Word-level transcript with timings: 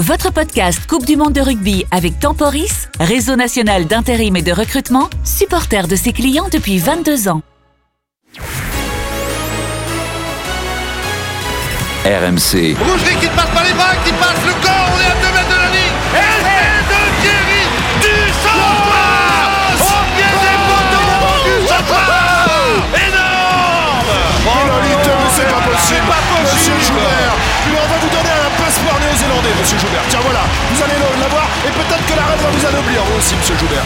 Votre 0.00 0.30
podcast 0.32 0.86
Coupe 0.86 1.04
du 1.04 1.16
Monde 1.16 1.32
de 1.32 1.40
rugby 1.40 1.84
avec 1.90 2.20
Temporis, 2.20 2.86
réseau 3.00 3.34
national 3.34 3.86
d'intérim 3.86 4.36
et 4.36 4.42
de 4.42 4.52
recrutement, 4.52 5.10
supporter 5.24 5.88
de 5.88 5.96
ses 5.96 6.12
clients 6.12 6.46
depuis 6.52 6.78
22 6.78 7.28
ans. 7.28 7.42
RMC. 12.04 12.76
Rougerie 12.78 13.16
qui 13.20 13.26
passe 13.26 13.50
par 13.52 13.64
les 13.64 13.72
bras, 13.72 13.96
qui 14.04 14.12
passe 14.12 14.38
le 14.46 14.52
corps, 14.62 14.88
on 14.94 15.00
est 15.00 15.10
à 15.10 15.16
2 15.20 15.32
mètres 15.34 15.50
de 15.50 15.56
la 15.56 15.68
ligne. 15.68 15.98
Et 16.14 16.30
c'est 16.46 16.78
de 16.88 17.00
Thierry 17.20 17.66
du 18.00 18.14
centre 18.38 19.02
Au 19.82 20.02
pied 20.14 20.30
des 20.44 20.58
poteaux 20.68 21.10
du 21.42 21.54
centre 21.66 21.98
Énorme 22.94 23.58
mais 24.80 24.94
c'est 25.34 25.50
pas 25.50 25.60
possible. 25.60 25.82
C'est 25.88 26.06
pas 26.06 26.22
possible. 26.30 26.76
Monsieur 26.76 26.94
Joubert, 26.94 27.34
monsieur 29.58 29.78
Joubert. 29.78 30.02
Tiens, 30.08 30.20
voilà, 30.22 30.40
vous 30.72 30.82
allez 30.82 30.94
l'avoir 31.20 31.48
et 31.66 31.70
peut-être 31.70 32.06
que 32.06 32.16
la 32.16 32.24
reine 32.24 32.40
va 32.40 32.50
vous 32.50 32.66
anoblir, 32.66 33.02
vous 33.04 33.18
aussi, 33.18 33.34
monsieur 33.36 33.56
Joubert. 33.56 33.84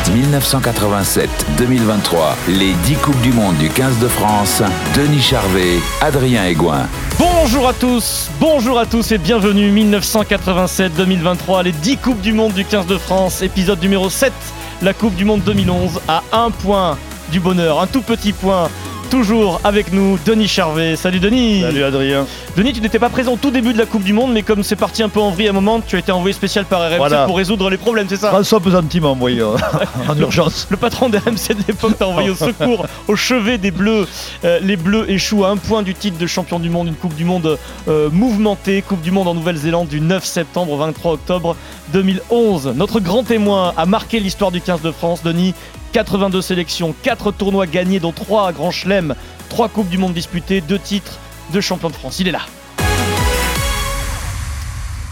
1987-2023, 1.59 2.37
les 2.49 2.73
10 2.73 2.95
Coupes 2.97 3.21
du 3.21 3.33
Monde 3.33 3.57
du 3.57 3.69
15 3.69 3.99
de 3.99 4.09
France, 4.09 4.63
Denis 4.95 5.23
Charvet, 5.23 5.79
Adrien 6.01 6.45
Aigouin. 6.45 6.89
Bonjour 7.19 7.69
à 7.69 7.73
tous, 7.73 8.31
bonjour 8.41 8.79
à 8.79 8.87
tous 8.87 9.13
et 9.13 9.19
bienvenue 9.19 9.71
1987-2023, 9.73 11.65
les 11.65 11.73
10 11.73 11.97
Coupes 11.99 12.21
du 12.21 12.33
Monde 12.33 12.53
du 12.53 12.65
15 12.65 12.87
de 12.87 12.99
France, 12.99 13.43
épisode 13.43 13.81
numéro 13.83 14.09
7, 14.11 14.33
la 14.81 14.95
Coupe 14.95 15.15
du 15.15 15.25
Monde 15.25 15.43
2011, 15.45 16.01
à 16.09 16.23
un 16.33 16.51
point 16.51 16.97
du 17.31 17.41
bonheur, 17.41 17.81
un 17.81 17.87
tout 17.87 18.03
petit 18.03 18.33
point. 18.33 18.69
Toujours 19.13 19.61
avec 19.63 19.93
nous, 19.93 20.19
Denis 20.25 20.49
Charvet. 20.49 20.97
Salut 20.97 21.21
Denis 21.21 21.61
Salut 21.61 21.85
Adrien. 21.85 22.25
Denis, 22.57 22.73
tu 22.73 22.81
n'étais 22.81 22.99
pas 22.99 23.11
présent 23.11 23.35
au 23.35 23.37
tout 23.37 23.51
début 23.51 23.75
de 23.75 23.79
la 23.79 23.85
Coupe 23.85 24.05
du 24.05 24.15
Monde, 24.15 24.33
mais 24.33 24.41
comme 24.41 24.63
c'est 24.63 24.75
parti 24.75 25.03
un 25.03 25.11
peu 25.11 25.21
en 25.21 25.31
vrille 25.31 25.49
à 25.49 25.51
un 25.51 25.53
moment, 25.53 25.83
tu 25.87 25.97
as 25.97 25.99
été 25.99 26.11
envoyé 26.11 26.33
spécial 26.33 26.65
par 26.65 26.81
RMC 26.81 26.97
Voilà. 26.97 27.27
pour 27.27 27.37
résoudre 27.37 27.69
les 27.69 27.77
problèmes, 27.77 28.07
c'est 28.09 28.17
ça 28.17 28.31
François 28.31 28.59
Pesanti 28.59 29.01
m'a 29.03 29.09
envoyé 29.09 29.41
euh, 29.43 29.55
en 30.09 30.17
urgence. 30.17 30.67
Le 30.71 30.79
patron 30.79 31.11
de 31.11 31.19
RMC 31.19 31.49
de 31.51 31.63
l'époque 31.69 31.99
t'a 31.99 32.09
envoyé 32.09 32.31
au 32.31 32.35
secours, 32.35 32.87
au 33.07 33.15
chevet 33.15 33.59
des 33.59 33.71
Bleus. 33.71 34.09
Euh, 34.47 34.59
les 34.63 34.79
Bleus 34.79 35.05
échouent 35.11 35.45
à 35.45 35.51
un 35.51 35.59
point 35.59 35.83
du 35.83 35.93
titre 35.93 36.17
de 36.17 36.27
champion 36.27 36.59
du 36.59 36.71
monde, 36.71 36.89
une 36.89 36.95
Coupe 36.95 37.15
du 37.15 37.27
Monde 37.27 37.59
euh, 37.89 38.09
mouvementée, 38.11 38.81
Coupe 38.81 39.03
du 39.03 39.11
Monde 39.11 39.29
en 39.29 39.35
Nouvelle-Zélande 39.35 39.89
du 39.89 40.01
9 40.01 40.25
septembre 40.25 40.73
au 40.73 40.79
23 40.79 41.13
octobre 41.13 41.55
2011. 41.93 42.73
Notre 42.77 42.99
grand 42.99 43.25
témoin 43.25 43.75
a 43.77 43.85
marqué 43.85 44.21
l'histoire 44.21 44.51
du 44.51 44.63
15 44.63 44.81
de 44.81 44.91
France, 44.91 45.23
Denis. 45.23 45.53
82 45.93 46.41
sélections, 46.41 46.95
4 47.03 47.33
tournois 47.33 47.67
gagnés, 47.67 48.01
dont 48.01 48.13
3 48.13 48.49
à 48.49 48.53
Grand 48.53 48.71
Chelem, 48.71 49.15
3 49.51 49.69
Coupes 49.69 49.89
du 49.89 49.99
Monde 49.99 50.15
disputées, 50.15 50.61
2 50.61 50.79
titres 50.79 51.19
de 51.53 51.61
champion 51.61 51.91
de 51.91 51.95
France. 51.95 52.19
Il 52.19 52.29
est 52.29 52.33
là. 52.33 52.41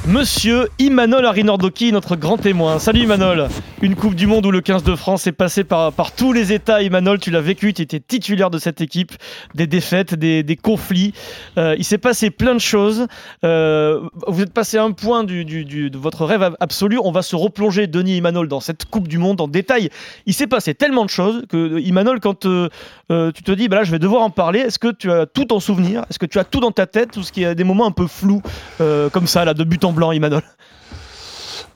Monsieur 0.06 0.66
Imanol 0.78 1.26
Arinordoki, 1.26 1.92
notre 1.92 2.16
grand 2.16 2.38
témoin. 2.38 2.78
Salut 2.78 3.00
Imanol. 3.02 3.48
Une 3.82 3.94
Coupe 3.94 4.14
du 4.14 4.26
Monde 4.26 4.46
où 4.46 4.50
le 4.50 4.62
15 4.62 4.82
de 4.82 4.94
France 4.96 5.26
est 5.26 5.32
passé 5.32 5.62
par, 5.62 5.92
tous 6.16 6.32
les 6.32 6.54
États. 6.54 6.80
Imanol, 6.82 7.18
tu 7.20 7.30
l'as 7.30 7.42
vécu, 7.42 7.74
tu 7.74 7.82
étais 7.82 8.00
titulaire 8.00 8.48
de 8.50 8.58
cette 8.58 8.80
équipe. 8.80 9.12
Des 9.54 9.66
défaites, 9.66 10.14
des, 10.14 10.56
conflits. 10.60 11.12
Euh, 11.58 11.76
il 11.78 11.84
s'est 11.84 11.98
passé 11.98 12.30
plein 12.30 12.54
de 12.54 12.60
choses. 12.60 13.06
Euh, 13.44 14.00
vous 14.26 14.42
êtes 14.42 14.54
passé 14.54 14.78
à 14.78 14.84
un 14.84 14.92
point 14.92 15.22
du, 15.22 15.44
du- 15.44 15.90
de 15.90 15.98
votre 15.98 16.24
rêve 16.24 16.42
ab- 16.42 16.56
absolu. 16.60 16.98
On 17.04 17.12
va 17.12 17.20
se 17.22 17.36
replonger, 17.36 17.86
Denis 17.86 18.16
Imanol, 18.16 18.48
dans 18.48 18.60
cette 18.60 18.86
Coupe 18.86 19.06
du 19.06 19.18
Monde 19.18 19.40
en 19.42 19.48
détail. 19.48 19.90
Il 20.24 20.32
s'est 20.32 20.46
passé 20.46 20.74
tellement 20.74 21.04
de 21.04 21.10
choses 21.10 21.44
que, 21.50 21.78
Imanol, 21.78 22.20
quand 22.20 22.46
euh, 22.46 22.68
euh, 23.12 23.32
tu 23.32 23.42
te 23.42 23.52
dis, 23.52 23.68
bah 23.68 23.76
là, 23.76 23.84
je 23.84 23.90
vais 23.90 23.98
devoir 23.98 24.22
en 24.22 24.30
parler, 24.30 24.60
est-ce 24.60 24.78
que 24.78 24.92
tu 24.92 25.12
as 25.12 25.26
tout 25.26 25.52
en 25.52 25.60
souvenir? 25.60 26.04
Est-ce 26.10 26.18
que 26.18 26.26
tu 26.26 26.38
as 26.38 26.44
tout 26.44 26.60
dans 26.60 26.72
ta 26.72 26.86
tête? 26.86 27.10
Tout 27.12 27.22
ce 27.22 27.32
qui 27.32 27.44
est 27.44 27.54
des 27.54 27.64
moments 27.64 27.86
un 27.86 27.90
peu 27.92 28.06
flous, 28.06 28.40
euh, 28.80 29.10
comme 29.10 29.26
ça, 29.26 29.44
là, 29.44 29.52
de 29.54 29.62
but 29.64 29.84
en 29.84 29.89
blanc, 29.92 30.12
Imanol 30.12 30.42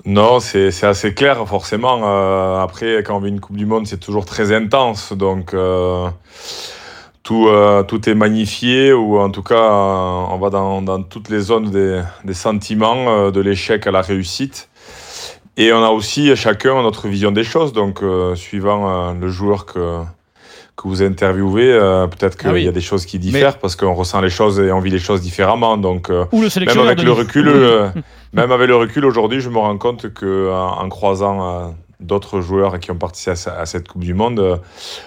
Non, 0.04 0.40
c'est 0.40 0.84
assez 0.84 1.14
clair, 1.14 1.46
forcément. 1.46 2.00
Euh, 2.04 2.60
après, 2.60 3.02
quand 3.02 3.16
on 3.16 3.20
vit 3.20 3.30
une 3.30 3.40
Coupe 3.40 3.56
du 3.56 3.66
Monde, 3.66 3.86
c'est 3.86 4.00
toujours 4.00 4.24
très 4.24 4.52
intense. 4.52 5.12
Donc, 5.12 5.54
euh, 5.54 6.08
tout, 7.22 7.48
euh, 7.48 7.82
tout 7.82 8.08
est 8.08 8.14
magnifié, 8.14 8.92
ou 8.92 9.18
en 9.18 9.30
tout 9.30 9.42
cas, 9.42 9.70
on 9.70 10.38
va 10.38 10.50
dans, 10.50 10.82
dans 10.82 11.02
toutes 11.02 11.28
les 11.28 11.40
zones 11.40 11.70
des, 11.70 12.02
des 12.24 12.34
sentiments, 12.34 13.30
de 13.30 13.40
l'échec 13.40 13.86
à 13.86 13.90
la 13.90 14.02
réussite. 14.02 14.68
Et 15.56 15.72
on 15.72 15.82
a 15.84 15.90
aussi 15.90 16.34
chacun 16.36 16.82
notre 16.82 17.08
vision 17.08 17.30
des 17.30 17.44
choses. 17.44 17.72
Donc, 17.72 18.02
suivant 18.34 19.12
le 19.12 19.28
joueur 19.28 19.66
que, 19.66 20.00
que 20.76 20.88
vous 20.88 21.02
interviewez, 21.02 21.72
euh, 21.72 22.06
peut-être 22.08 22.36
qu'il 22.36 22.48
Ah 22.48 22.52
oui. 22.52 22.64
y 22.64 22.68
a 22.68 22.72
des 22.72 22.80
choses 22.80 23.06
qui 23.06 23.18
diffèrent 23.18 23.58
parce 23.58 23.76
qu'on 23.76 23.94
ressent 23.94 24.20
les 24.20 24.30
choses 24.30 24.58
et 24.58 24.72
on 24.72 24.80
vit 24.80 24.90
les 24.90 24.98
choses 24.98 25.20
différemment. 25.20 25.76
Donc, 25.76 26.10
euh, 26.10 26.24
Ou 26.32 26.42
le 26.42 26.48
même 26.66 26.78
avec 26.78 27.02
le 27.02 27.12
recul, 27.12 27.48
euh, 27.48 27.88
même 28.32 28.50
avec 28.50 28.66
le 28.68 28.76
recul 28.76 29.04
aujourd'hui, 29.04 29.40
je 29.40 29.48
me 29.50 29.58
rends 29.58 29.78
compte 29.78 30.12
que 30.12 30.50
en, 30.52 30.82
en 30.82 30.88
croisant 30.88 31.48
euh, 31.48 31.68
d'autres 32.00 32.40
joueurs 32.40 32.80
qui 32.80 32.90
ont 32.90 32.96
participé 32.96 33.30
à, 33.30 33.36
ce- 33.36 33.50
à 33.50 33.66
cette 33.66 33.86
Coupe 33.88 34.02
du 34.02 34.14
Monde, 34.14 34.40
euh, 34.40 34.56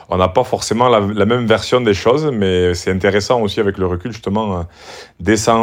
on 0.09 0.17
n'a 0.17 0.29
pas 0.29 0.45
forcément 0.45 0.87
la, 0.87 1.01
la 1.01 1.25
même 1.25 1.45
version 1.45 1.81
des 1.81 1.93
choses, 1.93 2.29
mais 2.33 2.73
c'est 2.73 2.91
intéressant 2.91 3.41
aussi 3.41 3.59
avec 3.59 3.77
le 3.77 3.85
recul 3.87 4.13
justement 4.13 4.59
euh, 4.59 4.63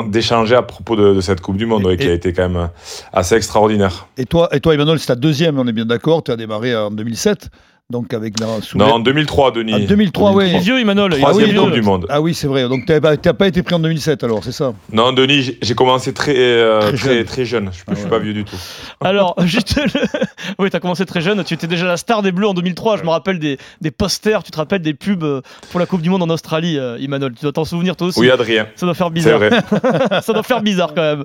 d'échanger 0.06 0.54
à 0.54 0.62
propos 0.62 0.96
de, 0.96 1.14
de 1.14 1.20
cette 1.20 1.40
Coupe 1.40 1.56
du 1.56 1.66
Monde 1.66 1.88
Et- 1.90 1.96
qui 1.96 2.08
a 2.08 2.12
été 2.12 2.32
quand 2.32 2.42
même 2.48 2.56
euh, 2.56 2.66
assez 3.12 3.34
extraordinaire. 3.36 4.06
Et 4.18 4.26
toi, 4.26 4.48
et 4.52 4.60
toi 4.60 4.74
Emmanuel, 4.74 4.98
c'est 4.98 5.06
ta 5.06 5.16
deuxième, 5.16 5.58
on 5.58 5.66
est 5.66 5.72
bien 5.72 5.86
d'accord. 5.86 6.22
Tu 6.22 6.30
as 6.30 6.36
démarré 6.36 6.76
en 6.76 6.90
2007, 6.90 7.48
donc 7.90 8.14
avec 8.14 8.40
la 8.40 8.60
sous 8.62 8.78
Non, 8.78 8.86
en 8.94 8.98
2003, 8.98 9.52
Denis. 9.52 9.74
En 9.74 9.78
2003, 9.80 10.32
oui. 10.32 10.44
Il 10.48 10.54
est 10.56 10.58
vieux, 10.58 10.80
Imanol. 10.80 11.12
il 11.12 11.18
est 11.18 11.20
Troisième 11.20 11.50
vieux. 11.50 11.60
Coupe 11.60 11.72
du 11.72 11.82
Monde. 11.82 12.06
Ah 12.08 12.20
oui, 12.22 12.32
c'est 12.34 12.46
vrai. 12.46 12.66
Donc 12.68 12.86
tu 12.86 12.92
n'as 12.92 13.32
pas 13.34 13.46
été 13.46 13.62
pris 13.62 13.74
en 13.74 13.78
2007 13.78 14.24
alors, 14.24 14.42
c'est 14.42 14.52
ça? 14.52 14.72
Non, 14.92 15.12
Denis, 15.12 15.56
j'ai- 15.60 15.74
commencé 15.74 16.14
très, 16.14 16.34
euh, 16.36 16.80
Très 16.80 16.92
très, 16.96 17.14
jeune. 17.16 17.24
très, 17.24 17.44
jeune. 17.44 17.70
Je 17.72 17.78
ne 17.80 17.84
Ah 17.88 17.94
suis 17.94 18.04
ouais. 18.04 18.10
pas 18.10 18.18
vieux 18.18 18.32
du 18.32 18.44
tout. 18.44 18.56
Alors, 19.02 19.34
juste 19.44 19.76
le... 19.76 20.00
Oui, 20.58 20.70
t'as 20.70 20.80
commencé 20.80 21.04
très 21.04 21.20
jeune, 21.20 21.44
tu 21.44 21.52
étais 21.54 21.66
déjà 21.66 21.86
la 21.86 21.96
star 21.96 22.22
des 22.22 22.32
Bleus 22.32 22.48
en 22.48 22.54
2003, 22.54 22.96
je 22.98 23.02
me 23.02 23.10
rappelle 23.10 23.38
des, 23.38 23.58
des 23.80 23.90
posters, 23.90 24.42
tu 24.42 24.50
te 24.50 24.56
rappelles 24.56 24.82
des 24.82 24.94
pubs 24.94 25.22
euh, 25.22 25.42
pour 25.70 25.78
la 25.80 25.86
Coupe 25.86 26.00
du 26.00 26.08
Monde 26.10 26.22
en 26.22 26.30
Australie, 26.30 26.78
euh, 26.78 26.96
Imanol, 27.00 27.34
tu 27.34 27.42
dois 27.42 27.52
t'en 27.52 27.64
souvenir 27.64 27.96
toi 27.96 28.06
aussi 28.08 28.20
Oui, 28.20 28.30
Adrien. 28.30 28.66
Ça 28.76 28.86
doit 28.86 28.94
faire 28.94 29.08
C'est 29.08 29.12
bizarre. 29.14 29.38
vrai. 29.38 29.50
ça 30.22 30.32
doit 30.32 30.42
faire 30.42 30.62
bizarre 30.62 30.94
quand 30.94 31.02
même. 31.02 31.24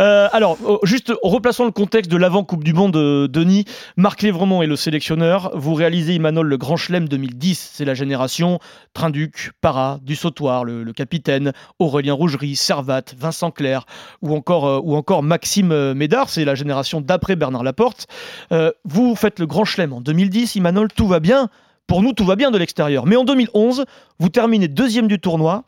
Euh, 0.00 0.28
alors, 0.32 0.56
oh, 0.64 0.78
juste 0.84 1.12
replaçons 1.22 1.64
le 1.66 1.70
contexte 1.70 2.10
de 2.10 2.16
l'avant 2.16 2.44
Coupe 2.44 2.64
du 2.64 2.72
Monde, 2.72 2.96
euh, 2.96 3.28
Denis. 3.28 3.64
Marc 3.96 4.22
Lévremont 4.22 4.62
est 4.62 4.66
le 4.66 4.76
sélectionneur. 4.76 5.50
Vous 5.54 5.74
réalisez, 5.74 5.97
Imanol, 6.06 6.46
le 6.46 6.56
Grand 6.56 6.76
Chelem 6.76 7.08
2010. 7.08 7.70
C'est 7.74 7.84
la 7.84 7.94
génération 7.94 8.58
Trinduc, 8.94 9.50
Para, 9.60 9.98
du 10.02 10.16
Sautoir, 10.16 10.64
le, 10.64 10.92
capitaine, 10.92 11.52
Aurélien 11.78 12.14
Rougerie, 12.14 12.56
Servat, 12.56 13.02
Vincent 13.16 13.50
Clerc 13.50 13.86
ou 14.22 14.34
encore, 14.34 14.66
euh, 14.66 15.22
Maxime 15.22 15.72
euh, 15.72 15.94
Médard. 15.94 16.28
C'est 16.28 16.44
la 16.44 16.54
génération 16.54 17.00
d'après 17.00 17.36
Bernard 17.36 17.62
Laporte. 17.62 18.06
Euh, 18.52 18.70
vous 18.84 19.14
faites 19.14 19.38
le 19.38 19.46
Grand 19.46 19.64
Chelem 19.64 19.92
en 19.92 20.00
2010. 20.00 20.56
Imanol, 20.56 20.88
tout 20.92 21.08
va 21.08 21.20
bien. 21.20 21.48
Pour 21.86 22.02
nous, 22.02 22.12
tout 22.12 22.24
va 22.24 22.36
bien 22.36 22.50
de 22.50 22.58
l'extérieur. 22.58 23.06
Mais 23.06 23.16
en 23.16 23.24
2011, 23.24 23.84
vous 24.18 24.28
terminez 24.28 24.68
deuxième 24.68 25.08
du 25.08 25.18
tournoi 25.18 25.64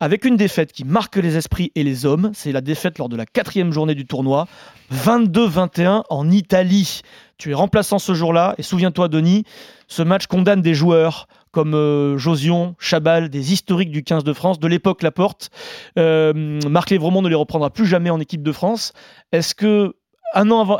avec 0.00 0.24
une 0.24 0.36
défaite 0.36 0.72
qui 0.72 0.84
marque 0.84 1.16
les 1.16 1.36
esprits 1.36 1.70
et 1.74 1.84
les 1.84 2.06
hommes. 2.06 2.30
C'est 2.34 2.52
la 2.52 2.62
défaite 2.62 2.98
lors 2.98 3.10
de 3.10 3.16
la 3.16 3.26
quatrième 3.26 3.70
journée 3.72 3.94
du 3.94 4.06
tournoi, 4.06 4.48
22-21 4.92 6.04
en 6.08 6.30
Italie. 6.30 7.02
Tu 7.36 7.50
es 7.50 7.54
remplaçant 7.54 7.98
ce 7.98 8.14
jour-là, 8.14 8.54
et 8.58 8.62
souviens-toi, 8.62 9.08
Denis, 9.08 9.44
ce 9.88 10.02
match 10.02 10.26
condamne 10.26 10.62
des 10.62 10.74
joueurs 10.74 11.28
comme 11.52 11.74
euh, 11.74 12.16
Josion, 12.16 12.76
Chabal, 12.78 13.28
des 13.28 13.52
historiques 13.52 13.90
du 13.90 14.02
15 14.02 14.24
de 14.24 14.32
France, 14.32 14.58
de 14.58 14.68
l'époque 14.68 15.02
Laporte. 15.02 15.50
Euh, 15.98 16.60
Marc 16.68 16.90
Lévremont 16.90 17.22
ne 17.22 17.28
les 17.28 17.34
reprendra 17.34 17.70
plus 17.70 17.86
jamais 17.86 18.10
en 18.10 18.20
équipe 18.20 18.42
de 18.42 18.52
France. 18.52 18.92
Est-ce 19.32 19.54
que 19.54 19.94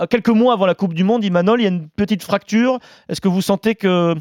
quelques 0.08 0.28
mois 0.28 0.52
avant 0.52 0.66
la 0.66 0.74
Coupe 0.74 0.94
du 0.94 1.04
Monde, 1.04 1.24
Imanol, 1.24 1.60
il 1.60 1.64
y 1.64 1.66
a 1.66 1.70
une 1.70 1.88
petite 1.88 2.22
fracture? 2.22 2.78
Est-ce 3.08 3.20
que 3.20 3.28
vous 3.28 3.42
sentez 3.42 3.74
que 3.74 4.14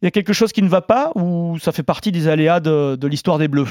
il 0.00 0.04
y 0.04 0.08
a 0.08 0.12
quelque 0.12 0.32
chose 0.32 0.52
qui 0.52 0.62
ne 0.62 0.68
va 0.68 0.80
pas 0.80 1.10
ou 1.16 1.58
ça 1.58 1.72
fait 1.72 1.82
partie 1.82 2.12
des 2.12 2.28
aléas 2.28 2.60
de 2.60 3.06
l'histoire 3.08 3.38
des 3.38 3.48
Bleus? 3.48 3.66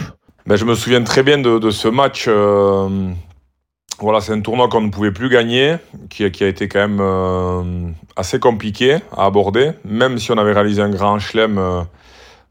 Ben, 0.47 0.55
je 0.55 0.63
me 0.65 0.75
souviens 0.75 1.03
très 1.03 1.23
bien 1.23 1.37
de, 1.39 1.59
de 1.59 1.69
ce 1.71 1.87
match. 1.89 2.25
euh, 2.27 3.09
voilà, 3.99 4.21
c'est 4.21 4.31
un 4.31 4.39
tournoi 4.41 4.69
qu'on 4.69 4.81
ne 4.81 4.89
pouvait 4.91 5.11
plus 5.11 5.27
gagner, 5.29 5.75
qui, 6.09 6.23
a- 6.23 6.29
qui 6.29 6.43
a 6.43 6.47
été 6.47 6.67
quand 6.69 6.79
même 6.79 6.99
euh, 7.01 7.89
assez 8.15 8.39
compliqué 8.39 8.97
à 9.15 9.25
aborder, 9.25 9.71
même 9.83 10.17
si 10.19 10.31
on 10.31 10.37
avait 10.37 10.53
réalisé 10.53 10.81
un 10.81 10.89
grand 10.89 11.19
chelem 11.19 11.57
euh, 11.57 11.81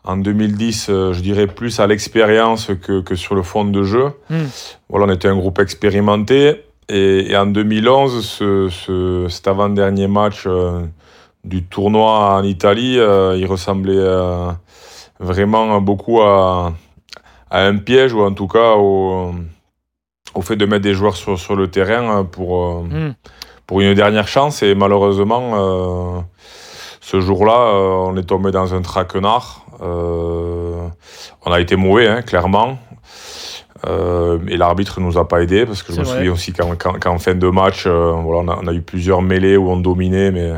en 0.05 0.17
2010, 0.19 0.89
euh, 0.91 1.13
je 1.15 1.21
dirais 1.21 1.47
plus 1.47 1.81
à 1.81 1.87
l'expérience 1.87 2.71
que, 2.83 3.01
que 3.01 3.15
sur 3.15 3.35
le 3.35 3.43
fond 3.43 3.65
de 3.65 3.83
jeu. 3.83 4.11
Hmm. 4.29 4.45
Voilà, 4.91 5.07
on 5.07 5.11
était 5.15 5.29
un 5.29 5.37
groupe 5.37 5.59
expérimenté. 5.59 6.65
Et, 6.89 7.31
et 7.33 7.37
en 7.37 7.47
2011, 7.47 8.25
ce, 8.25 8.69
ce- 8.69 9.27
cet 9.31 9.49
avant-dernier 9.49 10.07
match 10.07 10.47
du 11.45 11.65
tournoi 11.65 12.35
en 12.37 12.43
Italie, 12.45 12.95
il 12.99 13.47
ressemblait 13.47 14.05
vraiment 15.19 15.81
beaucoup 15.81 16.21
à, 16.23 16.73
à 17.51 17.63
un 17.67 17.77
piège, 17.77 18.13
ou 18.13 18.21
en 18.23 18.33
tout 18.33 18.49
cas 18.49 18.75
au, 18.77 19.33
au 20.35 20.43
fait 20.43 20.57
de 20.57 20.67
mettre 20.67 20.83
des 20.83 20.95
joueurs 20.95 21.17
sur, 21.17 21.39
sur 21.39 21.57
le 21.57 21.69
terrain 21.69 22.25
pour, 22.25 22.57
euh, 22.65 22.83
Hmm. 22.91 23.15
pour 23.67 23.81
une 23.81 23.95
dernière 23.95 24.29
chance. 24.29 24.63
Et 24.63 24.75
malheureusement, 24.75 25.53
euh, 25.55 26.21
ce 27.01 27.21
jour-là, 27.21 27.53
euh, 27.75 27.89
on 28.09 28.17
est 28.17 28.25
tombé 28.25 28.51
dans 28.51 28.75
un 28.75 28.83
traquenard. 28.83 29.65
Euh, 29.83 30.89
on 31.45 31.53
a 31.53 31.61
été 31.61 31.77
mauvais, 31.77 32.09
hein, 32.09 32.23
clairement. 32.23 32.79
Euh, 33.87 34.39
et 34.49 34.57
l'arbitre 34.57 35.01
nous 35.01 35.19
a 35.19 35.29
pas 35.29 35.43
aidé 35.43 35.67
parce 35.67 35.83
que 35.83 35.93
je 35.93 36.01
me 36.01 36.05
vrai. 36.05 36.17
souviens 36.17 36.33
aussi 36.33 36.53
qu'en, 36.53 37.19
fin 37.19 37.35
de 37.35 37.49
match, 37.51 37.85
euh, 37.87 38.13
voilà, 38.13 38.41
on 38.41 38.49
a, 38.49 38.59
on 38.63 38.67
a 38.67 38.73
eu 38.73 38.81
plusieurs 38.81 39.21
mêlées 39.23 39.57
où 39.57 39.71
on 39.71 39.77
dominait, 39.77 40.31
mais 40.31 40.53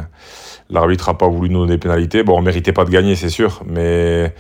l'arbitre 0.70 1.08
a 1.08 1.16
pas 1.16 1.28
voulu 1.28 1.50
nous 1.50 1.60
donner 1.60 1.72
des 1.74 1.78
pénalités. 1.78 2.22
Bon, 2.22 2.36
on 2.38 2.42
méritait 2.42 2.72
pas 2.72 2.84
de 2.84 2.90
gagner, 2.90 3.14
c'est 3.16 3.28
sûr, 3.30 3.62
mais 3.66 4.32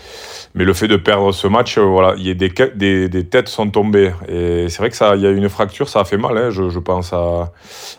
mais 0.54 0.64
le 0.64 0.72
fait 0.72 0.88
de 0.88 0.96
perdre 0.96 1.32
ce 1.32 1.46
match, 1.46 1.78
euh, 1.78 1.82
voilà, 1.82 2.14
il 2.18 2.26
y 2.26 2.30
a 2.30 2.34
des, 2.34 2.52
des, 2.74 3.08
des 3.08 3.24
têtes 3.26 3.48
sont 3.48 3.68
tombées 3.70 4.12
et 4.28 4.68
c'est 4.68 4.78
vrai 4.78 4.90
que 4.90 4.96
ça, 4.96 5.14
il 5.16 5.22
y 5.22 5.26
a 5.26 5.30
eu 5.30 5.36
une 5.36 5.48
fracture, 5.48 5.88
ça 5.88 6.00
a 6.00 6.04
fait 6.04 6.16
mal. 6.16 6.36
Hein. 6.38 6.50
Je, 6.50 6.68
je 6.70 6.78
pense 6.78 7.12
à, 7.12 7.52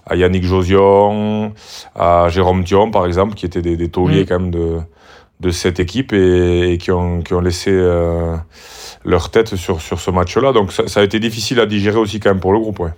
à 0.06 0.16
Yannick 0.16 0.44
Josion, 0.44 1.54
à 1.96 2.28
Jérôme 2.30 2.64
Thion 2.64 2.92
par 2.92 3.06
exemple, 3.06 3.36
qui 3.36 3.46
étaient 3.46 3.62
des, 3.62 3.78
des 3.78 3.90
tauliers 3.90 4.24
Mm. 4.24 4.26
quand 4.26 4.40
même 4.40 4.52
de 4.52 4.78
de 5.42 5.52
cette 5.52 5.80
équipe 5.80 6.12
et, 6.12 6.74
et 6.74 6.78
qui 6.78 6.92
ont 6.92 7.22
qui 7.22 7.34
ont 7.34 7.40
laissé 7.40 7.72
euh, 7.72 8.36
leur 9.06 9.32
tête 9.32 9.56
sur, 9.56 9.80
sur 9.82 10.00
ce 10.00 10.12
match-là. 10.12 10.52
Donc 10.52 10.74
ça, 10.74 10.88
ça 10.88 11.00
a 11.00 11.04
été 11.04 11.20
difficile 11.20 11.60
à 11.62 11.66
digérer 11.66 11.98
aussi 11.98 12.20
quand 12.20 12.30
même 12.30 12.42
pour 12.42 12.52
le 12.52 12.60
groupe. 12.60 12.80
Ouais. 12.80 12.92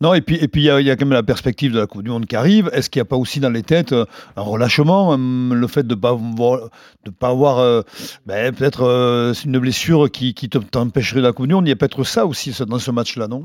Non, 0.00 0.14
et 0.14 0.20
puis 0.20 0.36
et 0.40 0.48
puis 0.48 0.62
il 0.62 0.64
y, 0.64 0.70
a- 0.90 0.96
quand 0.96 1.06
même 1.06 1.12
la 1.14 1.22
perspective 1.22 1.72
de 1.72 1.78
la 1.80 1.86
Coupe 1.86 2.02
du 2.02 2.10
Monde 2.10 2.26
qui 2.26 2.36
arrive. 2.36 2.70
Est-ce 2.72 2.90
qu'il 2.90 3.00
n'y 3.00 3.02
a 3.02 3.06
pas 3.06 3.16
aussi 3.16 3.40
dans 3.40 3.50
les 3.50 3.62
têtes 3.62 3.92
euh, 3.92 4.04
un 4.36 4.42
relâchement, 4.42 5.10
hum, 5.10 5.54
le 5.54 5.66
fait 5.66 5.86
de 5.86 5.94
pas 5.94 6.16
de 7.04 7.10
pas 7.10 7.28
avoir 7.28 7.58
euh, 7.58 7.82
ben, 8.26 8.54
peut-être 8.54 8.82
euh, 8.84 9.32
une 9.44 9.58
blessure 9.58 10.10
qui, 10.10 10.34
qui 10.34 10.48
te- 10.48 10.58
t'empêcherait 10.58 11.20
de 11.20 11.26
la 11.26 11.32
Coupe 11.32 11.46
du 11.46 11.54
Monde? 11.54 11.66
Il 11.66 11.70
y 11.70 11.72
a 11.72 11.76
peut-être 11.76 12.04
ça 12.04 12.26
aussi 12.26 12.54
dans 12.66 12.78
ce 12.78 12.90
match-là, 12.90 13.28
non? 13.28 13.44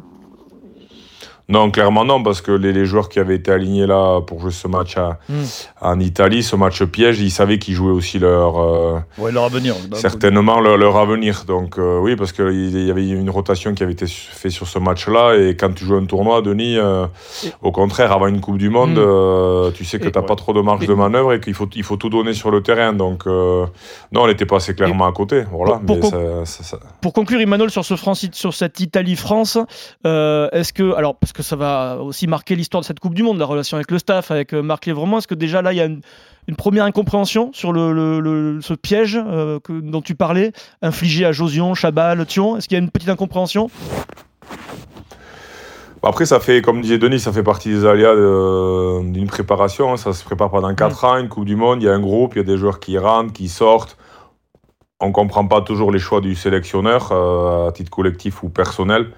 Non, 1.50 1.72
clairement 1.72 2.04
non, 2.04 2.22
parce 2.24 2.42
que 2.42 2.52
les, 2.52 2.74
les 2.74 2.86
joueurs 2.86 3.08
qui 3.08 3.20
avaient 3.20 3.36
été 3.36 3.52
alignés 3.52 3.88
là 3.88 4.20
pour 4.20 4.42
jouer 4.42 4.52
ce 4.52 4.68
match 4.68 4.98
à- 4.98 5.18
Mm. 5.30 5.34
en 5.82 6.00
Italie, 6.02 6.44
ce 6.44 6.56
match 6.58 6.84
piège, 6.84 7.22
ils 7.22 7.32
savaient 7.32 7.58
qu'ils 7.58 7.74
jouaient 7.74 7.92
aussi 7.94 8.20
leur 8.20 8.60
euh, 8.60 9.00
Ouais, 9.18 9.32
leur 9.32 9.46
avenir. 9.46 9.74
certainement 9.94 10.60
leur, 10.60 10.76
leur 10.78 10.98
avenir. 10.98 11.46
Donc 11.48 11.80
euh, 11.80 12.00
oui, 12.00 12.16
parce 12.18 12.34
qu'il 12.34 12.86
y 12.86 12.92
avait 12.92 13.08
une 13.08 13.30
rotation 13.30 13.74
qui 13.74 13.84
avait 13.84 13.94
été 13.94 14.08
faite 14.08 14.52
sur 14.52 14.68
ce 14.68 14.78
match-là. 14.80 15.36
Et 15.38 15.56
quand 15.56 15.74
tu 15.74 15.86
joues 15.86 15.96
un 15.96 16.06
tournoi, 16.06 16.42
Denis, 16.42 16.78
euh, 16.78 17.06
au 17.62 17.72
contraire, 17.72 18.12
avant 18.12 18.28
une 18.28 18.42
Coupe 18.42 18.58
du 18.58 18.70
Monde, 18.70 18.96
Mm. 18.96 18.98
euh, 19.00 19.72
tu 19.72 19.86
sais 19.86 20.00
que 20.00 20.10
tu 20.10 20.18
n'as 20.20 20.26
pas 20.26 20.36
trop 20.36 20.52
de 20.54 20.62
marge 20.62 20.84
Et- 20.84 20.88
de 20.88 20.94
manœuvre 20.94 21.32
et 21.34 21.40
qu'il 21.40 21.54
faut, 21.54 21.70
il 21.76 21.84
faut 21.84 21.96
tout 21.98 22.10
donner 22.10 22.34
sur 22.34 22.52
le 22.52 22.62
terrain. 22.62 22.92
Donc 22.94 23.26
euh, 23.26 23.66
non, 24.12 24.24
on 24.24 24.28
n'était 24.28 24.46
pas 24.46 24.58
assez 24.58 24.76
clairement 24.76 25.08
à 25.08 25.14
côté. 25.14 25.44
Voilà, 25.52 25.78
Pour- 25.78 25.96
mais 25.96 26.02
pour- 26.02 26.10
ça- 26.12 26.46
ça- 26.46 26.64
ça- 26.64 26.80
Pour 27.02 27.14
conclure, 27.14 27.40
Emmanuel, 27.40 27.70
sur, 27.70 27.86
ce 27.86 27.96
France, 27.96 28.26
sur 28.34 28.54
cette 28.54 28.80
Italie-France, 28.82 29.58
euh, 30.06 30.50
est-ce 30.52 30.74
que, 30.74 30.94
alors, 30.96 31.16
parce 31.16 31.32
que 31.32 31.37
ça 31.44 31.56
va 31.56 31.98
aussi 32.02 32.28
marquer 32.28 32.56
l'histoire 32.56 32.82
de 32.82 32.86
cette 32.86 33.00
Coupe 33.00 33.14
du 33.14 33.24
Monde, 33.24 33.38
la 33.38 33.46
relation 33.46 33.78
avec 33.78 33.92
le 33.92 34.00
staff, 34.00 34.32
avec 34.32 34.54
euh, 34.54 34.62
Marc 34.62 34.86
Lévremont, 34.86 35.18
est-ce 35.20 35.28
que 35.28 35.36
déjà 35.36 35.62
là, 35.62 35.74
il 35.74 35.78
y 35.78 35.82
a 35.82 35.86
une, 35.86 36.02
une 36.48 36.56
première 36.56 36.86
incompréhension 36.86 37.52
sur 37.54 37.72
le, 37.74 37.92
le- 37.94 38.20
le- 38.20 38.62
ce 38.62 38.74
piège 38.74 39.20
euh, 39.26 39.60
que- 39.60 39.80
dont 39.80 40.02
tu 40.02 40.16
parlais, 40.16 40.52
infligé 40.82 41.26
à 41.26 41.32
Josion, 41.32 41.74
Chabal, 41.74 42.26
Thion? 42.26 42.58
Est-ce 42.58 42.68
qu'il 42.68 42.78
y 42.78 42.80
a 42.82 42.84
une 42.84 42.90
petite 42.92 43.10
incompréhension? 43.10 43.70
Après, 46.04 46.26
ça 46.26 46.40
fait, 46.40 46.62
comme 46.62 46.80
disait 46.82 47.00
Denis, 47.00 47.20
ça 47.20 47.34
fait 47.34 47.44
partie 47.44 47.70
des 47.70 47.86
aléas 47.86 48.16
de- 48.16 49.12
d'une 49.12 49.28
préparation. 49.28 49.92
hein. 49.94 49.98
Ça 49.98 50.14
se 50.14 50.24
prépare 50.24 50.50
pendant 50.52 50.74
4 50.74 51.04
ans, 51.06 51.18
une 51.18 51.28
Coupe 51.28 51.46
du 51.46 51.56
Monde. 51.56 51.82
Il 51.82 51.86
y 51.86 51.90
a 51.90 51.94
un 51.94 52.00
groupe, 52.00 52.36
il 52.36 52.38
y 52.38 52.42
a 52.42 52.46
des 52.46 52.58
joueurs 52.58 52.80
qui 52.80 52.98
rentrent, 52.98 53.34
qui 53.34 53.50
sortent. 53.50 53.98
On 55.00 55.08
ne 55.08 55.12
comprend 55.12 55.46
pas 55.46 55.62
toujours 55.62 55.92
les 55.92 56.00
choix 56.00 56.22
du 56.22 56.34
sélectionneur, 56.36 57.12
euh, 57.12 57.68
à 57.68 57.72
titre 57.72 57.90
collectif 57.92 58.42
ou 58.44 58.50
personnel. 58.50 59.12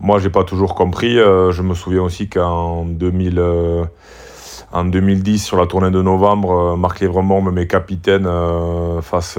Moi, 0.00 0.18
j'ai 0.20 0.30
pas 0.30 0.44
toujours 0.44 0.74
compris. 0.74 1.18
Euh, 1.18 1.50
je 1.50 1.62
me 1.62 1.74
souviens 1.74 2.02
aussi 2.02 2.28
qu'en 2.28 2.84
2000, 2.84 3.38
euh, 3.38 3.84
en 4.72 4.84
2010, 4.84 5.38
sur 5.44 5.56
la 5.56 5.66
tournée 5.66 5.90
de 5.90 6.00
novembre, 6.02 6.52
euh, 6.74 6.76
Marc 6.76 7.00
Lévremont 7.00 7.42
me 7.42 7.50
met 7.50 7.66
capitaine 7.66 8.28
face, 9.02 9.38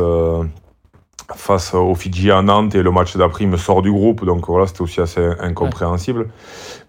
face 1.35 1.73
aux 1.73 1.95
Fidji 1.95 2.31
à 2.31 2.41
Nantes 2.41 2.75
et 2.75 2.83
le 2.83 2.91
match 2.91 3.15
d'après, 3.15 3.45
il 3.45 3.49
me 3.49 3.57
sort 3.57 3.81
du 3.81 3.91
groupe. 3.91 4.25
Donc 4.25 4.47
voilà, 4.47 4.67
c'était 4.67 4.81
aussi 4.81 4.99
assez 4.99 5.21
incompréhensible. 5.39 6.27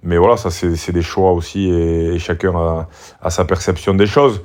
Mais 0.03 0.17
voilà, 0.19 0.37
ça, 0.37 0.51
c'est 0.51 0.93
des 0.93 1.03
choix 1.03 1.33
aussi 1.33 1.69
et, 1.71 2.15
et 2.15 2.19
chacun 2.19 2.53
a, 2.57 2.89
a 3.23 3.31
sa 3.31 3.45
perception 3.45 3.95
des 3.95 4.07
choses. 4.07 4.43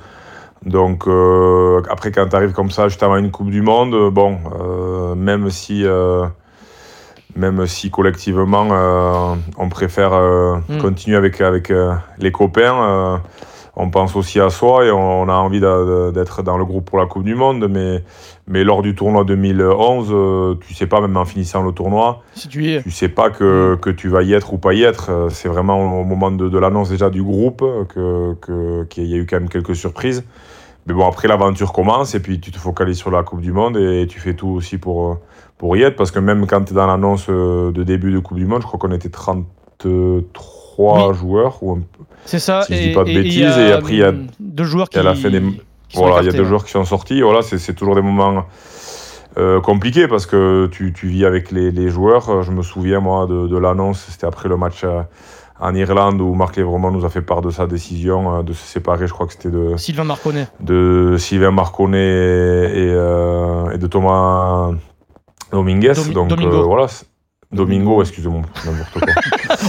Donc 0.64 1.06
euh, 1.08 1.82
après, 1.90 2.12
quand 2.12 2.28
tu 2.28 2.36
arrives 2.36 2.52
comme 2.52 2.70
ça, 2.70 2.88
juste 2.88 3.02
avant 3.02 3.16
une 3.16 3.30
Coupe 3.30 3.50
du 3.50 3.62
Monde, 3.62 4.10
bon, 4.12 4.38
euh, 4.60 5.14
même 5.16 5.50
si. 5.50 5.84
euh, 5.84 6.26
même 7.36 7.66
si 7.66 7.90
collectivement 7.90 8.68
euh, 8.72 9.34
on 9.58 9.68
préfère 9.68 10.12
euh, 10.14 10.56
Mm. 10.68 10.78
continuer 10.78 11.16
avec, 11.16 11.40
avec 11.40 11.70
euh, 11.70 11.92
les 12.18 12.32
copains, 12.32 13.20
on 13.78 13.90
pense 13.90 14.16
aussi 14.16 14.40
à 14.40 14.48
soi 14.48 14.86
et 14.86 14.90
on, 14.90 15.22
on 15.22 15.28
a 15.28 15.34
envie 15.34 15.60
d'être 15.60 16.42
dans 16.42 16.56
le 16.56 16.64
groupe 16.64 16.86
pour 16.86 16.98
la 16.98 17.04
Coupe 17.06 17.24
du 17.24 17.34
Monde. 17.34 17.68
Mais, 17.70 18.02
mais 18.48 18.64
lors 18.64 18.80
du 18.80 18.94
tournoi 18.94 19.24
2011, 19.24 20.08
euh, 20.12 20.54
tu 20.66 20.72
sais 20.72 20.86
pas, 20.86 21.00
même 21.02 21.16
en 21.18 21.26
finissant 21.26 21.62
le 21.62 21.72
tournoi, 21.72 22.22
Si 22.34 22.48
tu 22.48 22.64
y 22.64 22.72
es. 22.74 22.82
tu 22.82 22.90
sais 22.90 23.08
pas 23.10 23.28
que, 23.28 23.76
que 23.82 23.90
tu 23.90 24.08
vas 24.08 24.22
y 24.22 24.32
être 24.32 24.54
ou 24.54 24.58
pas 24.58 24.72
y 24.72 24.82
être. 24.82 25.28
C'est 25.30 25.48
vraiment 25.48 26.00
au 26.00 26.04
moment 26.04 26.30
de, 26.30 26.48
de 26.48 26.58
l'annonce 26.58 26.88
déjà 26.88 27.10
du 27.10 27.22
groupe 27.22 27.62
que 27.94 28.34
que- 28.40 28.84
qu'il 28.84 29.04
y 29.04 29.14
a 29.14 29.18
eu 29.18 29.26
quand 29.26 29.38
même 29.40 29.50
quelques 29.50 29.76
surprises. 29.76 30.24
Mais 30.86 30.94
bon, 30.94 31.06
après 31.06 31.26
l'aventure 31.28 31.72
commence 31.72 32.14
et 32.14 32.20
puis 32.20 32.38
tu 32.40 32.50
te 32.52 32.58
focalises 32.58 32.98
sur 32.98 33.10
la 33.10 33.22
Coupe 33.24 33.40
du 33.40 33.52
Monde 33.52 33.76
et 33.76 34.06
tu 34.08 34.20
fais 34.20 34.34
tout 34.34 34.48
aussi 34.48 34.78
pour, 34.78 35.10
euh, 35.10 35.14
pour 35.58 35.76
y 35.76 35.82
être. 35.82 35.96
Parce 35.96 36.10
que 36.12 36.20
même 36.20 36.46
quand 36.46 36.62
tu 36.64 36.72
es 36.72 36.76
dans 36.76 36.86
l'annonce 36.86 37.26
euh, 37.28 37.72
de 37.72 37.82
début 37.82 38.12
de 38.12 38.18
Coupe 38.20 38.38
du 38.38 38.46
Monde, 38.46 38.62
je 38.62 38.66
crois 38.66 38.78
qu'on 38.78 38.92
était 38.92 39.08
33 39.08 41.12
joueurs. 41.12 41.58
Ou 41.62 41.72
un- 41.72 41.80
C'est 42.24 42.38
ça. 42.38 42.62
Si 42.62 42.76
je 42.76 42.82
dis 42.88 42.94
pas 42.94 43.04
de 43.04 43.10
a, 43.10 43.14
bêtises, 43.14 43.58
et 43.58 43.72
après, 43.72 43.92
il 43.94 43.98
y 43.98 44.02
a- 44.04 44.14
deux 44.40 44.64
joueurs 44.64 44.88
qui, 44.88 44.98
et 44.98 45.00
à 45.00 45.04
la 45.04 45.14
fin 45.14 45.30
des- 45.30 45.42
voilà, 45.94 46.20
il 46.20 46.26
y 46.26 46.28
a 46.28 46.32
deux 46.32 46.44
joueurs 46.44 46.64
qui 46.64 46.72
sont 46.72 46.84
sortis. 46.84 47.22
Voilà, 47.22 47.42
c'est 47.42 47.58
c'est 47.58 47.74
toujours 47.74 47.94
des 47.94 48.02
moments 48.02 48.44
euh, 49.38 49.60
compliqués 49.60 50.08
parce 50.08 50.26
que 50.26 50.66
tu, 50.72 50.92
tu 50.92 51.08
vis 51.08 51.24
avec 51.26 51.50
les, 51.50 51.70
les 51.70 51.90
joueurs. 51.90 52.42
Je 52.42 52.50
me 52.52 52.62
souviens, 52.62 53.00
moi, 53.00 53.26
de, 53.26 53.46
de 53.46 53.58
l'annonce, 53.58 54.06
c'était 54.10 54.26
après 54.26 54.48
le 54.48 54.56
match 54.56 54.84
en 55.60 55.74
Irlande 55.74 56.20
où 56.20 56.34
Marc 56.34 56.56
Lévremont 56.56 56.90
nous 56.90 57.04
a 57.04 57.08
fait 57.08 57.22
part 57.22 57.40
de 57.42 57.50
sa 57.50 57.66
décision 57.66 58.38
euh, 58.38 58.42
de 58.42 58.52
se 58.52 58.64
séparer. 58.66 59.06
Je 59.06 59.12
crois 59.12 59.26
que 59.26 59.32
c'était 59.32 59.50
de, 59.50 59.76
Sylvain 59.76 60.04
Marconnet. 60.04 60.48
de 60.60 61.16
Sylvain 61.18 61.50
Marconnet 61.50 61.98
et, 61.98 62.84
et, 62.84 62.90
euh, 62.92 63.70
et 63.72 63.78
de 63.78 63.86
Thomas 63.86 64.70
Dominguez. 65.52 65.92
Domi- 65.94 66.12
Donc 66.12 66.30
euh, 66.32 66.62
voilà. 66.62 66.86
Domingo, 67.52 68.02
excusez-moi, 68.02 68.42
n'importe 68.64 68.92
quoi. 68.92 69.14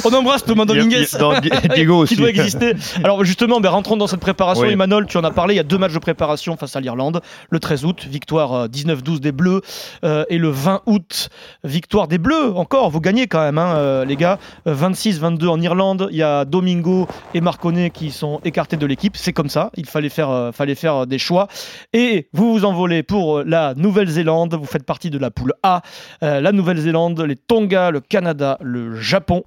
On 0.12 0.14
embrasse 0.14 0.44
Thomas 0.44 0.66
Dominguez. 0.66 1.06
non, 1.20 1.34
Diego 1.40 2.06
qui 2.06 2.14
aussi. 2.14 2.16
doit 2.16 2.30
exister. 2.30 2.74
Alors 3.04 3.24
justement, 3.24 3.60
ben, 3.60 3.70
rentrons 3.70 3.98
dans 3.98 4.08
cette 4.08 4.20
préparation. 4.20 4.64
Oui. 4.66 4.74
Emmanuel, 4.74 5.06
tu 5.08 5.18
en 5.18 5.24
as 5.24 5.32
parlé. 5.32 5.54
Il 5.54 5.58
y 5.58 5.62
a 5.62 5.64
deux 5.64 5.78
matchs 5.78 5.94
de 5.94 6.00
préparation 6.00 6.58
face 6.58 6.76
à 6.76 6.82
l'Irlande. 6.82 7.22
Le 7.50 7.60
13 7.60 7.86
août, 7.86 8.06
victoire 8.10 8.54
euh, 8.54 8.68
19-12 8.68 9.20
des 9.20 9.32
Bleus. 9.32 9.62
Euh, 10.04 10.26
et 10.30 10.38
le 10.38 10.50
20 10.50 10.82
août, 10.88 11.30
victoire 11.64 12.08
des 12.08 12.18
Bleus. 12.18 12.54
Encore, 12.56 12.90
vous 12.90 13.00
gagnez 13.02 13.28
quand 13.28 13.42
même, 13.42 13.58
hein, 13.58 13.76
euh, 13.76 14.06
les 14.06 14.16
gars. 14.16 14.40
Euh, 14.68 14.76
26-22 14.76 15.48
en 15.48 15.62
Irlande. 15.62 16.08
Il 16.12 16.18
y 16.18 16.24
a 16.24 16.46
Domingo 16.46 17.08
et 17.34 17.42
Marconnet 17.42 17.90
qui 17.92 18.12
sont 18.12 18.40
écartés 18.44 18.78
de 18.78 18.86
l'équipe. 18.86 19.16
C'est 19.18 19.34
comme 19.34 19.50
ça. 19.50 19.72
Il 19.78 19.86
fallait 19.86 20.10
faire, 20.10 20.30
euh, 20.30 20.52
fallait 20.52 20.76
faire 20.76 21.08
des 21.08 21.20
choix. 21.20 21.48
Et 21.94 22.28
vous 22.34 22.54
vous 22.54 22.66
envolez 22.66 23.04
pour 23.04 23.38
euh, 23.40 23.44
la 23.46 23.74
Nouvelle-Zélande. 23.76 24.56
Vous 24.56 24.66
faites 24.66 24.84
partie 24.86 25.10
de 25.10 25.18
la 25.18 25.32
poule 25.32 25.54
A. 25.64 25.82
Euh, 26.24 26.42
la 26.42 26.52
Nouvelle-Zélande, 26.52 27.20
les 27.22 27.36
Tonga, 27.68 27.92
le 27.92 28.00
Canada, 28.00 28.58
le 28.62 28.96
Japon. 28.96 29.44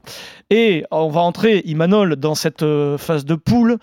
Et 0.50 0.84
on 0.90 1.08
va 1.08 1.22
entrer, 1.22 1.62
Imanol, 1.64 2.16
dans 2.16 2.34
cette 2.34 2.62
euh, 2.62 2.98
phase 2.98 3.24
de 3.24 3.34
poule 3.34 3.78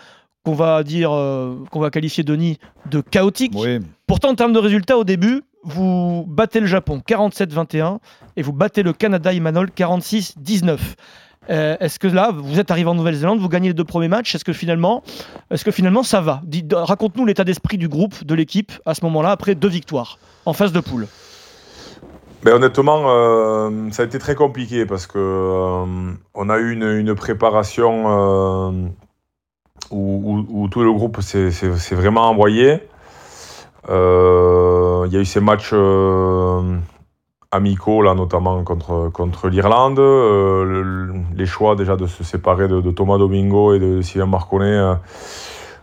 qu'on 0.46 0.54
va 0.54 0.84
dire, 0.84 1.12
euh, 1.12 1.56
qu'on 1.72 1.80
va 1.80 1.90
qualifier 1.90 2.24
Denis 2.24 2.58
de 2.90 3.02
chaotique. 3.02 3.54
Oui. 3.56 3.80
Pourtant, 4.06 4.30
en 4.30 4.36
termes 4.36 4.54
de 4.54 4.60
résultats, 4.60 4.98
au 4.98 5.04
début, 5.04 5.42
vous 5.64 6.26
battez 6.28 6.60
le 6.60 6.68
Japon 6.68 7.02
47-21 7.06 7.98
et 8.38 8.42
vous 8.42 8.54
battez 8.54 8.84
le 8.84 8.94
Canada, 8.94 9.34
Imanol 9.34 9.70
46-19. 9.76 10.78
Euh, 11.50 11.76
est-ce 11.80 11.98
que 11.98 12.08
là, 12.08 12.32
vous 12.32 12.60
êtes 12.60 12.72
arrivé 12.72 12.90
en 12.90 12.96
Nouvelle-Zélande, 12.96 13.40
vous 13.40 13.50
gagnez 13.50 13.70
les 13.70 13.74
deux 13.74 13.84
premiers 13.84 14.08
matchs 14.08 14.36
Est-ce 14.36 14.46
que 14.46 14.54
finalement, 14.54 15.04
est-ce 15.50 15.66
que 15.66 15.72
finalement 15.72 16.04
ça 16.04 16.22
va? 16.22 16.42
Raconte-nous 16.72 17.26
l'état 17.26 17.44
d'esprit 17.44 17.78
du 17.78 17.88
groupe, 17.88 18.24
de 18.24 18.36
l'équipe 18.36 18.72
à 18.86 18.94
ce 18.94 19.04
moment-là, 19.06 19.32
après 19.32 19.56
deux 19.56 19.70
victoires 19.70 20.20
en 20.46 20.54
phase 20.54 20.72
de 20.72 20.80
poule. 20.80 21.08
Ben, 22.44 22.54
honnêtement, 22.54 23.04
euh, 23.08 23.90
ça 23.92 24.04
a 24.04 24.06
été 24.06 24.20
très 24.20 24.36
compliqué 24.36 24.86
parce 24.86 25.08
que 25.08 25.18
euh, 25.18 26.14
on 26.36 26.50
a 26.50 26.58
eu 26.60 26.72
une, 26.72 26.84
une 26.84 27.16
préparation 27.16 28.04
euh, 28.08 28.88
où, 29.92 30.68
tout 30.70 30.84
le 30.84 30.92
groupe 30.94 31.22
s'est 31.22 31.96
vraiment 31.96 32.30
envoyé. 32.30 32.84
Il 33.90 33.94
y 35.14 35.18
a 35.18 35.20
eu 35.20 35.26
ces 35.26 35.40
matchs 35.40 35.74
amicaux, 37.52 38.02
là, 38.02 38.14
notamment 38.14 38.64
contre, 38.64 39.10
contre 39.12 39.48
l'Irlande. 39.48 39.98
Le- 40.00 40.84
le- 40.84 41.14
les 41.36 41.46
choix 41.46 41.76
déjà 41.76 41.96
de 41.96 42.06
se 42.06 42.24
séparer 42.24 42.68
de, 42.68 42.92
Thomas 42.92 43.18
Domingo 43.18 43.74
et 43.74 43.80
de 43.80 44.02
Sylvain 44.02 44.28
Marconnet. 44.28 44.96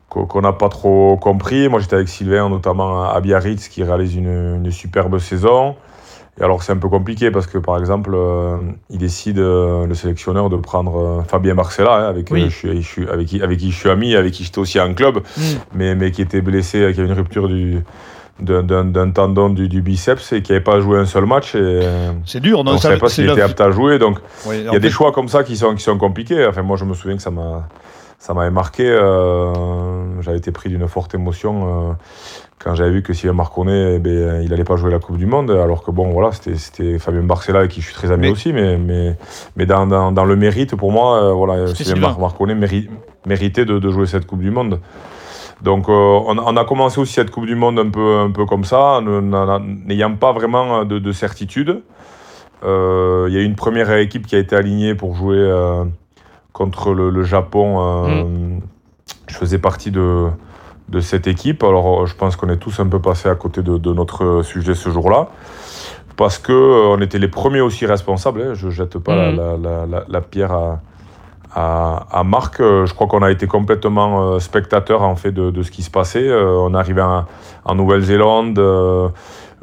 qu'on 0.08 0.26
qu'on 0.26 0.42
n'a 0.42 0.52
pas 0.52 0.68
trop 0.68 1.16
compris. 1.16 1.68
Moi, 1.68 1.80
j'étais 1.80 1.96
avec 1.96 2.08
Sylvain, 2.08 2.48
notamment 2.48 3.04
à 3.04 3.20
Biarritz, 3.20 3.68
qui 3.68 3.82
réalise 3.82 4.14
une, 4.16 4.56
une 4.64 4.70
superbe 4.70 5.18
saison. 5.18 5.76
Et 6.40 6.42
alors, 6.42 6.64
c'est 6.64 6.72
un 6.72 6.76
peu 6.76 6.88
compliqué 6.88 7.30
parce 7.30 7.46
que, 7.46 7.58
par 7.58 7.78
exemple, 7.78 8.10
euh, 8.14 8.56
il 8.90 8.98
décide, 8.98 9.38
euh, 9.38 9.86
le 9.86 9.94
sélectionneur, 9.94 10.50
de 10.50 10.56
prendre 10.56 10.98
euh, 10.98 11.22
Fabien 11.28 11.54
Marcella, 11.54 11.94
hein, 11.94 12.08
avec, 12.08 12.28
Oui. 12.32 12.46
je 12.48 12.54
suis- 12.56 12.82
je 12.82 12.86
suis- 12.88 13.08
avec, 13.08 13.26
qui, 13.28 13.40
avec 13.40 13.58
qui 13.58 13.70
je 13.70 13.76
suis 13.78 13.88
ami, 13.88 14.16
avec 14.16 14.32
qui 14.32 14.42
j'étais 14.42 14.58
aussi 14.58 14.80
en 14.80 14.92
club, 14.94 15.20
mais, 15.74 15.94
mais 15.94 16.10
qui 16.10 16.22
était 16.22 16.40
blessé, 16.40 16.90
qui 16.92 16.98
avait 17.00 17.08
une 17.08 17.14
rupture 17.14 17.46
du, 17.48 17.78
d'un- 18.40 19.10
tendon 19.12 19.48
du, 19.50 19.68
du 19.68 19.80
biceps 19.80 20.32
et 20.32 20.42
qui 20.42 20.50
n'avait 20.50 20.64
pas 20.64 20.80
joué 20.80 20.98
un 20.98 21.06
seul 21.06 21.24
match. 21.24 21.56
C'est 22.26 22.40
dur, 22.40 22.58
on 22.60 22.64
non 22.64 22.72
ne 22.72 22.76
ça- 22.78 22.88
savait 22.88 22.98
pas 22.98 23.08
s'il 23.08 23.30
était 23.30 23.40
apte 23.40 23.60
à 23.60 23.70
jouer. 23.70 24.00
Donc 24.00 24.18
il 24.50 24.64
y 24.64 24.68
a 24.74 24.78
des 24.80 24.90
choix 24.90 25.12
comme 25.12 25.28
ça 25.28 25.44
qui 25.44 25.56
sont, 25.56 25.74
qui 25.76 25.84
sont 25.84 25.96
compliqués. 25.98 26.44
Enfin, 26.46 26.62
moi, 26.62 26.76
je 26.76 26.84
me 26.84 26.94
souviens 26.94 27.16
que 27.16 27.22
ça 27.22 27.30
m'a, 27.30 27.68
ça 28.18 28.34
m'avait 28.34 28.50
marqué. 28.50 28.88
euh, 28.88 30.20
j'avais 30.22 30.38
été 30.38 30.50
pris 30.52 30.68
d'une 30.70 30.86
forte 30.88 31.14
émotion 31.14 31.90
euh, 31.90 31.92
quand 32.58 32.74
j'avais 32.74 32.90
vu 32.92 33.02
que 33.02 33.12
Sylvain 33.12 33.34
Marconnet, 33.34 33.96
eh 33.96 33.98
ben, 33.98 34.40
il 34.42 34.48
n'allait 34.48 34.64
pas 34.64 34.76
jouer 34.76 34.90
la 34.90 34.98
Coupe 34.98 35.18
du 35.18 35.26
Monde. 35.26 35.50
Alors 35.50 35.82
que 35.82 35.90
bon, 35.90 36.10
voilà, 36.10 36.32
c'était, 36.32 36.54
c'était 36.56 36.98
Fabien 36.98 37.22
Barcella 37.22 37.58
avec 37.58 37.72
qui 37.72 37.80
je 37.82 37.86
suis 37.86 37.94
très 37.94 38.10
ami 38.10 38.22
Mais- 38.22 38.30
aussi, 38.32 38.52
mais, 38.54 38.78
mais, 38.78 39.16
mais 39.56 39.66
dans, 39.66 39.86
dans, 39.86 40.12
dans 40.12 40.24
le 40.24 40.36
mérite, 40.36 40.74
pour 40.74 40.90
moi, 40.90 41.22
euh, 41.22 41.32
voilà, 41.32 41.66
Sylvain 41.66 41.84
Sylvain. 41.92 42.00
Mar- 42.08 42.18
Marconnet 42.20 42.54
méri- 42.54 42.88
méritait 43.26 43.66
de, 43.66 43.78
de 43.78 43.90
jouer 43.90 44.06
cette 44.06 44.26
Coupe 44.26 44.40
du 44.40 44.50
Monde. 44.50 44.80
Donc, 45.60 45.88
on, 45.88 46.38
a- 46.38 46.42
on 46.46 46.56
a 46.56 46.64
commencé 46.64 47.00
aussi 47.00 47.12
cette 47.14 47.30
Coupe 47.30 47.46
du 47.46 47.54
Monde 47.54 47.78
un 47.78 47.90
peu, 47.90 48.18
un 48.18 48.30
peu 48.30 48.46
comme 48.46 48.64
ça, 48.64 49.00
n'ayant 49.02 50.14
pas 50.16 50.32
vraiment 50.32 50.84
de, 50.86 50.98
de 50.98 51.12
certitude. 51.12 51.82
Il 52.62 52.68
y 53.32 53.36
a 53.36 53.40
eu 53.40 53.44
une 53.44 53.56
première 53.56 53.92
équipe 53.98 54.26
qui 54.26 54.36
a 54.36 54.38
été 54.38 54.56
alignée 54.56 54.94
pour 54.94 55.14
jouer 55.14 55.36
contre 56.54 56.94
le, 56.94 57.10
le 57.10 57.22
Japon. 57.24 57.76
euh, 57.80 58.24
Je 59.26 59.34
faisais 59.36 59.58
partie 59.58 59.90
de, 59.90 60.28
de 60.88 61.00
cette 61.00 61.26
équipe. 61.26 61.62
Alors, 61.62 62.02
euh, 62.02 62.06
je 62.06 62.14
pense 62.14 62.36
qu'on 62.36 62.48
est 62.48 62.56
tous 62.56 62.80
un 62.80 62.86
peu 62.86 63.00
passés 63.00 63.28
à 63.28 63.34
côté 63.34 63.60
de, 63.62 63.76
de 63.76 63.92
notre 63.92 64.40
sujet 64.42 64.74
ce 64.74 64.88
jour-là. 64.88 65.28
Parce 66.16 66.38
qu'on 66.38 66.98
était 67.00 67.18
les 67.18 67.28
premiers 67.28 67.60
aussi 67.60 67.84
responsables. 67.86 68.40
hein. 68.40 68.54
Je 68.54 68.66
ne 68.66 68.70
jette 68.70 68.96
pas 68.98 69.14
la- 69.16 69.30
la, 69.32 69.56
la- 69.56 69.86
la- 69.86 70.04
la 70.08 70.20
pierre 70.20 70.52
à, 70.52 70.80
à, 71.52 72.06
à 72.20 72.22
Marc. 72.24 72.60
Euh, 72.60 72.86
Je 72.86 72.94
crois 72.94 73.08
qu'on 73.08 73.22
a 73.22 73.30
été 73.32 73.46
complètement 73.48 74.22
euh, 74.34 74.38
spectateurs 74.38 75.02
en 75.02 75.16
fait, 75.16 75.32
de, 75.32 75.50
de 75.50 75.62
ce 75.62 75.72
qui 75.72 75.82
se 75.82 75.90
passait. 75.90 76.28
Euh, 76.28 76.56
on 76.60 76.72
arrivait 76.74 77.02
en, 77.02 77.24
en 77.64 77.74
Nouvelle-Zélande. 77.74 78.58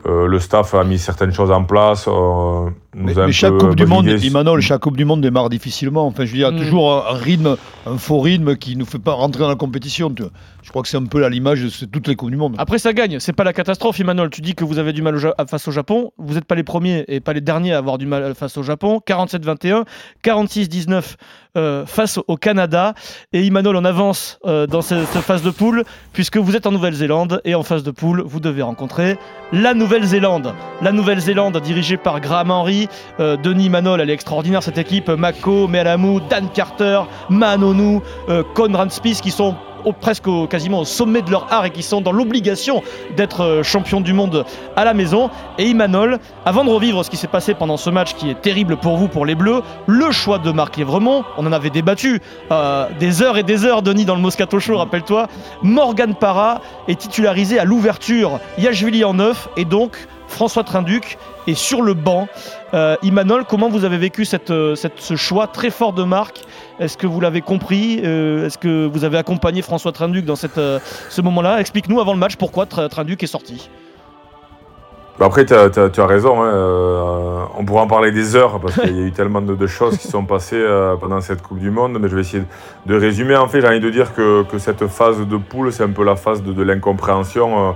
Euh, 0.06 0.24
euh, 0.24 0.28
le 0.28 0.40
staff 0.40 0.74
a 0.74 0.84
mis 0.84 0.98
certaines 1.00 1.34
choses 1.34 1.52
en 1.52 1.64
place. 1.64 2.08
euh, 2.08 2.70
nous 2.94 3.06
Mais, 3.06 3.18
a 3.18 3.24
un 3.24 3.26
mais 3.28 3.32
chaque 3.32 3.58
Coupe 3.58 3.76
du 3.76 3.86
Monde, 3.86 4.06
Imanol, 4.08 4.60
chaque 4.62 4.82
Coupe 4.82 4.98
du 4.98 5.06
Monde 5.06 5.22
démarre 5.22 5.50
difficilement. 5.50 6.06
Enfin, 6.08 6.26
je 6.26 6.32
veux 6.32 6.38
dire, 6.38 6.50
il 6.50 6.56
y 6.56 6.58
a 6.58 6.60
Mm. 6.62 6.64
toujours 6.66 6.92
un, 6.94 7.14
un 7.14 7.18
rythme, 7.18 7.56
un 7.86 7.98
faux 7.98 8.20
rythme 8.20 8.56
qui 8.58 8.76
nous 8.76 8.86
fait 8.86 9.00
pas 9.00 9.14
rentrer 9.14 9.42
dans 9.44 9.48
la 9.50 9.56
compétition. 9.56 10.10
tu 10.10 10.24
vois. 10.24 10.32
Je 10.62 10.70
crois 10.70 10.82
que 10.82 10.88
c'est 10.90 10.98
un 10.98 11.06
peu 11.06 11.24
à 11.24 11.30
l'image 11.30 11.62
de 11.64 11.86
toutes 11.86 12.08
les 12.08 12.16
Coupes 12.16 12.30
du 12.32 12.38
Monde. 12.38 12.56
Après, 12.58 12.78
ça 12.80 12.92
gagne. 12.94 13.20
C'est 13.20 13.34
pas 13.34 13.44
la 13.46 13.54
catastrophe, 13.54 14.00
Emmanuel. 14.00 14.30
Tu 14.30 14.42
dis 14.42 14.54
que 14.56 14.64
vous 14.66 14.78
avez 14.78 14.92
du 14.94 15.02
mal 15.02 15.16
au 15.16 15.20
Ja- 15.20 15.34
face 15.50 15.68
au 15.68 15.72
Japon. 15.72 16.12
Vous 16.18 16.34
n'êtes 16.34 16.46
pas 16.46 16.56
les 16.56 16.64
premiers 16.64 17.06
et 17.08 17.20
pas 17.22 17.32
les 17.34 17.42
derniers 17.42 17.74
à 17.74 17.78
avoir 17.78 17.98
du 17.98 18.06
mal 18.06 18.36
face 18.36 18.58
au 18.58 18.64
Japon. 18.64 19.00
47-21, 19.06 19.86
46-19 20.24 21.16
euh, 21.58 21.86
face 21.86 22.20
au 22.28 22.38
Canada. 22.38 22.94
Et 23.34 23.46
Emmanuel, 23.46 23.76
on 23.76 23.86
avance 23.86 24.40
euh, 24.46 24.68
dans 24.68 24.82
ce- 24.82 25.06
cette 25.06 25.22
phase 25.24 25.44
de 25.44 25.50
poule 25.50 25.84
puisque 26.14 26.38
vous 26.38 26.56
êtes 26.56 26.68
en 26.68 26.72
Nouvelle-Zélande 26.72 27.42
et 27.46 27.56
en 27.56 27.64
phase 27.64 27.84
de 27.84 27.92
poule, 27.92 28.22
vous 28.26 28.40
devez 28.40 28.62
rencontrer 28.62 29.18
la 29.52 29.74
Nouvelle-Zélande. 29.74 29.91
La 30.82 30.94
Nouvelle-Zélande 30.94 31.58
dirigée 31.58 31.98
par 31.98 32.22
Graham 32.22 32.50
Henry, 32.50 32.88
euh, 33.20 33.36
Denis 33.36 33.70
Manol, 33.70 34.00
elle 34.00 34.10
est 34.10 34.14
extraordinaire 34.14 34.64
cette 34.64 34.78
équipe. 34.78 35.10
Mako, 35.10 35.68
Melamou, 35.68 36.22
Dan 36.22 36.48
Carter, 36.54 37.02
Manonu, 37.30 38.00
euh, 38.30 38.42
Conrad 38.54 38.90
Spies 38.90 39.20
qui 39.22 39.32
sont 39.32 39.54
presque 40.00 40.28
au- 40.28 40.48
quasiment 40.48 40.80
au 40.80 40.86
sommet 40.86 41.22
de 41.22 41.32
leur 41.32 41.48
art 41.52 41.66
et 41.66 41.70
qui 41.72 41.84
sont 41.84 42.02
dans 42.02 42.12
l'obligation 42.12 42.84
d'être 43.18 43.42
euh, 43.42 43.64
champion 43.64 44.02
du 44.02 44.14
monde 44.14 44.46
à 44.76 44.86
la 44.86 44.94
maison. 44.94 45.30
Et 45.58 45.66
Imanol, 45.66 46.20
avant 46.46 46.64
de 46.64 46.70
revivre 46.70 47.04
ce 47.04 47.10
qui 47.10 47.18
s'est 47.18 47.28
passé 47.28 47.54
pendant 47.54 47.78
ce 47.78 47.90
match 47.90 48.14
qui 48.16 48.30
est 48.30 48.42
terrible 48.42 48.78
pour 48.78 48.98
vous, 48.98 49.08
pour 49.08 49.26
les 49.26 49.36
Bleus, 49.36 49.62
le 49.88 50.12
choix 50.12 50.38
de 50.38 50.52
Marc 50.52 50.78
Lévremont, 50.78 51.24
on 51.38 51.46
en 51.46 51.52
avait 51.52 51.70
débattu 51.70 52.22
euh, 52.52 52.88
des 53.00 53.22
heures 53.22 53.38
et 53.38 53.44
des 53.44 53.66
heures, 53.66 53.82
Denis, 53.82 54.06
dans 54.06 54.16
le 54.16 54.22
Moscato 54.22 54.60
Show, 54.60 54.78
rappelle-toi. 54.78 55.28
Morgan 55.64 56.16
Parra 56.16 56.62
est 56.88 57.00
titularisé 57.00 57.60
à 57.60 57.66
l'ouverture, 57.66 58.40
Yachvili 58.58 59.04
en 59.04 59.14
neuf 59.16 59.48
et 59.58 59.66
donc 59.66 59.98
François 60.28 60.64
Trinduc 60.64 61.18
est 61.48 61.54
sur 61.56 61.82
le 61.82 61.94
banc. 61.94 62.28
Euh, 62.74 62.96
Imanol, 63.04 63.44
comment 63.48 63.70
vous 63.70 63.84
avez 63.86 63.98
vécu 63.98 64.26
euh, 64.50 64.76
cette- 64.76 65.00
ce 65.00 65.16
choix 65.16 65.48
très 65.48 65.70
fort 65.70 65.94
de 65.94 66.04
Marc 66.04 66.42
Est-ce 66.80 66.98
que 66.98 67.08
vous 67.08 67.20
l'avez 67.20 67.42
compris? 67.42 68.02
Euh, 68.04 68.46
Est-ce 68.46 68.58
que 68.58 68.86
vous 68.88 69.04
avez 69.04 69.18
accompagné 69.18 69.62
François 69.62 69.92
Trinduc 69.92 70.26
dans 70.26 70.36
cette, 70.36 70.58
euh, 70.58 70.80
ce 71.10 71.22
moment-là? 71.22 71.60
Explique-nous 71.60 72.00
avant 72.00 72.14
le 72.14 72.20
match 72.20 72.36
pourquoi 72.36 72.66
Tr- 72.66 72.90
Trinduc 72.90 73.22
est 73.24 73.28
sorti. 73.28 73.70
Bah 75.20 75.26
Après, 75.28 75.46
tu 75.46 75.54
as, 75.54 75.66
as 75.78 76.06
raison. 76.08 76.42
hein, 76.42 77.48
on 77.58 77.66
pourra 77.66 77.82
en 77.84 77.88
parler 77.88 78.12
des 78.12 78.36
heures 78.36 78.60
parce 78.60 78.76
qu'il 78.80 78.96
y 78.98 79.04
a 79.04 79.06
eu 79.08 79.12
tellement 79.12 79.42
de, 79.42 79.68
choses 79.68 79.98
qui 79.98 80.08
sont 80.08 80.24
passées 80.26 80.64
pendant 81.00 81.22
cette 81.22 81.42
Coupe 81.44 81.60
du 81.60 81.70
Monde. 81.70 81.98
Mais 82.00 82.08
je 82.10 82.16
vais 82.16 82.22
essayer 82.22 82.44
de 82.88 82.96
résumer. 82.98 83.36
En 83.36 83.48
fait, 83.48 83.62
j'ai 83.62 83.68
envie 83.68 83.80
de 83.82 83.90
dire 83.90 84.14
que, 84.16 84.44
que 84.44 84.58
cette 84.58 84.88
phase 84.88 85.20
de 85.20 85.38
poule, 85.38 85.72
c'est 85.74 85.84
un 85.84 85.90
peu 85.92 86.04
la 86.04 86.16
phase 86.16 86.42
de 86.42 86.64
l'incompréhension. 86.64 87.76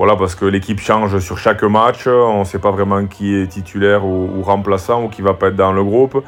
Voilà, 0.00 0.16
parce 0.16 0.34
que 0.34 0.46
l'équipe 0.46 0.80
change 0.80 1.18
sur 1.18 1.36
chaque 1.36 1.62
match. 1.62 2.06
On 2.06 2.38
ne 2.38 2.44
sait 2.44 2.58
pas 2.58 2.70
vraiment 2.70 3.04
qui 3.04 3.34
est 3.34 3.48
titulaire 3.48 4.06
ou, 4.06 4.30
ou 4.34 4.42
remplaçant 4.42 5.04
ou 5.04 5.08
qui 5.08 5.20
va 5.20 5.34
pas 5.34 5.48
être 5.48 5.56
dans 5.56 5.72
le 5.72 5.84
groupe. 5.84 6.24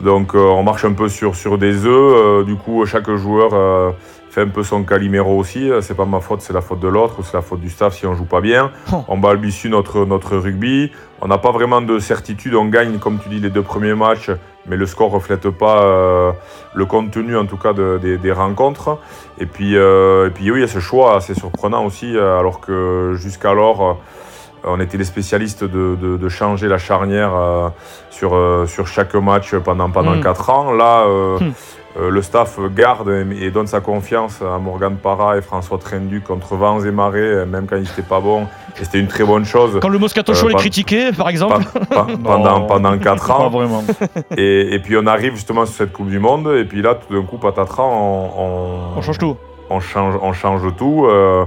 Donc, 0.00 0.34
euh, 0.34 0.40
on 0.40 0.64
marche 0.64 0.84
un 0.84 0.92
peu 0.92 1.08
sur, 1.08 1.36
sur 1.36 1.56
des 1.56 1.86
œufs. 1.86 1.94
Euh, 1.94 2.42
du 2.42 2.56
coup, 2.56 2.84
chaque 2.84 3.08
joueur 3.12 3.50
euh, 3.52 3.92
fait 4.28 4.40
un 4.40 4.48
peu 4.48 4.64
son 4.64 4.82
caliméro 4.82 5.38
aussi. 5.38 5.70
C'est 5.82 5.96
pas 5.96 6.04
ma 6.04 6.18
faute, 6.18 6.40
c'est 6.40 6.52
la 6.52 6.60
faute 6.60 6.80
de 6.80 6.88
l'autre 6.88 7.20
ou 7.20 7.22
c'est 7.22 7.34
la 7.34 7.42
faute 7.42 7.60
du 7.60 7.70
staff 7.70 7.94
si 7.94 8.06
on 8.06 8.14
joue 8.16 8.24
pas 8.24 8.40
bien. 8.40 8.72
Oh. 8.92 9.04
On 9.06 9.18
balbutie 9.18 9.68
notre, 9.68 10.04
notre 10.04 10.36
rugby. 10.36 10.90
On 11.20 11.28
n'a 11.28 11.38
pas 11.38 11.52
vraiment 11.52 11.82
de 11.82 12.00
certitude. 12.00 12.56
On 12.56 12.64
gagne, 12.64 12.98
comme 12.98 13.20
tu 13.20 13.28
dis, 13.28 13.38
les 13.38 13.50
deux 13.50 13.62
premiers 13.62 13.94
matchs, 13.94 14.32
mais 14.68 14.76
le 14.76 14.86
score 14.86 15.10
reflète 15.10 15.48
pas 15.50 15.82
euh, 15.82 16.32
le 16.74 16.84
contenu, 16.86 17.36
en 17.36 17.46
tout 17.46 17.56
cas, 17.56 17.72
de- 17.72 17.98
des- 18.02 18.18
des 18.18 18.32
rencontres. 18.32 18.98
Et 19.38 19.46
puis, 19.46 19.76
euh, 19.76 20.26
et 20.28 20.30
puis, 20.30 20.50
oui, 20.50 20.58
il 20.58 20.62
y 20.62 20.64
a 20.64 20.68
ce 20.68 20.80
choix 20.80 21.16
assez 21.16 21.34
surprenant 21.34 21.84
aussi, 21.84 22.16
euh, 22.16 22.38
alors 22.38 22.60
que 22.60 23.14
jusqu'alors, 23.16 23.98
on 24.64 24.80
était 24.80 24.98
les 24.98 25.04
spécialistes 25.04 25.62
de, 25.64 25.94
de- 26.16 26.28
changer 26.28 26.66
la 26.66 26.78
charnière 26.78 27.30
sur, 28.10 28.36
sur 28.66 28.86
chaque 28.88 29.14
match 29.14 29.54
pendant, 29.56 29.90
pendant 29.90 30.16
Mm. 30.16 30.22
4 30.22 30.50
ans. 30.50 30.72
Là, 30.72 31.04
euh, 31.06 31.38
Mm. 31.38 31.44
euh, 31.44 31.50
le 31.98 32.20
staff 32.22 32.58
garde 32.74 33.08
et, 33.40 33.50
donne 33.50 33.66
sa 33.66 33.80
confiance 33.80 34.40
à 34.42 34.58
Morgan 34.58 34.96
Parra 34.96 35.38
et 35.38 35.40
François 35.42 35.78
Trendu 35.78 36.20
contre 36.20 36.54
vents 36.56 36.80
et 36.84 36.90
marées, 36.90 37.20
euh, 37.20 37.46
même 37.46 37.66
quand 37.66 37.76
ils 37.76 37.82
n'étaient 37.82 38.02
pas 38.02 38.20
bons. 38.20 38.44
Et 38.78 38.84
c'était 38.84 38.98
une 39.00 39.06
très 39.06 39.24
bonne 39.24 39.46
chose 39.46 39.78
Quand 39.80 39.88
le 39.88 39.98
Moscato 39.98 40.32
Euh, 40.32 40.34
Show 40.34 40.50
est 40.50 40.52
pas- 40.52 40.58
critiqué, 40.58 41.10
par 41.12 41.28
exemple 41.30 41.64
pa- 41.72 41.80
pa- 41.86 42.06
pendant, 42.24 42.60
pendant 42.62 42.98
4 42.98 43.26
Pas 43.26 43.34
ans. 43.34 43.48
vraiment. 43.48 43.82
Et, 44.36 44.74
et 44.74 44.78
puis 44.80 44.96
on 44.98 45.06
arrive 45.06 45.34
justement 45.34 45.64
sur 45.64 45.74
cette 45.76 45.92
Coupe 45.92 46.08
du 46.08 46.18
Monde, 46.18 46.48
et 46.56 46.64
puis 46.64 46.82
là, 46.82 46.94
tout 46.96 47.14
d'un 47.14 47.22
coup, 47.26 47.38
patatras, 47.38 47.82
on, 47.84 48.30
on, 48.36 48.98
On 48.98 49.02
change 49.02 49.16
tout. 49.18 49.36
on 49.70 49.80
change, 49.80 50.14
on 50.20 50.32
change 50.34 50.62
tout. 50.76 51.06
euh, 51.06 51.44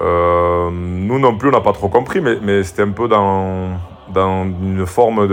euh, 0.00 0.70
nous 0.72 1.18
non 1.18 1.36
plus, 1.36 1.48
on 1.48 1.52
n'a 1.52 1.60
pas 1.60 1.72
trop 1.72 1.88
compris, 1.88 2.20
mais, 2.20 2.36
mais 2.42 2.62
c'était 2.62 2.82
un 2.82 2.90
peu 2.90 3.08
dans, 3.08 3.68
dans 4.12 4.44
une 4.44 4.86
forme 4.86 5.26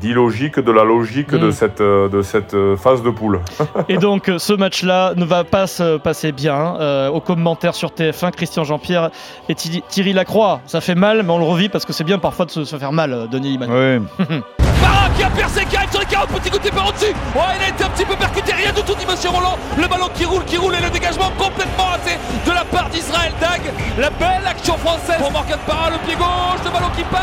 d'illogique 0.00 0.58
de 0.58 0.72
la 0.72 0.84
logique 0.84 1.30
de, 1.30 1.48
Mm. 1.48 1.52
cette, 1.52 1.80
euh, 1.80 2.08
de 2.08 2.22
cette 2.22 2.54
euh, 2.54 2.76
phase 2.76 3.02
de 3.02 3.10
poule. 3.10 3.40
Et 3.88 3.96
donc 3.98 4.28
euh, 4.28 4.38
ce 4.38 4.52
match-là 4.52 5.12
ne 5.16 5.24
va 5.24 5.44
pas 5.44 5.66
se 5.66 5.98
passer 5.98 6.32
bien. 6.32 6.76
Euh, 6.80 7.08
au 7.08 7.20
commentaire 7.20 7.74
sur 7.74 7.90
TF1, 7.90 8.30
Christian 8.32 8.64
Jean-Pierre 8.64 9.10
et 9.48 9.54
Thi- 9.54 9.82
Thierry 9.88 10.12
Lacroix. 10.12 10.60
Ça 10.66 10.80
fait 10.80 10.94
mal, 10.94 11.22
mais 11.22 11.32
on 11.32 11.38
le 11.38 11.44
revit 11.44 11.68
parce 11.68 11.84
que 11.84 11.92
c'est 11.92 12.04
bien 12.04 12.18
parfois 12.18 12.46
de 12.46 12.50
se, 12.50 12.64
se 12.64 12.76
faire 12.76 12.92
mal, 12.92 13.28
Denis 13.30 13.54
Iman. 13.54 13.70
Ouais. 13.70 14.00
Parra 14.82 15.08
qui 15.16 15.22
a 15.22 15.30
percé, 15.30 15.64
qui 15.66 15.76
arrive 15.76 15.90
sur 15.92 16.00
les 16.00 16.06
40 16.06 16.28
petits 16.30 16.50
côtés 16.50 16.70
par 16.72 16.88
au-dessus. 16.88 17.12
Oh, 17.36 17.38
il 17.56 17.64
a 17.64 17.68
été 17.68 17.84
un 17.84 17.88
petit 17.90 18.04
peu 18.04 18.16
percuté, 18.16 18.52
rien 18.52 18.72
du 18.72 18.82
tout 18.82 18.94
dit 18.98 19.06
Monsieur 19.08 19.30
Roland. 19.30 19.56
Le 19.78 19.86
ballon 19.86 20.08
qui 20.12 20.24
roule, 20.24 20.44
qui 20.44 20.56
roule 20.56 20.74
et 20.74 20.82
le 20.82 20.90
dégagement 20.90 21.30
complètement 21.38 21.84
raté 21.84 22.18
de 22.44 22.50
la 22.50 22.64
part 22.64 22.88
d'Israël 22.90 23.32
Dag. 23.40 23.60
La 23.98 24.10
belle 24.10 24.44
action 24.44 24.76
française 24.78 25.18
pour 25.18 25.30
Morgan 25.30 25.58
Parra, 25.66 25.90
le 25.90 25.98
pied 26.04 26.16
gauche, 26.16 26.64
le 26.64 26.70
ballon 26.72 26.90
qui 26.96 27.04
part. 27.04 27.20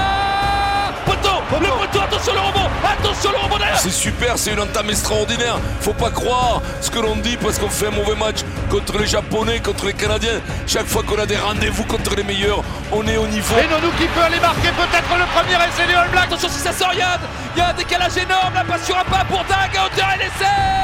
Poteau, 1.06 1.40
le 1.60 1.68
poteau, 1.68 2.02
attention 2.02 2.34
le 2.34 2.40
rebond, 2.40 2.70
attention 2.84 3.32
le 3.32 3.38
rebond 3.38 3.58
derrière. 3.58 3.80
C'est 3.80 3.92
super, 3.92 4.38
c'est 4.38 4.52
une 4.54 4.60
entame 4.60 4.90
extraordinaire. 4.90 5.58
Faut 5.82 5.94
pas 5.94 6.12
croire 6.12 6.62
ce 6.82 6.90
que 6.90 7.00
l'on 7.00 7.16
dit 7.16 7.38
parce 7.38 7.58
qu'on 7.58 7.70
fait 7.70 7.88
un 7.88 7.92
mauvais 7.92 8.16
match 8.16 8.40
contre 8.70 8.98
les 8.98 9.08
Japonais, 9.08 9.60
contre 9.60 9.86
les 9.88 9.94
Canadiens. 9.94 10.42
Chaque 10.68 10.88
fois 10.88 11.04
qu'on 11.04 11.18
a 11.18 11.26
des 11.26 11.38
rendez-vous 11.38 11.84
contre 11.86 12.16
les 12.16 12.24
meilleurs, 12.24 12.64
on 12.92 13.06
est 13.08 13.18
au 13.18 13.28
niveau. 13.28 13.56
Et 13.58 13.68
Nonou 13.68 13.92
qui 13.98 14.06
peut 14.08 14.22
aller 14.22 14.40
marquer 14.40 14.70
peut-être 14.70 15.10
le 15.18 15.26
premier 15.34 15.56
essai 15.66 15.88
des 15.88 15.96
All 15.96 16.10
Blacks. 16.10 16.26
Attention 16.26 16.50
si 16.50 16.60
ça 16.60 16.72
sort 16.72 16.94
Yann 16.94 17.20
Il 17.56 17.60
y 17.60 17.62
a 17.62 17.70
un 17.70 17.74
décalage 17.74 18.18
énorme, 18.18 18.54
la 18.54 18.64
passe 18.64 18.86
sur 18.86 18.98
un 18.98 19.04
pas 19.06 19.26
pour 19.26 19.44
Dag, 19.46 19.76
à 19.76 19.86
hauteur 19.86 20.08
et 20.16 20.20
l'essai 20.20 20.80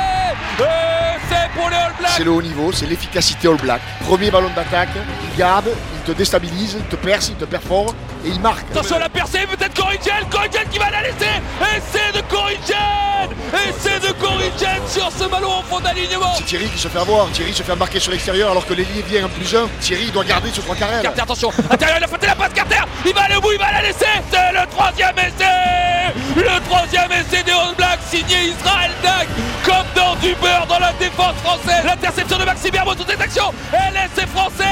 c'est 1.30 1.60
pour 1.60 1.70
les 1.70 1.76
All 1.76 1.94
Blacks 2.00 2.12
C'est 2.16 2.24
le 2.24 2.32
haut 2.32 2.42
niveau, 2.42 2.72
c'est 2.72 2.86
l'efficacité 2.86 3.48
All 3.48 3.58
Black. 3.58 3.82
Premier 4.02 4.32
ballon 4.32 4.50
d'attaque, 4.56 4.90
il 4.96 5.38
garde, 5.38 5.70
il 5.96 6.02
te 6.02 6.18
déstabilise, 6.18 6.78
il 6.80 6.86
te 6.86 6.96
perce, 6.96 7.30
il 7.30 7.36
te 7.36 7.46
perfore 7.46 7.94
et 8.24 8.30
il 8.30 8.40
marque. 8.40 8.66
Attention 8.72 9.00
la 9.00 9.10
percée, 9.10 9.40
peut-être 9.48 9.74
Corrigan, 10.06 10.30
Corrigan 10.30 10.70
qui 10.72 10.78
va 10.78 10.92
la 10.92 11.02
laisser. 11.02 11.42
Essai 11.62 12.12
de 12.14 12.22
Corrigan 12.30 13.30
Essai 13.54 14.00
de 14.00 14.14
Corrigan 14.14 14.88
sur 14.88 15.10
ce 15.12 15.28
ballon 15.28 15.50
en 15.50 15.64
fond 15.64 15.80
d'alignement. 15.80 16.34
C'est 16.38 16.46
Thierry 16.46 16.70
qui 16.70 16.78
se 16.78 16.88
fait 16.88 17.00
avoir, 17.00 17.30
Thierry 17.32 17.54
se 17.54 17.64
fait 17.64 17.76
marquer 17.76 18.00
sur 18.00 18.12
l'extérieur 18.12 18.52
alors 18.52 18.66
que 18.66 18.74
l'ailier 18.74 19.02
vient 19.08 19.26
en 19.26 19.30
plus 19.30 19.56
un. 19.56 19.68
Thierry 19.80 20.12
doit 20.12 20.24
garder 20.24 20.52
sur 20.52 20.64
trois 20.64 20.76
carrés. 20.76 21.02
Carter, 21.02 21.22
attention, 21.22 21.52
intérieur, 21.70 21.98
il 22.00 22.04
a 22.04 22.08
fauté 22.08 22.28
la 22.28 22.36
passe, 22.36 22.54
Carter. 22.54 22.82
Il 23.06 23.14
va 23.14 23.22
aller 23.22 23.36
au 23.36 23.42
bout, 23.42 23.54
il 23.54 23.60
va 23.60 23.72
la 23.72 23.82
laisser. 23.82 24.06
C'est 24.32 24.52
le 24.52 24.68
troisième 24.70 25.18
essai. 25.18 26.14
Le 26.36 26.66
troisième 26.70 27.12
essai 27.12 27.44
des 27.44 27.52
All 27.52 27.76
Blacks, 27.76 28.00
signé 28.10 28.50
Israël 28.50 28.92
Dag 29.02 29.28
Comme 29.64 29.88
dans 29.96 30.16
du 30.18 30.36
beurre 30.36 30.68
dans 30.68 30.80
la 30.80 30.94
défense 30.94 31.36
française. 31.44 31.84
L'interception 31.84 32.38
de 32.38 32.46
Maxime 32.46 32.76
Herbeau, 32.76 32.94
toute 32.94 33.10
cette 33.10 33.22
action 33.22 33.52
Et 33.74 33.92
l'essai 33.94 34.28
français. 34.28 34.64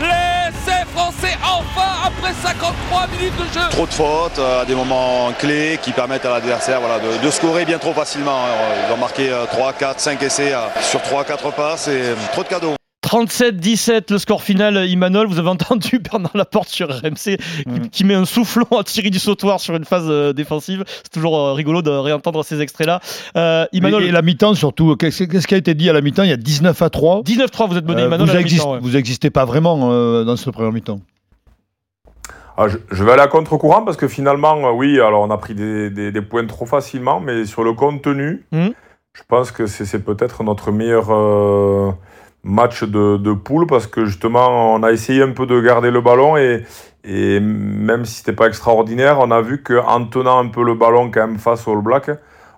L'essai 0.00 0.84
français 0.94 1.34
après 2.04 2.34
53 2.42 3.06
minutes 3.08 3.36
de 3.36 3.44
jeu. 3.44 3.68
Trop 3.70 3.86
de 3.86 3.92
fautes 3.92 4.33
euh, 4.38 4.62
à 4.62 4.64
des 4.64 4.74
moments 4.74 5.32
clés 5.38 5.78
qui 5.82 5.92
permettent 5.92 6.24
à 6.24 6.30
l'adversaire 6.30 6.80
voilà, 6.80 6.98
de, 6.98 7.24
de, 7.24 7.30
scorer 7.30 7.64
bien 7.64 7.78
trop 7.78 7.92
facilement. 7.92 8.44
Ils 8.88 8.92
ont 8.92 8.96
marqué 8.96 9.30
3, 9.50 9.72
4, 9.72 10.00
5 10.00 10.22
essais 10.22 10.52
euh, 10.52 10.58
sur 10.82 11.00
3-4 11.00 11.52
passes 11.52 11.88
et 11.88 12.02
euh, 12.02 12.14
trop 12.32 12.42
de 12.42 12.48
cadeaux. 12.48 12.74
37-17 13.04 14.10
le 14.10 14.18
score 14.18 14.42
final, 14.42 14.88
Imanol. 14.88 15.26
Vous 15.28 15.38
avez 15.38 15.48
entendu 15.48 15.98
Bernard 16.10 16.36
Laporte 16.36 16.68
sur 16.68 16.88
RMC 16.88 17.38
mmh. 17.66 17.88
qui 17.92 18.04
met 18.04 18.14
un 18.14 18.24
soufflon 18.24 18.66
à 18.78 18.82
Thierry 18.82 19.10
du 19.10 19.18
Sautoir 19.18 19.60
sur 19.60 19.76
une 19.76 19.84
phase 19.84 20.06
euh, 20.08 20.32
défensive. 20.32 20.84
C'est 20.86 21.12
toujours 21.12 21.38
euh, 21.38 21.52
rigolo 21.52 21.82
de 21.82 21.90
réentendre 21.90 22.44
ces 22.44 22.60
extraits-là. 22.60 23.00
Euh, 23.36 23.66
Imanol... 23.72 24.04
Et, 24.04 24.10
la 24.10 24.22
mi-temps 24.22 24.54
surtout, 24.54 24.96
qu'est-ce 24.96 25.46
qui 25.46 25.54
a 25.54 25.58
été 25.58 25.74
dit 25.74 25.90
à 25.90 25.92
la 25.92 26.00
mi-temps? 26.00 26.22
Il 26.22 26.30
y 26.30 26.32
a 26.32 26.36
19 26.36 26.80
à 26.80 26.90
3. 26.90 27.22
19-3, 27.22 27.68
vous 27.68 27.76
êtes 27.76 27.86
mené, 27.86 28.02
Imanol. 28.04 28.28
Vous 28.80 28.90
n'existez 28.90 29.28
ouais. 29.28 29.30
pas 29.30 29.44
vraiment 29.44 30.24
dans 30.24 30.36
cette 30.36 30.52
première 30.52 30.72
mi-temps. 30.72 31.00
Ah, 32.56 32.68
je, 32.68 32.78
je, 32.90 33.04
vais 33.04 33.12
aller 33.12 33.22
à 33.22 33.26
contre-courant 33.26 33.82
parce 33.82 33.96
que 33.96 34.06
finalement, 34.06 34.70
oui, 34.72 35.00
alors 35.00 35.22
on 35.22 35.30
a 35.30 35.38
pris 35.38 35.54
des, 35.54 35.90
des, 35.90 36.12
des, 36.12 36.22
points 36.22 36.46
trop 36.46 36.66
facilement, 36.66 37.20
mais 37.20 37.46
sur 37.46 37.64
le 37.64 37.72
contenu, 37.72 38.44
mmh. 38.52 38.68
je 39.12 39.22
pense 39.26 39.50
que 39.50 39.66
c'est 39.66 40.04
peut-être 40.04 40.44
notre 40.44 40.70
meilleur 40.70 41.10
match 42.44 42.84
de, 42.84 43.16
de, 43.16 43.32
poule 43.32 43.66
parce 43.66 43.86
que 43.86 44.04
justement 44.04 44.74
on 44.74 44.82
a 44.82 44.92
essayé 44.92 45.22
un 45.22 45.32
peu 45.32 45.46
de 45.46 45.60
garder 45.60 45.90
le 45.90 46.00
ballon 46.02 46.36
et, 46.36 46.64
et 47.02 47.40
même 47.40 48.04
si 48.04 48.16
c'était 48.16 48.32
pas 48.32 48.46
extraordinaire, 48.46 49.18
on 49.20 49.30
a 49.30 49.40
vu 49.40 49.62
qu'en 49.62 50.04
tenant 50.06 50.38
un 50.38 50.48
peu 50.48 50.62
le 50.62 50.74
ballon 50.74 51.10
quand 51.10 51.26
même 51.26 51.38
face 51.38 51.66
au 51.66 51.72
All 51.72 51.82
Black, 51.82 52.10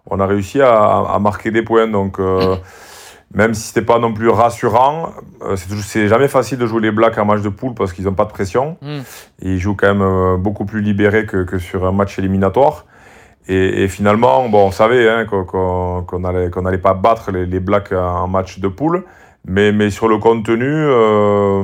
on 0.07 0.21
a 0.21 0.27
réussi 0.27 0.61
à, 0.61 0.99
à 1.01 1.19
marquer 1.19 1.51
des 1.51 1.63
points. 1.63 1.89
Donc 1.89 2.21
euh, 2.21 2.57
même 3.35 3.55
si 3.55 3.69
c'était 3.69 3.85
pas 3.85 3.99
non 3.99 4.13
plus 4.13 4.29
rassurant, 4.29 5.13
euh, 5.43 5.57
c'est 5.57 6.09
jamais 6.09 6.29
facile 6.29 6.59
de 6.59 6.67
jouer 6.67 6.81
les 6.81 6.91
Blacks 6.91 7.19
en 7.19 7.25
match 7.25 7.43
de 7.43 7.49
poule 7.49 7.75
parce 7.75 7.93
qu'ils 7.93 8.05
n'ont 8.05 8.15
pas 8.15 8.25
de 8.25 8.31
pression. 8.31 8.77
Mm. 8.81 8.99
Et 9.43 9.53
ils 9.55 9.59
jouent 9.59 9.75
quand 9.75 9.89
même 9.89 10.03
euh, 10.03 10.37
beaucoup 10.37 10.65
plus 10.65 10.81
libérés 10.81 11.27
que, 11.27 11.45
que 11.45 11.59
sur 11.59 11.85
un 11.87 11.93
match 11.93 12.19
éliminatoire. 12.19 12.87
Et, 13.49 13.85
et, 13.85 13.89
finalement, 13.89 14.49
bon, 14.49 14.67
on 14.67 14.71
savait 14.71 15.09
hein, 15.09 15.25
qu'on 15.25 15.45
qu 16.03 16.27
allait, 16.27 16.51
qu'on 16.51 16.67
allait 16.67 16.79
pas 16.79 16.95
battre 16.95 17.31
les, 17.31 17.47
les 17.47 17.61
Blacks 17.61 17.93
en 17.93 18.27
match 18.27 18.59
de 18.59 18.69
poule. 18.69 19.05
Mais, 19.47 19.71
mais 19.71 19.91
sur 19.91 20.09
le 20.09 20.19
contenu, 20.19 20.67
euh, 20.67 21.63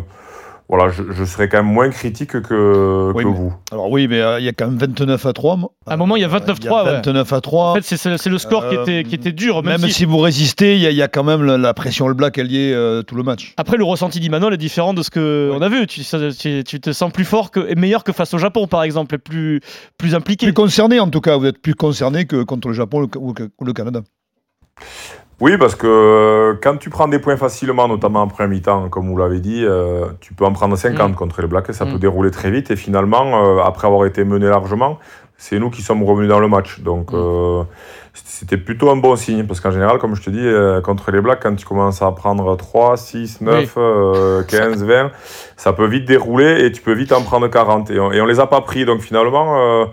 voilà, 0.68 0.90
je, 0.90 1.02
je, 1.12 1.24
serais 1.24 1.48
quand 1.48 1.62
même 1.62 1.72
moins 1.72 1.90
critique 1.90 2.30
que, 2.40 3.12
oui, 3.14 3.24
que 3.24 3.28
mais, 3.28 3.34
vous. 3.34 3.54
Alors 3.70 3.90
oui, 3.90 4.08
mais 4.08 4.20
euh, 4.20 4.40
il 4.40 4.44
y 4.44 4.48
a 4.48 4.52
quand 4.52 4.66
même 4.66 4.78
29 4.78 5.26
à 5.26 5.32
3. 5.32 5.58
À 5.86 5.94
un 5.94 5.96
moment, 5.96 6.16
il 6.16 6.22
y 6.22 6.24
a 6.24 6.28
29 6.28 6.56
à 6.56 6.60
3. 6.60 6.84
29 6.84 7.30
ouais. 7.30 7.36
à 7.36 7.40
3. 7.40 7.70
En 7.70 7.74
fait, 7.74 7.96
c'est 7.96 8.26
le 8.30 8.38
score 8.38 8.64
euh, 8.64 8.70
qui, 8.70 8.74
était, 8.76 9.04
qui 9.08 9.14
était 9.14 9.32
dur. 9.32 9.62
Même, 9.62 9.80
même 9.80 9.90
si... 9.90 9.94
si... 9.94 10.04
vous 10.04 10.18
résistez, 10.18 10.76
il 10.76 10.82
y, 10.82 10.94
y, 10.94 11.02
a 11.02 11.08
quand 11.08 11.24
même 11.24 11.42
la, 11.42 11.58
la 11.58 11.74
pression 11.74 12.06
All 12.06 12.14
Black 12.14 12.38
alliée 12.38 12.72
euh, 12.74 13.02
tout 13.02 13.14
le 13.16 13.22
match. 13.22 13.54
Après, 13.58 13.76
le 13.76 13.84
ressenti 13.84 14.20
d'Imanol 14.20 14.54
est 14.54 14.58
différent 14.58 14.94
de 14.94 15.02
ce 15.02 15.10
qu'on 15.10 15.58
oui. 15.58 15.64
a 15.64 15.68
vu. 15.68 15.86
Tu, 15.86 16.02
tu, 16.38 16.64
tu, 16.64 16.80
te 16.80 16.92
sens 16.92 17.12
plus 17.12 17.24
fort 17.24 17.50
que, 17.50 17.68
et 17.68 17.74
meilleur 17.74 18.04
que 18.04 18.12
face 18.12 18.32
au 18.32 18.38
Japon, 18.38 18.66
par 18.66 18.82
exemple, 18.82 19.16
et 19.16 19.18
plus, 19.18 19.60
plus 19.98 20.14
impliqué. 20.14 20.46
Plus 20.46 20.54
concerné, 20.54 21.00
en 21.00 21.08
tout 21.08 21.20
cas. 21.20 21.36
Vous 21.36 21.46
êtes 21.46 21.60
plus 21.60 21.74
concerné 21.74 22.24
que 22.24 22.42
contre 22.42 22.68
le 22.68 22.74
Japon 22.74 23.08
ou 23.16 23.34
le 23.64 23.72
Canada. 23.72 24.00
Oui, 25.42 25.58
parce 25.58 25.74
que 25.74 25.88
euh, 25.88 26.54
quand 26.62 26.76
tu 26.76 26.88
prends 26.88 27.08
des 27.08 27.18
points 27.18 27.36
facilement, 27.36 27.88
notamment 27.88 28.22
en 28.22 28.28
premier 28.28 28.48
mi-temps, 28.48 28.88
comme 28.90 29.08
vous 29.08 29.16
l'avez 29.16 29.40
dit, 29.40 29.64
euh, 29.64 30.04
tu 30.20 30.34
peux 30.34 30.44
en 30.44 30.52
prendre 30.52 30.76
50 30.76 31.10
mmh. 31.10 31.14
contre 31.16 31.42
les 31.42 31.48
Blacks, 31.48 31.74
ça 31.74 31.84
mmh. 31.84 31.92
peut 31.92 31.98
dérouler 31.98 32.30
très 32.30 32.52
vite. 32.52 32.70
Et 32.70 32.76
finalement, 32.76 33.44
euh, 33.44 33.60
après 33.60 33.88
avoir 33.88 34.06
été 34.06 34.22
mené 34.22 34.46
largement, 34.46 35.00
c'est 35.36 35.58
nous 35.58 35.68
qui 35.68 35.82
sommes 35.82 36.04
revenus 36.04 36.28
dans 36.28 36.38
le 36.38 36.46
match. 36.46 36.78
Donc 36.82 37.12
mmh. 37.12 37.66
c'était 38.12 38.56
plutôt 38.56 38.88
un 38.90 38.94
bon 38.94 39.16
signe, 39.16 39.44
parce 39.44 39.58
qu'en 39.58 39.72
général, 39.72 39.98
comme 39.98 40.14
je 40.14 40.22
te 40.22 40.30
dis, 40.30 40.46
contre 40.84 41.10
les 41.10 41.20
Blacks, 41.20 41.42
quand 41.42 41.56
tu 41.56 41.66
commences 41.66 42.02
à 42.02 42.12
prendre 42.12 42.56
3, 42.56 42.96
6, 42.96 43.40
9, 43.40 43.76
oui. 43.76 44.46
15, 44.46 44.84
20, 44.84 45.10
ça 45.56 45.72
peut 45.72 45.86
vite 45.86 46.04
dérouler 46.04 46.66
et 46.66 46.70
tu 46.70 46.82
peux 46.82 46.94
vite 46.94 47.10
en 47.10 47.22
prendre 47.22 47.48
40. 47.48 47.90
Et 47.90 47.98
on, 47.98 48.12
et 48.12 48.20
on 48.20 48.26
les 48.26 48.38
a 48.38 48.46
pas 48.46 48.60
pris. 48.60 48.84
Donc 48.84 49.00
finalement 49.00 49.88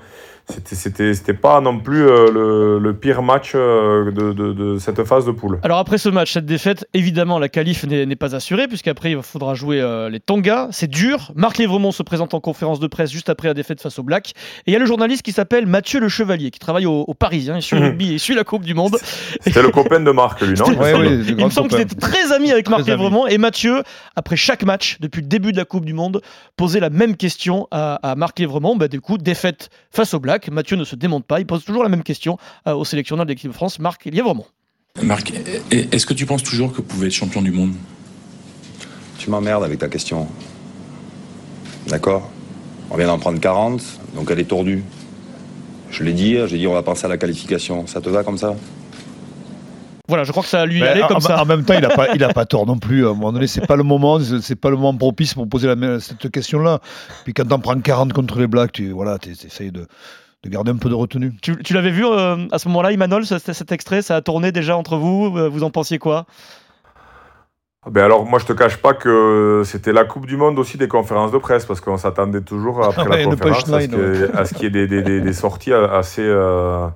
c'était 0.65 1.33
pas 1.33 1.61
non 1.61 1.79
plus 1.79 2.07
euh, 2.07 2.31
le, 2.31 2.79
le, 2.79 2.93
pire 2.95 3.21
match 3.21 3.51
euh, 3.55 4.11
de, 4.11 4.33
de, 4.33 4.53
de, 4.53 4.77
cette 4.77 5.03
phase 5.03 5.25
de 5.25 5.31
poule. 5.31 5.59
Alors 5.63 5.77
après 5.77 5.97
ce 5.97 6.09
match, 6.09 6.33
cette 6.33 6.45
défaite, 6.45 6.87
évidemment 6.93 7.39
la 7.39 7.49
qualif 7.49 7.85
n'est 7.85 8.15
pas 8.15 8.35
assurée 8.35 8.67
puisqu'après 8.67 9.11
il 9.11 9.21
faudra 9.21 9.53
jouer 9.53 9.79
euh, 9.81 10.09
les 10.09 10.19
Tonga. 10.19 10.67
C'est 10.71 10.89
dur. 10.89 11.31
Marc 11.35 11.57
Lévremont 11.57 11.91
se 11.91 12.03
présente 12.03 12.33
en 12.33 12.39
conférence 12.39 12.79
de 12.79 12.87
presse 12.87 13.11
juste 13.11 13.29
après 13.29 13.47
la 13.47 13.53
défaite 13.53 13.81
face 13.81 13.99
au 13.99 14.03
Black. 14.03 14.33
Et 14.65 14.71
il 14.71 14.73
y 14.73 14.75
a 14.75 14.79
le 14.79 14.85
journaliste 14.85 15.21
qui 15.21 15.31
s'appelle 15.31 15.65
Mathieu 15.65 15.99
Le 15.99 16.09
Chevalier 16.09 16.51
qui 16.51 16.59
travaille 16.59 16.85
au, 16.85 17.01
au 17.01 17.13
Parisien, 17.13 17.55
il 17.55 17.61
suit 17.61 17.77
le 17.77 17.85
rugby 17.87 18.13
et 18.13 18.17
suit 18.17 18.35
la 18.35 18.43
Coupe 18.43 18.63
du 18.65 18.73
Monde. 18.73 18.97
C'était 19.41 19.61
le 19.61 19.69
copain 19.69 19.99
de 19.99 20.11
Marc 20.11 20.41
lui, 20.41 20.57
non 20.57 20.65
ouais, 20.65 20.93
oui, 20.93 21.25
Il 21.27 21.45
me 21.45 21.49
semble 21.49 21.69
qu'il 21.69 21.79
était 21.79 21.95
très 21.95 22.31
ami 22.31 22.51
avec 22.51 22.69
Marc 22.69 22.87
Lévremont 22.87 23.27
et 23.27 23.37
Mathieu, 23.37 23.83
après 24.15 24.35
chaque 24.35 24.63
match 24.63 24.97
depuis 24.99 25.21
le 25.21 25.27
début 25.27 25.51
de 25.51 25.57
la 25.57 25.65
Coupe 25.65 25.85
du 25.85 25.93
Monde, 25.93 26.21
posait 26.57 26.79
la 26.79 26.89
même 26.89 27.15
question 27.15 27.67
à, 27.71 27.95
à 28.09 28.15
Marc 28.15 28.39
Lévremont. 28.39 28.75
Bah, 28.75 28.87
du 28.87 29.01
coup, 29.01 29.17
défaite 29.17 29.69
face 29.91 30.13
au 30.13 30.19
Black. 30.19 30.38
Mathieu 30.47 30.77
ne 30.77 30.83
se 30.83 30.95
démonte 30.95 31.25
pas. 31.25 31.39
Il 31.39 31.45
pose 31.45 31.63
toujours 31.65 31.83
la 31.83 31.89
même 31.89 32.03
question 32.03 32.37
euh, 32.67 32.73
au 32.73 32.85
sélectionneur 32.85 33.25
de 33.25 33.31
l'équipe 33.31 33.49
de 33.49 33.55
France, 33.55 33.79
Marc 33.79 34.05
Lièvremont. 34.05 34.45
Marc, 35.03 35.33
est-ce 35.71 36.05
que 36.05 36.13
tu 36.13 36.25
penses 36.25 36.43
toujours 36.43 36.71
que 36.71 36.77
vous 36.77 36.83
pouvez 36.83 37.07
être 37.07 37.13
champion 37.13 37.41
du 37.41 37.51
monde? 37.51 37.73
Tu 39.17 39.29
m'emmerdes 39.29 39.63
avec 39.63 39.79
ta 39.79 39.87
question. 39.87 40.27
D'accord? 41.87 42.29
On 42.89 42.97
vient 42.97 43.07
d'en 43.07 43.19
prendre 43.19 43.39
40, 43.39 43.81
donc 44.15 44.31
elle 44.31 44.39
est 44.39 44.45
tordue. 44.45 44.83
Je 45.91 46.03
l'ai 46.03 46.13
dit, 46.13 46.37
j'ai 46.47 46.57
dit 46.57 46.67
on 46.67 46.73
va 46.73 46.83
penser 46.83 47.05
à 47.05 47.07
la 47.07 47.17
qualification. 47.17 47.87
Ça 47.87 48.01
te 48.01 48.09
va 48.09 48.23
comme 48.23 48.37
ça? 48.37 48.55
Voilà, 50.07 50.23
je 50.23 50.31
crois 50.31 50.41
que 50.41 50.49
ça 50.49 50.61
a 50.61 50.65
lui 50.65 50.83
allait 50.83 51.05
comme 51.07 51.17
en, 51.17 51.19
ça. 51.19 51.41
En 51.41 51.45
même 51.45 51.63
temps, 51.63 51.75
il 51.75 51.81
n'a 51.81 51.89
pas, 51.89 52.15
il 52.15 52.23
a 52.23 52.33
pas 52.33 52.45
tort 52.45 52.65
non 52.65 52.79
plus. 52.79 53.05
À 53.05 53.11
un 53.11 53.13
moment 53.13 53.31
donné, 53.31 53.45
c'est 53.45 53.65
pas 53.65 53.75
le 53.75 53.83
moment, 53.83 54.19
c'est 54.19 54.55
pas 54.55 54.71
le 54.71 54.75
moment 54.75 54.95
propice 54.95 55.35
pour 55.35 55.47
poser 55.47 55.67
la, 55.67 55.99
cette 55.99 56.31
question-là. 56.31 56.79
Puis 57.25 57.33
quand 57.35 57.51
on 57.51 57.59
prend 57.59 57.79
40 57.79 58.11
contre 58.13 58.39
les 58.39 58.47
Blacks, 58.47 58.71
tu 58.71 58.89
voilà, 58.89 59.19
essayes 59.23 59.71
de, 59.71 59.85
de 60.43 60.49
garder 60.49 60.71
un 60.71 60.77
peu 60.77 60.89
de 60.89 60.95
retenue. 60.95 61.33
Tu, 61.41 61.57
tu 61.63 61.73
l'avais 61.73 61.91
vu 61.91 62.05
euh, 62.05 62.47
à 62.51 62.59
ce 62.59 62.67
moment-là, 62.69 62.91
Imanol, 62.91 63.25
cet, 63.25 63.51
cet, 63.51 63.71
extrait, 63.71 64.01
ça 64.01 64.15
a 64.15 64.21
tourné 64.21 64.51
déjà 64.51 64.77
entre 64.77 64.97
vous. 64.97 65.33
Euh, 65.37 65.49
vous 65.49 65.63
en 65.63 65.69
pensiez 65.69 65.99
quoi? 65.99 66.25
Ben 67.89 68.03
alors 68.03 68.25
moi 68.25 68.39
je 68.39 68.45
te 68.45 68.51
cache 68.51 68.75
pas 68.75 68.93
que 68.93 69.61
c'était 69.65 69.93
la 69.93 70.03
Coupe 70.03 70.25
du 70.25 70.35
Monde 70.35 70.59
aussi 70.59 70.77
des 70.77 70.89
conférences 70.89 71.31
de 71.31 71.37
presse 71.37 71.65
parce 71.65 71.79
qu'on 71.79 71.95
s'attendait 71.95 72.41
toujours 72.41 72.83
après 72.83 73.07
ouais, 73.09 73.23
la 73.23 73.23
conférence 73.23 73.71
à 73.71 73.79
ce, 73.79 73.87
que, 73.87 74.37
à 74.37 74.43
ce 74.43 74.53
qu'il 74.53 74.63
y 74.63 74.65
ait 74.65 74.69
des, 74.69 74.85
des, 74.85 75.01
des, 75.01 75.21
des 75.21 75.33
sorties 75.33 75.71
assez 75.71 76.25
euh, 76.25 76.87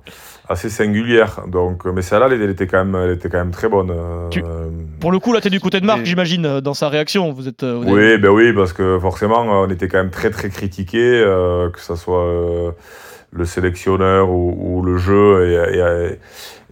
assez 0.50 0.70
singulière. 0.70 1.42
Donc, 1.48 1.86
mais 1.86 2.02
celle-là, 2.02 2.28
elle, 2.32 2.42
elle, 2.42 2.50
était 2.50 2.68
quand 2.68 2.84
même, 2.84 2.96
elle 2.96 3.12
était 3.12 3.30
quand 3.30 3.38
même 3.38 3.52
très 3.52 3.70
bonne. 3.70 3.92
Euh, 3.92 4.30
tu... 4.30 4.44
Pour 5.00 5.12
le 5.12 5.20
coup, 5.20 5.34
là, 5.34 5.42
tu 5.42 5.48
es 5.48 5.50
du 5.52 5.60
côté 5.60 5.80
de 5.80 5.86
Marc, 5.86 6.02
et... 6.02 6.06
j'imagine, 6.06 6.60
dans 6.60 6.74
sa 6.74 6.90
réaction. 6.90 7.32
Vous 7.32 7.48
êtes. 7.48 7.64
Vous 7.64 7.84
oui, 7.84 8.04
avez... 8.04 8.18
ben 8.18 8.30
oui, 8.30 8.54
parce 8.54 8.74
que 8.74 9.00
forcément, 9.00 9.42
on 9.42 9.70
était 9.70 9.88
quand 9.88 10.00
même 10.00 10.12
très 10.12 10.30
très 10.30 10.50
critiqué, 10.50 11.00
euh, 11.00 11.70
que 11.70 11.80
ça 11.80 11.96
soit 11.96 12.26
euh, 12.26 12.72
le 13.34 13.46
sélectionneur 13.46 14.30
ou, 14.30 14.56
ou, 14.60 14.82
le 14.84 14.98
jeu 14.98 15.48
et, 15.50 15.78
et, 15.78 16.20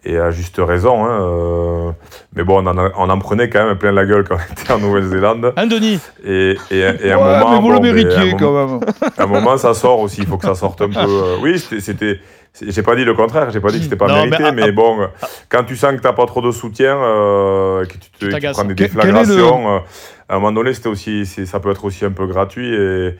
et 0.03 0.17
à 0.17 0.31
juste 0.31 0.59
raison. 0.59 1.05
Hein, 1.05 1.21
euh, 1.21 1.91
mais 2.35 2.43
bon, 2.43 2.65
on 2.65 2.67
en, 2.67 2.91
on 2.97 3.09
en, 3.09 3.19
prenait 3.19 3.49
quand 3.49 3.65
même 3.65 3.77
plein 3.77 3.91
la 3.91 4.05
gueule 4.05 4.23
quand 4.27 4.35
on 4.35 4.53
était 4.53 4.71
en 4.71 4.79
Nouvelle-Zélande. 4.79 5.53
Un 5.55 5.67
Denis? 5.67 5.99
Et, 6.25 6.57
et, 6.71 7.11
un 7.11 7.17
moment. 7.17 7.51
Mais 7.51 7.55
vous 7.57 7.61
bon, 7.61 7.73
le 7.73 7.79
méritiez 7.79 8.35
quand 8.37 8.51
même. 8.51 8.79
À 9.17 9.23
un 9.23 9.27
moment, 9.27 9.57
ça 9.57 9.73
sort 9.73 9.99
aussi, 9.99 10.21
il 10.21 10.27
faut 10.27 10.37
que 10.37 10.45
ça 10.45 10.55
sorte 10.55 10.81
un 10.81 10.89
peu. 10.89 10.99
Euh, 10.99 11.37
oui, 11.41 11.59
c'était. 11.59 12.19
J'ai 12.61 12.83
pas 12.83 12.97
dit 12.97 13.05
le 13.05 13.13
contraire, 13.13 13.49
j'ai 13.49 13.61
pas 13.61 13.69
dit 13.69 13.77
que 13.77 13.85
c'était 13.85 13.95
pas 13.95 14.07
non, 14.07 14.25
mérité, 14.25 14.43
mais, 14.43 14.51
mais 14.51 14.71
bon, 14.73 15.07
quand 15.47 15.63
tu 15.63 15.77
sens 15.77 15.95
que 15.95 16.01
t'as 16.01 16.11
pas 16.11 16.25
trop 16.25 16.41
de 16.41 16.51
soutien, 16.51 16.97
euh, 16.97 17.85
que 17.85 17.93
tu, 17.93 18.09
te, 18.09 18.25
tu 18.25 18.51
prends 18.51 18.65
des 18.65 18.73
déflagrations, 18.73 19.75
le... 19.75 19.79
à 20.27 20.35
un 20.35 20.39
moment 20.39 20.51
donné, 20.51 20.73
c'était 20.73 20.89
aussi, 20.89 21.25
ça 21.25 21.61
peut 21.61 21.71
être 21.71 21.85
aussi 21.85 22.03
un 22.03 22.11
peu 22.11 22.25
gratuit 22.27 22.73
et. 22.73 23.15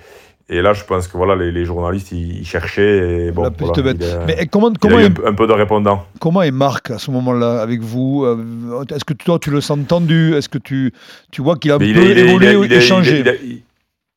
Et 0.50 0.62
là, 0.62 0.74
je 0.74 0.84
pense 0.84 1.08
que 1.08 1.16
voilà, 1.16 1.36
les, 1.36 1.52
les 1.52 1.66
journalistes, 1.66 2.12
ils, 2.12 2.46
cherchaient. 2.46 3.28
Et 3.28 3.32
bon, 3.32 3.50
voilà, 3.58 3.96
il 3.98 4.04
a, 4.04 4.26
Mais 4.26 4.48
comment, 4.48 4.72
comment 4.80 5.00
est, 5.00 5.06
un, 5.06 5.30
un, 5.30 5.34
peu 5.34 5.48
de 5.48 5.54
répondants. 5.54 6.06
Comment 6.20 6.42
est 6.42 6.52
Marc 6.52 6.92
à 6.92 6.98
ce 6.98 7.10
moment-là 7.12 7.62
avec 7.62 7.82
vous 7.82 8.26
euh, 8.26 8.84
Est-ce 8.94 9.06
que 9.06 9.14
toi, 9.14 9.40
tu 9.40 9.50
le 9.50 9.62
sens 9.62 9.80
tendu? 9.88 10.36
Est-ce 10.36 10.50
que 10.50 10.58
tu, 10.58 10.94
tu 11.32 11.42
vois 11.42 11.56
qu'il 11.56 11.72
a 11.72 11.76
un 11.76 11.80
peu 11.80 11.86
évolué 11.86 12.56
ou 12.56 12.64
échangé? 12.66 13.24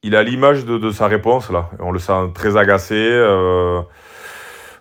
Il 0.03 0.17
a 0.17 0.23
l'image 0.23 0.65
de, 0.67 0.77
de, 0.77 0.91
sa 0.91 1.07
réponse, 1.07 1.51
là. 1.51 1.71
On 1.79 1.91
le 1.91 1.99
sent 1.99 2.13
très 2.35 2.57
agacé. 2.57 2.95
Euh, 2.97 3.81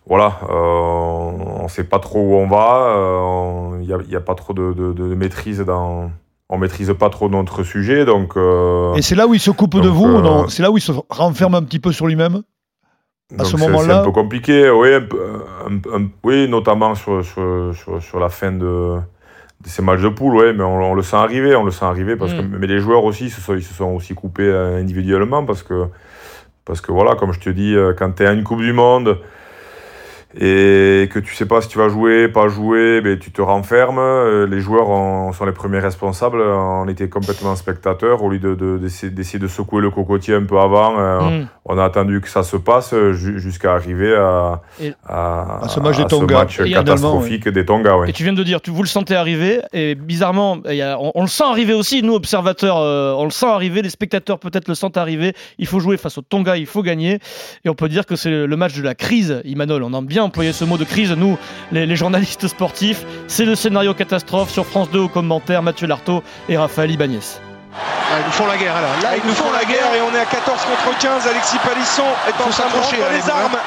voilà, 0.05 0.39
euh, 0.49 0.53
on 0.53 1.63
ne 1.63 1.69
sait 1.69 1.85
pas 1.85 1.99
trop 1.99 2.19
où 2.19 2.35
on 2.35 2.47
va. 2.47 3.77
Il 3.79 3.87
n'y 3.87 4.15
a, 4.15 4.17
a, 4.17 4.21
pas 4.21 4.35
trop 4.35 4.53
de, 4.53 4.73
de, 4.73 4.91
de 4.91 5.03
maîtrise 5.15 5.59
dans 5.61 6.11
on 6.53 6.57
maîtrise 6.57 6.93
pas 6.97 7.09
trop 7.09 7.29
notre 7.29 7.63
sujet, 7.63 8.05
donc. 8.05 8.37
Euh, 8.37 8.93
et 8.93 9.01
c'est 9.01 9.15
là 9.15 9.27
où 9.27 9.33
il 9.33 9.39
se 9.39 9.51
coupe 9.51 9.73
donc, 9.73 9.83
de 9.83 9.89
vous, 9.89 10.05
euh, 10.05 10.21
non? 10.21 10.47
C'est 10.47 10.61
là 10.61 10.71
où 10.71 10.77
il 10.77 10.81
se 10.81 10.91
renferme 11.09 11.55
un 11.55 11.63
petit 11.63 11.79
peu 11.79 11.91
sur 11.91 12.05
lui-même? 12.07 12.43
À 13.39 13.43
ce 13.43 13.57
moment-là. 13.57 13.85
C'est 13.85 13.99
un 14.01 14.03
peu 14.03 14.11
compliqué, 14.11 14.69
oui, 14.69 14.93
un 14.93 14.99
un, 15.01 16.01
un, 16.03 16.07
oui, 16.23 16.47
notamment 16.47 16.93
sur, 16.93 17.25
sur, 17.25 17.73
sur, 17.75 18.03
sur, 18.03 18.19
la 18.19 18.29
fin 18.29 18.51
de, 18.51 18.97
de 19.61 19.67
ces 19.67 19.81
matchs 19.81 20.01
de 20.01 20.09
poule, 20.09 20.35
ouais, 20.35 20.53
mais 20.53 20.63
on, 20.63 20.91
on, 20.91 20.93
le 20.93 21.01
sent 21.01 21.15
arriver, 21.15 21.55
on 21.55 21.63
le 21.63 21.71
sent 21.71 21.85
arriver 21.85 22.15
parce 22.15 22.33
mm. 22.33 22.37
que 22.37 22.57
mais 22.57 22.67
les 22.67 22.79
joueurs 22.79 23.03
aussi, 23.03 23.31
se 23.31 23.41
sont, 23.41 23.55
ils 23.55 23.63
se 23.63 23.73
sont 23.73 23.95
aussi 23.95 24.13
coupés 24.13 24.43
euh, 24.43 24.79
individuellement 24.79 25.43
parce 25.45 25.63
que 25.63 25.87
parce 26.65 26.79
que 26.79 26.91
voilà, 26.91 27.15
comme 27.15 27.33
je 27.33 27.39
te 27.39 27.49
dis, 27.49 27.75
quand 27.97 28.11
tu 28.11 28.23
es 28.23 28.27
à 28.27 28.31
une 28.31 28.43
Coupe 28.43 28.61
du 28.61 28.71
Monde 28.71 29.17
et 30.39 31.09
que 31.11 31.19
tu 31.19 31.35
sais 31.35 31.45
pas 31.45 31.61
si 31.61 31.67
tu 31.67 31.77
vas 31.77 31.89
jouer, 31.89 32.27
pas 32.27 32.47
jouer, 32.47 33.01
ben, 33.01 33.17
tu 33.19 33.31
te 33.31 33.41
renfermes. 33.41 33.99
Euh, 33.99 34.47
Les 34.47 34.59
joueurs 34.59 34.89
en- 34.89 35.31
sont 35.33 35.45
les 35.45 35.51
premiers 35.51 35.79
responsables. 35.79 36.41
On 36.41 36.87
était 36.87 37.07
complètement 37.09 37.55
spectateurs. 37.55 38.23
Au 38.23 38.29
lieu 38.29 38.39
de- 38.39 38.55
de- 38.55 38.77
d'essayer 38.77 39.11
d'essayer 39.11 39.39
de, 39.39 39.47
secouer 39.47 39.81
le 39.81 39.89
cocotier 39.91 40.35
un 40.35 40.43
peu 40.43 40.59
avant, 40.59 40.99
euh, 40.99 41.19
Mm. 41.41 41.47
on 41.65 41.77
a 41.77 41.83
attendu 41.85 42.19
que 42.21 42.27
ça 42.29 42.43
se 42.43 42.57
passe 42.57 42.93
ju- 43.13 43.39
jusqu'à 43.39 43.73
arriver 43.73 44.15
à, 44.15 44.61
à, 45.07 45.63
À 45.65 45.67
ce 45.69 45.79
match 45.79 45.97
des 45.97 46.03
à 46.03 46.05
Tonga. 46.05 46.39
match 46.39 46.59
Et 46.59 46.71
catastrophique 46.71 47.47
des 47.49 47.65
Tonga. 47.65 47.97
ouais. 47.97 48.09
Et 48.09 48.13
tu 48.13 48.23
viens 48.23 48.33
de 48.33 48.43
dire, 48.43 48.61
tu, 48.61 48.71
vous 48.71 48.81
le 48.83 48.87
sentez 48.87 49.15
arriver, 49.15 49.61
et 49.73 49.95
bizarrement, 49.95 50.57
il 50.69 50.75
y 50.75 50.81
a- 50.81 50.97
on, 50.99 51.11
on 51.15 51.21
le 51.21 51.27
sent 51.27 51.43
arriver 51.45 51.73
aussi, 51.73 52.01
nous 52.03 52.13
observateurs, 52.15 52.77
euh, 52.79 53.13
on 53.17 53.23
le 53.25 53.29
sent 53.31 53.45
arriver, 53.47 53.81
les 53.81 53.89
spectateurs 53.89 54.39
peut-être 54.39 54.67
le 54.67 54.75
sentent 54.75 54.97
arriver. 54.97 55.33
Il 55.57 55.67
faut 55.67 55.79
jouer 55.79 55.97
face 55.97 56.17
au 56.17 56.21
Tonga, 56.21 56.57
il 56.57 56.65
faut 56.65 56.81
gagner. 56.83 57.19
Et 57.65 57.69
on 57.69 57.75
peut 57.75 57.89
dire 57.89 58.05
que 58.05 58.15
c'est 58.15 58.29
le, 58.31 58.55
match 58.57 58.75
de 58.77 58.83
la 58.83 58.95
crise, 58.95 59.41
Imanol. 59.45 59.83
On 59.83 59.93
a 59.93 60.01
bien 60.01 60.22
employé 60.23 60.53
ce 60.53 60.63
mot 60.65 60.77
de 60.77 60.83
crise, 60.85 61.11
nous, 61.11 61.37
les, 61.71 61.85
les 61.85 61.95
journalistes 61.95 62.47
sportifs. 62.47 63.03
C'est 63.27 63.45
le 63.45 63.55
scénario 63.55 63.93
catastrophe 63.93 64.49
sur 64.49 64.65
France 64.65 64.89
2 64.91 64.99
au 64.99 65.07
commentaire, 65.07 65.61
Mathieu 65.61 65.87
Lartaud 65.87 66.23
et 66.49 66.57
Raphaël 66.57 66.91
Ibanez. 66.91 67.19
Ah, 67.75 68.19
ils 68.19 68.25
nous 68.25 68.31
font 68.31 68.45
la 68.45 68.57
guerre 68.57 68.75
là. 68.75 68.89
Là, 69.01 69.17
ils 69.17 69.27
nous 69.27 69.33
font 69.33 69.51
la 69.51 69.65
guerre 69.65 69.93
et 69.95 70.01
on 70.01 70.15
est 70.15 70.19
à 70.21 70.25
14 70.25 70.57
contre 70.61 70.97
15. 70.99 71.27
Alexis 71.27 71.57
Palisson 71.57 72.03
est 72.27 72.43
en 72.43 72.49
train 72.49 72.69
de 72.69 72.73
rendre 72.77 73.11
les 73.11 73.29
armes. 73.29 73.57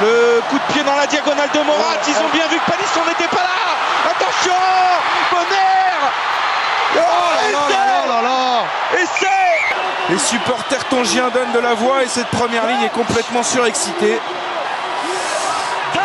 Le 0.00 0.40
coup 0.50 0.58
de 0.58 0.72
pied 0.72 0.82
dans 0.82 0.96
la 0.96 1.06
diagonale 1.06 1.48
de 1.54 1.60
Morat. 1.60 2.02
Ils 2.08 2.16
ont 2.16 2.32
bien 2.32 2.46
vu 2.48 2.58
que 2.58 2.70
Palisson 2.70 3.00
n'était 3.06 3.28
pas 3.30 3.42
là. 3.42 4.10
Attention 4.10 4.52
Bonner 5.30 6.10
Oh 6.96 6.98
là 6.98 7.52
là 7.52 7.68
là 7.70 8.06
là 8.08 8.22
là 8.22 8.64
Et 9.00 9.06
c'est 9.18 10.12
Les 10.12 10.18
supporters 10.18 10.84
tongiens 10.88 11.30
donnent 11.32 11.52
de 11.52 11.60
la 11.60 11.74
voix 11.74 12.02
et 12.02 12.08
cette 12.08 12.28
première 12.28 12.66
ligne 12.66 12.82
est 12.82 12.92
complètement 12.92 13.42
surexcitée. 13.44 14.18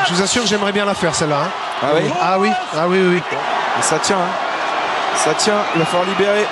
Je 0.07 0.13
vous 0.13 0.21
assure 0.21 0.43
que 0.43 0.47
j'aimerais 0.49 0.71
bien 0.71 0.85
la 0.85 0.93
faire 0.93 1.13
celle-là. 1.13 1.37
hein. 1.45 1.49
Ah 1.83 1.87
oui 1.95 2.11
Ah 2.21 2.39
oui, 2.39 2.51
ah 2.75 2.87
oui, 2.87 2.97
oui. 2.99 3.07
oui. 3.31 3.37
Et 3.79 3.81
ça 3.83 3.99
tient, 3.99 4.17
hein. 4.17 5.17
ça 5.23 5.33
tient, 5.33 5.53
il 5.75 5.79
va 5.79 5.85
falloir 5.85 6.07
libérer. 6.07 6.45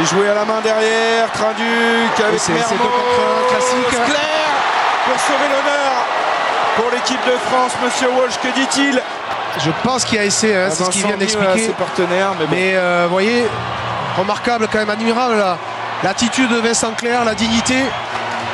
Et 0.00 0.04
jouer 0.04 0.28
à 0.28 0.34
la 0.34 0.44
main 0.44 0.60
derrière, 0.62 1.30
Trinduc 1.32 2.20
avec 2.26 2.40
c'est- 2.40 2.52
un 2.52 2.56
classique. 2.56 3.88
Claire 3.90 4.52
pour 5.06 5.20
sauver 5.20 5.48
l'honneur 5.48 5.92
pour 6.76 6.90
l'équipe 6.90 7.24
de 7.24 7.36
France. 7.50 7.72
Monsieur 7.84 8.08
Walsh, 8.10 8.34
que 8.42 8.48
dit-il? 8.48 9.00
Je 9.64 9.70
pense 9.82 10.04
qu'il 10.04 10.18
y 10.18 10.20
a 10.20 10.24
essai, 10.24 10.54
hein, 10.54 10.68
c'est 10.70 10.84
ce 10.84 10.90
qu'il 10.90 11.06
vient 11.06 11.16
d'expliquer. 11.16 11.66
ses 11.66 11.72
partenaires, 11.72 12.32
mais 12.38 12.46
bon. 12.46 12.54
Mais 12.54 12.72
euh, 12.74 13.04
vous 13.04 13.12
voyez, 13.12 13.46
remarquable 14.18 14.68
quand 14.70 14.78
même, 14.78 14.90
admirable 14.90 15.36
là. 15.38 15.56
L'attitude 16.02 16.50
de 16.50 16.56
Vincent 16.58 16.92
Clair, 16.92 17.24
la 17.24 17.34
dignité. 17.34 17.76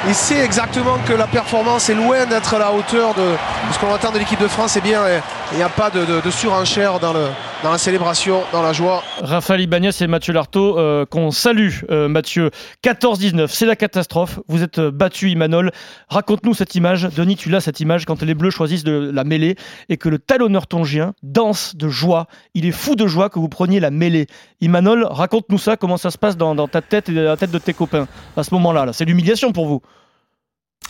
Il 0.09 0.15
sait 0.15 0.45
exactement 0.45 0.99
que 1.07 1.13
la 1.13 1.29
performance 1.29 1.89
est 1.89 1.95
loin 1.95 2.27
d'être 2.27 2.55
à 2.55 2.59
la 2.59 2.73
hauteur 2.73 3.15
de, 3.15 3.37
ce 3.73 3.79
qu'on 3.79 3.95
attend 3.95 4.11
de 4.11 4.19
l'équipe 4.19 4.41
de 4.41 4.49
France. 4.49 4.77
Et 4.77 4.81
bien, 4.81 5.07
et 5.07 5.21
il 5.53 5.59
n'y 5.59 5.63
a 5.63 5.69
pas 5.69 5.91
de, 5.91 6.29
surenchère 6.29 6.99
dans, 6.99 7.13
la 7.13 7.79
célébration, 7.79 8.43
dans 8.51 8.63
la 8.63 8.73
joie. 8.73 9.05
Raphaël 9.21 9.61
Ibanez 9.61 9.91
et 10.01 10.09
Mathieu 10.09 10.33
Lartaud, 10.33 10.77
euh, 10.77 11.07
qu'on 11.07 11.31
salue, 11.31 11.83
euh, 11.93 12.09
Mathieu. 12.09 12.51
14-19, 12.83 13.47
c'est 13.47 13.65
la 13.65 13.77
catastrophe. 13.77 14.41
Vous 14.49 14.65
êtes 14.65 14.81
euh, 14.81 14.91
battu, 14.91 15.31
Imanol. 15.31 15.71
Raconte-nous 16.09 16.55
cette 16.55 16.75
image. 16.75 17.05
Denis, 17.15 17.37
tu 17.37 17.49
l'as 17.49 17.61
cette 17.61 17.79
image 17.79 18.05
quand 18.05 18.23
les 18.23 18.35
Bleus 18.35 18.51
choisissent 18.51 18.85
de 18.85 19.09
la 19.15 19.23
mêlée 19.23 19.55
et 19.89 19.99
que 19.99 20.09
le 20.09 20.19
talonneur 20.19 20.67
tongien 20.67 21.15
danse 21.23 21.77
de 21.77 21.89
joie. 21.89 22.27
Il 22.55 22.67
est 22.67 22.73
fou 22.73 22.97
de 22.97 23.07
joie 23.07 23.31
que 23.31 23.39
vous 23.39 23.49
preniez 23.49 23.79
la 23.79 23.93
mêlée. 23.93 24.27
Imanol, 24.61 25.07
raconte-nous 25.09 25.59
ça, 25.59 25.77
comment 25.77 25.97
ça 25.97 26.11
se 26.11 26.19
passe 26.19 26.37
dans, 26.37 26.67
ta 26.67 26.83
tête 26.83 27.09
et 27.09 27.15
dans 27.15 27.23
la 27.23 27.37
tête 27.37 27.53
de 27.53 27.59
tes 27.59 27.73
copains 27.73 28.09
à 28.37 28.43
ce 28.43 28.53
moment-là. 28.55 28.87
Là? 28.87 28.93
C'est 28.93 29.05
l'humiliation 29.05 29.53
pour 29.53 29.67
vous. 29.67 29.81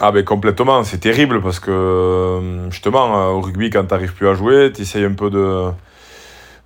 Ah 0.00 0.10
ben 0.10 0.24
complètement, 0.24 0.82
c'est 0.84 0.98
terrible 0.98 1.40
parce 1.42 1.60
que 1.60 2.66
justement 2.70 3.28
euh, 3.28 3.32
au 3.32 3.40
rugby 3.40 3.70
quand 3.70 3.84
tu 3.84 3.92
n'arrives 3.92 4.14
plus 4.14 4.26
à 4.26 4.34
jouer, 4.34 4.72
tu 4.72 4.82
essayes 4.82 5.04
un 5.04 5.12
peu 5.12 5.30
de, 5.30 5.70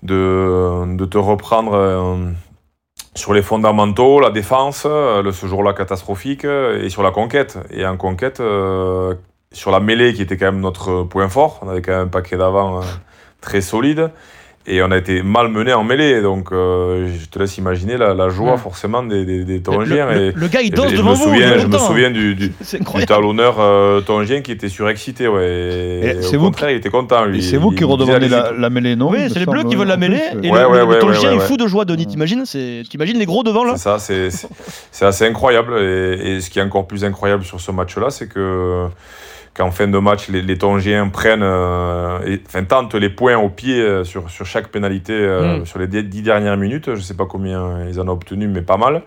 de, 0.03 0.97
de 0.97 1.05
te 1.05 1.19
reprendre 1.19 1.75
euh, 1.75 2.31
sur 3.15 3.35
les 3.35 3.43
fondamentaux, 3.43 4.21
la 4.21 4.31
défense, 4.31 4.85
euh, 4.87 5.23
le, 5.23 5.33
ce 5.33 5.47
jour-là 5.47 5.73
catastrophique, 5.73 6.45
et 6.45 6.89
sur 6.89 7.03
la 7.03 7.11
conquête. 7.11 7.59
Et 7.71 7.85
en 7.85 7.97
conquête, 7.97 8.41
sur 9.53 9.71
la 9.71 9.81
mêlée 9.81 10.15
qui 10.15 10.23
était 10.23 10.37
quand 10.37 10.53
même 10.53 10.61
notre 10.61 11.03
point 11.03 11.29
fort, 11.29 11.59
on 11.63 11.69
avait 11.69 11.83
quand 11.83 11.93
même 11.93 12.07
un 12.07 12.09
paquet 12.09 12.37
d'avant 12.37 12.81
très 13.41 13.61
solide. 13.61 14.11
Et 14.69 14.83
on 14.83 14.91
a 14.91 14.97
été 14.97 15.23
malmené 15.23 15.73
en 15.75 15.85
mêlée, 15.85 16.21
donc 16.21 16.51
euh, 16.51 17.09
je 17.21 17.27
te 17.27 17.39
laisse 17.39 17.57
imaginer 17.57 17.97
la, 17.97 18.15
la 18.15 18.29
joie 18.31 18.53
Ouais. 18.53 18.59
forcément 18.59 19.03
des, 19.05 19.25
des, 19.45 19.61
Tongiens. 19.63 20.07
le- 20.35 20.49
gars, 20.49 20.61
il 20.61 20.73
danse 20.73 20.91
je, 20.91 20.97
devant 20.97 21.11
me 21.13 21.15
vous. 21.17 21.23
souviens, 21.23 21.55
en 21.57 21.59
je 21.61 21.67
me 21.69 21.79
souviens 21.79 22.11
du, 22.11 22.35
du, 22.35 22.53
talonneur 23.07 23.61
euh, 23.61 24.01
tongien 24.01 24.41
qui 24.41 24.51
était 24.51 24.69
surexcité, 24.69 25.29
ouais. 25.29 25.47
Et 25.47 26.07
Et 26.19 26.23
c'est 26.23 26.37
au 26.37 26.41
vous 26.41 26.47
contraire, 26.47 26.71
il 26.73 26.79
était 26.79 26.91
content, 26.91 27.27
Et 27.27 27.29
lui. 27.29 27.43
c'est 27.45 27.59
vous 27.59 27.71
Il- 27.73 27.79
qui 27.79 27.85
redemandez 27.85 28.29
la, 28.29 28.51
la 28.51 28.69
mêlée, 28.71 28.97
non 28.97 29.11
Oui, 29.11 29.19
c'est 29.33 29.39
les 29.39 29.47
Bleus 29.47 29.63
qui 29.65 29.77
veulent 29.77 29.87
la 29.87 29.97
mêlée. 29.97 30.21
plus, 30.33 30.49
Et 30.49 30.51
Ouais, 30.51 30.61
le, 30.63 30.69
ouais, 30.69 30.79
le 30.79 30.85
ouais, 30.87 30.99
Tongien 30.99 31.31
ouais, 31.31 31.37
est 31.37 31.41
fou 31.47 31.57
de 31.57 31.67
joie, 31.69 31.85
Denis. 31.85 32.07
T'imagines 32.09 32.45
c'est- 32.45 32.83
T'imagines 32.91 33.19
les 33.19 33.27
gros 33.27 33.45
devant 33.45 33.63
là 33.65 33.75
C'est 33.77 33.85
ça, 33.85 33.99
c'est 34.01 34.31
c'est- 34.31 34.49
c'est 34.91 35.05
assez 35.07 35.27
incroyable. 35.27 35.79
Et, 35.79 36.37
et 36.37 36.41
ce 36.41 36.51
qui 36.51 36.59
est 36.59 36.63
encore 36.63 36.89
plus 36.89 37.05
incroyable 37.05 37.45
sur 37.45 37.61
ce 37.61 37.71
match-là, 37.71 38.11
c'est 38.11 38.27
que 38.29 38.89
qu'en 39.57 39.71
fin 39.71 39.89
de 39.89 39.99
match, 39.99 40.29
les, 40.29 40.43
les 40.43 40.59
Tongiens 40.59 41.09
prennent, 41.09 41.41
euh, 41.43 42.19
et, 42.27 42.41
enfin, 42.47 42.63
tentent 42.65 42.95
les 42.95 43.09
points 43.11 43.37
au 43.39 43.49
pied 43.49 43.81
euh, 43.81 44.05
sur, 44.05 44.29
sur 44.31 44.45
chaque 44.47 44.69
pénalité 44.69 45.13
euh, 45.15 45.61
Mm. 45.61 45.67
sur 45.67 45.79
les 45.79 45.87
dix 45.87 46.23
dernières 46.23 46.57
minutes. 46.57 46.87
Je 46.87 46.91
ne 46.93 47.01
sais 47.01 47.15
pas 47.15 47.27
combien 47.27 47.87
ils 47.89 47.99
en 48.01 48.09
ont 48.09 48.13
obtenu, 48.13 48.49
mais 48.49 48.63
pas 48.63 48.77
mal. 48.77 49.03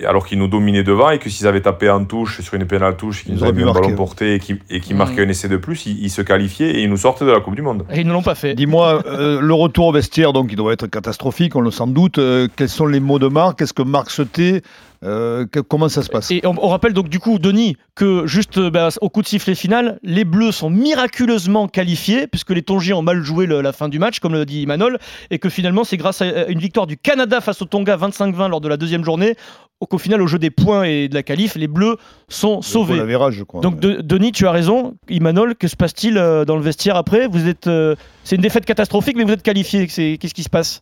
Et 0.00 0.06
alors 0.06 0.24
qu'ils 0.24 0.38
nous 0.38 0.46
dominaient 0.46 0.84
devant 0.84 1.10
et 1.10 1.18
que 1.18 1.28
s'ils 1.28 1.48
avaient 1.48 1.60
tapé 1.60 1.90
en 1.90 2.04
touche 2.04 2.40
sur 2.40 2.54
une 2.54 2.66
pénale 2.66 2.96
touche, 2.96 3.24
qu'ils 3.24 3.32
Ils 3.32 3.34
nous 3.34 3.40
auraient 3.42 3.48
avaient 3.50 3.64
mis 3.64 3.68
un 3.68 3.72
ballon 3.72 3.96
porté 3.96 4.34
et 4.34 4.38
qui, 4.38 4.56
et 4.70 4.78
qui 4.78 4.94
Mm. 4.94 4.96
marquaient 4.96 5.24
un 5.24 5.28
essai 5.28 5.48
de 5.48 5.56
plus, 5.56 5.86
ils, 5.86 6.02
ils 6.04 6.10
se 6.10 6.22
qualifiaient 6.22 6.70
et 6.70 6.82
ils 6.82 6.88
nous 6.88 6.96
sortaient 6.96 7.24
de 7.24 7.32
la 7.32 7.40
Coupe 7.40 7.56
du 7.56 7.62
Monde. 7.62 7.84
Et 7.92 8.00
ils 8.02 8.06
ne 8.06 8.12
l'ont 8.12 8.22
pas 8.22 8.36
fait. 8.36 8.54
Dis-moi, 8.54 9.02
euh, 9.06 9.40
le 9.42 9.54
retour 9.54 9.86
au 9.88 9.92
vestiaire, 9.92 10.32
donc, 10.32 10.52
il 10.52 10.56
doit 10.56 10.72
être 10.72 10.86
catastrophique, 10.86 11.56
on 11.56 11.60
le 11.60 11.72
sent 11.72 11.88
doute. 11.88 12.18
Euh, 12.18 12.46
quels 12.56 12.68
sont 12.68 12.86
les 12.86 13.00
mots 13.00 13.18
de 13.18 13.26
marque? 13.28 13.58
Qu'est-ce 13.58 13.72
que 13.74 13.82
Marc 13.82 14.10
se 14.10 14.22
tait 14.22 14.62
Euh, 15.04 15.46
que- 15.46 15.60
Comment 15.60 15.88
ça 15.88 16.02
se 16.02 16.08
passe? 16.10 16.30
Et 16.30 16.40
on, 16.44 16.54
on 16.60 16.68
rappelle 16.68 16.92
donc 16.92 17.08
du 17.08 17.18
coup, 17.20 17.38
Denis, 17.38 17.76
que 17.94 18.26
juste 18.26 18.58
euh, 18.58 18.70
bah, 18.70 18.88
au 19.00 19.08
coup 19.08 19.22
de 19.22 19.28
sifflet 19.28 19.54
final, 19.54 19.98
les 20.02 20.24
Bleus 20.24 20.52
sont 20.52 20.70
miraculeusement 20.70 21.68
qualifiés, 21.68 22.26
puisque 22.26 22.50
les 22.50 22.62
Tongiens 22.62 22.96
ont 22.96 23.02
mal 23.02 23.22
joué 23.22 23.46
le- 23.46 23.60
la 23.60 23.72
fin 23.72 23.88
du 23.88 23.98
match, 23.98 24.18
comme 24.20 24.32
le 24.32 24.44
dit 24.44 24.66
Manol, 24.66 24.98
et 25.30 25.38
que 25.38 25.48
finalement 25.48 25.84
c'est 25.84 25.96
grâce 25.96 26.20
à 26.22 26.46
une 26.48 26.58
victoire 26.58 26.86
du 26.86 26.96
Canada 26.96 27.40
face 27.40 27.62
au 27.62 27.64
Tonga 27.64 27.96
25-20 27.96 28.48
lors 28.48 28.60
de 28.60 28.68
la 28.68 28.76
deuxième 28.76 29.04
journée, 29.04 29.34
au- 29.80 29.86
qu'au 29.86 29.98
final, 29.98 30.20
au 30.20 30.26
jeu 30.26 30.38
des 30.40 30.50
points 30.50 30.82
et 30.84 31.08
de 31.08 31.14
la 31.14 31.22
qualif, 31.22 31.54
les 31.54 31.68
Bleus 31.68 31.96
sont 32.28 32.60
sauvés. 32.62 33.04
virage, 33.06 33.44
crois. 33.46 33.60
Donc 33.60 33.78
de- 33.78 34.00
Denis, 34.02 34.32
tu 34.32 34.46
as 34.48 34.50
raison. 34.50 34.96
Imanol, 35.08 35.54
que 35.54 35.68
se 35.68 35.76
passe-t-il 35.76 36.18
euh, 36.18 36.44
dans 36.44 36.56
le 36.56 36.62
vestiaire 36.62 36.96
après? 36.96 37.28
Vous 37.28 37.46
êtes, 37.46 37.68
euh, 37.68 37.94
c'est 38.24 38.34
une 38.34 38.42
défaite 38.42 38.64
catastrophique, 38.64 39.16
mais 39.16 39.22
vous 39.24 39.32
êtes 39.32 39.42
qualifié. 39.44 39.86
Qu'est-ce 39.86 40.34
qui 40.34 40.42
se 40.42 40.48
passe? 40.50 40.80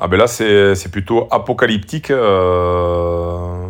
Ah 0.00 0.06
ben 0.06 0.16
là, 0.16 0.26
c'est 0.28 0.90
plutôt 0.92 1.26
apocalyptique. 1.30 2.10
euh, 2.10 3.68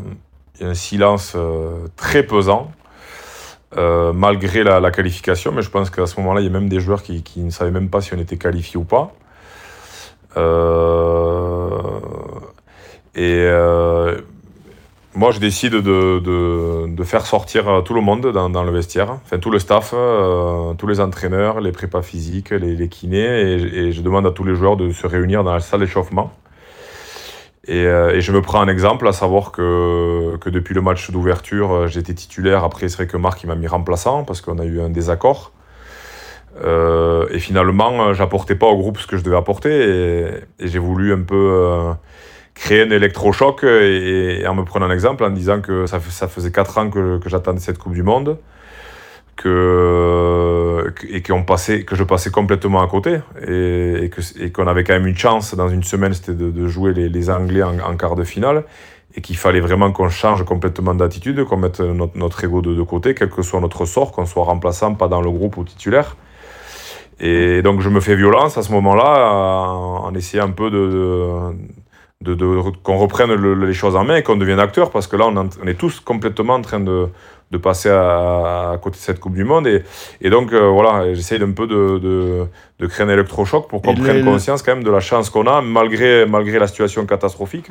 un 0.60 0.74
silence 0.74 1.34
euh, 1.36 1.86
très 1.96 2.24
pesant, 2.24 2.72
euh, 3.76 4.12
malgré 4.12 4.64
la, 4.64 4.90
qualification. 4.90 5.52
Mais 5.52 5.62
je 5.62 5.70
pense 5.70 5.90
qu'à 5.90 6.06
ce 6.06 6.20
moment-là, 6.20 6.40
il 6.40 6.44
y 6.44 6.48
a 6.48 6.52
même 6.52 6.68
des 6.68 6.80
joueurs 6.80 7.02
qui, 7.02 7.22
ne 7.36 7.50
savaient 7.50 7.70
même 7.70 7.88
pas 7.90 8.00
si 8.02 8.12
on 8.14 8.18
était 8.18 8.36
qualifié 8.36 8.78
ou 8.78 8.84
pas. 8.84 9.14
Et 13.14 13.48
moi, 15.18 15.32
je 15.32 15.40
décide 15.40 15.72
de, 15.72 16.20
de- 16.20 17.04
faire 17.04 17.26
sortir 17.26 17.68
euh, 17.68 17.80
tout 17.80 17.94
le 17.94 18.00
monde 18.00 18.30
dans, 18.30 18.62
le 18.62 18.70
vestiaire, 18.70 19.10
enfin 19.10 19.38
tout 19.38 19.50
le 19.50 19.58
staff, 19.58 19.92
euh, 19.92 20.74
tous 20.74 20.86
les 20.86 21.00
entraîneurs, 21.00 21.60
les 21.60 21.72
prépas 21.72 22.02
physiques, 22.02 22.50
les, 22.50 22.88
kinés, 22.88 23.26
et, 23.26 23.92
je 23.92 24.00
demande 24.00 24.26
à 24.26 24.30
tous 24.30 24.44
les 24.44 24.54
joueurs 24.54 24.76
de 24.76 24.92
se 24.92 25.06
réunir 25.08 25.42
dans 25.42 25.54
la 25.54 25.60
salle 25.60 25.80
d'échauffement. 25.80 26.32
Et, 27.66 27.84
euh, 27.84 28.20
je 28.20 28.30
me 28.30 28.40
prends 28.42 28.60
un 28.60 28.68
exemple, 28.68 29.08
à 29.08 29.12
savoir 29.12 29.50
que, 29.50 30.36
que 30.36 30.50
depuis 30.50 30.74
le 30.74 30.82
match 30.82 31.10
d'ouverture, 31.10 31.88
j'étais 31.88 32.14
titulaire. 32.14 32.62
Après, 32.62 32.88
c'est 32.88 32.98
vrai 32.98 33.06
que 33.08 33.16
Marc 33.16 33.44
m'a 33.44 33.56
mis 33.56 33.66
remplaçant 33.66 34.22
parce 34.22 34.40
qu'on 34.40 34.60
a 34.60 34.64
eu 34.64 34.80
un 34.80 34.90
désaccord. 34.90 35.52
Et 36.64 37.38
finalement, 37.38 38.12
j'apportais 38.14 38.54
pas 38.54 38.66
au 38.66 38.76
groupe 38.76 38.98
ce 38.98 39.06
que 39.06 39.16
je 39.16 39.24
devais 39.24 39.36
apporter. 39.36 39.70
Et, 39.70 40.26
j'ai 40.60 40.78
voulu 40.78 41.12
un 41.12 41.22
peu 41.22 41.92
créer 42.58 42.82
un 42.82 42.90
électrochoc 42.90 43.64
et, 43.64 44.40
et 44.42 44.46
en 44.46 44.54
me 44.54 44.64
prenant 44.64 44.86
un 44.86 44.90
exemple, 44.92 45.24
en 45.24 45.30
disant 45.30 45.60
que 45.60 45.86
ça, 45.86 46.00
ça 46.00 46.28
faisait 46.28 46.50
4 46.52 46.78
ans 46.78 46.90
que, 46.90 47.18
que 47.18 47.28
j'attendais 47.28 47.60
cette 47.60 47.78
Coupe 47.78 47.94
du 47.94 48.02
Monde. 48.02 48.38
Que, 49.36 50.92
et 51.08 51.22
qu'on 51.22 51.44
passait, 51.44 51.84
que 51.84 51.94
je 51.94 52.02
passais 52.02 52.30
complètement 52.30 52.82
à 52.82 52.88
côté 52.88 53.20
et, 53.40 54.10
que- 54.10 54.42
et 54.42 54.50
qu'on 54.50 54.66
avait 54.66 54.82
quand 54.82 54.94
même 54.94 55.06
une 55.06 55.16
chance 55.16 55.54
dans 55.54 55.68
une 55.68 55.84
semaine, 55.84 56.12
c'était 56.12 56.34
de, 56.34 56.66
jouer 56.66 56.92
les, 56.92 57.30
Anglais 57.30 57.62
en, 57.62 57.96
quart 57.96 58.16
de 58.16 58.24
finale 58.24 58.64
et 59.14 59.20
qu'il 59.20 59.36
fallait 59.36 59.60
vraiment 59.60 59.92
qu'on 59.92 60.08
change 60.08 60.44
complètement 60.44 60.92
d'attitude, 60.92 61.44
qu'on 61.44 61.56
mette 61.56 61.78
notre, 61.78 62.18
notre 62.18 62.42
ego 62.42 62.62
de, 62.62 62.74
de 62.74 62.82
côté, 62.82 63.14
quel 63.14 63.30
que 63.30 63.42
soit 63.42 63.60
notre 63.60 63.84
sort, 63.84 64.10
qu'on 64.10 64.26
soit 64.26 64.42
remplaçant, 64.42 64.94
pas 64.94 65.06
dans 65.06 65.22
le 65.22 65.30
groupe 65.30 65.56
ou 65.56 65.62
titulaire. 65.62 66.16
Et 67.20 67.62
donc 67.62 67.80
je 67.80 67.90
me 67.90 68.00
fais 68.00 68.16
violence 68.16 68.58
à 68.58 68.62
ce 68.64 68.72
moment-là 68.72 69.32
en, 69.32 70.04
en 70.04 70.14
essayant 70.16 70.46
un 70.46 70.50
peu 70.50 70.68
de, 70.68 70.78
de, 70.88 71.30
de- 72.24 72.34
de- 72.34 72.60
qu'on 72.82 72.96
reprenne 72.98 73.32
le- 73.32 73.54
les 73.66 73.72
choses 73.74 73.94
en 73.94 74.04
main 74.04 74.16
et 74.16 74.22
qu'on 74.22 74.36
devienne 74.36 74.58
acteur 74.58 74.90
parce 74.90 75.06
que 75.06 75.14
là 75.16 75.26
on, 75.28 75.36
en- 75.36 75.48
on 75.62 75.66
est 75.68 75.74
tous 75.78 76.00
complètement 76.00 76.54
en 76.54 76.62
train 76.62 76.80
de, 76.80 77.06
de 77.52 77.58
passer 77.58 77.90
à, 77.90 78.72
à, 78.72 78.78
côté 78.78 78.96
de 78.96 79.02
cette 79.02 79.20
Coupe 79.20 79.34
du 79.34 79.44
Monde. 79.44 79.66
Et, 79.68 79.84
et 80.20 80.28
donc, 80.28 80.52
euh, 80.52 80.68
voilà, 80.68 81.14
j'essaye 81.14 81.40
un 81.42 81.52
peu 81.52 81.66
de, 81.68 81.98
de, 81.98 82.46
de, 82.80 82.86
créer 82.86 83.06
un 83.06 83.08
électrochoc 83.08 83.68
pour 83.68 83.80
qu'on 83.82 83.94
prenne 83.94 84.16
conscience 84.32 84.62
quand 84.62 84.74
même 84.74 84.84
de 84.84 84.90
la 84.90 85.00
chance 85.00 85.30
qu'on 85.30 85.46
a, 85.46 85.62
malgré, 85.62 86.26
malgré 86.26 86.58
la 86.58 86.66
situation 86.66 87.06
catastrophique. 87.06 87.66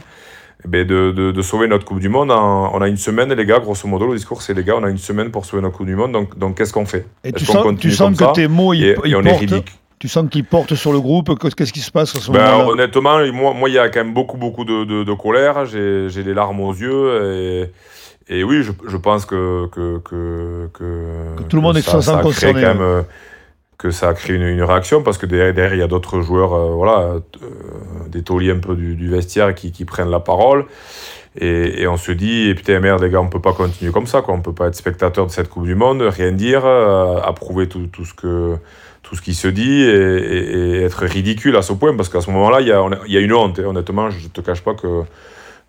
Eh 0.65 0.67
ben 0.67 0.87
de, 0.87 1.11
de, 1.11 1.31
de, 1.31 1.41
sauver 1.43 1.67
notre 1.67 1.85
Coupe 1.85 1.99
du 1.99 2.09
Monde. 2.09 2.31
En, 2.31 2.71
on 2.73 2.81
a 2.81 2.87
une 2.87 2.97
semaine, 2.97 3.31
les 3.31 3.45
gars, 3.45 3.59
grosso 3.59 3.87
modo, 3.87 4.07
le 4.07 4.15
discours, 4.15 4.41
c'est 4.41 4.55
les 4.55 4.63
gars, 4.63 4.75
on 4.77 4.83
a 4.83 4.89
une 4.89 4.97
semaine 4.97 5.29
pour 5.29 5.45
sauver 5.45 5.61
notre 5.61 5.77
Coupe 5.77 5.85
du 5.85 5.95
Monde, 5.95 6.13
donc, 6.13 6.35
donc 6.39 6.57
qu'est-ce 6.57 6.73
qu'on 6.73 6.85
fait? 6.87 7.05
Et 7.23 7.31
tu 7.33 7.45
sens, 7.45 7.63
tu 7.77 7.91
sens 7.91 8.17
que 8.17 8.33
tes 8.33 8.47
mots, 8.47 8.73
ils, 8.73 8.83
et, 8.83 8.95
ils 9.05 9.11
et 9.11 9.15
on 9.15 9.21
portent, 9.23 9.43
est. 9.43 9.63
Tu 9.99 10.07
sens 10.07 10.29
qu'ils 10.29 10.45
portent 10.45 10.75
sur 10.75 10.91
le 10.91 10.99
groupe 10.99 11.37
Qu'est-ce 11.39 11.73
qui 11.73 11.79
se 11.79 11.91
passe 11.91 12.15
à 12.15 12.19
ce 12.19 12.31
ben, 12.31 12.39
moment-là 12.39 12.67
Honnêtement, 12.69 13.33
moi, 13.33 13.53
moi, 13.53 13.69
il 13.69 13.75
y 13.75 13.79
a 13.79 13.89
quand 13.89 14.03
même 14.03 14.13
beaucoup, 14.13 14.37
beaucoup 14.37 14.63
de, 14.63 14.83
de, 14.83 15.03
de 15.03 15.13
colère. 15.13 15.65
J'ai 15.65 16.23
les 16.23 16.33
larmes 16.33 16.59
aux 16.59 16.73
yeux. 16.73 17.69
Et, 18.29 18.39
et 18.39 18.43
oui, 18.43 18.61
je, 18.61 18.71
je 18.87 18.97
pense 18.97 19.25
que 19.25 19.67
que, 19.67 19.99
que, 19.99 20.69
que, 20.73 21.35
que 21.37 21.43
tout 21.43 21.55
le 21.55 21.61
monde 21.61 21.79
ça, 21.79 21.97
est 21.97 22.01
sans 22.01 22.21
concerné. 22.21 22.61
Quand 22.61 22.75
même, 22.75 23.05
que 23.77 23.91
ça 23.91 24.09
a 24.09 24.13
créé 24.13 24.35
une, 24.35 24.43
une 24.43 24.63
réaction 24.63 25.03
parce 25.03 25.17
que 25.17 25.25
derrière, 25.25 25.53
derrière 25.53 25.73
il 25.75 25.79
y 25.79 25.83
a 25.83 25.87
d'autres 25.87 26.21
joueurs, 26.21 26.53
euh, 26.53 26.71
voilà, 26.71 26.99
euh, 27.01 27.19
des 28.07 28.23
tauliers 28.23 28.51
un 28.51 28.59
peu 28.59 28.75
du, 28.75 28.95
du 28.95 29.09
vestiaire 29.09 29.53
qui, 29.53 29.71
qui, 29.71 29.85
prennent 29.85 30.09
la 30.09 30.19
parole. 30.19 30.65
Et, 31.39 31.81
et, 31.81 31.87
on 31.87 31.97
se 31.97 32.11
dit, 32.11 32.49
et 32.49 32.55
putain, 32.55 32.79
merde, 32.79 33.03
les 33.03 33.11
gars, 33.11 33.21
on 33.21 33.29
peut 33.29 33.41
pas 33.41 33.53
continuer 33.53 33.91
comme 33.91 34.07
ça, 34.07 34.23
quoi. 34.23 34.33
On 34.33 34.41
peut 34.41 34.53
pas 34.53 34.67
être 34.67 34.75
spectateur 34.75 35.27
de 35.27 35.31
cette 35.31 35.49
Coupe 35.49 35.65
du 35.65 35.75
Monde, 35.75 36.01
rien 36.01 36.31
dire, 36.31 36.65
euh, 36.65 37.19
approuver 37.21 37.69
tout, 37.69 37.85
tout, 37.85 38.05
ce 38.05 38.15
que, 38.15 38.55
tout 39.07 39.15
ce 39.15 39.21
qui 39.21 39.33
se 39.33 39.47
dit 39.47 39.81
et, 39.83 40.83
être 40.83 41.05
ridicule 41.05 41.55
à 41.55 41.61
ce 41.61 41.71
point, 41.71 41.95
parce 41.95 42.09
qu'à 42.09 42.19
ce 42.19 42.29
moment-là, 42.31 42.59
il 42.61 42.67
y 42.67 42.71
a, 42.71 42.83
y 43.07 43.17
a 43.17 43.19
une 43.21 43.33
honte. 43.33 43.59
Honnêtement, 43.59 44.09
je 44.09 44.27
te 44.27 44.41
cache 44.41 44.61
pas 44.61 44.73
que, 44.73 45.03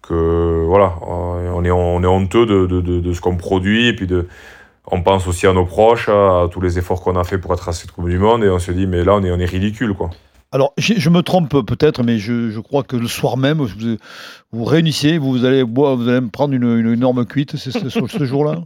que 0.02 0.64
voilà, 0.66 0.94
on 1.02 1.64
est, 1.64 1.70
on 1.70 2.02
est 2.02 2.06
honteux 2.06 2.46
de, 2.46 2.66
de, 2.66 2.80
de, 2.80 2.98
de 2.98 3.12
ce 3.12 3.20
qu'on 3.20 3.36
produit, 3.36 3.86
et 3.86 3.92
puis 3.92 4.08
de, 4.08 4.26
on 4.86 5.02
pense 5.02 5.28
aussi 5.28 5.46
à 5.46 5.52
nos 5.52 5.64
proches, 5.64 6.08
à 6.08 6.48
tous 6.50 6.60
les 6.60 6.78
efforts 6.78 7.00
qu'on 7.00 7.16
a 7.16 7.22
fait 7.22 7.38
pour 7.38 7.52
être 7.54 7.68
à 7.68 7.72
cette 7.72 7.92
Coupe 7.92 8.08
du 8.08 8.18
Monde, 8.18 8.42
et 8.42 8.50
on 8.50 8.58
se 8.58 8.72
dit, 8.72 8.86
mais 8.88 9.04
là, 9.04 9.14
on 9.14 9.22
est, 9.22 9.30
on 9.30 9.38
est 9.38 9.44
ridicule, 9.44 9.94
quoi. 9.94 10.10
Alors, 10.50 10.72
je 10.78 11.10
me 11.10 11.20
trompe 11.20 11.50
peut-être, 11.66 12.02
mais 12.02 12.18
je, 12.18 12.50
je, 12.50 12.58
crois 12.58 12.82
que 12.82 12.96
le 12.96 13.06
soir 13.06 13.36
même, 13.36 13.58
vous 13.58 13.96
vous 14.50 14.64
réunissez, 14.64 15.18
vous 15.18 15.44
allez, 15.44 15.62
vous 15.62 15.84
allez 15.84 16.22
me 16.22 16.30
prendre 16.30 16.54
une, 16.54 16.78
une 16.78 16.92
énorme 16.94 17.26
cuite 17.26 17.56
c'est 17.56 17.70
ce, 17.70 17.88
ce 17.90 18.24
jour-là? 18.24 18.62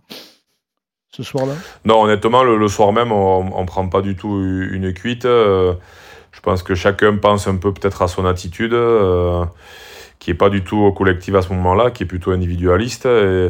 Ce 1.15 1.23
soir-là? 1.23 1.53
Non, 1.85 2.03
honnêtement, 2.05 2.43
le, 2.43 2.57
le, 2.57 2.69
soir 2.69 2.91
même, 2.93 3.13
on 3.13 3.61
ne 3.61 3.67
prend 3.67 3.87
pas 3.87 4.01
du 4.01 4.17
tout 4.17 4.41
une 4.71 4.95
cuite. 4.95 5.27
Euh, 5.27 5.75
je 6.33 6.41
pense 6.41 6.63
que 6.63 6.75
chacun 6.75 7.17
pense 7.17 7.47
un 7.47 7.57
peu 7.57 7.71
peut-être 7.71 8.01
à 8.01 8.09
son 8.09 8.25
attitude, 8.25 8.73
euh, 8.73 9.45
qui 10.19 10.31
n'est 10.31 10.37
pas 10.37 10.49
du 10.49 10.63
tout 10.65 10.91
collective 10.93 11.37
à 11.37 11.43
ce 11.43 11.51
moment-là, 11.53 11.91
qui 11.91 12.05
est 12.05 12.07
plutôt 12.07 12.31
individualiste. 12.31 13.05
Et, 13.05 13.49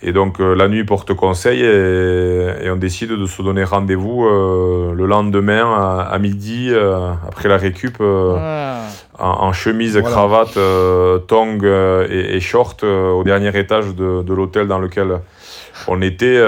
et 0.00 0.12
donc 0.12 0.40
euh, 0.40 0.54
la 0.54 0.68
nuit 0.68 0.84
porte 0.84 1.12
conseil 1.14 1.60
et, 1.62 2.64
et, 2.66 2.70
on 2.70 2.76
décide 2.76 3.10
de 3.10 3.26
se 3.26 3.42
donner 3.42 3.64
rendez-vous 3.64 4.24
le 4.28 5.04
lendemain 5.04 5.74
à, 5.74 6.02
à 6.02 6.18
midi 6.20 6.70
après 7.26 7.48
la 7.48 7.56
récup 7.56 7.96
Ah. 8.00 8.82
en, 9.18 9.26
en, 9.48 9.52
chemise, 9.52 9.98
Voilà. 9.98 10.08
cravate, 10.08 10.58
tongs 11.26 11.64
et, 12.08 12.36
et, 12.36 12.40
short 12.40 12.84
au 12.84 13.24
dernier 13.24 13.58
étage 13.58 13.92
de, 13.96 14.22
de 14.22 14.34
l'hôtel 14.34 14.68
dans 14.68 14.78
lequel 14.78 15.18
on 15.88 16.00
était. 16.02 16.42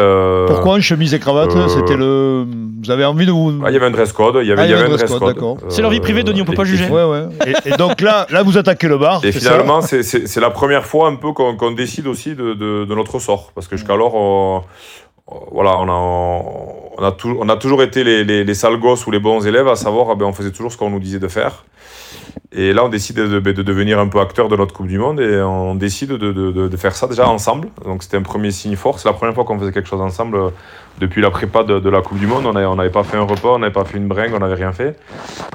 Pourquoi 0.46 0.74
en 0.74 0.80
chemise 0.80 1.14
et 1.14 1.18
cravate 1.18 1.54
euh, 1.54 1.68
C'était 1.68 1.96
le. 1.96 2.46
Vous 2.82 2.90
avez 2.90 3.04
envie 3.04 3.26
de 3.26 3.30
vous. 3.32 3.62
Ah, 3.64 3.70
il 3.70 3.74
y 3.74 3.76
avait 3.76 3.86
un 3.86 3.90
dress 3.90 4.12
code. 4.12 4.38
Il 4.42 4.48
y 4.48 4.52
avait, 4.52 4.62
Ah, 4.62 4.66
il 4.66 4.70
y 4.70 4.74
avait 4.74 4.84
un 4.84 4.88
dress 4.88 5.10
code. 5.10 5.24
d'accord. 5.24 5.56
C'est 5.68 5.82
leur 5.82 5.90
vie 5.90 6.00
privée, 6.00 6.22
Denis, 6.22 6.42
on 6.42 6.44
peut 6.44 6.54
pas 6.54 6.64
juger. 6.64 6.88
Ouais, 6.88 7.04
ouais. 7.04 7.24
Et, 7.46 7.70
et 7.70 7.76
donc 7.76 8.00
là, 8.00 8.26
là, 8.30 8.42
vous 8.42 8.58
attaquez 8.58 8.88
le 8.88 8.98
bar. 8.98 9.24
Et 9.24 9.32
c'est 9.32 9.38
finalement, 9.40 9.80
ça 9.80 10.02
c'est 10.02 10.40
la 10.40 10.50
première 10.50 10.84
fois 10.84 11.08
un 11.08 11.16
peu 11.16 11.32
qu'on 11.32 11.56
qu'on 11.56 11.70
décide 11.72 12.06
aussi 12.06 12.34
de, 12.34 12.54
de, 12.54 12.84
de, 12.84 12.94
notre 12.94 13.18
sort. 13.18 13.52
Parce 13.54 13.68
que 13.68 13.76
jusqu'alors, 13.76 14.14
on, 14.14 14.62
voilà, 15.52 15.78
on 15.78 15.88
a, 15.88 16.98
on, 16.98 17.04
a 17.04 17.12
tout, 17.12 17.36
on 17.40 17.48
a 17.48 17.56
toujours 17.56 17.82
été 17.82 18.04
les, 18.04 18.24
les, 18.24 18.44
les, 18.44 18.54
sales 18.54 18.78
gosses 18.78 19.06
ou 19.06 19.10
les 19.10 19.18
bons 19.18 19.46
élèves, 19.46 19.68
à 19.68 19.76
savoir, 19.76 20.08
eh 20.12 20.16
ben, 20.16 20.26
on 20.26 20.32
faisait 20.32 20.50
toujours 20.50 20.72
ce 20.72 20.76
qu'on 20.76 20.90
nous 20.90 21.00
disait 21.00 21.18
de 21.18 21.28
faire. 21.28 21.64
Et 22.56 22.72
là, 22.72 22.84
on 22.84 22.88
décide 22.88 23.16
de, 23.16 23.40
de, 23.40 23.62
devenir 23.62 23.98
un 23.98 24.06
peu 24.06 24.20
acteur 24.20 24.48
de 24.48 24.56
notre 24.56 24.72
Coupe 24.72 24.86
du 24.86 24.98
Monde 24.98 25.20
et 25.20 25.42
on 25.42 25.74
décide 25.74 26.10
de, 26.12 26.32
de 26.32 26.76
faire 26.76 26.94
ça 26.94 27.08
déjà 27.08 27.28
ensemble. 27.28 27.68
Donc 27.84 28.02
c'était 28.04 28.16
un 28.16 28.22
premier 28.22 28.52
signe 28.52 28.76
fort. 28.76 29.00
C'est 29.00 29.08
la 29.08 29.12
première 29.14 29.34
fois 29.34 29.44
qu'on 29.44 29.58
faisait 29.58 29.72
quelque 29.72 29.88
chose 29.88 30.00
ensemble 30.00 30.36
euh, 30.36 30.50
depuis 30.98 31.20
la 31.20 31.30
prépa 31.30 31.64
de, 31.64 31.88
la 31.90 32.00
Coupe 32.00 32.18
du 32.18 32.28
Monde. 32.28 32.46
On 32.46 32.76
n'avait 32.76 32.90
pas 32.90 33.02
fait 33.02 33.16
un 33.16 33.22
repas, 33.22 33.48
on 33.54 33.58
n'avait 33.58 33.72
pas 33.72 33.84
fait 33.84 33.98
une 33.98 34.06
bringue, 34.06 34.32
on 34.34 34.38
n'avait 34.38 34.54
rien 34.54 34.72
fait. 34.72 34.96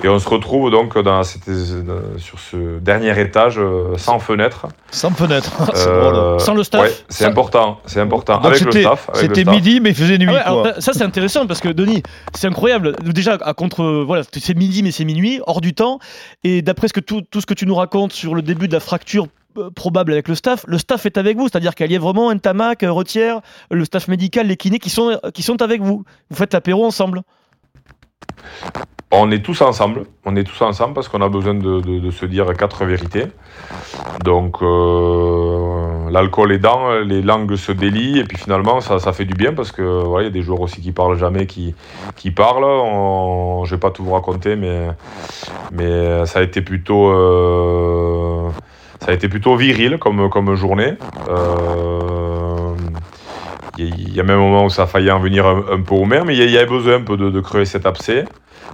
Et 0.04 0.10
on 0.10 0.20
se 0.20 0.28
retrouve 0.28 0.72
donc 0.72 0.98
dans, 0.98 1.24
sur 1.24 2.40
ce 2.40 2.80
dernier 2.80 3.18
étage 3.20 3.58
euh, 3.58 3.96
sans 3.96 4.20
fenêtre. 4.20 4.68
Sans 4.92 5.12
fenêtre, 5.12 5.52
Euh. 5.88 6.38
Sans 6.40 6.54
le 6.54 6.64
staff 6.64 6.82
Ouais, 6.82 6.92
c'est 7.08 7.26
important, 7.26 7.80
c'est 7.86 8.02
important. 8.02 8.38
Donc 8.38 8.48
avec 8.48 8.62
le 8.62 8.72
c'était- 8.72 8.84
staff. 8.84 9.10
C'était 9.14 9.46
midi, 9.46 9.80
mais 9.80 9.92
il 9.92 9.96
faisait 9.96 10.18
nuit. 10.18 10.28
Ah 10.30 10.34
ouais, 10.34 10.62
quoi. 10.62 10.68
alors, 10.72 10.82
ça 10.82 10.94
c'est 10.94 11.04
intéressant 11.04 11.48
parce 11.48 11.62
que 11.62 11.70
Denis, 11.70 12.04
c'est 12.36 12.48
incroyable. 12.48 12.96
Déjà 13.04 13.38
à 13.42 13.54
contre, 13.54 14.04
voilà, 14.06 14.24
c'est 14.32 14.58
midi 14.58 14.84
mais 14.84 14.92
c'est 14.92 15.06
minuit, 15.06 15.40
hors 15.48 15.62
du 15.62 15.74
temps. 15.74 16.00
Et 16.44 16.62
d'après 16.62 16.89
ce 16.90 16.94
que 16.94 17.00
tout, 17.00 17.24
ce 17.34 17.46
que 17.46 17.54
tu 17.54 17.66
nous 17.66 17.76
racontes 17.76 18.12
sur 18.12 18.36
le 18.36 18.42
début 18.42 18.68
de 18.68 18.74
la 18.74 18.80
fracture 18.80 19.28
euh, 19.58 19.70
probable 19.72 20.12
avec 20.12 20.28
le 20.28 20.36
staff, 20.36 20.66
le 20.68 20.78
staff 20.78 21.06
est 21.06 21.18
avec 21.18 21.38
vous, 21.38 21.48
c'est-à-dire 21.48 21.76
qu'il 21.76 21.92
y 21.92 21.96
a 21.96 22.00
vraiment 22.00 22.30
un 22.30 22.38
retière, 22.92 23.42
le 23.72 23.86
staff 23.86 24.08
médical, 24.08 24.48
les 24.48 24.58
kinés 24.58 24.80
qui 24.80 24.90
sont 24.90 25.20
qui 25.34 25.44
sont 25.44 25.62
avec 25.62 25.82
vous. 25.82 26.04
Vous 26.30 26.36
faites 26.36 26.54
l'apéro 26.54 26.86
ensemble. 26.86 27.22
On 29.12 29.32
est 29.32 29.44
tous 29.44 29.62
ensemble, 29.62 30.04
on 30.24 30.36
est 30.36 30.44
tous 30.44 30.62
ensemble 30.62 30.94
parce 30.94 31.08
qu'on 31.08 31.22
a 31.22 31.30
besoin 31.30 31.56
de, 31.56 32.12
se 32.12 32.26
dire 32.28 32.46
quatre 32.54 32.86
vérités. 32.86 33.26
Donc 34.24 34.62
euh, 34.62 36.12
l'alcool 36.12 36.52
aidant, 36.52 37.00
les 37.00 37.24
langues 37.24 37.56
se 37.56 37.72
délient 37.72 38.20
et 38.20 38.24
puis 38.24 38.38
finalement 38.38 38.82
ça, 38.82 39.00
fait 39.12 39.26
du 39.26 39.34
bien 39.34 39.54
parce 39.54 39.72
que 39.72 39.82
voilà, 39.82 40.26
il 40.26 40.28
y 40.28 40.30
a 40.30 40.34
des 40.34 40.44
joueurs 40.44 40.62
aussi 40.62 40.80
qui 40.80 40.92
parlent 40.92 41.18
jamais, 41.18 41.48
qui, 41.48 41.74
qui 42.18 42.30
parlent. 42.30 42.66
On, 42.66 43.66
je 43.66 43.74
vais 43.74 43.80
pas 43.80 43.90
tout 43.90 44.04
vous 44.04 44.14
raconter, 44.14 44.56
mais, 44.56 44.90
mais 45.72 46.28
ça 46.28 46.40
a 46.40 46.44
été 46.44 46.62
plutôt 46.62 47.10
euh, 47.10 48.48
ça 49.02 49.10
a 49.10 49.16
été 49.16 49.28
plutôt 49.28 49.56
viril 49.56 49.98
comme, 49.98 50.30
comme 50.30 50.54
journée. 50.54 50.94
Euh, 51.30 52.76
il 53.80 54.14
y 54.14 54.20
a 54.20 54.24
même 54.24 54.38
un 54.38 54.42
moment 54.42 54.66
où 54.66 54.70
ça 54.70 54.84
a 54.84 54.88
failli 54.88 55.10
en 55.10 55.20
venir 55.20 55.48
un, 55.48 55.82
peu 55.82 55.96
au 55.96 56.06
maire, 56.06 56.26
mais 56.26 56.36
il 56.36 56.52
y 56.52 56.58
avait 56.58 56.68
besoin 56.68 56.96
un 56.96 57.02
peu 57.02 57.18
de, 57.18 57.32
de 57.32 57.40
crever 57.40 57.66
cet 57.66 57.88
abcès 57.88 58.26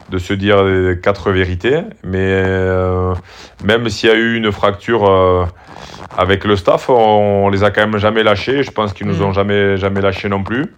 de 0.09 0.17
se 0.17 0.33
dire 0.33 0.63
les 0.63 0.99
quatre 0.99 1.31
vérités. 1.31 1.81
Mais 2.03 2.17
euh, 2.19 3.13
même 3.63 3.89
s'il 3.89 4.09
y 4.09 4.11
a 4.11 4.15
eu 4.15 4.35
une 4.35 4.51
fracture 4.51 5.09
euh, 5.09 5.45
avec 6.17 6.45
le 6.45 6.55
staff, 6.55 6.89
on, 6.89 7.45
on, 7.45 7.49
les 7.49 7.63
a 7.63 7.71
quand 7.71 7.87
même 7.87 7.97
jamais 7.97 8.23
lâchés. 8.23 8.63
Je 8.63 8.71
pense 8.71 8.93
qu'ils 8.93 9.07
nous 9.07 9.21
ont 9.21 9.33
jamais, 9.33 9.77
jamais 9.77 10.01
lâchés 10.01 10.29
non 10.29 10.43
plus. 10.43 10.73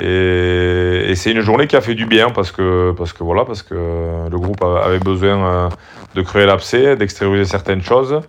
Et, 0.00 1.06
et 1.08 1.14
c'est 1.16 1.32
une 1.32 1.40
journée 1.40 1.66
qui 1.66 1.76
a 1.76 1.80
fait 1.80 1.94
du 1.94 2.06
bien 2.06 2.30
parce 2.30 2.52
que, 2.52 2.92
parce 2.96 3.12
que, 3.12 3.24
voilà, 3.24 3.44
parce 3.44 3.62
que 3.62 3.74
le 3.74 4.38
groupe 4.38 4.62
avait 4.62 5.00
besoin 5.00 5.46
euh, 5.46 5.68
de 6.14 6.22
créer 6.22 6.46
l'abcès, 6.46 6.96
d'extérioriser 6.96 7.44
certaines 7.44 7.82
choses. 7.82 8.20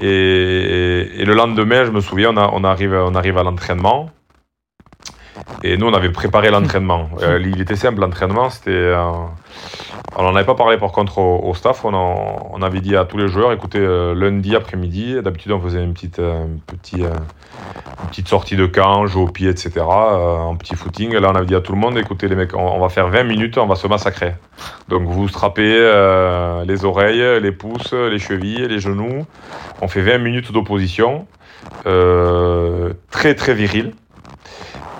Et, 0.00 0.06
et, 0.06 1.20
et, 1.20 1.24
le 1.24 1.34
lendemain, 1.34 1.84
je 1.84 1.90
me 1.90 2.00
souviens, 2.00 2.30
on, 2.32 2.36
a, 2.36 2.50
on 2.52 2.62
arrive, 2.64 2.94
on 2.94 3.14
arrive 3.14 3.36
à 3.38 3.42
l'entraînement. 3.42 4.10
Et 5.64 5.76
nous, 5.76 5.86
on 5.86 5.94
avait 5.94 6.10
préparé 6.10 6.50
l'entraînement. 6.50 7.08
Euh, 7.22 7.40
il 7.40 7.60
était 7.60 7.76
simple, 7.76 8.00
l'entraînement, 8.00 8.50
c'était. 8.50 8.70
Euh, 8.70 9.04
on 10.16 10.22
n'en 10.24 10.34
avait 10.34 10.44
pas 10.44 10.56
parlé 10.56 10.76
par 10.76 10.90
contre 10.90 11.18
au, 11.18 11.40
au 11.44 11.54
staff. 11.54 11.84
On, 11.84 11.94
en, 11.94 12.50
on, 12.52 12.62
avait 12.62 12.80
dit 12.80 12.96
à 12.96 13.04
tous 13.04 13.16
les 13.16 13.28
joueurs 13.28 13.52
écoutez, 13.52 13.78
euh, 13.78 14.12
lundi 14.14 14.56
après-midi, 14.56 15.16
d'habitude, 15.22 15.52
on 15.52 15.60
faisait 15.60 15.82
une 15.82 15.92
petite, 15.94 16.18
un 16.18 16.48
petit, 16.66 17.02
une 17.02 18.08
petite 18.08 18.26
sortie 18.26 18.56
de 18.56 18.66
camp, 18.66 19.06
jeu 19.06 19.20
au 19.20 19.28
pied, 19.28 19.48
etc., 19.48 19.72
en 19.80 20.56
petit 20.56 20.74
footing. 20.74 21.14
Là, 21.14 21.30
on 21.30 21.36
avait 21.36 21.46
dit 21.46 21.54
à 21.54 21.60
tout 21.60 21.72
le 21.72 21.78
monde 21.78 21.96
écoutez, 21.96 22.26
les 22.26 22.34
mecs, 22.34 22.56
on, 22.56 22.60
on 22.60 22.80
va 22.80 22.88
faire 22.88 23.08
20 23.08 23.22
minutes, 23.22 23.56
on 23.56 23.66
va 23.66 23.76
se 23.76 23.86
massacrer. 23.86 24.34
Donc, 24.88 25.02
vous 25.02 25.28
strappez 25.28 25.78
les 26.66 26.84
oreilles, 26.84 27.40
les 27.40 27.52
pouces, 27.52 27.92
les 27.92 28.18
chevilles, 28.18 28.66
les 28.68 28.80
genoux. 28.80 29.26
On 29.80 29.86
fait 29.86 30.02
20 30.02 30.18
minutes 30.18 30.50
d'opposition. 30.50 31.26
très, 31.84 33.34
très 33.34 33.54
viril. 33.54 33.92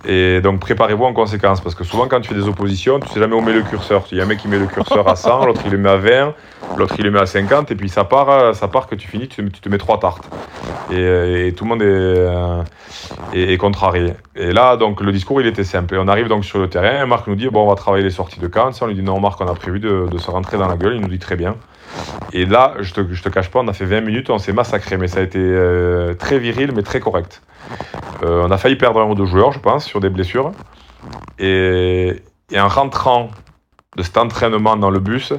Et 0.07 0.41
donc 0.41 0.59
préparez-vous 0.59 1.05
en 1.05 1.13
conséquence, 1.13 1.61
parce 1.61 1.75
que 1.75 1.85
souvent 1.85 2.09
quand 2.09 2.21
tu 2.21 2.29
fais 2.29 2.35
des 2.35 2.49
oppositions, 2.49 2.99
tu 2.99 3.09
sais 3.09 3.21
jamais 3.21 3.35
où 3.35 3.41
met 3.41 3.53
le 3.53 3.63
curseur. 3.63 4.05
Il 4.11 4.19
y 4.19 4.21
a 4.21 4.25
un 4.25 4.27
mec 4.27 4.39
qui 4.39 4.49
met 4.49 4.59
le 4.59 4.67
curseur 4.67 5.09
à 5.09 5.15
100, 5.15 5.47
l'autre 5.47 5.61
il 5.65 5.71
le 5.71 5.79
met 5.79 5.91
à 5.91 5.97
20, 5.97 6.35
l'autre 6.77 6.95
il 6.99 7.05
le 7.05 7.11
met 7.13 7.21
à 7.21 7.27
50, 7.27 7.71
et 7.71 7.77
puis 7.77 7.89
ça 7.89 8.05
part, 8.05 8.55
ça 8.55 8.67
part 8.67 8.89
que 8.89 8.97
tu 8.97 9.07
finis, 9.07 9.29
tu, 9.29 9.49
te 9.49 9.69
mets 9.69 9.79
trois 9.79 10.01
tartes. 10.01 10.29
Et, 10.91 11.47
et, 11.47 11.53
tout 11.55 11.65
le 11.65 11.71
monde 11.71 11.83
est, 13.35 13.53
est, 13.53 13.57
contrarié. 13.59 14.15
Et 14.35 14.53
là, 14.53 14.77
donc 14.77 15.01
le 15.01 15.13
discours 15.13 15.41
il 15.41 15.47
était 15.47 15.65
simple. 15.65 15.97
On 15.99 16.09
arrive 16.09 16.27
donc 16.27 16.45
sur 16.45 16.59
le 16.59 16.69
terrain, 16.69 17.05
et 17.05 17.07
Marc 17.07 17.29
nous 17.29 17.37
dit, 17.37 17.49
bon 17.49 17.65
on 17.65 17.69
va 17.69 17.77
travailler 17.77 18.05
les 18.05 18.11
sorties 18.11 18.41
de 18.41 18.49
camp. 18.49 18.71
On 18.81 18.87
lui 18.87 18.95
dit, 18.95 19.03
non 19.03 19.21
Marc, 19.21 19.41
on 19.41 19.47
a 19.47 19.55
prévu 19.55 19.79
de 19.79 20.19
se 20.19 20.31
rentrer 20.31 20.59
dans 20.59 20.69
la 20.69 20.77
gueule, 20.77 20.97
il 20.97 21.01
nous 21.01 21.09
dit 21.09 21.21
très 21.21 21.37
bien. 21.37 21.57
Et 22.33 22.47
là, 22.47 22.75
je 22.81 22.93
te, 22.95 23.01
te 23.01 23.29
cache 23.29 23.51
pas, 23.51 23.61
on 23.61 23.69
a 23.69 23.73
fait 23.73 23.85
20 23.85 24.01
minutes, 24.01 24.31
on 24.31 24.39
s'est 24.39 24.53
massacré, 24.53 24.97
mais 24.97 25.09
ça 25.09 25.21
a 25.21 25.23
été 25.23 25.39
euh, 25.39 26.15
très 26.15 26.39
viril, 26.39 26.73
mais 26.75 26.83
très 26.83 27.01
correct. 27.01 27.43
Euh, 28.23 28.47
on 28.47 28.51
a 28.51 28.59
failli 28.59 28.77
perdre 28.77 29.01
un 29.01 29.07
ou 29.07 29.15
deux 29.15 29.27
joueurs, 29.27 29.53
je 29.53 29.59
pense, 29.59 29.85
sur 29.85 30.01
des 30.01 30.09
blessures. 30.09 30.53
Et, 31.39 32.23
et 32.51 32.61
en 32.61 32.69
rentrant 32.69 33.31
de 33.97 34.03
cet 34.03 34.17
entraînement 34.17 34.77
dans 34.77 34.91
le 34.91 35.01
bus, 35.01 35.35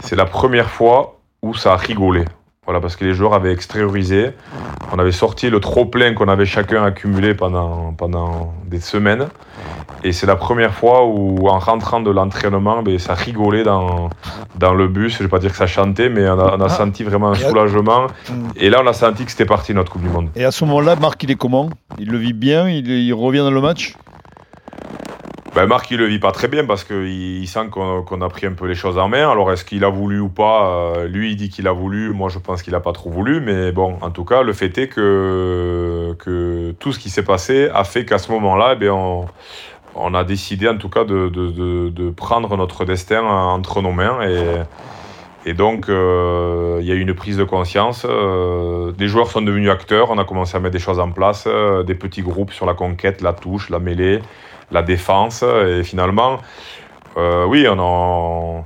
c'est 0.00 0.16
la 0.16 0.26
première 0.26 0.70
fois 0.70 1.18
où 1.42 1.54
ça 1.54 1.72
a 1.72 1.76
rigolé. 1.76 2.24
Voilà, 2.66 2.80
parce 2.80 2.96
que 2.96 3.04
les 3.04 3.12
joueurs 3.14 3.34
avaient 3.34 3.52
extériorisé. 3.52 4.30
On 4.92 4.98
avait 4.98 5.12
sorti 5.12 5.50
le 5.50 5.60
trop-plein 5.60 6.14
qu'on 6.14 6.28
avait 6.28 6.46
chacun 6.46 6.82
accumulé 6.84 7.34
pendant, 7.34 7.92
pendant 7.92 8.54
des 8.64 8.80
semaines. 8.80 9.28
Et 10.02 10.12
c'est 10.12 10.26
la 10.26 10.36
première 10.36 10.72
fois 10.74 11.06
où, 11.06 11.48
en 11.48 11.58
rentrant 11.58 12.00
de 12.00 12.10
l'entraînement, 12.10 12.82
ben, 12.82 12.98
ça 12.98 13.14
rigolait 13.14 13.62
dans, 13.64 14.10
dans 14.58 14.74
le 14.74 14.88
bus. 14.88 15.12
Je 15.14 15.18
ne 15.22 15.22
vais 15.24 15.30
pas 15.30 15.38
dire 15.38 15.50
que 15.50 15.56
ça 15.56 15.66
chantait, 15.66 16.08
mais 16.08 16.28
on 16.28 16.38
a, 16.38 16.56
on 16.56 16.60
a 16.60 16.66
Ah. 16.66 16.68
senti 16.70 17.04
vraiment 17.04 17.30
un 17.30 17.34
soulagement. 17.34 18.06
Mm. 18.30 18.32
Et 18.56 18.70
là, 18.70 18.80
on 18.82 18.86
a 18.86 18.92
senti 18.92 19.24
que 19.24 19.30
c'était 19.30 19.46
parti 19.46 19.72
notre 19.74 19.90
Coupe 19.92 20.02
du 20.02 20.08
Monde. 20.08 20.28
Et 20.36 20.44
à 20.44 20.50
ce 20.50 20.64
moment-là, 20.64 20.96
Marc, 20.96 21.22
il 21.22 21.30
est 21.30 21.36
comment? 21.36 21.70
Il 21.98 22.10
le 22.10 22.18
vit 22.18 22.32
bien? 22.34 22.68
Il, 22.68 22.88
il 22.90 23.12
revient 23.14 23.38
dans 23.40 23.50
le 23.50 23.60
match? 23.60 23.94
Ben, 25.54 25.66
Marc, 25.66 25.88
il 25.92 25.98
le 25.98 26.06
vit 26.06 26.18
pas 26.18 26.32
très 26.32 26.48
bien 26.48 26.64
parce 26.64 26.82
qu'il 26.82 27.06
il 27.06 27.46
sent 27.46 27.68
qu'on 27.70 28.20
a 28.22 28.28
pris 28.28 28.46
un 28.46 28.54
peu 28.54 28.66
les 28.66 28.74
choses 28.74 28.98
en 28.98 29.08
main. 29.08 29.30
Alors, 29.30 29.52
est-ce 29.52 29.64
qu'il 29.64 29.84
a 29.84 29.88
voulu 29.88 30.18
ou 30.18 30.28
pas 30.28 30.94
Euh, 30.96 31.06
Lui, 31.06 31.30
il 31.30 31.36
dit 31.36 31.48
qu'il 31.48 31.68
a 31.68 31.72
voulu. 31.72 32.12
Moi, 32.12 32.28
je 32.28 32.40
pense 32.40 32.60
qu'il 32.64 32.72
n'a 32.72 32.80
pas 32.80 32.90
trop 32.90 33.08
voulu. 33.08 33.40
Mais 33.40 33.70
bon, 33.70 33.96
en 34.00 34.10
tout 34.10 34.24
cas, 34.24 34.42
le 34.42 34.52
fait 34.52 34.76
est 34.78 34.88
que, 34.88 36.16
tout 36.80 36.92
ce 36.92 36.98
qui 36.98 37.08
s'est 37.08 37.22
passé 37.22 37.68
a 37.72 37.84
fait 37.84 38.04
qu'à 38.04 38.18
ce 38.18 38.32
moment-là, 38.32 38.74
eh 38.80 38.90
on, 38.90 40.14
a 40.14 40.24
décidé, 40.24 40.68
en 40.68 40.76
tout 40.76 40.88
cas, 40.88 41.04
de, 41.04 42.10
prendre 42.10 42.56
notre 42.56 42.84
destin 42.84 43.22
entre 43.22 43.80
nos 43.80 43.92
mains. 43.92 44.18
Et, 45.46 45.54
donc, 45.54 45.88
euh, 45.88 46.78
il 46.80 46.86
y 46.86 46.90
a 46.90 46.96
eu 46.96 47.00
une 47.00 47.14
prise 47.14 47.36
de 47.36 47.44
conscience. 47.44 48.04
Euh, 48.08 48.90
les 48.98 49.06
joueurs 49.06 49.28
sont 49.28 49.42
devenus 49.42 49.70
acteurs. 49.70 50.10
On 50.10 50.18
a 50.18 50.24
commencé 50.24 50.56
à 50.56 50.60
mettre 50.60 50.72
des 50.72 50.80
choses 50.80 50.98
en 50.98 51.12
place, 51.12 51.46
des 51.86 51.94
petits 51.94 52.22
groupes 52.22 52.52
sur 52.52 52.66
la 52.66 52.74
conquête, 52.74 53.22
la 53.22 53.34
touche, 53.34 53.70
la 53.70 53.78
mêlée 53.78 54.20
la 54.70 54.82
défense. 54.82 55.42
Et 55.42 55.82
finalement, 55.84 56.38
euh, 57.16 57.44
oui, 57.46 57.66
on 57.68 57.78
a, 57.78 58.64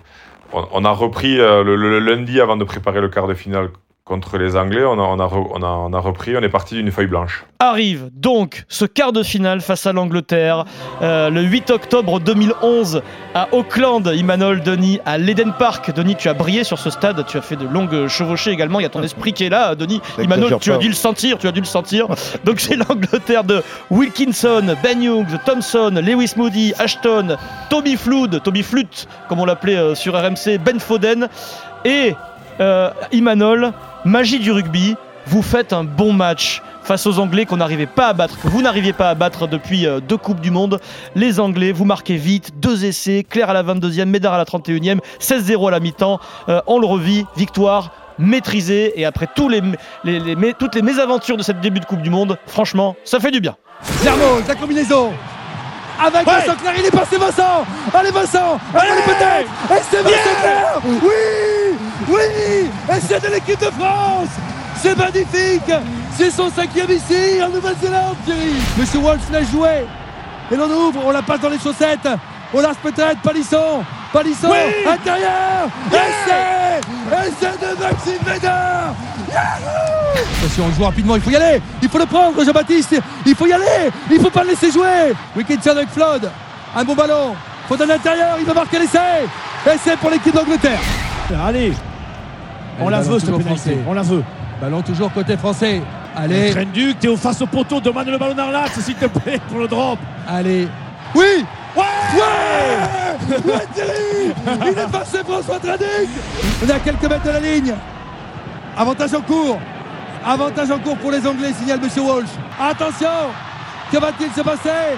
on, 0.52 0.84
a 0.84 0.90
repris 0.90 1.38
euh, 1.38 1.62
le 1.62 1.98
lundi 1.98 2.40
avant 2.40 2.56
de 2.56 2.64
préparer 2.64 3.00
le 3.00 3.08
quart 3.08 3.26
de 3.26 3.34
finale 3.34 3.70
contre 4.08 4.38
les 4.38 4.56
Anglais. 4.56 4.84
On 4.84 4.98
a, 4.98 5.02
on 5.02 5.18
a, 5.20 5.26
re- 5.26 5.50
on 5.54 5.62
a, 5.62 5.66
on 5.66 5.92
a 5.92 5.98
repris, 6.00 6.36
on 6.36 6.40
est 6.42 6.48
parti 6.48 6.74
d'une 6.74 6.90
feuille 6.90 7.06
blanche. 7.06 7.44
Arrive 7.60 8.08
donc 8.14 8.64
ce 8.68 8.84
quart 8.84 9.12
de 9.12 9.22
finale 9.22 9.60
face 9.60 9.86
à 9.86 9.92
l'Angleterre 9.92 10.64
euh, 11.02 11.28
le 11.28 11.42
8 11.42 11.70
octobre 11.70 12.18
2011 12.20 13.02
à 13.34 13.48
Auckland. 13.52 14.06
Imanol 14.14 14.62
Denis 14.62 15.00
à 15.04 15.18
l'Eden 15.18 15.52
Park. 15.58 15.92
Denis, 15.94 16.16
tu 16.16 16.28
as 16.28 16.34
brillé 16.34 16.64
sur 16.64 16.78
ce 16.78 16.88
stade, 16.90 17.24
tu 17.26 17.36
as 17.36 17.42
fait 17.42 17.56
de 17.56 17.66
longues 17.66 18.08
chevauchées 18.08 18.50
également. 18.52 18.80
Il 18.80 18.84
y 18.84 18.86
a 18.86 18.90
ton 18.90 19.02
esprit 19.02 19.32
qui 19.32 19.44
est 19.44 19.50
là, 19.50 19.74
Denis. 19.74 20.00
Imanol, 20.18 20.58
tu 20.60 20.72
as 20.72 20.78
dû 20.78 20.88
le 20.88 20.94
sentir, 20.94 21.38
tu 21.38 21.46
as 21.46 21.52
dû 21.52 21.60
le 21.60 21.66
sentir. 21.66 22.06
Donc 22.44 22.60
c'est 22.60 22.76
l'Angleterre 22.76 23.44
de 23.44 23.62
Wilkinson, 23.90 24.74
Ben 24.82 25.02
Hughes, 25.02 25.38
Thompson, 25.44 26.00
Lewis 26.02 26.32
Moody, 26.36 26.72
Ashton, 26.78 27.36
Tommy 27.70 27.96
Flood, 27.96 28.40
Tommy 28.42 28.62
Flute, 28.62 29.06
comme 29.28 29.40
on 29.40 29.44
l'appelait 29.44 29.76
euh, 29.76 29.94
sur 29.94 30.14
RMC, 30.14 30.58
Ben 30.64 30.78
Foden 30.80 31.28
et 31.84 32.14
euh, 32.60 32.90
Imanol. 33.12 33.72
Magie 34.08 34.38
du 34.38 34.50
rugby, 34.52 34.96
vous 35.26 35.42
faites 35.42 35.74
un 35.74 35.84
bon 35.84 36.14
match 36.14 36.62
face 36.82 37.06
aux 37.06 37.18
Anglais 37.18 37.44
qu'on 37.44 37.58
n'arrivait 37.58 37.84
pas 37.86 38.06
à 38.08 38.12
battre, 38.14 38.40
que 38.40 38.48
vous 38.48 38.62
n'arriviez 38.62 38.94
pas 38.94 39.10
à 39.10 39.14
battre 39.14 39.46
depuis 39.46 39.86
euh, 39.86 40.00
deux 40.00 40.16
Coupes 40.16 40.40
du 40.40 40.50
Monde. 40.50 40.80
Les 41.14 41.38
Anglais, 41.40 41.72
vous 41.72 41.84
marquez 41.84 42.16
vite, 42.16 42.58
deux 42.58 42.86
essais, 42.86 43.22
Claire 43.28 43.50
à 43.50 43.52
la 43.52 43.62
22e, 43.62 44.06
Médard 44.06 44.32
à 44.32 44.38
la 44.38 44.44
31e, 44.46 45.00
16-0 45.20 45.68
à 45.68 45.70
la 45.72 45.80
mi-temps. 45.80 46.20
Euh, 46.48 46.62
on 46.66 46.78
le 46.78 46.86
revit, 46.86 47.26
victoire 47.36 47.90
maîtrisée. 48.18 48.98
Et 48.98 49.04
après 49.04 49.26
tous 49.36 49.50
les, 49.50 49.60
les- 50.04 50.20
les- 50.20 50.36
mé- 50.36 50.54
toutes 50.58 50.74
les 50.74 50.80
mésaventures 50.82 51.36
de 51.36 51.42
cette 51.42 51.60
début 51.60 51.80
de 51.80 51.84
Coupe 51.84 52.00
du 52.00 52.08
Monde, 52.08 52.38
franchement, 52.46 52.96
ça 53.04 53.20
fait 53.20 53.30
du 53.30 53.40
bien. 53.42 53.56
Zermo, 54.02 54.40
la 54.48 54.54
combinaison 54.54 55.12
avec 56.02 56.24
Vincent 56.26 56.54
Clair, 56.62 56.72
il 56.78 56.86
est 56.86 56.90
passé 56.92 57.16
Vincent 57.18 57.66
Allez 57.92 58.12
Vincent 58.12 58.58
Allez 58.72 58.90
peut-être 59.04 59.50
Et 59.76 59.82
c'est 59.90 60.00
Vincent 60.00 60.40
Clair 60.40 60.80
Oui 61.02 61.10
Oui 62.08 62.70
Et 62.90 63.00
c'est 63.00 63.22
de 63.22 63.32
l'équipe 63.32 63.60
de 63.60 63.70
France. 63.70 64.28
C'est 64.80 64.96
magnifique. 64.96 65.72
C'est 66.16 66.30
son 66.30 66.50
cinquième 66.50 66.90
ici 66.90 67.42
en 67.42 67.48
Nouvelle-Zélande 67.48 68.16
Thierry. 68.24 68.54
Monsieur 68.78 68.98
Walsh 69.00 69.22
l'a 69.30 69.42
joué. 69.42 69.86
Et 70.50 70.56
l'on 70.56 70.70
ouvre, 70.70 71.00
on 71.04 71.10
la 71.10 71.22
passe 71.22 71.40
dans 71.40 71.48
les 71.48 71.58
chaussettes. 71.58 72.08
On 72.52 72.60
lâche 72.60 72.76
peut-être 72.82 73.20
Palisson. 73.20 73.84
Palisson 74.12 74.48
Intérieur. 74.86 75.68
Essai 75.92 76.80
Essai 77.12 77.52
de 77.60 77.82
Maxime 77.82 78.24
Védard 78.24 78.94
Attention, 80.38 80.64
on 80.66 80.74
joue 80.74 80.84
rapidement, 80.84 81.16
il 81.16 81.22
faut 81.22 81.30
y 81.30 81.36
aller. 81.36 81.60
Il 81.82 81.88
faut 81.88 81.98
le 81.98 82.06
prendre, 82.06 82.42
Jean-Baptiste. 82.42 82.96
Il 83.26 83.34
faut 83.34 83.46
y 83.46 83.52
aller. 83.52 83.90
Il 84.10 84.20
faut 84.20 84.30
pas 84.30 84.44
le 84.44 84.50
laisser 84.50 84.70
jouer. 84.70 85.14
Wilkinson 85.36 85.70
avec 85.70 85.90
Flood. 85.90 86.30
Un 86.74 86.84
bon 86.84 86.94
ballon. 86.94 87.34
Faut 87.68 87.80
à 87.80 87.86
l'intérieur, 87.86 88.36
il 88.38 88.46
va 88.46 88.54
marquer 88.54 88.78
l'essai. 88.78 89.26
Essai 89.66 89.96
pour 90.00 90.10
l'équipe 90.10 90.34
d'Angleterre. 90.34 90.80
Allez, 91.46 91.74
on 92.80 92.88
la 92.88 93.00
veut 93.00 93.18
cette 93.18 93.36
pénalité, 93.36 93.78
on 93.86 93.92
la 93.92 94.02
veut. 94.02 94.22
Ballon 94.60 94.82
toujours 94.82 95.12
côté 95.12 95.36
français. 95.36 95.82
Allez. 96.16 96.50
Trenduc, 96.50 96.98
t'es 96.98 97.08
au 97.08 97.16
face 97.16 97.40
au 97.42 97.46
poteau, 97.46 97.80
demande 97.80 98.08
le 98.08 98.18
ballon 98.18 98.34
dans 98.34 98.50
l'axe 98.50 98.80
s'il 98.80 98.94
te 98.94 99.06
plaît 99.06 99.40
pour 99.48 99.60
le 99.60 99.68
drop. 99.68 99.98
Allez. 100.26 100.66
Oui. 101.14 101.44
Ouais. 101.76 101.82
Ouais. 102.16 103.52
Ouais 103.52 103.66
Thierry. 103.74 104.34
Il 104.62 104.78
est 104.78 104.90
passé 104.90 105.18
François 105.24 105.58
Traduc 105.58 106.08
On 106.64 106.68
est 106.68 106.72
à 106.72 106.80
quelques 106.80 107.02
mètres 107.02 107.24
de 107.24 107.30
la 107.30 107.40
ligne. 107.40 107.74
Avantage 108.76 109.14
en 109.14 109.20
cours. 109.20 109.58
Avantage 110.24 110.70
en 110.70 110.78
cours 110.78 110.96
pour 110.96 111.10
les 111.12 111.24
Anglais, 111.26 111.52
signale 111.52 111.80
Monsieur 111.80 112.02
Walsh. 112.02 112.30
Attention. 112.60 113.08
Que 113.92 113.98
va-t-il 113.98 114.30
se 114.32 114.40
passer? 114.40 114.96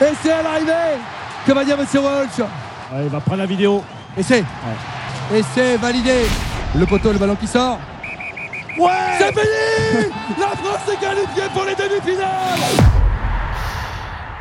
Essai 0.00 0.32
à 0.32 0.42
l'arrivée. 0.42 0.98
Que 1.46 1.52
va 1.52 1.64
dire 1.64 1.76
Monsieur 1.76 2.00
Walsh? 2.00 2.38
Ouais, 2.38 3.04
il 3.04 3.10
va 3.10 3.20
prendre 3.20 3.40
la 3.40 3.46
vidéo. 3.46 3.84
Essai 4.16 4.44
Essai 5.34 5.76
validé 5.76 6.26
Le 6.74 6.86
poteau, 6.86 7.12
le 7.12 7.18
ballon 7.18 7.36
qui 7.36 7.46
sort. 7.46 7.78
Ouais 8.78 8.90
C'est 9.18 9.28
fini 9.28 10.10
La 10.38 10.48
France 10.56 10.88
est 10.90 11.00
qualifiée 11.00 11.42
pour 11.52 11.64
les 11.64 11.74
demi-finales 11.74 13.01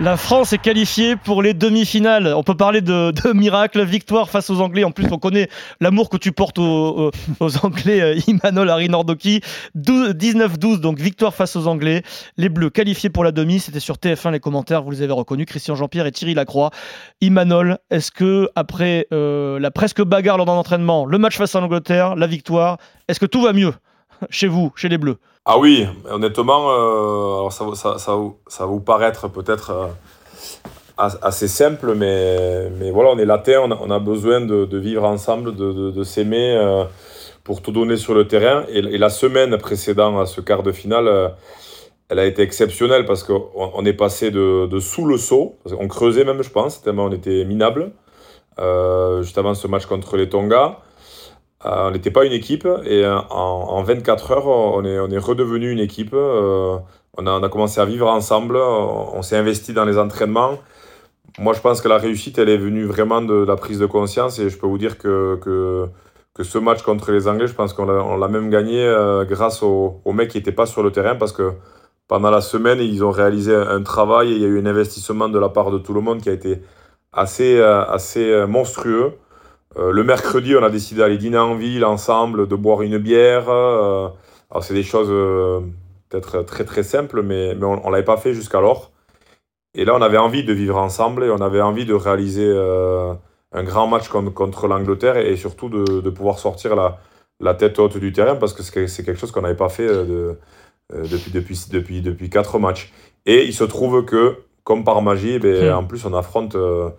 La 0.01 0.17
France 0.17 0.51
est 0.51 0.57
qualifiée 0.57 1.15
pour 1.15 1.43
les 1.43 1.53
demi-finales. 1.53 2.33
On 2.35 2.41
peut 2.41 2.55
parler 2.57 2.81
de, 2.81 3.13
miracle, 3.35 3.83
victoire 3.85 4.31
face 4.31 4.49
aux 4.49 4.59
Anglais. 4.59 4.83
En 4.83 4.89
plus, 4.89 5.05
on 5.11 5.19
connaît 5.19 5.47
l'amour 5.79 6.09
que 6.09 6.17
tu 6.17 6.31
portes 6.31 6.57
aux, 6.57 6.63
aux- 7.09 7.11
aux 7.39 7.57
Anglais, 7.65 8.01
euh, 8.01 8.19
Imanol 8.27 8.67
Arinordoki. 8.71 9.41
12 9.75 10.15
19-12, 10.15 10.79
donc 10.79 10.97
victoire 10.99 11.35
face 11.35 11.55
aux 11.55 11.67
Anglais. 11.67 12.01
Les 12.37 12.49
Bleus 12.49 12.71
qualifiés 12.71 13.11
pour 13.11 13.23
la 13.23 13.31
demi. 13.31 13.59
C'était 13.59 13.79
sur 13.79 13.97
TF1 13.97 14.31
les 14.31 14.39
commentaires, 14.39 14.81
vous 14.81 14.89
les 14.89 15.03
avez 15.03 15.13
reconnus. 15.13 15.45
Christian 15.45 15.75
Jean-Pierre 15.75 16.07
et 16.07 16.11
Thierry 16.11 16.33
Lacroix. 16.33 16.71
Imanol, 17.21 17.77
est-ce 17.91 18.11
que 18.11 18.49
après 18.55 19.05
euh, 19.13 19.59
la 19.59 19.69
presque 19.69 20.01
bagarre 20.01 20.37
lors 20.37 20.47
d'un 20.47 20.53
entraînement, 20.53 21.05
le 21.05 21.19
match 21.19 21.37
face 21.37 21.55
à 21.55 21.59
l'Angleterre, 21.61 22.15
la 22.15 22.25
victoire, 22.25 22.77
est-ce 23.07 23.19
que 23.19 23.27
tout 23.27 23.43
va 23.43 23.53
mieux 23.53 23.73
chez 24.31 24.47
vous, 24.47 24.71
chez 24.75 24.89
les 24.89 24.97
Bleus? 24.97 25.17
Ah 25.43 25.57
oui, 25.57 25.87
honnêtement, 26.07 26.69
euh, 26.69 27.49
ça, 27.49 28.15
va 28.59 28.65
vous 28.67 28.79
paraître 28.79 29.27
peut-être 29.27 29.71
euh, 29.71 29.87
as- 30.99 31.17
assez 31.23 31.47
simple, 31.47 31.95
mais, 31.95 32.91
voilà, 32.91 33.09
on 33.09 33.17
est 33.17 33.25
latin, 33.25 33.61
on 33.63 33.71
a, 33.71 33.79
on 33.81 33.89
a 33.89 33.97
besoin 33.97 34.41
de, 34.41 34.77
vivre 34.77 35.03
ensemble, 35.03 35.55
de, 35.55 36.03
s'aimer 36.03 36.55
euh, 36.55 36.83
pour 37.43 37.63
tout 37.63 37.71
donner 37.71 37.97
sur 37.97 38.13
le 38.13 38.27
terrain. 38.27 38.65
Et, 38.69 38.81
la 38.81 39.09
semaine 39.09 39.57
précédant 39.57 40.19
à 40.19 40.27
ce 40.27 40.41
quart 40.41 40.61
de 40.61 40.71
finale, 40.71 41.33
elle 42.09 42.19
a 42.19 42.25
été 42.25 42.43
exceptionnelle 42.43 43.05
parce 43.05 43.23
qu'on 43.23 43.49
on 43.55 43.83
est 43.83 43.93
passé 43.93 44.29
de, 44.29 44.79
sous 44.79 45.05
le 45.07 45.17
saut, 45.17 45.57
parce 45.63 45.75
qu'on 45.75 45.87
creusait 45.87 46.23
même, 46.23 46.43
je 46.43 46.51
pense, 46.51 46.83
tellement 46.83 47.05
on 47.05 47.11
était 47.11 47.45
minable, 47.45 47.91
juste 49.21 49.39
avant 49.39 49.55
ce 49.55 49.67
match 49.67 49.87
contre 49.87 50.17
les 50.17 50.29
Tonga. 50.29 50.81
Euh, 51.65 51.89
on 51.89 51.91
n'était 51.91 52.11
pas 52.11 52.25
une 52.25 52.31
équipe 52.31 52.67
et 52.85 53.05
euh, 53.05 53.19
en, 53.29 53.67
en 53.69 53.83
24 53.83 54.31
heures, 54.31 54.47
on 54.47 54.83
est, 54.83 55.17
redevenu 55.17 55.71
une 55.71 55.79
équipe. 55.79 56.13
euh, 56.13 56.77
on, 57.17 57.27
a, 57.27 57.49
commencé 57.49 57.79
à 57.79 57.85
vivre 57.85 58.07
ensemble, 58.07 58.57
on, 58.57 59.21
s'est 59.21 59.37
investi 59.37 59.73
dans 59.73 59.85
les 59.85 59.97
entraînements. 59.97 60.57
Moi, 61.39 61.53
je 61.53 61.61
pense 61.61 61.81
que 61.81 61.87
la 61.87 61.97
réussite, 61.97 62.37
elle 62.39 62.49
est 62.49 62.57
venue 62.57 62.85
vraiment 62.85 63.21
de, 63.21 63.45
la 63.45 63.55
prise 63.55 63.79
de 63.79 63.85
conscience 63.85 64.39
et 64.39 64.49
je 64.49 64.57
peux 64.57 64.67
vous 64.67 64.77
dire 64.77 64.97
que, 64.97 65.39
que, 65.41 65.89
ce 66.43 66.57
match 66.57 66.81
contre 66.81 67.11
les 67.11 67.27
Anglais, 67.27 67.45
je 67.45 67.53
pense 67.53 67.73
qu'on 67.73 67.85
l'a 67.85 68.27
même 68.27 68.49
gagné 68.49 68.83
grâce 69.29 69.61
aux, 69.61 70.01
aux 70.03 70.13
mecs 70.13 70.29
qui 70.29 70.37
n'étaient 70.39 70.51
pas 70.51 70.65
sur 70.65 70.81
le 70.81 70.91
terrain 70.91 71.15
parce 71.15 71.31
que 71.31 71.51
pendant 72.07 72.31
la 72.31 72.41
semaine, 72.41 72.79
ils 72.79 73.03
ont 73.03 73.11
réalisé 73.11 73.53
un, 73.53 73.83
travail 73.83 74.31
et 74.31 74.35
il 74.37 74.41
y 74.41 74.45
a 74.45 74.47
eu 74.47 74.59
un 74.59 74.65
investissement 74.65 75.29
de 75.29 75.37
la 75.37 75.49
part 75.49 75.69
de 75.69 75.77
tout 75.77 75.93
le 75.93 76.01
monde 76.01 76.21
qui 76.21 76.29
a 76.29 76.33
été 76.33 76.63
assez, 77.13 77.61
assez 77.61 78.45
monstrueux. 78.47 79.13
Euh, 79.77 79.91
le 79.91 80.03
mercredi, 80.03 80.55
on 80.55 80.63
a 80.63 80.69
décidé 80.69 80.99
d'aller 81.01 81.17
dîner 81.17 81.37
en 81.37 81.55
ville 81.55 81.85
ensemble, 81.85 82.47
de 82.47 82.55
boire 82.55 82.81
une 82.81 82.97
bière. 82.97 83.49
euh, 83.49 84.09
alors, 84.49 84.63
c'est 84.63 84.73
des 84.73 84.83
choses 84.83 85.07
euh, 85.09 85.61
peut-être 86.09 86.41
très 86.43 86.65
très 86.65 86.83
simples, 86.83 87.21
mais, 87.21 87.55
mais 87.55 87.65
on 87.65 87.87
ne 87.87 87.91
l'avait 87.91 88.03
pas 88.03 88.17
fait 88.17 88.33
jusqu'alors. 88.33 88.91
Et 89.75 89.85
là, 89.85 89.95
on 89.95 90.01
avait 90.01 90.17
envie 90.17 90.43
de 90.43 90.53
vivre 90.53 90.77
ensemble 90.77 91.23
et 91.23 91.29
on 91.29 91.41
avait 91.41 91.61
envie 91.61 91.85
de 91.85 91.93
réaliser 91.93 92.45
un 93.53 93.63
grand 93.63 93.87
match 93.87 94.09
contre, 94.09 94.67
l'Angleterre 94.67 95.17
et, 95.17 95.37
surtout 95.37 95.69
de, 95.69 96.09
pouvoir 96.09 96.39
sortir 96.39 96.75
la, 96.75 96.99
la 97.39 97.53
tête 97.53 97.79
haute 97.79 97.97
du 97.97 98.11
terrain 98.11 98.35
parce 98.35 98.53
que 98.53 98.63
c'est 98.63 99.05
quelque 99.05 99.19
chose 99.19 99.31
qu'on 99.31 99.43
n'avait 99.43 99.55
pas 99.55 99.69
fait 99.69 99.87
de, 99.87 100.37
depuis, 100.91 101.31
depuis, 101.31 101.57
depuis, 101.71 102.01
depuis 102.01 102.29
quatre 102.29 102.59
matchs. 102.59 102.91
Et 103.25 103.45
il 103.45 103.53
se 103.53 103.63
trouve 103.63 104.03
que, 104.03 104.39
comme 104.63 104.83
par 104.83 105.01
magie, 105.01 105.39
ben, 105.39 105.71
Hmm. 105.73 105.77
en 105.79 105.83
plus, 105.85 106.05
on 106.05 106.13
affronte 106.13 106.55
euh, 106.55 106.89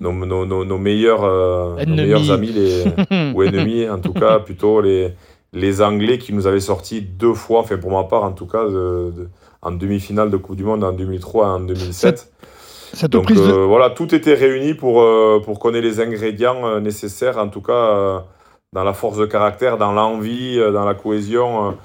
nos, 0.00 0.12
nos, 0.12 0.44
nos, 0.44 0.64
nos 0.64 0.78
meilleurs, 0.78 1.24
euh, 1.24 1.74
meilleurs 1.86 2.30
amis 2.30 2.52
les, 2.52 2.84
ou 3.34 3.42
ennemis, 3.42 3.88
en 3.88 3.98
tout 3.98 4.12
cas, 4.12 4.38
plutôt 4.38 4.80
les, 4.80 5.12
les 5.52 5.80
Anglais 5.82 6.18
qui 6.18 6.32
nous 6.34 6.46
avaient 6.46 6.60
sorti 6.60 7.00
deux 7.00 7.32
fois, 7.34 7.60
enfin 7.60 7.78
pour 7.78 7.90
ma 7.90 8.04
part 8.04 8.24
en 8.24 8.32
tout 8.32 8.46
cas, 8.46 8.64
de- 8.64 9.12
de- 9.16 9.28
en 9.62 9.72
demi-finale 9.72 10.30
de 10.30 10.36
Coupe 10.36 10.56
du 10.56 10.64
Monde 10.64 10.84
en 10.84 10.92
2003 10.92 11.46
et 11.46 11.50
en 11.50 11.60
2007. 11.60 12.30
Cette 12.92 13.10
Donc 13.12 13.24
prise 13.24 13.40
de- 13.40 13.50
euh, 13.52 13.64
voilà, 13.66 13.90
tout 13.90 14.14
était 14.14 14.34
réuni 14.34 14.74
pour, 14.74 15.02
pour 15.44 15.58
qu'on 15.58 15.74
ait 15.74 15.80
les 15.80 16.00
ingrédients 16.00 16.80
nécessaires, 16.80 17.38
en 17.38 17.48
tout 17.48 17.62
cas 17.62 18.24
dans 18.72 18.84
la 18.84 18.92
force 18.92 19.16
de 19.16 19.24
caractère, 19.26 19.78
dans 19.78 19.92
l'envie, 19.92 20.58
dans 20.58 20.84
la 20.84 20.94
cohésion, 20.94 21.76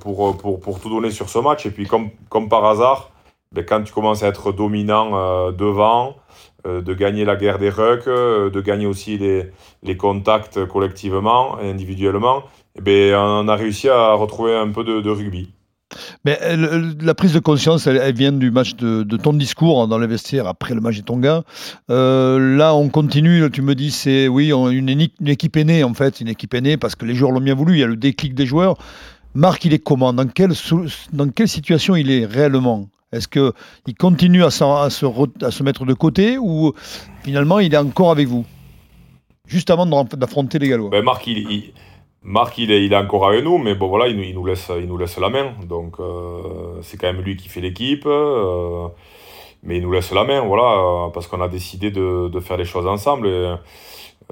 pour, 0.00 0.36
pour, 0.36 0.60
pour 0.60 0.80
tout 0.80 0.88
donner 0.90 1.10
sur 1.10 1.28
ce 1.28 1.38
match. 1.38 1.66
Et 1.66 1.70
puis 1.70 1.86
comme, 1.86 2.10
comme 2.28 2.48
par 2.48 2.64
hasard, 2.64 3.10
ben, 3.52 3.64
quand 3.64 3.82
tu 3.82 3.92
commences 3.92 4.22
à 4.22 4.28
être 4.28 4.52
dominant 4.52 5.10
euh, 5.14 5.52
devant, 5.52 6.16
euh, 6.66 6.80
de 6.80 6.94
gagner 6.94 7.24
la 7.24 7.36
guerre 7.36 7.58
des 7.58 7.70
rucks, 7.70 8.06
euh, 8.06 8.50
de 8.50 8.60
gagner 8.60 8.86
aussi 8.86 9.18
les, 9.18 9.50
les 9.82 9.96
contacts 9.96 10.64
collectivement 10.66 11.58
et 11.60 11.70
individuellement, 11.70 12.44
eh 12.76 12.80
ben, 12.80 13.14
on 13.16 13.48
a 13.48 13.56
réussi 13.56 13.88
à 13.88 14.12
retrouver 14.14 14.56
un 14.56 14.68
peu 14.68 14.84
de, 14.84 15.00
de 15.00 15.10
rugby. 15.10 15.50
Mais 16.24 16.38
elle- 16.40 16.96
la 17.02 17.14
prise 17.14 17.32
de 17.32 17.38
conscience, 17.38 17.86
elle, 17.86 18.14
vient 18.14 18.32
du 18.32 18.50
match 18.50 18.74
de, 18.76 19.02
de 19.02 19.16
ton 19.16 19.32
discours 19.32 19.86
dans 19.88 19.98
les 19.98 20.06
vestiaires 20.06 20.46
après 20.46 20.74
le 20.74 20.80
match 20.80 20.96
des 20.96 21.02
Tonga. 21.02 21.42
Euh, 21.90 22.56
là, 22.56 22.74
on 22.74 22.88
continue. 22.88 23.50
Tu 23.50 23.62
me 23.62 23.74
dis, 23.74 23.90
c'est 23.90 24.28
oui, 24.28 24.52
une, 24.52 25.08
équipe 25.26 25.56
est 25.56 25.64
née 25.64 25.84
en 25.84 25.94
fait, 25.94 26.20
une 26.20 26.28
équipe 26.28 26.54
est 26.54 26.60
née 26.60 26.76
parce 26.76 26.94
que 26.94 27.04
les 27.04 27.14
joueurs 27.14 27.32
l'ont 27.32 27.40
bien 27.40 27.54
voulu. 27.54 27.74
Il 27.74 27.80
y 27.80 27.84
a 27.84 27.88
le 27.88 27.96
déclic 27.96 28.34
des 28.34 28.46
joueurs. 28.46 28.76
Marc, 29.34 29.64
il 29.64 29.72
est 29.72 29.78
comment? 29.78 30.12
Dans 30.12 30.26
quelle, 30.26 30.52
dans 31.12 31.28
quelle 31.28 31.48
situation 31.48 31.96
il 31.96 32.10
est 32.10 32.26
réellement? 32.26 32.88
Est-ce 33.12 33.28
que 33.28 33.52
il 33.86 33.94
continue 33.94 34.42
à, 34.42 34.50
se, 34.50 35.62
mettre 35.62 35.84
de 35.84 35.94
côté 35.94 36.38
ou 36.38 36.72
finalement 37.22 37.58
il 37.58 37.74
est 37.74 37.78
encore 37.78 38.10
avec 38.10 38.26
vous 38.26 38.44
juste 39.46 39.70
avant 39.70 39.86
d'affronter 39.86 40.58
les 40.58 40.68
Gallois? 40.68 40.90
Ben, 40.90 41.02
Marc, 41.04 41.26
il, 41.26 42.70
est, 42.70 42.96
encore 42.96 43.28
avec 43.28 43.44
nous, 43.44 43.58
mais 43.58 43.74
bon, 43.74 43.88
voilà, 43.88 44.08
il, 44.08 44.34
nous- 44.34 44.46
laisse, 44.46 45.18
la 45.18 45.28
main. 45.28 45.52
Donc, 45.68 45.96
euh, 46.00 46.80
c'est 46.82 46.96
quand 46.96 47.12
même 47.12 47.22
lui 47.22 47.36
qui 47.36 47.48
fait 47.48 47.60
l'équipe. 47.60 48.06
euh, 48.06 48.88
mais 49.64 49.76
il 49.76 49.82
nous 49.82 49.92
laisse 49.92 50.10
la 50.12 50.24
main, 50.24 50.40
voilà, 50.40 51.10
parce 51.14 51.28
qu'on 51.28 51.40
a 51.40 51.48
décidé 51.48 51.90
de, 51.90 52.40
faire 52.40 52.56
les 52.56 52.64
choses 52.64 52.86
ensemble. 52.86 53.28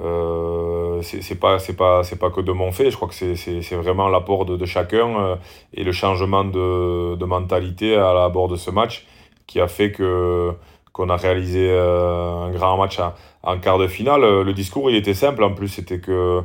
Euh, 0.05 1.03
c'est 1.03 1.39
pas, 1.39 1.59
c'est 1.59 1.77
pas, 1.77 2.03
c'est 2.03 2.19
pas 2.19 2.31
que 2.31 2.41
de 2.41 2.53
mon 2.53 2.73
fait, 2.73 2.91
je 2.91 2.97
crois 2.97 3.09
que 3.09 3.15
c'est- 3.15 3.75
vraiment 3.77 4.09
l'apport 4.09 4.45
de, 4.45 4.57
de 4.57 4.67
chacun 4.67 5.09
euh, 5.21 5.37
et 5.75 5.85
le 5.85 5.93
changement 5.93 6.45
de, 6.45 7.17
de 7.17 7.25
mentalité 7.25 7.97
à 7.97 8.13
la 8.13 8.29
bord 8.29 8.49
de 8.49 8.57
ce 8.57 8.71
match 8.71 9.07
qui 9.47 9.61
a 9.61 9.69
fait 9.69 9.93
que 9.93 10.53
qu'on 10.93 11.09
a 11.09 11.17
réalisé 11.17 11.69
euh, 11.71 12.47
un 12.47 12.51
grand 12.51 12.77
match 12.77 12.99
en, 12.99 13.13
en 13.43 13.59
quart 13.59 13.79
de 13.79 13.87
finale. 13.87 14.25
Euh, 14.25 14.43
Le 14.45 14.53
discours, 14.53 14.91
il 14.91 14.97
était 14.97 15.15
simple 15.15 15.45
en 15.45 15.53
plus, 15.55 15.69
c'était 15.69 16.01
que 16.01 16.43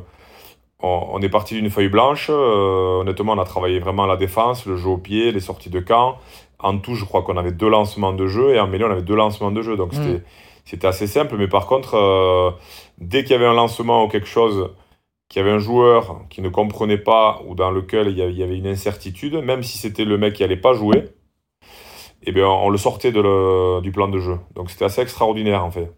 on, 0.82 1.06
on 1.12 1.20
est 1.22 1.28
parti 1.28 1.54
d'une 1.54 1.70
feuille 1.70 1.88
blanche. 1.88 2.28
honnêtement, 2.30 3.32
on 3.32 3.38
a 3.38 3.44
travaillé 3.44 3.78
vraiment 3.80 4.06
la 4.06 4.16
défense, 4.16 4.66
le 4.66 4.76
jeu 4.76 4.88
au 4.90 4.98
pied, 4.98 5.32
les 5.32 5.40
sorties 5.40 5.70
de 5.70 5.80
camp. 5.80 6.16
En 6.58 6.78
tout, 6.78 6.94
je 6.94 7.04
crois 7.04 7.22
qu'on 7.22 7.36
avait 7.36 7.52
deux 7.52 7.68
lancements 7.68 8.12
de 8.12 8.26
jeu 8.26 8.54
et 8.54 8.60
en 8.60 8.66
mêlée, 8.66 8.84
on 8.84 8.90
avait 8.90 9.02
deux 9.02 9.14
lancements 9.16 9.50
de 9.50 9.62
jeu. 9.62 9.76
Donc, 9.76 9.92
Mm. 9.92 9.96
c'était 9.96 10.22
c'était 10.64 10.86
assez 10.88 11.06
simple. 11.06 11.36
Mais 11.38 11.46
par 11.48 11.66
contre, 11.66 11.94
dès 12.98 13.22
qu'il 13.22 13.32
y 13.32 13.34
avait 13.34 13.46
un 13.46 13.54
lancement 13.54 14.04
ou 14.04 14.08
quelque 14.08 14.28
chose, 14.28 14.70
qu'il 15.28 15.40
y 15.40 15.44
avait 15.44 15.54
un 15.54 15.58
joueur 15.58 16.22
qui 16.30 16.40
ne 16.40 16.48
comprenait 16.48 16.98
pas 16.98 17.42
ou 17.46 17.54
dans 17.54 17.70
lequel 17.70 18.08
il 18.08 18.18
y 18.18 18.42
avait, 18.42 18.56
une 18.56 18.66
incertitude, 18.66 19.34
même 19.34 19.62
si 19.62 19.78
c'était 19.78 20.04
le 20.04 20.18
mec 20.18 20.34
qui 20.34 20.44
allait 20.44 20.56
pas 20.56 20.72
jouer, 20.72 21.04
eh 22.22 22.32
bien, 22.32 22.48
on 22.48 22.70
le 22.70 22.78
sortait 22.78 23.12
du 23.12 23.92
plan 23.92 24.08
de 24.08 24.18
jeu. 24.18 24.38
Donc, 24.54 24.70
c'était 24.70 24.84
assez 24.84 25.02
extraordinaire, 25.02 25.64
en 25.64 25.70
fait. 25.70 25.92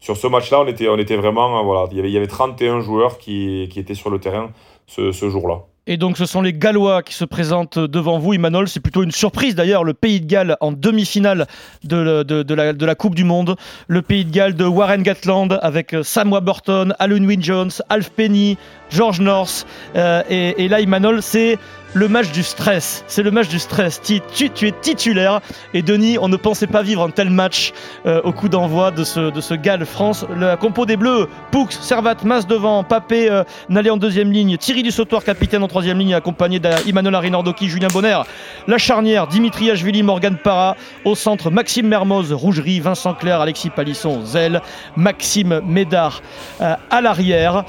Sur 0.00 0.16
ce 0.16 0.26
match-là, 0.26 0.60
on 0.60 0.66
était, 0.66 1.16
vraiment. 1.16 1.64
Voilà, 1.64 1.88
il, 1.90 1.96
y 1.96 2.00
avait, 2.00 2.10
il 2.10 2.14
y 2.14 2.16
avait 2.16 2.26
31 2.26 2.80
joueurs 2.80 3.18
qui, 3.18 3.62
étaient 3.76 3.94
sur 3.94 4.10
le 4.10 4.20
terrain 4.20 4.52
ce 4.86 5.28
jour-là. 5.28 5.64
Et 5.88 5.96
donc, 5.96 6.18
ce 6.18 6.26
sont 6.26 6.42
les 6.42 6.52
Gallois 6.52 7.02
qui 7.04 7.14
se 7.14 7.24
présentent 7.24 7.78
devant 7.78 8.18
vous. 8.18 8.34
Emmanuel, 8.34 8.66
c'est 8.66 8.80
plutôt 8.80 9.04
une 9.04 9.12
surprise 9.12 9.54
d'ailleurs. 9.54 9.84
Le 9.84 9.94
Pays 9.94 10.20
de 10.20 10.26
Galles 10.26 10.56
en 10.60 10.72
demi-finale 10.72 11.46
de, 11.84 12.84
la, 12.84 12.94
Coupe 12.96 13.14
du 13.14 13.22
Monde. 13.22 13.56
Le 13.86 14.02
Pays 14.02 14.24
de 14.24 14.32
Galles 14.32 14.54
de 14.54 14.64
Warren 14.64 15.02
Gatland 15.02 15.58
avec 15.62 15.94
euh, 15.94 16.02
Sam 16.02 16.32
Warburton, 16.32 16.92
Alan 16.98 17.24
Wynne 17.24 17.42
Jones, 17.42 17.70
Alf 17.88 18.10
Penny, 18.10 18.58
George 18.90 19.20
North. 19.20 19.64
Euh, 19.94 20.22
et, 20.28 20.64
et 20.64 20.68
là, 20.68 20.80
Emmanuel, 20.80 21.22
c'est 21.22 21.56
le 21.96 22.08
match 22.08 22.30
du 22.30 22.42
stress. 22.42 23.04
C'est 23.06 23.22
le 23.22 23.30
match 23.30 23.48
du 23.48 23.58
stress. 23.58 24.02
Tu, 24.02 24.20
es 24.66 24.72
titulaire. 24.82 25.40
Et 25.72 25.80
Denis, 25.80 26.18
on 26.20 26.28
ne 26.28 26.36
pensait 26.36 26.66
pas 26.66 26.82
vivre 26.82 27.02
un 27.02 27.08
tel 27.08 27.30
match 27.30 27.72
euh, 28.04 28.20
au 28.22 28.32
coup 28.32 28.50
d'envoi 28.50 28.90
de 28.90 29.02
ce, 29.02 29.30
de 29.30 29.40
ce 29.40 29.54
Galles-France. 29.54 30.26
La 30.36 30.58
compo 30.58 30.84
des 30.84 30.98
Bleus, 30.98 31.26
Poux, 31.50 31.66
Servat, 31.70 32.16
Mas 32.22 32.46
devant, 32.46 32.84
Papé, 32.84 33.30
euh, 33.30 33.44
Nalé 33.70 33.88
en 33.88 33.96
deuxième 33.96 34.30
ligne, 34.30 34.58
Thierry 34.58 34.82
Dussautoir, 34.82 35.24
capitaine 35.24 35.62
en 35.62 35.68
troisième 35.68 35.98
ligne, 35.98 36.12
accompagné 36.12 36.58
d'Emmanuel 36.58 37.14
Arinordoki, 37.14 37.66
Julien 37.66 37.88
Bonner. 37.88 38.20
La 38.68 38.76
charnière, 38.76 39.26
Dimitri 39.26 39.70
Ashvili, 39.70 40.02
Morgan 40.02 40.36
Parra. 40.36 40.76
Au 41.06 41.14
centre, 41.14 41.50
Maxime 41.50 41.88
Mermoz, 41.88 42.30
Rougerie, 42.30 42.78
Vincent 42.80 43.14
Clerc, 43.14 43.40
Alexis 43.40 43.70
Palisson, 43.70 44.22
Zell, 44.22 44.60
Maxime 44.96 45.62
Médard 45.66 46.20
euh, 46.60 46.74
à 46.90 47.00
l'arrière. 47.00 47.64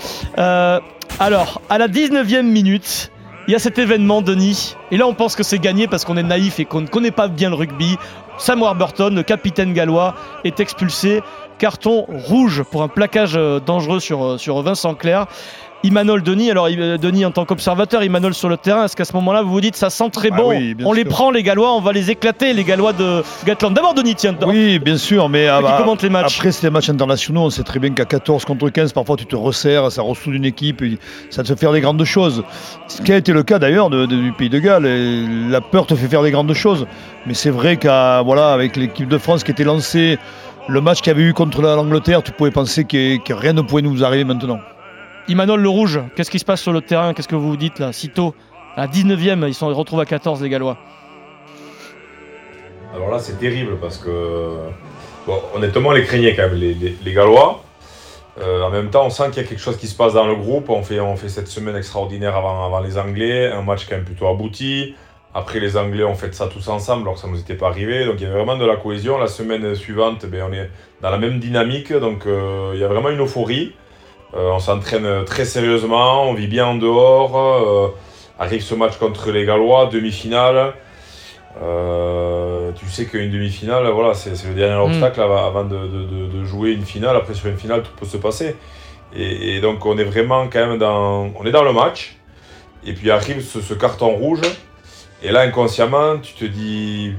Alors, 1.20 1.62
à 1.70 1.78
la 1.78 1.88
19e 1.88 2.44
minute, 2.44 3.10
il 3.48 3.54
y 3.54 3.56
a 3.56 3.60
cet 3.60 3.80
événement, 3.80 4.22
Denis. 4.22 4.76
Et 4.92 4.98
là, 4.98 5.08
on 5.08 5.14
pense 5.14 5.36
que 5.36 5.44
c'est 5.44 5.60
gagné 5.60 5.88
parce 5.88 6.04
qu'on 6.04 6.18
est 6.18 6.24
naïf 6.24 6.60
et 6.60 6.66
qu'on 6.66 6.82
ne 6.82 6.88
connaît 6.88 7.12
pas 7.12 7.30
bien 7.30 7.50
le 7.50 7.56
rugby. 7.56 7.98
Sam 8.38 8.62
Warburton, 8.62 9.16
le 9.16 9.24
capitaine 9.24 9.74
gallois, 9.74 10.16
est 10.44 10.60
expulsé. 10.60 11.22
Carton 11.58 12.06
rouge 12.10 12.64
pour 12.64 12.84
un 12.84 12.90
plaquage 12.90 13.36
euh, 13.36 13.60
dangereux 13.60 14.00
sur, 14.00 14.24
euh, 14.24 14.38
sur 14.38 14.62
Vincent 14.62 14.96
Clerc. 14.96 15.28
Imanol 15.84 16.24
Denis, 16.24 16.50
alors 16.52 16.68
euh, 16.72 16.98
Denis 16.98 17.24
en 17.26 17.32
tant 17.32 17.46
qu'observateur, 17.46 18.04
Imanol 18.04 18.34
sur 18.34 18.50
le 18.50 18.58
terrain, 18.58 18.86
est-ce 18.86 18.96
qu'à 18.96 19.06
ce 19.06 19.14
moment-là 19.14 19.44
vous 19.44 19.52
vous 19.52 19.62
dites 19.62 19.76
ça 19.76 19.90
sent 19.90 20.10
très 20.12 20.30
Ah 20.34 20.38
bon 20.38 20.50
oui, 20.50 20.76
On 20.84 20.92
les 20.92 21.06
prend 21.06 21.30
les 21.30 21.44
Gallois, 21.44 21.72
on 21.74 21.82
va 21.82 21.92
les 21.94 22.10
éclater 22.10 22.54
les 22.54 22.64
Gallois 22.64 22.94
de 22.94 23.24
Gatland. 23.46 23.74
D'abord 23.74 23.94
Denis, 23.94 24.16
tiens. 24.16 24.36
Oui, 24.46 24.80
bien 24.80 24.98
sûr, 24.98 25.30
mais 25.30 25.48
ah 25.48 25.62
bah, 25.62 25.86
les 26.02 26.10
matchs 26.10 26.38
après, 26.38 26.52
c'est 26.52 26.68
des 26.68 26.72
matchs 26.72 26.90
internationaux. 26.90 27.42
On 27.44 27.50
sait 27.50 27.64
très 27.64 27.80
bien 27.80 27.92
qu'à 27.92 28.06
14 28.06 28.44
contre 28.46 28.70
15, 28.70 28.92
parfois 28.94 29.16
tu 29.18 29.26
te 29.28 29.36
resserres, 29.36 29.92
ça 29.92 30.02
ressoude 30.02 30.34
une 30.34 30.46
équipe, 30.46 30.82
et 30.82 30.98
ça 31.30 31.44
te 31.44 31.48
fait 31.50 31.56
faire 31.56 31.72
des 31.72 31.82
grandes 31.82 32.04
choses. 32.04 32.44
Ce 32.88 33.02
qui 33.02 33.14
a 33.14 33.18
été 33.18 33.32
le 33.32 33.44
cas 33.44 33.60
d'ailleurs 33.60 33.90
du 33.90 34.32
Pays 34.38 34.50
de 34.50 34.60
Galles. 34.60 34.86
et 34.88 35.26
la 35.50 35.62
peur 35.62 35.86
te 35.86 35.96
fait 35.96 36.08
faire 36.08 36.24
des 36.24 36.32
grandes 36.32 36.54
choses. 36.54 36.88
Mais 37.28 37.34
c'est 37.36 37.52
vrai 37.52 37.78
qu'à 37.78 38.22
voilà, 38.24 38.52
avec 38.52 38.76
l'équipe 38.78 39.08
de 39.08 39.18
France 39.18 39.44
qui 39.44 39.52
était 39.52 39.64
lancée, 39.64 40.18
le 40.68 40.82
match 40.82 41.02
qu'il 41.02 41.12
y 41.12 41.16
avait 41.16 41.24
eu 41.24 41.34
contre 41.34 41.62
la- 41.62 41.76
l'Angleterre, 41.76 42.24
tu 42.24 42.32
pouvais 42.32 42.52
penser 42.52 42.84
que, 42.84 43.18
que 43.24 43.34
rien 43.34 43.54
ne 43.54 43.62
pouvait 43.62 43.82
nous 43.84 44.04
arriver 44.04 44.24
maintenant. 44.24 44.60
Imanol 45.30 45.60
le 45.60 45.70
rouge, 45.70 46.00
qu'est-ce 46.16 46.32
qui 46.32 46.40
se 46.40 46.46
passe 46.46 46.62
sur 46.62 46.72
le 46.72 46.82
terrain 46.82 47.14
Qu'est-ce 47.14 47.28
que 47.28 47.36
vous 47.36 47.50
vous 47.50 47.58
dites 47.58 47.80
là 47.80 47.92
Sitôt, 47.92 48.34
à 48.78 48.82
la 48.82 48.88
19e, 48.88 49.46
ils 49.48 49.54
sont 49.54 49.68
retrouvent 49.68 50.00
à 50.00 50.06
14 50.06 50.42
les 50.42 50.50
Gallois. 50.50 50.78
Alors 52.96 53.12
là, 53.12 53.20
c'est 53.20 53.38
terrible 53.38 53.78
parce 53.82 53.98
que, 53.98 54.56
honnêtement, 55.54 55.90
on 55.90 55.92
les 55.92 56.04
craignait 56.04 56.34
quand 56.34 56.44
même, 56.44 56.56
les, 56.56 57.14
Gallois. 57.14 57.64
Euh, 58.40 58.62
en 58.62 58.70
même 58.70 58.90
temps, 58.90 59.06
on 59.06 59.10
sent 59.10 59.32
qu'il 59.32 59.44
y 59.44 59.46
a 59.46 59.50
quelque 59.50 59.60
chose 59.60 59.78
qui 59.78 59.88
se 59.88 59.96
passe 59.96 60.14
dans 60.14 60.26
le 60.26 60.36
groupe. 60.36 60.70
On 60.70 60.82
fait, 60.82 61.02
on 61.02 61.18
fait 61.18 61.28
cette 61.28 61.48
semaine 61.48 61.76
extraordinaire 61.76 62.38
avant, 62.38 62.66
avant 62.66 62.80
les 62.80 62.98
Anglais, 62.98 63.52
un 63.52 63.64
match 63.64 63.86
quand 63.90 63.96
même 63.96 64.06
plutôt 64.06 64.28
abouti. 64.28 64.96
Après, 65.34 65.60
les 65.60 65.76
Anglais 65.76 66.04
ont 66.04 66.16
fait 66.16 66.34
ça 66.34 66.48
tous 66.48 66.70
ensemble, 66.70 67.02
alors 67.02 67.16
que 67.16 67.20
ça 67.20 67.28
ne 67.28 67.34
nous 67.34 67.40
était 67.40 67.56
pas 67.56 67.68
arrivé. 67.68 68.06
Donc, 68.06 68.16
il 68.20 68.24
y 68.24 68.26
avait 68.26 68.36
vraiment 68.36 68.58
de 68.58 68.66
la 68.66 68.78
cohésion. 68.78 69.18
La 69.18 69.28
semaine 69.28 69.76
suivante, 69.76 70.26
ben, 70.26 70.46
on 70.50 70.54
est 70.54 70.70
dans 71.02 71.10
la 71.10 71.18
même 71.18 71.40
dynamique. 71.40 71.92
Donc, 71.92 72.26
euh, 72.26 72.72
il 72.74 72.80
y 72.80 72.84
a 72.84 72.88
vraiment 72.88 73.10
une 73.10 73.22
euphorie. 73.22 73.74
Euh, 74.36 74.50
on 74.52 74.60
s'entraîne 74.60 75.24
très 75.26 75.46
sérieusement, 75.46 76.24
on 76.30 76.34
vit 76.34 76.48
bien 76.48 76.66
en 76.68 76.76
dehors. 76.76 77.38
Euh, 77.38 77.88
arrive 78.40 78.62
ce 78.62 78.76
match 78.76 78.98
contre 78.98 79.32
les 79.32 79.46
Gallois, 79.46 79.88
demi-finale. 79.92 80.74
Euh, 81.64 82.72
tu 82.76 82.86
sais 82.88 83.06
qu'une 83.06 83.32
demi-finale, 83.32 83.88
voilà, 83.90 84.14
c'est 84.14 84.32
le 84.48 84.54
dernier 84.54 84.76
Mm. 84.78 84.92
obstacle 84.92 85.22
avant, 85.22 85.64
de, 85.64 85.76
de- 85.76 86.04
de- 86.06 86.28
de 86.40 86.44
jouer 86.46 86.72
une 86.74 86.86
finale. 86.86 87.16
Après, 87.16 87.34
sur 87.34 87.48
une 87.48 87.58
finale, 87.58 87.82
tout 87.84 87.92
peut 88.00 88.06
se 88.06 88.18
passer. 88.18 88.56
Et, 89.16 89.56
et 89.56 89.62
donc, 89.62 89.86
on 89.86 89.98
est 89.98 90.04
vraiment 90.04 90.48
quand 90.52 90.68
même 90.68 90.78
dans, 90.78 91.32
on 91.40 91.46
est 91.46 91.52
dans 91.52 91.64
le 91.64 91.74
match. 91.74 92.18
Et 92.86 92.94
puis 92.94 93.10
arrive 93.10 93.42
ce, 93.44 93.60
ce 93.62 93.74
carton 93.74 94.10
rouge. 94.16 94.42
Et 95.24 95.32
là, 95.32 95.42
inconsciemment, 95.42 96.18
tu 96.22 96.34
te 96.34 96.46
dis, 96.46 97.14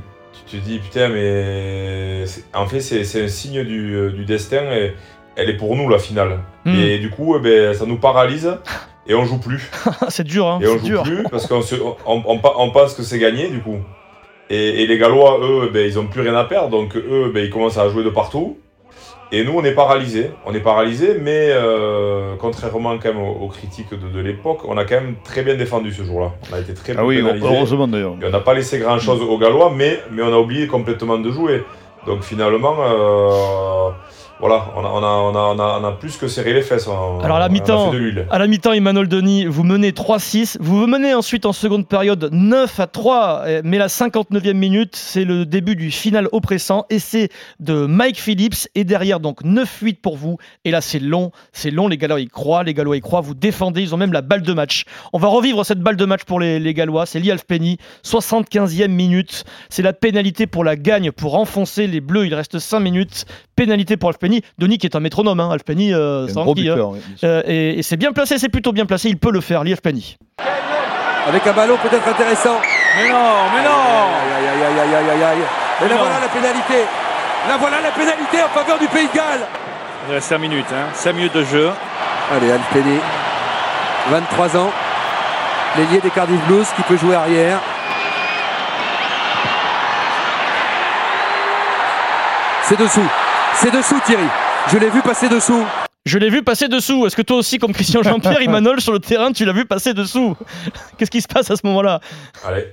tu 0.47 0.57
te 0.59 0.63
dis 0.65 0.79
putain, 0.79 1.09
mais 1.09 2.25
en 2.55 2.67
fait, 2.67 2.81
c'est 2.81 3.03
c'est 3.03 3.25
un 3.25 3.29
signe 3.29 3.65
du, 3.65 4.13
du 4.13 4.25
destin. 4.25 4.63
Et 4.71 4.95
elle 5.39 5.49
est 5.51 5.57
pour 5.57 5.75
nous, 5.77 5.89
la 5.89 5.99
finale. 5.99 6.41
Mm. 6.65 6.75
Et 6.75 6.99
du 6.99 7.09
coup, 7.11 7.35
eh 7.37 7.41
ben, 7.41 7.73
ça 7.75 7.87
nous 7.87 7.97
paralyse. 7.99 8.51
Et 9.07 9.15
on 9.15 9.25
joue 9.25 9.39
plus. 9.39 9.71
c'est 10.09 10.25
dur, 10.25 10.47
hein 10.47 10.59
Et 10.63 10.67
on 10.69 10.77
joue 10.79 10.85
dur. 10.85 11.03
plus 11.03 11.23
parce 11.31 11.47
qu'on 11.47 11.63
se- 11.63 11.77
on, 12.07 12.23
on, 12.27 12.41
on 12.59 12.71
pense 12.71 12.93
que 12.95 13.03
c'est 13.03 13.19
gagné 13.19 13.49
du 13.49 13.61
coup. 13.61 13.79
Et, 14.51 14.83
et 14.83 14.87
les 14.87 14.99
Gallois, 14.99 15.39
eux, 15.43 15.71
ben, 15.73 15.87
ils 15.87 15.99
ont 15.99 16.07
plus 16.07 16.21
rien 16.23 16.35
à 16.35 16.45
perdre, 16.45 16.69
donc 16.71 16.95
eux, 16.97 17.31
ben, 17.33 17.43
ils 17.45 17.51
commencent 17.51 17.79
à 17.79 17.89
jouer 17.89 18.05
de 18.05 18.11
partout. 18.11 18.59
Et 19.31 19.45
nous, 19.45 19.53
on 19.55 19.63
est 19.63 19.73
paralysés. 19.75 20.31
On 20.47 20.55
est 20.55 20.61
paralysés, 20.61 21.19
mais 21.23 21.51
euh, 21.53 22.35
contrairement 22.41 22.97
quand 22.99 23.13
même 23.13 23.21
aux, 23.23 23.45
aux 23.45 23.49
critiques 23.49 23.91
de, 23.91 24.09
de 24.09 24.21
l'époque, 24.21 24.61
on 24.67 24.77
a 24.79 24.85
quand 24.87 24.95
même 24.95 25.17
très 25.23 25.43
bien 25.43 25.55
défendu 25.55 25.93
ce 25.93 26.03
jour-là. 26.03 26.33
On 26.51 26.57
a 26.57 26.61
été 26.61 26.73
très 26.73 26.93
Ah 26.95 26.97
peu 26.97 27.03
oui, 27.03 27.23
heureusement 27.43 27.87
d'ailleurs. 27.87 28.15
On 28.23 28.31
n'a 28.31 28.41
pas 28.41 28.55
laissé 28.55 28.79
grand-chose 28.79 29.21
aux 29.21 29.39
Gallois, 29.39 29.71
mais, 29.77 30.01
mais 30.11 30.23
on 30.23 30.33
a 30.33 30.39
oublié 30.39 30.67
complètement 30.67 31.19
de 31.19 31.31
jouer. 31.31 31.63
Donc 32.07 32.23
finalement, 32.23 32.77
euh, 32.81 33.78
voilà, 34.41 34.73
on 34.77 34.85
a, 34.85 34.89
on, 34.89 35.03
a, 35.03 35.09
on, 35.09 35.59
a, 35.59 35.81
on, 35.81 35.85
a, 35.85 35.93
plus 35.93 36.17
que 36.17 36.29
serré 36.29 36.53
les 36.53 36.63
fesses. 36.63 36.87
On, 36.87 37.19
Alors 37.21 37.39
à 37.39 37.41
la 37.41 37.49
mi-temps, 37.49 37.93
à 38.31 38.39
la 38.39 38.47
mi-temps, 38.47 38.73
Emmanuel 38.73 39.09
Denis, 39.09 39.47
vous 39.47 39.65
menez 39.65 39.91
3-6. 39.91 40.59
Vous 40.61 40.87
menez 40.87 41.13
ensuite 41.13 41.45
en 41.45 41.53
seconde 41.53 41.89
période 41.89 42.29
9 42.31 42.79
à 42.79 42.87
3, 42.87 43.43
eh, 43.47 43.61
mais 43.65 43.79
la 43.79 43.89
59e 43.89 44.53
minute, 44.53 44.95
c'est 44.95 45.25
le 45.25 45.45
début 45.45 45.75
du 45.75 45.91
final 45.91 46.29
oppressant. 46.31 46.87
Essai 46.89 47.31
de 47.59 47.87
Mike 47.87 48.21
Phillips 48.21 48.69
et 48.77 48.85
derrière 48.85 49.19
donc 49.19 49.43
9-8 49.43 50.01
pour 50.01 50.17
vous. 50.17 50.39
Et 50.65 50.71
là, 50.71 50.81
c'est 50.81 51.01
long, 51.01 51.33
c'est 51.53 51.73
long. 51.73 51.89
Les 51.89 51.99
Gallois 51.99 52.21
y 52.21 52.29
croient, 52.29 52.63
les 52.63 52.75
Gallois 52.75 52.97
y 52.97 53.01
croient. 53.01 53.21
Vous 53.21 53.35
défendez, 53.35 53.83
ils 53.83 53.95
ont 53.95 53.99
même 53.99 54.13
la 54.13 54.23
balle 54.23 54.43
de 54.43 54.53
match. 54.53 54.85
On 55.13 55.19
va 55.19 55.29
revivre 55.29 55.67
cette 55.67 55.81
balle 55.81 55.97
de 55.97 56.05
match 56.05 56.25
pour 56.25 56.39
les, 56.39 56.61
les 56.61 56.75
Gallois. 56.75 57.07
C'est 57.07 57.19
Lialf 57.19 57.45
Penny, 57.45 57.79
75e 58.05 58.89
minute. 58.89 59.45
C'est 59.69 59.83
la 59.83 59.93
pénalité 59.93 60.47
pour 60.47 60.63
la 60.63 60.77
gagne 60.77 61.11
pour 61.11 61.35
enfoncer 61.35 61.89
les 61.89 62.01
Bleus. 62.01 62.27
Il 62.27 62.35
reste 62.35 62.59
5 62.59 62.79
minutes. 62.81 63.25
Pénalité 63.59 63.97
pour 63.97 64.09
Alf 64.11 64.19
Penny. 64.19 64.41
Denis 64.59 64.79
qui 64.79 64.87
est 64.87 64.95
un 64.95 65.01
métronome, 65.01 65.41
hein. 65.41 65.51
Alf 65.53 65.65
Penny, 65.65 65.93
euh, 65.93 66.29
C'est 66.29 66.39
hein. 66.39 66.45
buteur, 66.55 66.91
oui. 66.91 67.01
Euh, 67.25 67.43
et, 67.45 67.81
et 67.81 67.83
c'est 67.83 67.97
bien 67.97 68.13
placé, 68.13 68.39
c'est 68.39 68.49
plutôt 68.49 68.71
bien 68.73 68.87
placé. 68.87 69.09
Il 69.09 69.19
peut 69.19 69.33
le 69.33 69.41
faire, 69.41 69.65
Lief 69.65 69.83
Penny. 69.83 70.17
Avec 71.27 71.45
un 71.45 71.53
ballon 71.53 71.77
peut-être 71.83 72.07
intéressant. 72.09 72.57
Mais 72.97 73.09
non, 73.11 73.19
mais 73.55 73.63
non 73.65 73.71
Aïe, 74.39 74.49
aïe, 74.49 74.63
aïe, 74.65 74.81
aïe, 74.81 74.95
aïe, 74.95 75.11
aïe, 75.11 75.23
aïe. 75.25 75.39
Et 75.39 75.83
Mais 75.83 75.89
là 75.89 75.95
non. 75.97 76.01
voilà 76.03 76.21
la 76.21 76.29
pénalité. 76.29 76.85
Là 77.49 77.57
voilà 77.59 77.81
la 77.81 77.91
pénalité 77.91 78.43
en 78.45 78.49
faveur 78.49 78.79
du 78.79 78.87
Pays 78.87 79.09
de 79.09 79.17
Galles. 79.17 79.47
Il 80.09 80.15
reste 80.15 80.29
5 80.29 80.39
minutes, 80.39 80.67
hein. 80.73 80.87
5 80.95 81.13
minutes 81.15 81.35
de 81.35 81.45
jeu. 81.45 81.71
Allez, 82.33 82.53
Alpeni, 82.53 82.99
23 84.11 84.57
ans. 84.57 84.71
L'ailier 85.77 86.01
des 86.01 86.11
Cardiff 86.11 86.41
Blues 86.47 86.67
qui 86.77 86.83
peut 86.83 86.97
jouer 86.97 87.17
arrière. 87.17 87.59
C'est 92.63 92.79
dessous. 92.79 93.09
C'est 93.55 93.71
dessous 93.71 94.01
Thierry. 94.07 94.27
Je 94.71 94.79
l'ai 94.79 94.91
vu 94.91 95.03
passer 95.03 95.29
dessous. 95.29 95.65
Je 96.07 96.19
l'ai 96.19 96.31
vu 96.31 96.43
passer 96.43 96.69
dessous. 96.69 97.07
Est-ce 97.07 97.17
que 97.17 97.23
toi 97.23 97.39
aussi, 97.39 97.59
comme 97.59 97.73
Christian 97.73 98.03
Jean-Pierre, 98.03 98.41
Imanol, 98.43 98.81
sur 98.81 98.93
le 98.93 98.99
terrain, 98.99 99.33
tu 99.33 99.45
l'as 99.45 99.53
vu 99.53 99.65
passer 99.65 99.95
dessous 99.95 100.37
Qu'est-ce 100.99 101.11
qui 101.11 101.21
se 101.21 101.29
passe 101.29 101.51
à 101.51 101.57
ce 101.57 101.67
moment-là 101.67 102.01
Allez. 102.45 102.67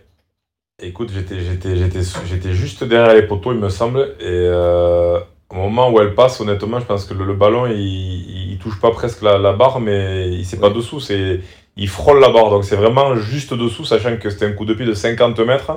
Écoute, 0.81 1.09
j'étais, 1.13 1.39
j'étais, 1.39 1.75
j'étais, 1.77 2.01
j'étais 2.25 2.53
juste 2.53 2.83
derrière 2.83 3.15
les 3.15 3.23
poteaux, 3.23 3.53
il 3.53 3.59
me 3.59 3.69
semble. 3.69 4.15
Et 4.19 4.25
euh, 4.25 5.19
au 5.49 5.55
moment 5.55 5.89
où 5.89 5.99
elle 5.99 6.13
passe, 6.13 6.39
honnêtement, 6.41 6.79
je 6.79 6.85
pense 6.85 7.05
que 7.05 7.13
le, 7.13 7.25
le 7.25 7.33
ballon, 7.33 7.65
il, 7.65 8.51
il 8.51 8.57
touche 8.57 8.79
pas 8.79 8.91
presque 8.91 9.21
la, 9.21 9.37
la 9.37 9.53
barre, 9.53 9.79
mais 9.79 10.29
il 10.29 10.45
c'est 10.45 10.59
pas 10.59 10.69
dessous, 10.69 10.99
c'est, 10.99 11.39
il 11.77 11.87
frôle 11.87 12.19
la 12.19 12.29
barre. 12.29 12.49
Donc 12.49 12.65
c'est 12.65 12.75
vraiment 12.75 13.15
juste 13.15 13.53
dessous, 13.53 13.85
sachant 13.85 14.17
que 14.17 14.29
c'était 14.29 14.45
un 14.45 14.51
coup 14.51 14.65
de 14.65 14.73
pied 14.73 14.85
de 14.85 14.93
50 14.93 15.39
mètres. 15.39 15.71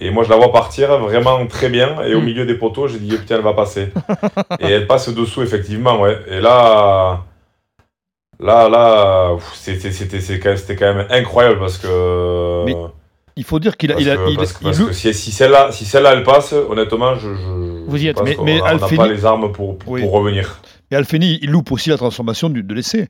Et 0.00 0.10
moi, 0.10 0.22
je 0.24 0.30
la 0.30 0.36
vois 0.36 0.52
partir 0.52 0.96
vraiment 0.98 1.44
très 1.46 1.68
bien. 1.68 2.02
Et 2.02 2.14
au 2.14 2.20
Mm. 2.20 2.24
milieu 2.24 2.46
des 2.46 2.54
poteaux, 2.54 2.86
j'ai 2.88 2.98
dit, 2.98 3.16
putain, 3.16 3.36
elle 3.36 3.42
va 3.42 3.52
passer. 3.52 3.88
et 4.60 4.66
elle 4.70 4.86
passe 4.86 5.08
dessous, 5.08 5.42
effectivement, 5.42 6.00
ouais. 6.00 6.16
Et 6.30 6.40
là, 6.40 7.24
là, 8.40 8.68
là, 8.68 9.30
c'était, 9.54 9.90
quand 10.38 10.48
même- 10.50 10.56
c'était 10.56 10.76
quand 10.76 10.94
même 10.94 11.06
incroyable 11.10 11.58
parce 11.58 11.78
que. 11.78 12.64
Mais 12.66 12.74
Il 13.36 13.44
faut 13.44 13.60
dire 13.60 13.76
qu'il 13.76 13.92
a, 13.92 13.94
Parce 13.94 14.04
il 14.04 14.10
a, 14.10 14.16
que, 14.16 14.30
il- 14.30 14.36
parce 14.36 14.52
que- 14.52 14.58
il 14.62 14.64
parce 14.64 14.78
loue- 14.80 14.86
que 14.88 14.92
si, 14.92 15.14
si 15.14 15.30
celle-là 15.30 15.70
si 15.70 15.84
celle 15.84 16.06
elle 16.06 16.24
passe, 16.24 16.52
honnêtement, 16.52 17.14
je, 17.14 17.32
je, 17.34 17.84
Vous 17.86 18.02
y 18.02 18.08
êtes, 18.08 18.20
mais- 18.24 18.36
mais 18.42 18.60
on 18.60 18.64
n'a 18.78 18.96
pas 18.96 19.06
les 19.06 19.24
armes 19.24 19.52
pour, 19.52 19.78
pour, 19.78 19.92
Oui. 19.92 20.00
pour 20.00 20.10
revenir. 20.10 20.60
Et 20.90 20.96
Alfeni, 20.96 21.38
il 21.42 21.50
loupe 21.50 21.70
aussi 21.70 21.88
la 21.90 21.96
transformation 21.96 22.48
du- 22.50 22.64
de 22.64 22.74
l'essai, 22.74 23.06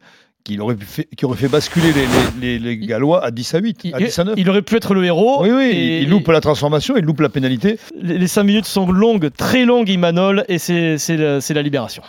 qui 0.48 0.58
aurait, 0.60 0.76
fait, 0.80 1.04
qui 1.16 1.24
aurait 1.26 1.36
fait 1.36 1.48
basculer 1.48 1.92
les, 1.92 2.06
les- 2.40 2.58
les- 2.58 2.76
les 2.76 2.86
Gallois 2.86 3.22
à 3.24 3.30
10 3.30 3.54
à 3.54 3.58
8, 3.58 3.92
à 3.92 3.98
10 3.98 4.18
à 4.18 4.24
9. 4.24 4.34
Il 4.38 4.48
aurait 4.48 4.62
pu 4.62 4.76
être 4.76 4.94
le 4.94 5.04
héros. 5.04 5.42
Oui, 5.42 5.50
oui, 5.52 5.64
et- 5.70 5.98
il 6.00 6.08
loupe 6.08 6.28
la 6.28 6.40
transformation, 6.40 6.94
il 6.96 7.04
loupe 7.04 7.20
la 7.20 7.28
pénalité. 7.28 7.78
Les 8.00 8.26
5 8.26 8.44
minutes 8.44 8.64
sont 8.66 8.90
longues, 8.90 9.30
très 9.36 9.64
longues, 9.64 9.88
Imanol, 9.90 10.44
et 10.48 10.58
c'est 10.58 10.96
la, 11.16 11.62
libération. 11.62 12.02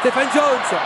Stéphane 0.00 0.28
Jones. 0.32 0.78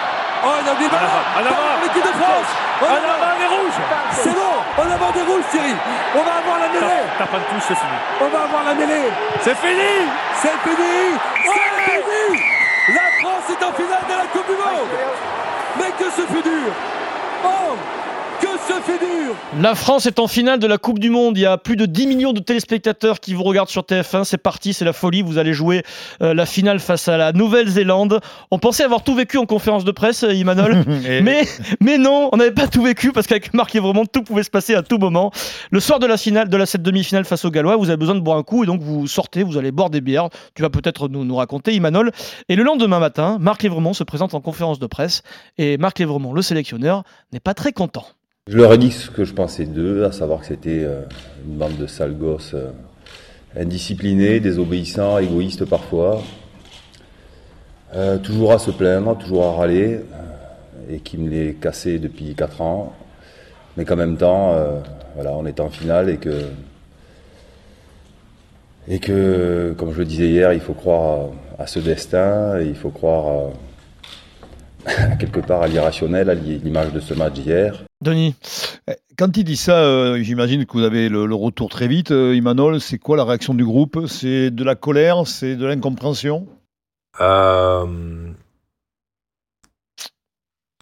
Oh, 0.44 0.48
il 0.62 0.68
a 0.68 0.72
oublié 0.72 0.88
le 0.88 0.96
ballon. 0.96 1.56
l'équipe 1.82 2.02
de 2.02 2.08
France. 2.18 2.50
Avant. 2.80 2.94
avant, 2.94 3.38
les 3.38 3.46
rouges 3.46 3.78
C'est 4.10 4.32
bon. 4.34 4.54
En 4.82 4.90
avant 4.90 5.12
des 5.12 5.20
rouges, 5.22 5.44
Thierry. 5.52 5.70
On 6.16 6.24
va 6.24 6.34
avoir 6.42 6.58
la 6.58 6.68
mêlée. 6.72 7.02
Tape 7.18 7.34
en 7.34 7.54
touche, 7.54 7.62
c'est 7.68 7.76
fini. 7.76 7.98
On 8.20 8.28
va 8.28 8.42
avoir 8.44 8.64
la 8.64 8.74
mêlée. 8.74 9.06
C'est 9.40 9.54
fini 9.54 10.08
C'est 10.42 10.56
fini. 10.66 11.14
C'est 11.46 12.02
fini. 12.02 12.40
La 12.96 13.06
France 13.22 13.46
est 13.54 13.62
en 13.64 13.72
finale 13.72 14.02
de 14.08 14.14
la 14.18 14.26
Coupe 14.32 14.46
du 14.50 14.56
Monde. 14.58 14.90
Mais 15.78 15.90
que 15.98 16.10
ce 16.10 16.22
fut 16.22 16.42
dur. 16.42 16.72
Oh, 17.44 17.76
ce 18.68 18.72
fut 18.82 18.98
dur. 18.98 19.34
La 19.60 19.74
France 19.74 20.06
est 20.06 20.18
en 20.18 20.26
finale 20.28 20.58
de 20.58 20.66
la 20.66 20.78
Coupe 20.78 20.98
du 20.98 21.10
Monde. 21.10 21.36
Il 21.36 21.40
y 21.42 21.46
a 21.46 21.58
plus 21.58 21.76
de 21.76 21.84
10 21.86 22.06
millions 22.06 22.32
de 22.32 22.40
téléspectateurs 22.40 23.20
qui 23.20 23.34
vous 23.34 23.42
regardent 23.42 23.68
sur 23.68 23.82
TF1. 23.82 24.24
C'est 24.24 24.38
parti, 24.38 24.72
c'est 24.72 24.84
la 24.84 24.92
folie. 24.92 25.22
Vous 25.22 25.38
allez 25.38 25.52
jouer 25.52 25.82
euh, 26.22 26.32
la 26.34 26.46
finale 26.46 26.78
face 26.80 27.08
à 27.08 27.16
la 27.16 27.32
Nouvelle-Zélande. 27.32 28.20
On 28.50 28.58
pensait 28.58 28.84
avoir 28.84 29.02
tout 29.02 29.14
vécu 29.14 29.38
en 29.38 29.46
conférence 29.46 29.84
de 29.84 29.90
presse, 29.90 30.22
euh, 30.22 30.32
Imanol. 30.32 30.84
Et- 31.06 31.20
mais, 31.20 31.42
mais 31.80 31.98
non, 31.98 32.28
on 32.32 32.36
n'avait 32.36 32.52
pas 32.52 32.66
tout 32.68 32.82
vécu 32.82 33.12
parce 33.12 33.26
qu'avec 33.26 33.52
Marc 33.54 33.74
vraiment 33.76 34.04
tout 34.06 34.22
pouvait 34.22 34.42
se 34.42 34.50
passer 34.50 34.74
à 34.74 34.82
tout 34.82 34.98
moment. 34.98 35.30
Le 35.70 35.80
soir 35.80 35.98
de 35.98 36.06
la 36.06 36.16
finale, 36.16 36.48
de 36.48 36.56
la 36.56 36.66
cette 36.66 36.82
demi-finale 36.82 37.24
face 37.24 37.44
aux 37.44 37.50
Gallois, 37.50 37.76
vous 37.76 37.88
avez 37.88 37.96
besoin 37.96 38.14
de 38.14 38.20
boire 38.20 38.38
un 38.38 38.42
coup 38.42 38.64
et 38.64 38.66
donc 38.66 38.80
vous 38.80 39.06
sortez, 39.06 39.42
vous 39.42 39.56
allez 39.58 39.72
boire 39.72 39.90
des 39.90 40.00
bières. 40.00 40.28
Tu 40.54 40.62
vas 40.62 40.70
peut-être 40.70 41.08
nous, 41.08 41.24
nous 41.24 41.36
raconter, 41.36 41.74
Imanol. 41.74 42.10
Et 42.48 42.56
le 42.56 42.62
lendemain 42.62 42.98
matin, 43.00 43.36
Marc 43.40 43.62
Lévremont 43.62 43.92
se 43.92 44.04
présente 44.04 44.34
en 44.34 44.40
conférence 44.40 44.78
de 44.78 44.86
presse 44.86 45.22
et 45.58 45.76
Marc 45.78 45.98
Lévremont, 45.98 46.32
le 46.32 46.42
sélectionneur, 46.42 47.02
n'est 47.32 47.40
pas 47.40 47.54
très 47.54 47.72
content. 47.72 48.04
Je 48.50 48.56
leur 48.56 48.72
ai 48.72 48.78
dit 48.78 48.90
ce 48.90 49.08
que 49.08 49.24
je 49.24 49.34
pensais 49.34 49.66
d'eux, 49.66 50.04
à 50.04 50.10
savoir 50.10 50.40
que 50.40 50.46
c'était 50.46 50.82
euh, 50.82 51.02
une 51.46 51.58
bande 51.58 51.76
de 51.76 51.86
sales 51.86 52.18
gosses 52.18 52.54
euh, 52.54 52.72
indisciplinés, 53.56 54.40
désobéissants, 54.40 55.18
égoïstes 55.18 55.64
parfois, 55.64 56.20
euh, 57.94 58.18
toujours 58.18 58.52
à 58.52 58.58
se 58.58 58.72
plaindre, 58.72 59.16
toujours 59.16 59.44
à 59.44 59.52
râler, 59.52 60.00
et 60.90 60.98
qui 60.98 61.18
me 61.18 61.30
les 61.30 61.54
cassaient 61.54 62.00
depuis 62.00 62.34
4 62.34 62.62
ans, 62.62 62.92
mais 63.76 63.84
qu'en 63.84 63.94
même 63.94 64.16
temps, 64.16 64.54
euh, 64.54 64.80
voilà, 65.14 65.30
on 65.34 65.46
est 65.46 65.60
en 65.60 65.70
finale 65.70 66.10
et 66.10 66.16
que, 66.16 66.46
et 68.88 68.98
que, 68.98 69.72
comme 69.78 69.92
je 69.92 69.98
le 69.98 70.04
disais 70.04 70.28
hier, 70.28 70.52
il 70.52 70.60
faut 70.60 70.74
croire 70.74 71.28
à, 71.60 71.68
ce 71.68 71.78
destin, 71.78 72.60
il 72.60 72.74
faut 72.74 72.90
croire 72.90 73.50
quelque 75.20 75.38
part 75.38 75.62
à 75.62 75.68
l'irrationnel, 75.68 76.28
à 76.28 76.34
l'image 76.34 76.92
de 76.92 76.98
ce 76.98 77.14
match 77.14 77.34
d'hier. 77.34 77.84
Denis 78.02 78.34
Eh, 78.88 78.96
Quand 79.16 79.36
il 79.36 79.44
dit 79.44 79.56
ça, 79.56 79.84
euh, 79.84 80.22
j'imagine 80.22 80.66
que 80.66 80.72
vous 80.72 80.82
avez 80.82 81.08
le, 81.08 81.34
retour 81.34 81.68
très 81.68 81.86
vite. 81.86 82.10
Euh, 82.10 82.34
Imanol, 82.34 82.80
c'est 82.80 82.98
quoi 82.98 83.16
la 83.16 83.24
réaction 83.24 83.54
du 83.54 83.64
groupe? 83.64 84.06
C'est 84.06 84.50
de 84.50 84.64
la 84.64 84.74
colère? 84.74 85.26
C'est 85.26 85.56
de 85.56 85.64
l'incompréhension? 85.66 86.46
Euh, 87.20 87.86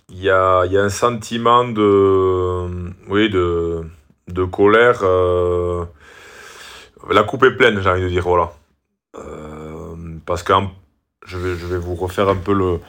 Il 0.08 0.22
y, 0.22 0.30
a, 0.30 0.62
un 0.62 0.88
sentiment 0.88 1.64
de, 1.64 2.92
oui, 3.08 3.28
de, 3.30 4.44
colère. 4.50 5.02
La 7.10 7.22
coupe 7.22 7.44
est 7.44 7.56
pleine, 7.56 7.80
j'ai 7.80 7.90
envie 7.90 8.02
de 8.02 8.08
dire, 8.08 8.22
voilà. 8.24 8.52
Parce 10.26 10.42
que 10.42 10.52
je 11.26 11.38
vais, 11.38 11.78
vous 11.78 11.94
refaire 11.94 12.28
un 12.28 12.36
peu 12.36 12.52
le- 12.52 12.80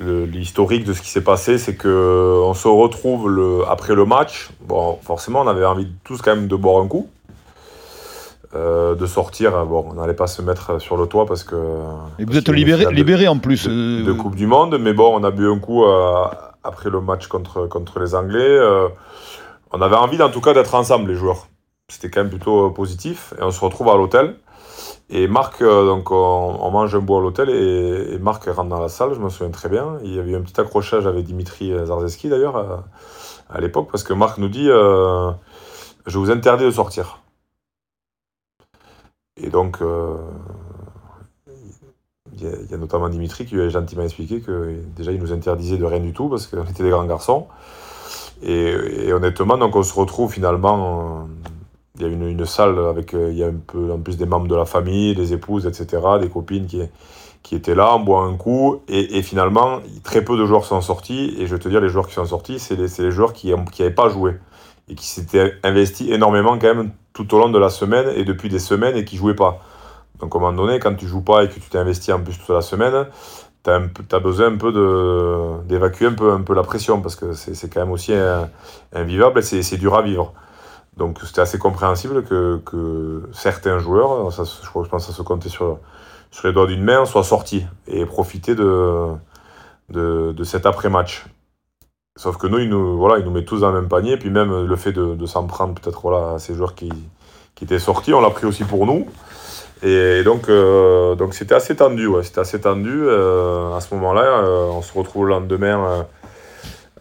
l'historique 0.00 0.84
de 0.84 0.92
ce 0.92 1.02
qui 1.02 1.10
s'est 1.10 1.24
passé, 1.24 1.58
c'est 1.58 1.74
que 1.74 2.40
on 2.44 2.54
se 2.54 2.68
retrouve 2.68 3.28
le, 3.28 3.62
après 3.68 3.94
le 3.94 4.04
match. 4.04 4.50
Bon, 4.60 4.98
forcément, 5.02 5.40
on 5.40 5.46
avait 5.48 5.64
envie 5.64 5.88
tous 6.04 6.22
quand 6.22 6.34
même 6.34 6.46
de 6.46 6.56
boire 6.56 6.82
un 6.82 6.86
coup, 6.86 7.08
euh, 8.54 8.94
de 8.94 9.06
sortir. 9.06 9.66
Bon, 9.66 9.84
on 9.90 9.94
n'allait 9.94 10.14
pas 10.14 10.26
se 10.26 10.40
mettre 10.42 10.80
sur 10.80 10.96
le 10.96 11.06
toit 11.06 11.26
parce 11.26 11.44
que. 11.44 11.56
Et 12.18 12.24
vous 12.24 12.36
êtes 12.36 12.48
libéré, 12.48 12.86
libéré 12.92 13.28
en 13.28 13.38
plus. 13.38 13.66
de, 13.66 13.72
euh, 13.72 14.04
de 14.04 14.12
Coupe 14.12 14.36
du 14.36 14.46
Monde, 14.46 14.78
mais 14.80 14.92
bon, 14.92 15.18
on 15.20 15.24
a 15.24 15.30
bu 15.30 15.50
un 15.50 15.58
coup 15.58 15.84
euh, 15.84 16.24
après 16.64 16.90
le 16.90 17.00
match 17.00 17.26
contre, 17.26 17.66
contre 17.66 17.98
les 18.00 18.14
Anglais. 18.14 18.38
euh, 18.40 18.88
on 19.72 19.82
avait 19.82 19.96
envie, 19.96 20.22
en 20.22 20.30
tout 20.30 20.40
cas, 20.40 20.54
d'être 20.54 20.74
ensemble, 20.74 21.10
les 21.10 21.16
joueurs. 21.16 21.48
C'était 21.90 22.08
quand 22.10 22.20
même 22.20 22.30
plutôt 22.30 22.70
positif. 22.70 23.34
Et 23.38 23.42
on 23.42 23.50
se 23.50 23.60
retrouve 23.60 23.88
à 23.88 23.96
l'hôtel. 23.96 24.36
Et 25.10 25.26
Marc, 25.26 25.62
euh, 25.62 25.86
donc, 25.86 26.10
on, 26.10 26.70
mange 26.70 26.94
un 26.94 26.98
bout 26.98 27.16
à 27.16 27.20
l'hôtel 27.20 27.48
et, 27.48 28.18
Marc 28.18 28.44
rentre 28.44 28.68
dans 28.68 28.80
la 28.80 28.90
salle, 28.90 29.14
je 29.14 29.20
me 29.20 29.30
souviens 29.30 29.50
très 29.50 29.68
bien. 29.68 29.98
Il 30.04 30.14
y 30.14 30.18
avait 30.18 30.32
eu 30.32 30.36
un 30.36 30.42
petit 30.42 30.60
accrochage 30.60 31.06
avec 31.06 31.24
Dimitri 31.24 31.72
Zarzeski, 31.86 32.28
d'ailleurs, 32.28 32.84
à, 33.48 33.60
l'époque, 33.60 33.88
parce 33.90 34.04
que 34.04 34.12
Marc 34.12 34.38
nous 34.38 34.48
dit 34.48 34.68
euh, 34.68 35.30
Je 36.06 36.18
vous 36.18 36.30
interdis 36.30 36.64
de 36.64 36.70
sortir. 36.70 37.22
Et 39.38 39.48
donc, 39.50 39.80
euh, 39.80 40.16
il 42.36 42.70
y, 42.70 42.74
a, 42.74 42.76
notamment 42.76 43.08
Dimitri 43.08 43.46
qui 43.46 43.54
lui 43.54 43.62
a 43.62 43.68
gentiment 43.70 44.02
expliqué 44.02 44.40
que 44.40 44.76
déjà 44.94 45.12
il 45.12 45.20
nous 45.20 45.32
interdisait 45.32 45.78
de 45.78 45.84
rien 45.84 46.00
du 46.00 46.12
tout 46.12 46.28
parce 46.28 46.46
qu'on 46.46 46.64
était 46.64 46.82
des 46.82 46.90
grands 46.90 47.06
garçons. 47.06 47.46
Et, 48.42 49.12
honnêtement, 49.12 49.56
donc 49.56 49.74
on 49.74 49.82
se 49.82 49.94
retrouve 49.94 50.32
finalement. 50.32 51.28
Il 51.98 52.06
y 52.06 52.08
a 52.08 52.12
une, 52.12 52.46
salle 52.46 52.78
avec 52.78 53.14
euh, 53.14 53.30
il 53.30 53.38
y 53.38 53.42
a 53.42 53.48
un 53.48 53.60
peu 53.66 53.92
en 53.92 53.98
plus 53.98 54.16
des 54.16 54.26
membres 54.26 54.48
de 54.48 54.54
la 54.54 54.64
famille, 54.64 55.14
des 55.14 55.32
épouses, 55.32 55.66
etc., 55.66 56.02
des 56.20 56.28
copines 56.28 56.66
qui, 56.66 56.80
qui 57.42 57.54
étaient 57.54 57.74
là, 57.74 57.94
on 57.96 58.00
boit 58.00 58.22
un 58.22 58.36
coup, 58.36 58.82
et, 58.88 59.22
finalement, 59.22 59.80
très 60.04 60.22
peu 60.24 60.36
de 60.36 60.46
joueurs 60.46 60.64
sont 60.64 60.80
sortis, 60.80 61.34
et 61.38 61.46
je 61.46 61.54
vais 61.54 61.60
te 61.60 61.68
dire, 61.68 61.80
les 61.80 61.88
joueurs 61.88 62.06
qui 62.06 62.14
sont 62.14 62.26
sortis, 62.26 62.58
c'est 62.58 62.76
les, 62.76 62.86
les 62.98 63.10
joueurs 63.10 63.32
qui 63.32 63.50
n'avaient 63.50 63.90
pas 63.90 64.08
joué, 64.08 64.36
et 64.88 64.94
qui 64.94 65.06
s'étaient 65.06 65.54
investis 65.62 66.10
énormément 66.10 66.58
quand 66.58 66.74
même 66.74 66.90
tout 67.12 67.34
au 67.34 67.38
long 67.38 67.48
de 67.48 67.58
la 67.58 67.70
semaine, 67.70 68.12
et 68.16 68.24
depuis 68.24 68.48
des 68.48 68.58
semaines, 68.58 68.96
et 68.96 69.04
qui 69.04 69.16
jouaient 69.16 69.34
pas. 69.34 69.60
Donc 70.20 70.34
à 70.34 70.38
un 70.38 70.40
moment 70.40 70.64
donné, 70.64 70.78
quand 70.78 70.94
tu 70.94 71.06
joues 71.06 71.22
pas 71.22 71.44
et 71.44 71.48
que 71.48 71.54
tu 71.54 71.68
t'es 71.70 71.78
investi 71.78 72.12
en 72.12 72.20
plus 72.20 72.38
toute 72.38 72.48
la 72.50 72.60
semaine, 72.60 73.06
tu 73.64 73.70
as, 73.70 74.18
besoin 74.18 74.52
un 74.52 74.56
peu 74.56 75.62
d'évacuer 75.66 76.06
un 76.06 76.14
peu, 76.14 76.32
un 76.32 76.40
peu 76.40 76.54
la 76.54 76.62
pression 76.62 77.00
parce 77.00 77.16
que 77.16 77.34
c'est 77.34 77.72
quand 77.72 77.80
même 77.80 77.90
aussi 77.90 78.12
invivable 78.92 79.40
et 79.40 79.42
c'est 79.42 79.76
dur 79.76 79.94
à 79.94 80.02
vivre. 80.02 80.32
Donc 80.98 81.20
c'était 81.24 81.40
assez 81.40 81.58
compréhensible 81.58 82.24
que, 82.24 82.60
que, 82.66 83.22
certains 83.32 83.78
joueurs, 83.78 84.32
ça, 84.32 84.42
je, 84.44 84.88
pense 84.88 85.06
ça 85.06 85.12
se 85.12 85.22
comptait 85.22 85.48
sur, 85.48 85.78
sur 86.32 86.48
les 86.48 86.52
doigts 86.52 86.66
d'une 86.66 86.82
main, 86.82 87.04
soient 87.04 87.22
sortis 87.22 87.64
et 87.86 88.04
profiter 88.04 88.56
de, 88.56 89.06
de, 89.90 90.32
de 90.32 90.44
cet 90.44 90.66
après-match. 90.66 91.24
Sauf 92.16 92.36
que 92.36 92.48
nous, 92.48 92.58
ils 92.58 92.68
nous, 92.68 92.98
voilà, 92.98 93.20
ils 93.20 93.24
nous 93.24 93.30
mettent 93.30 93.46
tous 93.46 93.60
dans 93.60 93.70
le 93.70 93.80
même 93.80 93.88
panier. 93.88 94.16
Puis 94.16 94.28
même 94.28 94.66
le 94.66 94.76
fait 94.76 94.92
de, 94.92 95.26
s'en 95.26 95.46
prendre 95.46 95.74
peut-être 95.74 96.00
voilà, 96.02 96.34
à 96.34 96.38
ces 96.40 96.52
joueurs 96.52 96.74
qui, 96.74 96.90
qui 97.54 97.64
étaient 97.64 97.78
sortis, 97.78 98.12
on 98.12 98.20
l'a 98.20 98.30
pris 98.30 98.46
aussi 98.46 98.64
pour 98.64 98.84
nous. 98.84 99.06
Et 99.84 100.24
donc, 100.24 100.48
euh, 100.48 101.14
donc 101.14 101.32
c'était 101.34 101.54
assez 101.54 101.76
tendu. 101.76 102.08
C'était 102.24 102.40
assez 102.40 102.60
tendu. 102.60 103.02
Euh, 103.04 103.72
à 103.76 103.80
ce 103.80 103.94
moment-là, 103.94 104.22
euh, 104.22 104.64
on 104.64 104.82
se 104.82 104.92
retrouve 104.98 105.26
le 105.26 105.30
lendemain 105.30 106.06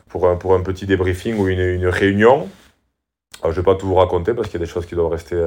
pour, 0.08 0.30
un, 0.30 0.36
pour 0.36 0.54
un 0.54 0.62
petit 0.62 0.86
débriefing 0.86 1.39
ou 1.39 1.48
une, 1.48 1.62
une 1.62 1.88
réunion. 1.88 2.48
Alors, 3.42 3.54
je 3.54 3.60
ne 3.60 3.66
vais 3.66 3.72
pas 3.72 3.76
tout 3.76 3.88
vous 3.88 3.96
raconter 3.96 4.34
parce 4.34 4.48
qu'il 4.48 4.60
y 4.60 4.64
a 4.64 4.66
des 4.66 4.72
choses 4.72 4.86
qui 4.86 4.96
doivent 4.96 5.12
rester 5.12 5.38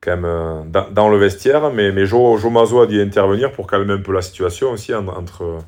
quand 0.00 0.16
même 0.16 0.70
dans, 0.70 0.90
dans, 0.90 1.08
le 1.08 1.16
vestiaire. 1.16 1.72
Mais, 1.72 1.92
mais 1.92 2.06
Joe, 2.06 2.40
Joe 2.40 2.52
Mazo 2.52 2.80
a 2.80 2.86
dit 2.86 3.00
intervenir 3.00 3.52
pour 3.52 3.66
calmer 3.66 3.94
un 3.94 3.98
peu 3.98 4.12
la 4.12 4.22
situation 4.22 4.70
aussi 4.70 4.94
entre, 4.94 5.58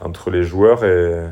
entre 0.00 0.30
les 0.30 0.42
joueurs 0.42 0.84
et, 0.84 1.24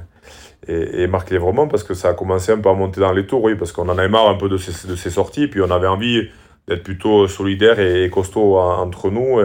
et, 0.66 1.03
et 1.03 1.07
Marc 1.07 1.30
Lévremont 1.30 1.68
parce 1.68 1.82
que 1.82 1.94
ça 1.94 2.11
a 2.11 2.14
commencé 2.14 2.53
un 2.53 2.59
peu 2.59 2.68
à 2.68 2.74
monter 2.74 3.01
dans 3.01 3.12
les 3.12 3.26
tours, 3.26 3.42
oui, 3.42 3.55
parce 3.55 3.72
qu'on 3.72 3.88
en 3.88 3.99
avait 3.99 4.09
marre 4.09 4.28
un 4.28 4.36
peu 4.36 4.49
de 4.49 4.57
ces, 4.57 4.86
de 4.86 4.96
ces 4.96 5.11
sorties, 5.11 5.46
puis 5.46 5.61
on 5.62 5.70
avait 5.70 5.86
envie 5.86 6.28
d'être 6.66 6.82
plutôt 6.82 7.26
solidaire 7.28 7.80
et, 7.80 8.11
costaud 8.11 8.59
entre 8.59 9.11
nous. 9.11 9.40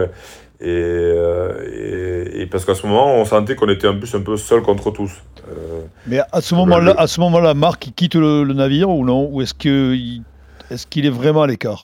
Et, 0.64 2.46
parce 2.50 2.64
qu'à 2.64 2.74
ce 2.74 2.86
moment, 2.86 3.14
on 3.14 3.24
sentait 3.24 3.56
qu'on 3.56 3.68
était 3.68 3.88
en 3.88 3.98
plus 3.98 4.14
un 4.14 4.20
peu 4.20 4.36
seul 4.36 4.62
contre 4.62 4.90
tous. 4.90 5.12
Euh, 5.48 5.80
Mais 6.06 6.20
à 6.32 6.40
ce 6.40 6.54
moment-là, 6.54 6.94
à 6.96 7.06
ce 7.06 7.20
moment-là, 7.20 7.54
Marc, 7.54 7.86
il 7.86 7.92
quitte 7.92 8.14
le, 8.14 8.44
navire 8.44 8.90
ou 8.90 9.04
non? 9.04 9.28
Ou 9.30 9.42
est-ce 9.42 9.54
qu'il 9.54 10.22
est, 10.70 10.88
qu'il 10.88 11.06
est 11.06 11.10
vraiment 11.10 11.42
à 11.42 11.46
l'écart? 11.46 11.82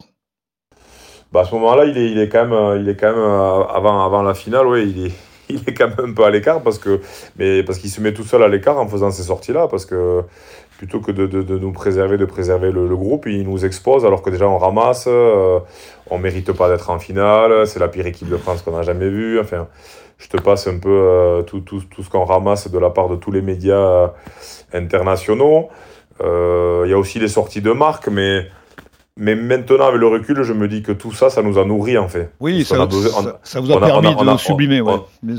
Bah 1.32 1.40
à 1.40 1.44
ce 1.44 1.54
moment-là, 1.54 1.84
il 1.84 1.96
est, 1.96 2.10
il 2.10 2.18
est 2.18 2.28
quand 2.28 2.46
même, 2.46 2.82
il 2.82 2.88
est 2.88 2.96
quand 2.96 3.10
même 3.10 3.18
euh, 3.18 3.64
avant, 3.64 4.04
avant 4.04 4.22
la 4.22 4.34
finale, 4.34 4.66
oui, 4.66 4.92
il 4.96 5.06
est, 5.06 5.12
il 5.54 5.62
est 5.66 5.74
quand 5.74 5.88
même 5.88 6.10
un 6.10 6.12
peu 6.12 6.24
à 6.24 6.30
l'écart 6.30 6.62
parce 6.62 6.78
que, 6.78 7.00
mais 7.36 7.62
parce 7.62 7.78
qu'il 7.78 7.90
se 7.90 8.00
met 8.00 8.12
tout 8.12 8.24
seul 8.24 8.42
à 8.42 8.48
l'écart 8.48 8.78
en 8.78 8.88
faisant 8.88 9.10
ces 9.10 9.24
sorties-là, 9.24 9.68
parce 9.68 9.86
que 9.86 10.22
plutôt 10.78 11.00
que 11.00 11.12
de, 11.12 11.26
de, 11.26 11.58
nous 11.58 11.72
préserver, 11.72 12.16
de 12.16 12.24
préserver 12.24 12.72
le, 12.72 12.96
groupe, 12.96 13.26
il 13.26 13.46
nous 13.46 13.66
expose 13.66 14.06
alors 14.06 14.22
que 14.22 14.30
déjà 14.30 14.48
on 14.48 14.56
ramasse, 14.56 15.04
euh, 15.08 15.58
on 16.08 16.16
mérite 16.16 16.52
pas 16.52 16.70
d'être 16.70 16.88
en 16.88 16.98
finale, 16.98 17.66
c'est 17.66 17.78
la 17.78 17.88
pire 17.88 18.06
équipe 18.06 18.30
de 18.30 18.38
France 18.38 18.62
qu'on 18.62 18.74
a 18.78 18.80
jamais 18.80 19.10
vue. 19.10 19.38
Enfin, 19.38 19.68
je 20.16 20.28
te 20.28 20.38
passe 20.38 20.66
un 20.68 20.78
peu 20.78 20.88
euh, 20.88 21.42
tout, 21.42 21.60
tout, 21.60 21.82
tout, 21.90 22.02
ce 22.02 22.08
qu'on 22.08 22.24
ramasse 22.24 22.70
de 22.70 22.78
la 22.78 22.88
part 22.88 23.10
de 23.10 23.16
tous 23.16 23.30
les 23.30 23.42
médias 23.42 23.74
euh, 23.74 24.06
internationaux. 24.72 25.68
Il 26.20 26.88
y 26.88 26.94
a 26.94 26.98
aussi 26.98 27.18
les 27.18 27.28
sorties 27.28 27.60
de 27.60 27.72
marque, 27.72 28.08
mais 28.08 28.46
mais 29.16 29.34
maintenant, 29.34 29.86
avec 29.86 30.00
le 30.00 30.06
recul, 30.06 30.42
je 30.42 30.52
me 30.52 30.68
dis 30.68 30.82
que 30.82 30.92
tout 30.92 31.12
ça, 31.12 31.30
ça 31.30 31.42
nous 31.42 31.58
a 31.58 31.64
nourri 31.64 31.98
en 31.98 32.08
fait. 32.08 32.30
Oui, 32.40 32.64
ça, 32.64 32.76
ça, 33.42 33.60
vous 33.60 33.72
a 33.72 33.80
permis 33.80 34.14
de 34.14 34.36
sublimer. 34.38 34.80
Ouais, 34.80 34.94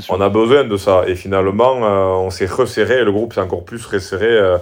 on, 0.08 0.20
a 0.20 0.28
besoin 0.28 0.64
de 0.64 0.76
ça. 0.76 1.02
Et 1.06 1.14
finalement, 1.14 1.84
euh, 1.84 2.26
on 2.26 2.30
s'est 2.30 2.46
resserré, 2.46 3.04
le 3.04 3.12
groupe 3.12 3.32
s'est 3.32 3.40
encore 3.40 3.64
plus 3.64 3.84
resserré 3.86 4.28
euh, 4.28 4.58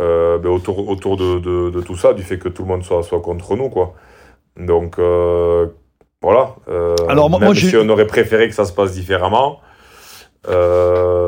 euh, 0.00 0.38
ben, 0.38 0.48
autour, 0.48 0.88
autour 0.88 1.16
de, 1.16 1.38
de, 1.38 1.70
de, 1.70 1.80
tout 1.80 1.96
ça, 1.96 2.14
du 2.14 2.22
fait 2.22 2.38
que 2.38 2.48
tout 2.48 2.62
le 2.62 2.68
monde 2.68 2.82
soit, 2.82 3.02
soit 3.02 3.20
contre 3.20 3.56
nous. 3.56 3.68
Quoi. 3.68 3.94
Donc, 4.56 4.98
voilà. 6.22 6.56
Alors, 7.08 7.30
même 7.30 7.40
moi, 7.40 7.54
si 7.54 7.76
on 7.76 7.88
aurait 7.88 8.06
préféré 8.06 8.48
que 8.48 8.54
ça 8.54 8.64
se 8.64 8.72
passe 8.72 8.92
différemment, 8.92 9.60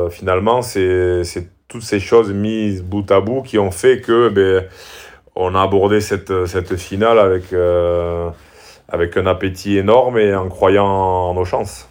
finalement, 0.09 0.61
c'est 0.63 1.23
toutes 1.67 1.83
ces 1.83 1.99
choses 1.99 2.33
mises 2.33 2.83
bout 2.83 3.09
à 3.11 3.21
bout 3.21 3.43
qui 3.43 3.59
ont 3.59 3.71
fait 3.71 4.01
que. 4.01 4.29
Ben, 4.29 4.65
on 5.35 5.55
a 5.55 5.61
abordé 5.61 6.01
cette, 6.01 6.45
cette 6.45 6.75
finale 6.75 7.19
avec, 7.19 7.53
euh, 7.53 8.29
avec 8.89 9.17
un 9.17 9.25
appétit 9.25 9.77
énorme 9.77 10.17
et 10.19 10.33
en 10.35 10.49
croyant 10.49 10.85
en 10.85 11.33
nos 11.33 11.45
chances. 11.45 11.87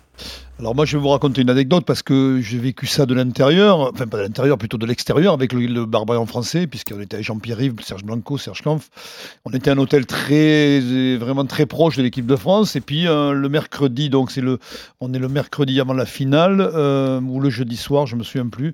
Alors 0.60 0.76
moi 0.76 0.84
je 0.84 0.96
vais 0.96 1.02
vous 1.02 1.08
raconter 1.08 1.40
une 1.40 1.50
anecdote 1.50 1.84
parce 1.84 2.02
que 2.02 2.40
j'ai 2.40 2.58
vécu 2.58 2.86
ça 2.86 3.04
de 3.04 3.14
l'intérieur, 3.14 3.90
enfin 3.92 4.06
pas 4.06 4.18
de 4.18 4.22
l'intérieur, 4.22 4.58
plutôt 4.58 4.76
de 4.76 4.86
l'extérieur 4.86 5.32
avec 5.32 5.52
le, 5.52 5.66
le 5.66 5.86
Barbarian 5.86 6.24
français, 6.24 6.68
puisqu'on 6.68 7.00
était 7.00 7.16
avec 7.16 7.26
Jean-Pierre 7.26 7.56
Rive, 7.56 7.74
Serge 7.82 8.04
Blanco, 8.04 8.38
Serge 8.38 8.62
Kampf. 8.62 8.88
On 9.44 9.50
était 9.50 9.70
à 9.70 9.72
un 9.72 9.78
hôtel 9.78 10.06
très, 10.06 10.78
vraiment 11.16 11.46
très 11.46 11.66
proche 11.66 11.96
de 11.96 12.02
l'équipe 12.02 12.26
de 12.26 12.36
France. 12.36 12.76
Et 12.76 12.80
puis 12.80 13.08
euh, 13.08 13.32
le 13.32 13.48
mercredi, 13.48 14.08
donc 14.08 14.30
c'est 14.30 14.42
le, 14.42 14.60
on 15.00 15.12
est 15.14 15.18
le 15.18 15.28
mercredi 15.28 15.80
avant 15.80 15.94
la 15.94 16.06
finale, 16.06 16.60
euh, 16.60 17.20
ou 17.20 17.40
le 17.40 17.50
jeudi 17.50 17.76
soir, 17.76 18.06
je 18.06 18.14
me 18.14 18.22
souviens 18.22 18.46
plus, 18.46 18.72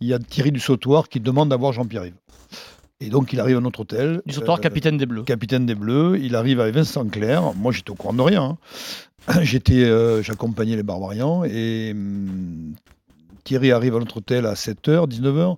il 0.00 0.08
y 0.08 0.14
a 0.14 0.18
Thierry 0.18 0.50
du 0.50 0.60
qui 1.08 1.20
demande 1.20 1.50
d'avoir 1.50 1.72
Jean-Pierre 1.72 2.02
Rive. 2.02 2.14
Et 3.00 3.10
donc 3.10 3.32
il 3.32 3.40
arrive 3.40 3.58
à 3.58 3.60
notre 3.60 3.80
hôtel. 3.80 4.22
Du 4.26 4.34
sautoir, 4.34 4.60
capitaine 4.60 4.96
des 4.96 5.06
Bleus. 5.06 5.22
Capitaine 5.22 5.66
des 5.66 5.74
Bleus. 5.74 6.18
Il 6.20 6.34
arrive 6.34 6.60
avec 6.60 6.74
Vincent 6.74 7.06
Clair. 7.08 7.54
Moi 7.54 7.72
j'étais 7.72 7.90
au 7.90 7.94
courant 7.94 8.14
de 8.14 8.22
rien. 8.22 8.42
Hein. 8.42 8.58
J'étais, 9.42 9.84
euh, 9.84 10.22
j'accompagnais 10.22 10.74
les 10.74 10.82
Barbarians 10.82 11.44
et 11.44 11.90
hum, 11.92 12.72
Thierry 13.44 13.72
arrive 13.72 13.96
à 13.96 13.98
notre 13.98 14.18
hôtel 14.18 14.46
à 14.46 14.54
7h, 14.54 15.06
19h. 15.06 15.56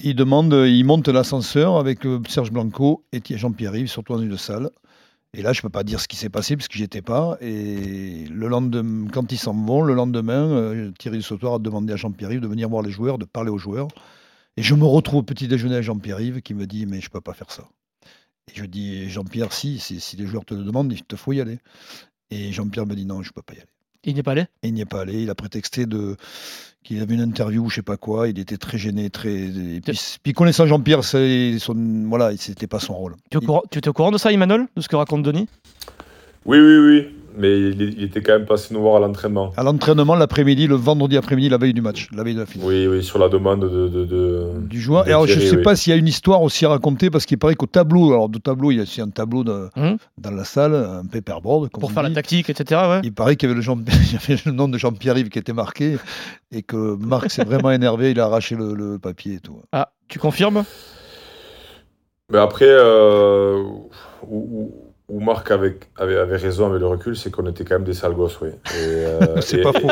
Il 0.00 0.14
demande, 0.14 0.52
il 0.52 0.84
monte 0.84 1.08
l'ascenseur 1.08 1.76
avec 1.76 2.06
euh, 2.06 2.20
Serge 2.28 2.50
Blanco 2.50 3.04
et 3.12 3.20
Jean-Pierre 3.36 3.76
Yves, 3.76 3.88
surtout 3.88 4.14
dans 4.14 4.22
une 4.22 4.38
salle. 4.38 4.70
Et 5.36 5.42
là, 5.42 5.52
je 5.52 5.58
ne 5.58 5.62
peux 5.62 5.68
pas 5.68 5.82
dire 5.82 6.00
ce 6.00 6.08
qui 6.08 6.16
s'est 6.16 6.28
passé 6.28 6.56
parce 6.56 6.68
que 6.68 6.78
j'étais 6.78 7.02
pas. 7.02 7.36
Et 7.40 8.26
le 8.30 8.46
lendemain, 8.46 9.08
quand 9.12 9.32
ils 9.32 9.38
s'en 9.38 9.54
vont, 9.54 9.82
le 9.82 9.94
lendemain, 9.94 10.48
euh, 10.50 10.90
Thierry 10.98 11.18
du 11.18 11.22
Sautoir 11.22 11.54
a 11.54 11.58
demandé 11.58 11.92
à 11.92 11.96
Jean-Pierre 11.96 12.32
Yves 12.32 12.40
de 12.40 12.46
venir 12.46 12.68
voir 12.68 12.82
les 12.82 12.90
joueurs, 12.90 13.18
de 13.18 13.24
parler 13.24 13.50
aux 13.50 13.58
joueurs. 13.58 13.88
Et 14.56 14.62
je 14.62 14.74
me 14.74 14.84
retrouve 14.84 15.20
au 15.20 15.22
petit 15.22 15.48
déjeuner 15.48 15.76
à 15.76 15.82
Jean-Pierre 15.82 16.20
Yves 16.20 16.42
qui 16.42 16.54
me 16.54 16.66
dit 16.66 16.86
Mais 16.86 17.00
je 17.00 17.06
ne 17.06 17.10
peux 17.10 17.20
pas 17.20 17.34
faire 17.34 17.50
ça. 17.50 17.64
Et 18.48 18.52
je 18.54 18.64
dis 18.64 19.08
Jean-Pierre, 19.10 19.52
si, 19.52 19.78
si, 19.78 20.16
les 20.16 20.26
joueurs 20.26 20.44
te 20.44 20.54
le 20.54 20.62
demandent, 20.62 20.92
il 20.92 21.02
te 21.02 21.16
faut 21.16 21.32
y 21.32 21.40
aller. 21.40 21.58
Et 22.30 22.52
Jean-Pierre 22.52 22.86
me 22.86 22.94
dit 22.94 23.06
Non, 23.06 23.22
je 23.22 23.30
ne 23.30 23.32
peux 23.32 23.42
pas 23.42 23.54
y 23.54 23.58
aller. 23.58 23.68
Il 24.06 24.12
n'y 24.12 24.20
est 24.20 24.22
pas 24.22 24.32
allé? 24.32 24.44
Il 24.62 24.74
n'y 24.74 24.82
est 24.82 24.86
pas 24.86 25.00
allé. 25.00 25.22
Il 25.22 25.30
a 25.30 25.34
prétexté 25.34 25.86
de 25.86 26.16
qu'il 26.82 27.00
avait 27.00 27.14
une 27.14 27.22
interview, 27.22 27.70
je 27.70 27.76
sais 27.76 27.82
pas 27.82 27.96
quoi. 27.96 28.28
Il 28.28 28.38
était 28.38 28.58
très 28.58 28.76
gêné, 28.76 29.08
très. 29.08 29.50
puis, 30.22 30.34
connaissant 30.34 30.66
Jean-Pierre, 30.66 31.02
son... 31.02 32.04
voilà, 32.06 32.36
c'était 32.36 32.66
pas 32.66 32.80
son 32.80 32.92
rôle. 32.92 33.16
Tu, 33.30 33.38
tu 33.70 33.78
es 33.78 33.88
au 33.88 33.92
courant 33.94 34.10
de 34.10 34.18
ça, 34.18 34.30
Emmanuel, 34.30 34.66
de 34.76 34.82
ce 34.82 34.88
que 34.88 34.96
raconte 34.96 35.22
Denis? 35.22 35.48
Oui, 36.44 36.58
oui, 36.58 36.76
oui 36.76 37.23
mais 37.36 37.58
il, 37.58 38.02
était 38.02 38.22
quand 38.22 38.32
même 38.32 38.46
passé 38.46 38.72
nous 38.74 38.80
voir 38.80 38.96
à 38.96 39.00
l'entraînement. 39.00 39.52
À 39.56 39.62
l'entraînement 39.62 40.14
l'après-midi, 40.14 40.66
le 40.66 40.76
vendredi 40.76 41.16
après-midi, 41.16 41.48
la 41.48 41.58
veille 41.58 41.74
du 41.74 41.80
match, 41.80 42.08
la 42.14 42.22
veille 42.22 42.34
de 42.34 42.40
la 42.40 42.46
finale. 42.46 42.68
Oui, 42.68 42.86
oui, 42.86 43.02
sur 43.02 43.18
la 43.18 43.28
demande 43.28 43.60
de, 43.60 44.50
du 44.60 44.80
joueur. 44.80 45.06
et 45.08 45.10
alors, 45.10 45.26
je 45.26 45.38
ne 45.38 45.44
sais 45.44 45.62
pas 45.62 45.76
s'il 45.76 45.92
y 45.92 45.94
a 45.94 45.98
une 45.98 46.08
histoire 46.08 46.42
aussi 46.42 46.64
à 46.64 46.68
raconter, 46.68 47.10
parce 47.10 47.26
qu'il 47.26 47.38
paraît 47.38 47.54
qu'au 47.54 47.66
tableau, 47.66 48.12
alors 48.12 48.28
de 48.28 48.38
tableau, 48.38 48.70
il 48.70 48.76
y 48.76 48.80
a 48.80 48.82
aussi 48.82 49.00
un 49.00 49.10
tableau 49.10 49.44
hum. 49.76 49.96
dans 50.18 50.30
la 50.30 50.44
salle, 50.44 50.74
un 50.74 51.04
paperboard. 51.06 51.70
Pour 51.70 51.92
faire 51.92 52.02
la 52.02 52.10
tactique, 52.10 52.50
etc. 52.50 52.80
Ouais. 52.88 53.00
Il 53.02 53.12
paraît 53.12 53.36
qu'il 53.36 53.48
y, 53.48 53.52
avait 53.52 53.60
le, 53.60 53.66
y 54.12 54.16
avait 54.16 54.40
le 54.46 54.52
nom 54.52 54.68
de 54.68 54.78
Jean-Pierre 54.78 55.18
Yves 55.18 55.28
qui 55.28 55.38
était 55.38 55.52
marqué, 55.52 55.96
et 56.52 56.62
que 56.62 56.96
Marc 56.96 57.30
s'est 57.30 57.44
vraiment 57.44 57.70
énervé, 57.72 58.12
il 58.12 58.20
a 58.20 58.24
arraché 58.26 58.56
le, 58.56 58.98
papier 58.98 59.34
et 59.34 59.40
tout. 59.40 59.60
Ah, 59.72 59.90
tu 60.08 60.18
confirmes? 60.18 60.64
Mais 62.30 62.38
après, 62.38 62.68
euh, 62.68 63.62
où 65.08 65.20
Marc 65.20 65.50
avait, 65.50 65.76
avait, 65.96 66.16
avait, 66.16 66.36
raison 66.36 66.66
avec 66.66 66.80
le 66.80 66.86
recul, 66.86 67.14
c'est 67.14 67.30
qu'on 67.30 67.46
était 67.46 67.64
quand 67.64 67.74
même 67.74 67.84
des 67.84 67.92
sales 67.92 68.14
gosses, 68.14 68.38
oui. 68.40 68.48
Euh, 68.74 69.36
c'est 69.40 69.60
pas 69.60 69.72
faux. 69.72 69.88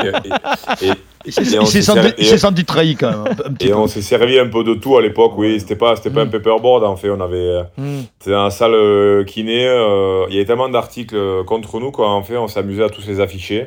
il 1.26 1.32
s'est 1.32 2.38
senti, 2.38 2.64
trahi 2.64 2.96
quand 2.96 3.22
même. 3.22 3.56
et 3.60 3.74
on 3.74 3.86
s'est 3.86 4.00
servi 4.00 4.38
un 4.38 4.48
peu 4.48 4.64
de 4.64 4.74
tout 4.74 4.96
à 4.96 5.02
l'époque, 5.02 5.32
oui. 5.36 5.60
C'était 5.60 5.76
pas, 5.76 5.96
c'était 5.96 6.10
pas 6.10 6.22
un 6.22 6.26
mm. 6.26 6.30
paperboard, 6.30 6.84
en 6.84 6.96
fait. 6.96 7.10
On 7.10 7.20
avait, 7.20 7.36
euh, 7.36 7.62
mm. 7.76 8.00
C'était 8.18 8.30
dans 8.30 8.44
la 8.44 8.50
salle 8.50 8.74
euh, 8.74 9.22
kiné. 9.24 9.64
il 10.28 10.34
y 10.34 10.38
avait 10.38 10.46
tellement 10.46 10.70
d'articles 10.70 11.44
contre 11.44 11.78
nous, 11.78 11.90
quoi. 11.90 12.08
En 12.08 12.22
fait, 12.22 12.38
on 12.38 12.48
s'amusait 12.48 12.84
à 12.84 12.88
tous 12.88 13.06
les 13.06 13.20
afficher. 13.20 13.66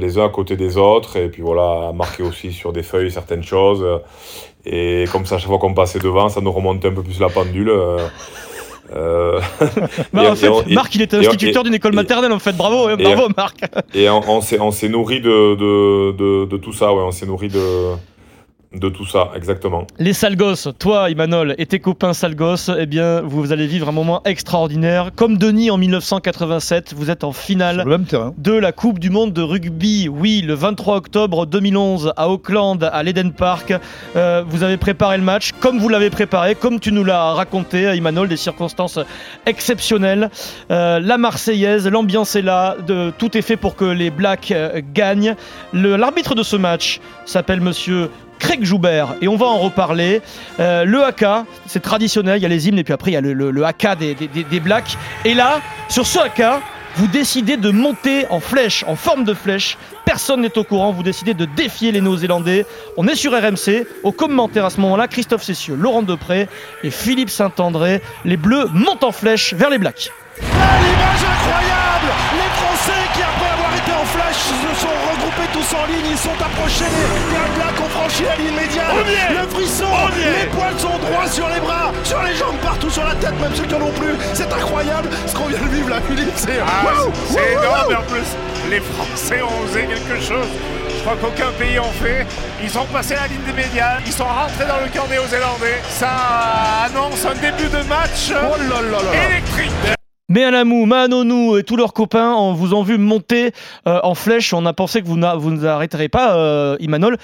les 0.00 0.18
uns 0.18 0.24
à 0.24 0.30
côté 0.30 0.56
des 0.56 0.78
autres, 0.78 1.18
et 1.18 1.28
puis 1.28 1.42
voilà, 1.42 1.88
à 1.88 1.92
marquer 1.92 2.22
aussi 2.22 2.52
sur 2.52 2.72
des 2.72 2.82
feuilles 2.82 3.10
certaines 3.10 3.42
choses. 3.44 3.86
Et 4.64 5.04
comme 5.12 5.26
ça, 5.26 5.36
chaque 5.36 5.48
fois 5.48 5.58
qu'on 5.58 5.74
passait 5.74 5.98
devant, 5.98 6.30
ça 6.30 6.40
nous 6.40 6.52
remontait 6.52 6.88
un 6.88 6.94
peu 6.94 7.02
plus 7.02 7.20
la 7.20 7.28
pendule. 7.28 7.70
Euh... 8.94 9.40
en 10.16 10.34
fait, 10.34 10.50
Marc, 10.70 10.94
il 10.94 11.02
est 11.02 11.14
instituteur 11.14 11.64
d'une 11.64 11.74
école 11.74 11.94
maternelle, 11.94 12.32
en 12.32 12.38
fait. 12.38 12.56
Bravo, 12.56 12.88
hein, 12.88 12.96
bravo, 12.96 13.28
Marc. 13.36 13.60
Et 13.94 14.08
on, 14.08 14.22
on 14.28 14.70
s'est 14.70 14.88
nourri 14.88 15.20
de, 15.20 15.54
de, 15.54 16.12
de, 16.12 16.44
de, 16.46 16.56
tout 16.56 16.72
ça, 16.72 16.92
ouais. 16.92 17.02
On 17.02 17.12
s'est 17.12 17.26
nourri 17.26 17.48
de, 17.48 17.58
de 18.74 18.88
tout 18.88 19.06
ça, 19.06 19.30
exactement. 19.36 19.86
Les 19.98 20.12
sales 20.12 20.36
gosses, 20.36 20.68
toi, 20.78 21.10
Imanol, 21.10 21.54
et 21.58 21.66
tes 21.66 21.80
copains 21.80 22.12
sales 22.12 22.34
gosses, 22.34 22.70
eh 22.78 22.86
bien, 22.86 23.20
vous 23.20 23.52
allez 23.52 23.66
vivre 23.66 23.88
un 23.88 23.92
moment 23.92 24.22
extraordinaire. 24.24 25.10
Comme 25.14 25.36
Denis 25.36 25.70
en 25.70 25.78
1987, 25.78 26.94
vous 26.96 27.10
êtes 27.10 27.24
en 27.24 27.32
finale 27.32 27.84
de 28.38 28.52
la 28.52 28.72
Coupe 28.72 28.98
du 28.98 29.10
Monde 29.10 29.32
de 29.32 29.42
rugby. 29.42 30.08
Oui, 30.08 30.42
le 30.42 30.54
23 30.54 30.96
octobre 30.96 31.46
2011 31.46 32.12
à 32.16 32.28
Auckland, 32.28 32.82
à 32.82 33.02
l'Eden 33.02 33.32
Park. 33.32 33.74
Euh, 34.16 34.42
vous 34.46 34.62
avez 34.62 34.76
préparé 34.76 35.18
le 35.18 35.24
match 35.24 35.52
comme 35.60 35.78
vous 35.78 35.88
l'avez 35.88 36.10
préparé, 36.10 36.54
comme 36.54 36.80
tu 36.80 36.92
nous 36.92 37.04
l'as 37.04 37.32
raconté, 37.32 37.94
Imanol, 37.94 38.28
des 38.28 38.36
circonstances 38.36 38.98
exceptionnelles. 39.46 40.30
Euh, 40.70 40.98
la 41.00 41.18
Marseillaise, 41.18 41.86
l'ambiance 41.88 42.36
est 42.36 42.42
là, 42.42 42.76
de, 42.86 43.12
tout 43.18 43.36
est 43.36 43.42
fait 43.42 43.56
pour 43.56 43.76
que 43.76 43.84
les 43.84 44.10
Blacks 44.10 44.50
euh, 44.50 44.80
gagnent. 44.94 45.34
L'arbitre 45.72 46.34
de 46.34 46.42
ce 46.42 46.56
match 46.56 47.00
s'appelle 47.24 47.60
Monsieur 47.60 48.10
Craig 48.42 48.64
Joubert 48.64 49.14
et 49.22 49.28
on 49.28 49.36
va 49.36 49.46
en 49.46 49.58
reparler. 49.58 50.20
Euh, 50.58 50.84
le 50.84 51.04
haka, 51.04 51.46
c'est 51.66 51.80
traditionnel, 51.80 52.38
il 52.38 52.42
y 52.42 52.46
a 52.46 52.48
les 52.48 52.68
hymnes 52.68 52.78
et 52.78 52.84
puis 52.84 52.92
après 52.92 53.12
il 53.12 53.14
y 53.14 53.16
a 53.16 53.20
le, 53.20 53.32
le, 53.32 53.64
haka 53.64 53.94
des, 53.94 54.14
Blacks. 54.60 54.98
Et 55.24 55.32
là, 55.32 55.60
sur 55.88 56.06
ce 56.06 56.18
haka, 56.18 56.60
vous 56.96 57.06
décidez 57.06 57.56
de 57.56 57.70
monter 57.70 58.26
en 58.30 58.40
flèche, 58.40 58.84
en 58.88 58.96
forme 58.96 59.22
de 59.24 59.32
flèche. 59.32 59.78
Personne 60.04 60.40
n'est 60.40 60.58
au 60.58 60.64
courant, 60.64 60.90
vous 60.90 61.04
décidez 61.04 61.34
de 61.34 61.44
défier 61.44 61.92
les 61.92 62.00
Néo-Zélandais. 62.00 62.66
On 62.96 63.06
est 63.06 63.14
sur 63.14 63.32
RMC. 63.32 63.86
Au 64.02 64.10
commentaire 64.10 64.64
à 64.64 64.70
ce 64.70 64.80
moment-là, 64.80 65.06
Christophe 65.06 65.44
Cessieux, 65.44 65.76
Laurent 65.76 66.02
Depré 66.02 66.48
et 66.82 66.90
Philippe 66.90 67.30
Saint-André. 67.30 68.02
Les 68.24 68.36
Bleus 68.36 68.66
montent 68.74 69.04
en 69.04 69.12
flèche 69.12 69.54
vers 69.54 69.70
les 69.70 69.78
Blacks. 69.78 70.10
Sont 75.72 75.78
en 75.78 75.86
ligne. 75.86 76.10
Ils 76.10 76.18
sont 76.18 76.38
approchés. 76.38 76.84
Les 77.32 77.56
Blacks 77.56 77.80
ont 77.80 77.88
franchi 77.88 78.22
la 78.24 78.36
ligne 78.36 78.54
médiane. 78.54 78.96
Le 79.30 79.48
frisson, 79.48 79.86
les 80.16 80.46
poils 80.48 80.78
sont 80.78 80.98
droits 80.98 81.28
sur 81.28 81.48
les 81.48 81.60
bras, 81.60 81.92
sur 82.04 82.22
les 82.22 82.34
jambes, 82.34 82.56
partout 82.62 82.90
sur 82.90 83.04
la 83.04 83.14
tête, 83.14 83.38
même 83.40 83.54
ceux 83.54 83.64
qui 83.64 83.74
n'en 83.74 83.86
ont 83.86 83.92
plus. 83.92 84.14
C'est 84.34 84.52
incroyable 84.52 85.08
ce 85.26 85.34
qu'on 85.34 85.46
vient 85.46 85.60
de 85.60 85.74
vivre 85.74 85.88
là, 85.88 86.00
Philippe. 86.06 86.32
C'est 86.36 86.60
ah, 86.60 86.82
énorme. 87.52 87.94
en 87.94 88.12
plus, 88.12 88.28
les 88.70 88.80
Français 88.80 89.42
ont 89.42 89.64
osé 89.64 89.86
quelque 89.86 90.20
chose. 90.20 90.48
Je 90.88 91.00
crois 91.02 91.16
qu'aucun 91.20 91.50
pays 91.58 91.78
en 91.78 91.92
fait. 92.02 92.26
Ils 92.62 92.70
sont 92.70 92.86
passés 92.86 93.14
la 93.14 93.26
ligne 93.26 93.42
des 93.46 93.52
médias, 93.52 93.98
ils 94.06 94.12
sont 94.12 94.24
rentrés 94.24 94.66
dans 94.66 94.80
le 94.84 94.88
camp 94.88 95.08
néo-zélandais. 95.08 95.80
Ça 95.88 96.10
annonce 96.86 97.24
un 97.24 97.34
début 97.34 97.68
de 97.68 97.82
match 97.88 98.30
oh 98.30 98.56
électrique. 99.12 100.01
Mais 100.32 100.50
Manonou 100.64 101.58
et 101.58 101.62
tous 101.62 101.76
leurs 101.76 101.92
copains 101.92 102.32
on 102.32 102.54
vous 102.54 102.72
ont 102.72 102.82
vu 102.82 102.96
monter 102.96 103.52
euh, 103.86 104.00
en 104.02 104.14
flèche. 104.14 104.54
On 104.54 104.64
a 104.64 104.72
pensé 104.72 105.02
que 105.02 105.06
vous, 105.06 105.20
vous 105.38 105.50
ne 105.50 105.66
arrêterez 105.66 106.08
pas, 106.08 106.38
euh, 106.38 106.74
Imanol. 106.80 107.18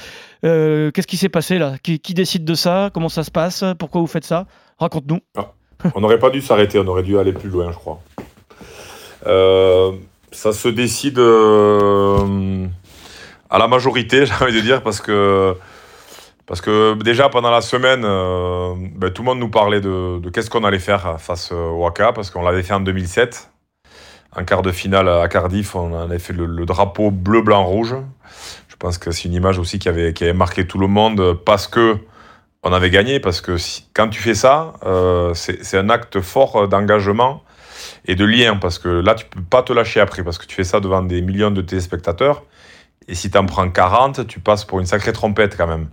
Euh, 0.44 0.90
qu'est-ce 0.90 1.06
qui 1.06 1.16
s'est 1.16 1.30
passé 1.30 1.56
là? 1.58 1.76
Qui, 1.82 1.98
décide 2.12 2.44
de 2.44 2.52
ça? 2.52 2.90
Comment 2.92 3.08
ça 3.08 3.24
se 3.24 3.30
passe? 3.30 3.64
Pourquoi 3.78 4.02
vous 4.02 4.06
faites 4.06 4.26
ça? 4.26 4.44
Raconte-nous. 4.78 5.20
Ah, 5.38 5.52
on 5.94 6.02
n'aurait 6.02 6.18
pas 6.18 6.28
dû 6.28 6.42
s'arrêter, 6.42 6.78
on 6.78 6.86
aurait 6.86 7.02
dû 7.02 7.18
aller 7.18 7.32
plus 7.32 7.48
loin, 7.48 7.72
je 7.72 7.78
crois. 7.78 8.02
ça 10.30 10.52
se 10.52 10.68
décide 10.68 11.18
à 13.48 13.58
la 13.58 13.68
majorité, 13.68 14.26
j'ai 14.26 14.34
envie 14.34 14.52
de 14.52 14.60
dire, 14.60 14.82
parce 14.82 15.00
que, 15.00 15.56
parce 16.48 16.62
que 16.62 16.94
déjà 17.02 17.28
pendant 17.28 17.50
la 17.50 17.60
semaine, 17.60 18.02
euh, 18.04 18.74
ben, 18.96 19.10
tout 19.10 19.22
le 19.22 19.26
monde 19.26 19.38
nous 19.38 19.50
parlait 19.50 19.82
de, 19.82 20.18
qu'est-ce 20.30 20.48
qu'on 20.48 20.64
allait 20.64 20.78
faire 20.78 21.20
face 21.20 21.52
au 21.52 21.82
Waka, 21.82 22.12
parce 22.12 22.30
qu'on 22.30 22.42
l'avait 22.42 22.62
fait 22.62 22.72
en 22.72 22.80
2007. 22.80 23.50
En 24.34 24.44
quart 24.44 24.62
de 24.62 24.72
finale 24.72 25.08
à 25.08 25.28
Cardiff, 25.28 25.74
on 25.74 25.94
avait 25.94 26.18
fait 26.18 26.32
le, 26.32 26.64
drapeau 26.64 27.10
bleu, 27.10 27.42
blanc, 27.42 27.64
rouge. 27.64 27.94
Je 28.68 28.76
pense 28.76 28.96
que 28.96 29.10
c'est 29.10 29.24
une 29.24 29.34
image 29.34 29.58
aussi 29.58 29.78
qui 29.78 29.88
avait, 29.88 30.14
qui 30.14 30.24
avait 30.24 30.32
marqué 30.32 30.66
tout 30.66 30.78
le 30.78 30.86
monde 30.86 31.34
parce 31.44 31.66
que 31.66 31.98
on 32.62 32.72
avait 32.72 32.90
gagné, 32.90 33.20
parce 33.20 33.40
que 33.40 33.56
quand 33.94 34.08
tu 34.08 34.20
fais 34.20 34.34
ça, 34.34 34.72
euh, 34.84 35.32
c'est 35.34 35.78
un 35.78 35.90
acte 35.90 36.20
fort 36.20 36.66
d'engagement 36.66 37.42
et 38.06 38.14
de 38.14 38.24
lien, 38.24 38.56
parce 38.56 38.78
que 38.78 38.88
là, 38.88 39.14
tu 39.14 39.26
peux 39.26 39.42
pas 39.42 39.62
te 39.62 39.72
lâcher 39.72 40.00
après, 40.00 40.24
parce 40.24 40.38
que 40.38 40.46
tu 40.46 40.54
fais 40.54 40.64
ça 40.64 40.80
devant 40.80 41.02
des 41.02 41.20
millions 41.20 41.50
de 41.50 41.60
téléspectateurs. 41.60 42.42
Et 43.08 43.14
si 43.14 43.30
tu 43.30 43.38
en 43.38 43.46
prends 43.46 43.68
40, 43.68 44.26
tu 44.26 44.38
passes 44.38 44.64
pour 44.64 44.80
une 44.80 44.86
sacrée 44.86 45.12
trompette 45.12 45.56
quand 45.56 45.66
même. 45.66 45.88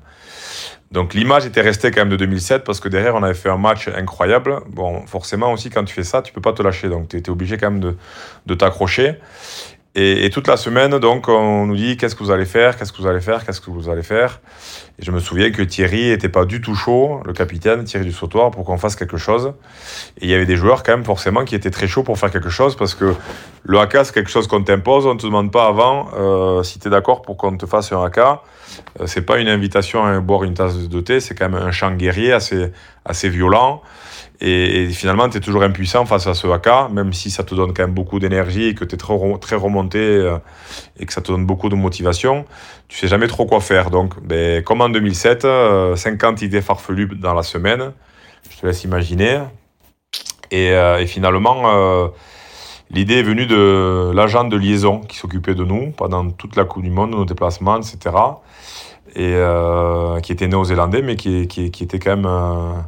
Donc 0.91 1.13
l'image 1.13 1.45
était 1.45 1.61
restée 1.61 1.91
quand 1.91 2.01
même 2.01 2.09
de 2.09 2.15
2007 2.15 2.63
parce 2.63 2.79
que 2.79 2.87
derrière 2.87 3.15
on 3.15 3.23
avait 3.23 3.33
fait 3.33 3.49
un 3.49 3.57
match 3.57 3.87
incroyable. 3.87 4.59
Bon, 4.69 5.05
forcément 5.07 5.51
aussi 5.51 5.69
quand 5.69 5.83
tu 5.83 5.93
fais 5.93 6.03
ça, 6.03 6.21
tu 6.21 6.31
peux 6.31 6.41
pas 6.41 6.53
te 6.53 6.61
lâcher. 6.61 6.89
Donc 6.89 7.09
tu 7.09 7.17
étais 7.17 7.31
obligé 7.31 7.57
quand 7.57 7.71
même 7.71 7.95
de 8.45 8.53
t'accrocher. 8.53 9.19
Et, 9.97 10.29
toute 10.29 10.47
la 10.47 10.57
semaine, 10.57 10.99
donc, 10.99 11.29
on 11.29 11.67
nous 11.67 11.77
dit 11.77 11.95
qu'est-ce 11.95 12.15
que 12.15 12.23
vous 12.23 12.31
allez 12.31 12.45
faire, 12.45 12.75
qu'est-ce 12.75 12.91
que 12.91 13.01
vous 13.01 13.07
allez 13.07 13.21
faire, 13.21 13.45
qu'est-ce 13.45 13.61
que 13.61 13.69
vous 13.69 13.89
allez 13.89 14.03
faire? 14.03 14.41
Et 14.99 15.05
je 15.05 15.11
me 15.11 15.19
souviens 15.19 15.51
que 15.51 15.61
Thierry 15.61 16.09
était 16.09 16.27
pas 16.27 16.43
du 16.43 16.59
tout 16.59 16.75
chaud, 16.75 17.21
le 17.25 17.31
capitaine 17.31 17.85
Thierry 17.85 18.03
du 18.03 18.11
Sautoir, 18.11 18.51
pour 18.51 18.65
qu'on 18.65 18.77
fasse 18.77 18.97
quelque 18.97 19.15
chose. 19.15 19.53
Et 20.19 20.25
il 20.25 20.29
y 20.29 20.33
avait 20.33 20.45
des 20.45 20.57
joueurs 20.57 20.83
quand 20.83 20.91
même 20.91 21.05
forcément 21.05 21.45
qui 21.45 21.55
étaient 21.55 21.71
très 21.71 21.87
chauds 21.87 22.03
pour 22.03 22.17
faire 22.17 22.29
quelque 22.29 22.49
chose 22.49 22.75
parce 22.75 22.93
que 22.93 23.13
le 23.63 23.79
haka 23.79 24.03
c'est 24.03 24.13
quelque 24.13 24.29
chose 24.29 24.47
qu'on 24.47 24.63
t'impose, 24.63 25.05
on 25.05 25.13
ne 25.13 25.19
te 25.19 25.25
demande 25.25 25.51
pas 25.51 25.65
avant 25.65 26.09
euh, 26.17 26.63
si 26.63 26.79
tu 26.79 26.87
es 26.87 26.91
d'accord 26.91 27.21
pour 27.21 27.37
qu'on 27.37 27.55
te 27.55 27.65
fasse 27.65 27.91
un 27.93 28.03
haka. 28.03 28.41
Euh, 28.99 29.07
c'est 29.07 29.21
pas 29.21 29.39
une 29.39 29.47
invitation 29.47 30.05
à 30.05 30.19
boire 30.19 30.43
une 30.43 30.53
tasse 30.53 30.89
de 30.89 30.99
thé, 31.01 31.19
c'est 31.21 31.35
quand 31.35 31.49
même 31.49 31.61
un 31.61 31.71
chant 31.71 31.91
guerrier 31.91 32.33
assez, 32.33 32.71
assez 33.05 33.29
violent. 33.29 33.81
Et, 34.41 34.89
finalement, 34.89 35.29
tu 35.29 35.37
es 35.37 35.39
toujours 35.39 35.63
impuissant 35.63 36.05
face 36.05 36.27
à 36.27 36.33
ce 36.33 36.47
haka, 36.47 36.89
même 36.91 37.13
si 37.13 37.31
ça 37.31 37.43
te 37.43 37.55
donne 37.55 37.73
quand 37.73 37.83
même 37.83 37.93
beaucoup 37.93 38.19
d'énergie 38.19 38.65
et 38.65 38.75
que 38.75 38.83
tu 38.83 38.95
es 38.95 38.97
très, 38.97 39.15
très 39.39 39.55
remonté 39.55 39.99
euh, 39.99 40.37
et 40.99 41.05
que 41.05 41.13
ça 41.13 41.21
te 41.21 41.31
donne 41.31 41.45
beaucoup 41.45 41.69
de 41.69 41.75
motivation. 41.75 42.45
Tu 42.87 42.97
sais 42.97 43.07
jamais 43.07 43.27
trop 43.27 43.45
quoi 43.45 43.61
faire. 43.61 43.89
Donc, 43.89 44.21
ben, 44.21 44.63
comme 44.63 44.81
en 44.81 44.89
2007, 44.89 45.47
50 45.95 46.41
euh, 46.41 46.45
idées 46.45 46.61
farfelues 46.61 47.07
dans 47.15 47.33
la 47.33 47.43
semaine. 47.43 47.93
Je 48.49 48.57
te 48.59 48.65
laisse 48.65 48.83
imaginer. 48.83 49.39
Et, 50.51 50.71
euh, 50.71 51.05
finalement, 51.05 52.11
l'idée 52.91 53.19
est 53.19 53.23
venue 53.23 53.45
de 53.45 54.11
l'agent 54.13 54.43
de 54.43 54.57
liaison 54.57 54.99
qui 54.99 55.17
s'occupait 55.17 55.55
de 55.55 55.63
nous 55.63 55.91
pendant 55.91 56.29
toute 56.29 56.55
la 56.55 56.65
Coupe 56.65 56.83
du 56.83 56.91
Monde, 56.91 57.11
nos 57.11 57.25
déplacements, 57.25 57.77
etc. 57.77 58.15
Et 59.15 59.33
qui 60.21 60.31
était 60.33 60.47
néo-zélandais, 60.47 61.01
mais 61.01 61.15
qui, 61.15 61.47
qui, 61.47 61.83
était 61.83 61.99
quand 61.99 62.17
même 62.17 62.85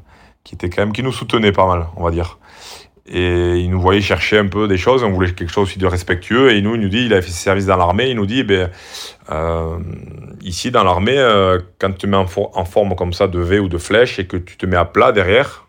qui 0.47 0.55
était 0.55 0.69
quand 0.69 0.81
même 0.81 0.93
qui 0.93 1.03
nous 1.03 1.11
soutenait 1.11 1.51
pas 1.51 1.67
mal, 1.67 1.87
on 1.97 2.03
va 2.05 2.09
dire. 2.09 2.39
Et 3.05 3.57
il 3.57 3.69
nous 3.69 3.81
voyait 3.81 3.99
chercher 3.99 4.37
un 4.37 4.47
peu 4.47 4.69
des 4.69 4.77
choses, 4.77 5.03
on 5.03 5.11
voulait 5.11 5.33
quelque 5.33 5.51
chose 5.51 5.67
aussi 5.67 5.77
de 5.77 5.85
respectueux. 5.85 6.53
Et 6.53 6.61
nous, 6.61 6.75
il 6.75 6.81
nous 6.81 6.87
dit, 6.87 7.05
il 7.05 7.13
a 7.13 7.21
fait 7.21 7.31
ses 7.31 7.43
services 7.43 7.65
dans 7.65 7.75
l'armée, 7.75 8.09
il 8.09 8.15
nous 8.15 8.25
dit, 8.25 8.43
ben, 8.43 8.69
euh, 9.29 9.77
ici 10.41 10.71
dans 10.71 10.85
l'armée, 10.85 11.17
euh, 11.17 11.59
quand 11.79 11.91
tu 11.91 11.97
te 11.97 12.07
mets 12.07 12.15
en, 12.15 12.27
en, 12.53 12.65
forme 12.65 12.95
comme 12.95 13.11
ça 13.11 13.27
de 13.27 13.39
V 13.39 13.59
ou 13.59 13.67
de 13.67 13.77
flèche 13.77 14.19
et 14.19 14.25
que 14.25 14.37
tu 14.37 14.55
te 14.55 14.65
mets 14.65 14.77
à 14.77 14.85
plat 14.85 15.11
derrière, 15.11 15.67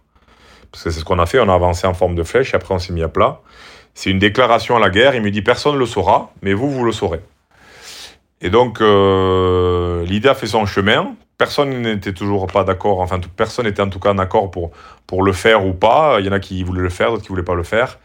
parce 0.70 0.84
que 0.84 0.90
c'est 0.90 1.00
ce 1.00 1.04
qu'on 1.04 1.18
a 1.18 1.26
fait, 1.26 1.40
on 1.40 1.48
a 1.48 1.54
avancé 1.54 1.88
en 1.88 1.94
forme 1.94 2.14
de 2.14 2.22
flèche 2.22 2.52
et 2.52 2.56
après 2.56 2.72
on 2.72 2.78
s'est 2.78 2.92
mis 2.92 3.02
à 3.02 3.08
plat. 3.08 3.40
C'est 3.94 4.10
une 4.10 4.20
déclaration 4.20 4.76
à 4.76 4.80
la 4.80 4.90
guerre. 4.90 5.16
Il 5.16 5.22
me 5.22 5.32
dit, 5.32 5.42
personne 5.42 5.74
ne 5.74 5.78
le 5.78 5.86
saura, 5.86 6.30
mais 6.42 6.52
vous, 6.52 6.70
vous 6.70 6.84
le 6.84 6.92
saurez. 6.92 7.20
Et 8.40 8.50
donc, 8.50 8.80
euh, 8.80 10.04
l'idée 10.04 10.28
a 10.28 10.34
fait 10.34 10.46
son 10.46 10.66
chemin 10.66 11.14
personne 11.38 11.82
n'était 11.82 12.12
toujours 12.12 12.48
pas 12.48 12.64
d'accord, 12.64 12.98
enfin 12.98 13.20
personne 13.36 13.66
n'était 13.66 13.80
en 13.80 13.88
tout 13.88 14.00
cas 14.00 14.10
en 14.10 14.18
accord 14.18 14.50
pour, 14.50 14.72
pour 15.06 15.22
le 15.22 15.32
faire 15.32 15.64
ou 15.64 15.72
pas. 15.72 16.16
Il 16.18 16.26
y 16.26 16.28
en 16.28 16.32
a 16.32 16.40
qui 16.40 16.64
voulaient 16.64 16.82
le 16.82 16.90
faire, 16.90 17.10
d'autres 17.10 17.22
qui 17.22 17.28
voulaient 17.28 17.44
pas 17.44 17.54
le 17.54 17.62
faire. 17.62 18.00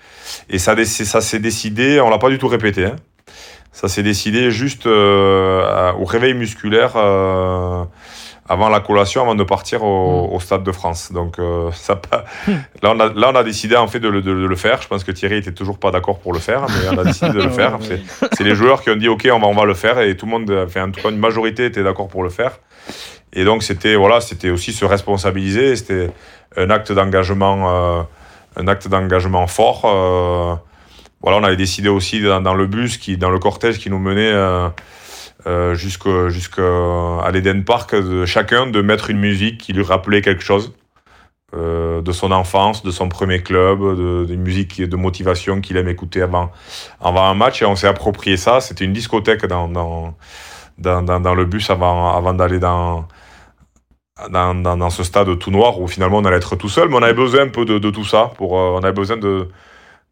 Et 0.49 0.59
ça, 0.59 0.75
ça 0.85 1.21
s'est 1.21 1.39
décidé, 1.39 1.99
on 1.99 2.09
l'a 2.09 2.19
pas 2.19 2.29
du 2.29 2.37
tout 2.37 2.47
répété, 2.47 2.85
hein. 2.85 2.95
ça 3.71 3.87
s'est 3.87 4.03
décidé 4.03 4.51
juste 4.51 4.85
euh, 4.85 5.91
au 5.93 6.05
réveil 6.05 6.35
musculaire 6.35 6.93
euh, 6.95 7.83
avant 8.49 8.69
la 8.69 8.81
collation, 8.81 9.21
avant 9.21 9.35
de 9.35 9.43
partir 9.43 9.83
au, 9.83 10.35
mm. 10.35 10.39
Stade 10.39 10.63
de 10.63 10.71
France. 10.71 11.11
Donc 11.11 11.39
euh, 11.39 11.71
ça, 11.73 11.99
là, 12.81 12.93
on 12.93 12.99
a, 12.99 13.13
là, 13.13 13.31
on 13.31 13.35
a 13.35 13.43
décidé 13.43 13.75
en 13.75 13.87
fait 13.87 13.99
de, 13.99 14.09
le 14.09 14.55
faire. 14.55 14.81
Je 14.81 14.87
pense 14.87 15.03
que 15.03 15.11
Thierry 15.11 15.37
était 15.37 15.53
toujours 15.53 15.77
pas 15.77 15.91
d'accord 15.91 16.19
pour 16.19 16.33
le 16.33 16.39
faire, 16.39 16.65
mais 16.67 16.95
on 16.95 16.99
a 16.99 17.03
décidé 17.03 17.31
de 17.31 17.41
le 17.41 17.49
faire. 17.61 17.77
C'est 18.33 18.43
les 18.43 18.55
joueurs 18.55 18.81
qui 18.81 18.89
ont 18.89 18.95
dit 18.95 19.07
OK, 19.07 19.27
on 19.31 19.39
va, 19.39 19.47
on 19.47 19.53
va 19.53 19.65
le 19.65 19.73
faire, 19.73 19.99
et 19.99 20.15
tout 20.17 20.25
le 20.25 20.31
monde, 20.31 20.63
enfin 20.65 20.87
en 20.87 20.91
tout 20.91 21.01
cas 21.01 21.09
une 21.09 21.19
majorité 21.19 21.65
était 21.65 21.83
d'accord 21.83 22.07
pour 22.07 22.23
le 22.23 22.29
faire. 22.29 22.59
Et 23.33 23.45
donc, 23.45 23.63
c'était 23.63 23.95
voilà, 23.95 24.21
c'était 24.21 24.49
aussi 24.49 24.73
se 24.73 24.85
responsabiliser. 24.85 25.75
C'était 25.75 26.11
un 26.55 26.69
acte 26.69 26.91
d'engagement, 26.91 27.69
euh, 27.69 28.03
un 28.57 28.67
acte 28.67 28.87
d'engagement 28.87 29.47
fort. 29.47 29.81
Euh, 29.85 30.55
voilà, 31.21 31.37
on 31.37 31.43
avait 31.43 31.57
décidé 31.57 31.89
aussi 31.89 32.21
dans, 32.21 32.53
le 32.53 32.67
bus, 32.67 32.97
qui, 32.97 33.17
dans 33.17 33.29
le 33.29 33.39
cortège 33.39 33.79
qui 33.79 33.89
nous 33.89 33.99
menait 33.99 34.33
euh, 35.47 35.75
euh 35.75 36.29
jusqu'à 36.29 37.31
l'Eden 37.31 37.63
Park, 37.63 37.95
chacun 38.25 38.67
de 38.67 38.81
mettre 38.81 39.09
une 39.09 39.19
musique 39.19 39.59
qui 39.59 39.73
lui 39.73 39.83
rappelait 39.83 40.21
quelque 40.21 40.43
chose. 40.43 40.73
de 41.53 42.11
son 42.11 42.31
enfance, 42.31 42.81
de 42.83 42.91
son 42.91 43.09
premier 43.09 43.43
club, 43.43 43.79
de, 43.79 44.25
de 44.25 44.35
musique 44.35 44.81
de 44.81 44.95
motivation 44.95 45.61
qu'il 45.61 45.77
aime 45.77 45.87
écouter 45.87 46.21
avant, 46.23 46.51
avant 46.99 47.25
un 47.29 47.35
match. 47.35 47.61
Et 47.61 47.65
on 47.65 47.75
s'est 47.75 47.87
approprié 47.87 48.37
ça. 48.37 48.59
C'était 48.59 48.85
une 48.85 48.93
discothèque 48.93 49.45
dans, 49.45 49.67
dans, 49.69 50.15
dans, 50.77 51.35
le 51.35 51.45
bus 51.45 51.69
avant, 51.69 52.15
avant 52.15 52.33
d'aller 52.33 52.59
dans, 52.59 53.07
dans, 54.29 54.55
dans, 54.55 54.89
ce 54.89 55.03
stade 55.03 55.37
tout 55.39 55.51
noir 55.51 55.79
où 55.79 55.87
finalement 55.87 56.17
on 56.17 56.25
allait 56.25 56.37
être 56.37 56.55
tout 56.55 56.69
seul, 56.69 56.89
mais 56.89 56.95
on 56.95 57.03
avait 57.03 57.13
besoin 57.13 57.41
un 57.41 57.49
peu 57.49 57.65
de, 57.65 57.89
tout 57.89 58.05
ça. 58.05 58.31
Pour, 58.37 58.57
euh, 58.57 58.77
on 58.79 58.83
avait 58.83 58.93
besoin 58.93 59.17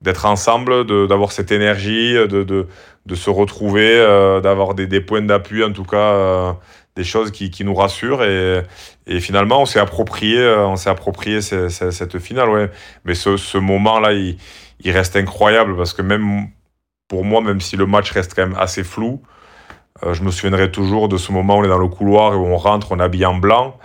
d'être 0.02 0.26
ensemble, 0.26 0.86
d'avoir 1.08 1.32
cette 1.32 1.52
énergie, 1.52 2.14
de, 2.14 2.68
de 3.06 3.16
se 3.16 3.30
retrouver, 3.30 3.98
euh, 3.98 4.42
d'avoir 4.42 4.74
des, 4.76 4.88
des, 4.88 5.02
points 5.02 5.22
d'appui 5.22 5.64
en 5.64 5.72
tout 5.72 5.84
cas. 5.86 5.98
Euh, 5.98 6.54
des 6.98 7.06
choses 7.06 7.32
qui, 7.32 7.50
qui 7.52 7.64
nous 7.64 7.74
rassurent 7.74 8.22
et, 8.22 8.64
et 9.08 9.22
finalement 9.22 9.62
on 9.62 9.66
s'est 9.66 9.80
approprié, 9.80 10.38
euh, 10.40 10.68
on 10.68 10.76
s'est 10.76 10.90
approprié 10.90 11.40
ce- 11.42 11.70
ce- 11.70 11.90
cette 11.90 12.20
finale. 12.20 12.50
Ouais. 12.50 12.70
Mais 13.06 13.14
ce, 13.16 13.38
ce 13.38 13.58
moment-là, 13.58 14.12
il, 14.12 14.36
il 14.82 14.92
reste 14.92 15.16
incroyable 15.16 15.78
parce 15.78 15.94
que 15.94 16.02
même 16.02 16.48
pour 17.08 17.24
moi, 17.24 17.40
même 17.42 17.62
si 17.62 17.78
le 17.78 17.86
match 17.86 18.12
reste 18.12 18.34
quand 18.36 18.46
même 18.46 18.58
assez 18.60 18.84
flou, 18.84 19.22
je 20.12 20.22
me 20.24 20.32
souviendrai 20.32 20.70
toujours 20.72 21.08
de 21.10 21.16
ce 21.18 21.32
moment 21.32 21.58
où 21.58 21.60
on 21.62 21.64
est 21.64 21.68
dans 21.70 21.78
le 21.78 21.88
couloir 21.88 22.34
et 22.34 22.36
où 22.36 22.46
on 22.46 22.58
rentre, 22.58 22.92
on 22.92 23.00
est 23.00 23.04
habillé 23.04 23.26
en 23.26 23.36
blanc. 23.36 23.78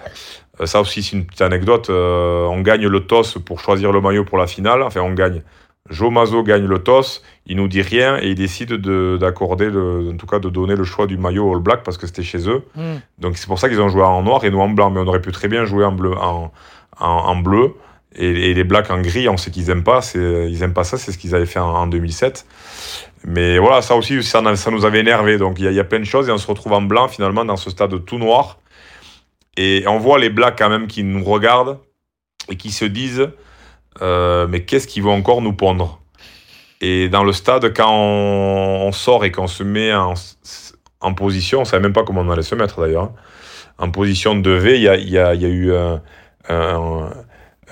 Ça 0.65 0.81
aussi, 0.81 1.03
c'est 1.03 1.15
une 1.17 1.27
petite 1.27 1.43
anecdote. 1.43 1.91
On 1.91 2.61
gagne 2.63 2.87
le 2.87 3.01
toss 3.01 3.37
pour 3.45 3.61
choisir 3.61 3.93
le 3.93 4.01
maillot 4.01 4.25
pour 4.25 4.39
la 4.39 4.47
finale. 4.47 4.83
Enfin, 4.83 5.03
on 5.03 5.13
gagne. 5.13 5.43
Joe 5.91 6.11
Mazo 6.13 6.43
gagne 6.43 6.67
le 6.67 6.79
toss, 6.81 7.23
il 7.47 7.57
nous 7.57 7.69
dit 7.69 7.83
rien 7.83 8.19
et 8.19 8.29
il 8.29 8.35
décide 8.35 8.73
de- 8.73 9.17
d'accorder, 9.21 9.69
en 9.69 10.17
tout 10.17 10.27
cas 10.27 10.39
de 10.39 10.49
donner 10.49 10.75
le 10.77 10.85
choix 10.85 11.07
du 11.07 11.17
maillot 11.19 11.55
All 11.55 11.61
Black 11.61 11.83
parce 11.83 11.99
que 11.99 12.07
c'était 12.07 12.23
chez 12.23 12.49
eux. 12.49 12.65
Mm. 12.75 12.95
Donc 13.19 13.37
c'est 13.37 13.47
pour 13.47 13.59
ça 13.59 13.69
qu'ils 13.69 13.81
ont 13.81 13.89
joué 13.89 14.03
en 14.03 14.23
noir 14.23 14.45
et 14.45 14.51
nous 14.51 14.61
en 14.61 14.69
blanc, 14.69 14.91
mais 14.91 15.01
on 15.01 15.07
aurait 15.07 15.21
pu 15.21 15.33
très 15.33 15.49
bien 15.49 15.65
jouer 15.65 15.85
en 15.85 15.93
bleu, 15.93 16.13
en, 16.17 16.53
en, 16.99 17.07
en 17.07 17.37
bleu 17.37 17.75
et, 18.15 18.51
et 18.51 18.55
les 18.55 18.65
blacks 18.65 18.91
en 18.91 19.01
gris. 19.01 19.29
On 19.29 19.37
sait 19.37 19.51
qu'ils 19.51 19.71
aiment 19.71 19.85
pas, 19.85 20.01
ils 20.15 20.63
aiment 20.63 20.75
pas 20.75 20.85
ça, 20.85 20.99
c'est 20.99 21.13
ce 21.13 21.19
qu'ils 21.19 21.35
avaient 21.35 21.47
fait 21.47 21.61
en, 21.61 21.69
en 21.75 21.87
2007. 21.87 22.47
Mais 23.29 23.59
voilà, 23.59 23.83
ça 23.83 23.97
aussi, 23.97 24.23
ça, 24.23 24.41
nous 24.43 24.85
avait 24.85 25.01
énervé. 25.01 25.39
Donc 25.39 25.59
il 25.59 25.71
y, 25.71 25.75
y 25.75 25.81
a 25.81 25.85
plein 25.85 25.99
de 26.01 26.05
choses 26.05 26.29
et 26.29 26.33
on 26.33 26.39
se 26.39 26.47
retrouve 26.47 26.73
en 26.73 26.83
blanc 26.83 27.09
finalement 27.09 27.45
dans 27.45 27.57
ce 27.57 27.71
stade 27.71 28.05
tout 28.05 28.19
noir. 28.19 28.59
Et 29.57 29.85
on 29.87 29.99
voit 29.99 30.19
les 30.19 30.31
blacks 30.31 30.59
quand 30.59 30.69
même 30.69 30.87
qui 30.87 31.03
nous 31.03 31.25
regardent 31.25 31.79
et 32.51 32.57
qui 32.57 32.71
se 32.71 32.85
disent 32.85 33.31
euh, 34.03 34.47
mais 34.49 34.61
qu'est-ce 34.65 34.87
qu'ils 34.87 35.03
vont 35.03 35.15
encore 35.15 35.43
nous 35.43 35.53
pondre? 35.53 36.01
Et 36.81 37.09
dans 37.09 37.25
le 37.25 37.33
stade, 37.33 37.73
quand 37.75 37.91
on, 37.91 38.87
on 38.89 38.93
sort 38.93 39.25
et 39.25 39.31
qu'on 39.33 39.47
se 39.47 39.63
met 39.63 39.95
en, 39.95 40.15
en 41.01 41.15
position, 41.15 41.59
on 41.59 41.63
ne 41.63 41.67
savait 41.67 41.83
même 41.83 41.93
pas 41.95 42.03
comment 42.05 42.21
on 42.21 42.31
allait 42.31 42.43
se 42.43 42.55
mettre 42.55 42.81
d'ailleurs, 42.81 43.05
hein, 43.05 43.13
en 43.79 43.91
position 43.91 44.35
de 44.37 44.51
V, 44.51 44.77
il 44.77 44.83
y 44.83 44.89
a, 44.89 44.97
il 44.97 45.09
y 45.11 45.19
a- 45.19 45.35
il 45.35 45.41
y 45.43 45.45
a 45.45 45.49
eu 45.49 45.75
un, 45.75 46.03
un, 46.49 47.11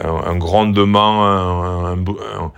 un- 0.02 0.22
un 0.26 0.36
grondement, 0.36 1.24
un, 1.26 1.84
un 1.92 1.96
bou- 1.96 2.18
un- 2.38 2.52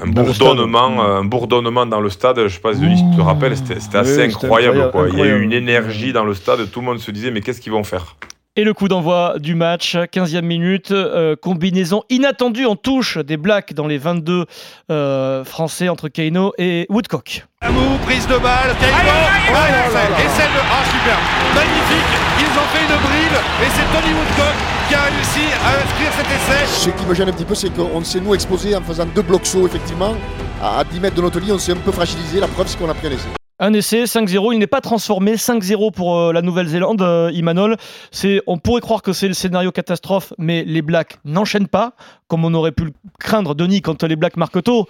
un 0.00 0.06
bourdonnement, 0.06 1.02
un 1.02 1.24
bourdonnement 1.24 1.84
dans 1.86 2.00
le 2.00 2.08
stade. 2.08 2.38
Je 2.38 2.42
ne 2.44 2.48
sais 2.48 2.60
pas 2.60 2.74
si 2.74 2.80
Denis, 2.80 3.02
tu 3.10 3.16
te 3.16 3.22
rappelles, 3.22 3.56
c'était 3.56 3.74
Oui, 3.74 3.96
assez 3.98 4.22
incroyable. 4.24 4.80
incroyable, 4.80 4.90
quoi. 4.92 5.08
Il 5.08 5.18
y 5.18 5.22
a 5.22 5.26
eu 5.36 5.42
une 5.42 5.52
énergie 5.52 6.12
dans 6.12 6.24
le 6.24 6.34
stade, 6.34 6.70
tout 6.70 6.80
le 6.80 6.86
monde 6.86 6.98
se 7.00 7.10
disait 7.10 7.30
mais 7.32 7.40
qu'est-ce 7.42 7.60
qu'ils 7.60 7.72
vont 7.72 7.84
faire? 7.84 8.16
Et 8.56 8.62
le 8.62 8.72
coup 8.72 8.86
d'envoi 8.86 9.34
du 9.40 9.56
match, 9.56 9.96
15e 9.96 10.42
minute, 10.42 10.92
euh, 10.92 11.34
combinaison 11.34 12.04
inattendue 12.08 12.66
en 12.66 12.76
touche 12.76 13.18
des 13.18 13.36
Blacks 13.36 13.74
dans 13.74 13.88
les 13.88 13.98
22 13.98 14.46
euh, 14.92 15.42
français 15.42 15.88
entre 15.88 16.06
Keino 16.08 16.52
et 16.56 16.86
Woodcock. 16.88 17.46
Amou, 17.62 17.98
prise 18.06 18.28
de 18.28 18.36
balle, 18.38 18.70
ah, 18.70 18.78
et 18.78 20.28
celle 20.28 20.52
de... 20.52 20.60
Ah, 20.70 20.84
super, 20.84 21.18
magnifique, 21.52 22.10
ils 22.38 22.56
ont 22.56 22.68
fait 22.72 22.82
une 22.84 23.00
brille, 23.02 23.40
et 23.60 23.70
c'est 23.74 23.92
Tony 23.92 24.14
Woodcock 24.14 24.54
qui 24.88 24.94
a 24.94 25.02
réussi 25.02 25.52
à 25.64 25.82
inscrire 25.82 26.12
cet 26.12 26.26
essai. 26.26 26.66
Ce 26.66 26.90
qui 26.90 27.06
me 27.06 27.14
gêne 27.14 27.30
un 27.30 27.32
petit 27.32 27.44
peu, 27.44 27.56
c'est 27.56 27.74
qu'on 27.74 28.04
s'est 28.04 28.20
nous 28.20 28.36
exposé 28.36 28.76
en 28.76 28.82
faisant 28.82 29.06
deux 29.06 29.22
blocs 29.22 29.46
sauts, 29.46 29.66
effectivement. 29.66 30.14
À 30.62 30.78
à 30.78 30.84
10 30.84 31.00
mètres 31.00 31.16
de 31.16 31.22
notre 31.22 31.40
lit, 31.40 31.50
on 31.50 31.58
s'est 31.58 31.72
un 31.72 31.76
peu 31.76 31.90
fragilisé. 31.90 32.38
La 32.38 32.46
preuve, 32.46 32.68
c'est 32.68 32.78
qu'on 32.78 32.88
a 32.88 32.94
pris 32.94 33.08
un 33.08 33.10
essai. 33.10 33.43
Un 33.60 33.72
essai, 33.72 34.02
5-0, 34.04 34.52
il 34.52 34.58
n'est 34.58 34.66
pas 34.66 34.80
transformé, 34.80 35.34
5-0 35.36 35.92
pour 35.92 36.16
euh, 36.18 36.32
la 36.32 36.42
Nouvelle-Zélande, 36.42 37.00
euh, 37.02 37.30
Imanol. 37.32 37.76
C'est, 38.10 38.42
on 38.48 38.58
pourrait 38.58 38.80
croire 38.80 39.00
que 39.00 39.12
c'est 39.12 39.28
le 39.28 39.34
scénario 39.34 39.70
catastrophe, 39.70 40.32
mais 40.38 40.64
les 40.64 40.82
Blacks 40.82 41.18
n'enchaînent 41.24 41.68
pas, 41.68 41.92
comme 42.26 42.44
on 42.44 42.52
aurait 42.54 42.72
pu 42.72 42.84
le 42.86 42.92
craindre, 43.20 43.54
Denis, 43.54 43.80
quand 43.80 44.02
les 44.02 44.16
Blacks 44.16 44.36
marquent 44.36 44.62
tôt. 44.64 44.88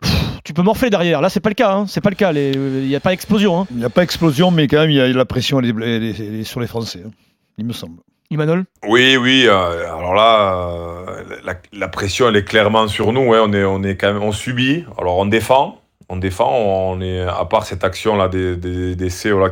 Pff, 0.00 0.12
Tu 0.44 0.54
peux 0.54 0.62
morfler 0.62 0.88
derrière. 0.88 1.20
Là, 1.20 1.28
c'est 1.28 1.40
pas 1.40 1.50
le 1.50 1.54
cas. 1.56 1.72
hein. 1.74 1.84
C'est 1.88 2.00
pas 2.00 2.08
le 2.10 2.16
cas. 2.16 2.32
Il 2.32 2.86
n'y 2.86 2.96
a 2.96 3.00
pas 3.00 3.12
explosion. 3.12 3.60
Hein. 3.60 3.66
Il 3.70 3.76
n'y 3.78 3.84
a 3.84 3.90
pas 3.90 4.02
explosion, 4.02 4.50
mais 4.50 4.66
quand 4.66 4.78
même, 4.78 4.90
il 4.90 4.96
y 4.96 5.00
a 5.00 5.08
la 5.08 5.24
pression 5.26 5.58
elle 5.60 5.66
est- 5.66 5.84
elle 5.84 6.04
est- 6.04 6.20
elle 6.20 6.34
est 6.40 6.44
sur 6.44 6.60
les 6.60 6.66
Français, 6.68 7.02
hein, 7.06 7.10
il 7.58 7.66
me 7.66 7.72
semble. 7.74 7.98
Imanol? 8.30 8.64
Oui, 8.88 9.16
oui. 9.18 9.44
euh, 9.46 9.84
alors 9.94 10.14
là, 10.14 10.68
euh, 10.70 11.24
la, 11.44 11.54
la 11.72 11.88
pression, 11.88 12.28
elle 12.28 12.36
est 12.36 12.44
clairement 12.44 12.88
sur 12.88 13.12
nous. 13.12 13.34
hein. 13.34 13.40
On 13.44 13.52
est, 13.52 13.64
on 13.64 13.82
est 13.82 13.96
quand 13.96 14.12
même, 14.12 14.22
on 14.22 14.32
subit. 14.32 14.84
Alors 14.98 15.18
on 15.18 15.26
défend, 15.26 15.80
on 16.08 16.16
défend. 16.16 16.50
On 16.50 17.00
est, 17.00 17.22
à 17.22 17.44
part 17.44 17.64
cette 17.64 17.84
action 17.84 18.16
là 18.16 18.28
des, 18.28 18.56
des, 18.56 18.96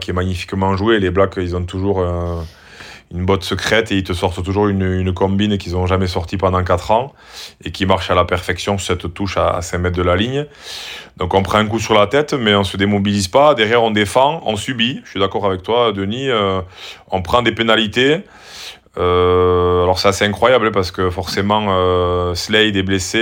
qui 0.01 0.11
est 0.11 0.13
magnifiquement 0.13 0.77
jouée. 0.77 1.01
Les 1.01 1.11
Blacks, 1.11 1.35
ils 1.37 1.57
ont 1.57 1.65
toujours 1.65 2.01
euh, 2.01 2.41
une 3.13 3.25
botte 3.25 3.45
secrète 3.45 3.91
et 3.93 3.97
ils 3.97 4.05
te 4.05 4.13
sortent 4.13 4.43
toujours 4.43 4.69
une, 4.69 4.83
une 4.83 5.13
combine 5.13 5.59
qu'ils 5.59 5.73
n'ont 5.73 5.87
jamais 5.87 6.07
sortie 6.07 6.37
pendant 6.37 6.63
4 6.63 6.91
ans 6.91 7.13
et 7.65 7.71
qui 7.71 7.87
marche 7.87 8.11
à 8.11 8.15
la 8.15 8.25
perfection 8.25 8.79
cette 8.79 9.13
touche 9.15 9.37
à, 9.37 9.51
à 9.57 9.63
5 9.63 9.79
mètres 9.79 9.97
de 9.97 10.03
la 10.03 10.17
ligne. 10.17 10.47
Donc 11.17 11.35
on 11.35 11.43
prend 11.43 11.59
un 11.59 11.67
coup 11.67 11.79
sur 11.81 11.95
la 11.95 12.07
tête, 12.07 12.35
mais 12.35 12.55
on 12.55 12.65
se 12.65 12.77
démobilise 12.77 13.29
pas. 13.29 13.55
Derrière, 13.55 13.83
on 13.83 13.91
défend, 13.91 14.41
on 14.45 14.57
subit. 14.57 15.01
Je 15.05 15.11
suis 15.11 15.21
d'accord 15.21 15.47
avec 15.47 15.63
toi, 15.63 15.93
Denis. 15.93 16.29
euh, 16.31 16.61
on 17.11 17.23
prend 17.23 17.43
des 17.43 17.53
pénalités. 17.53 18.21
Euh, 18.97 19.83
alors 19.83 19.99
c'est 19.99 20.07
assez 20.07 20.25
incroyable 20.25 20.71
parce 20.71 20.93
que 20.93 21.11
forcément 21.11 22.35
Slade 22.35 22.77
est 22.77 22.83
blessé. 22.85 23.19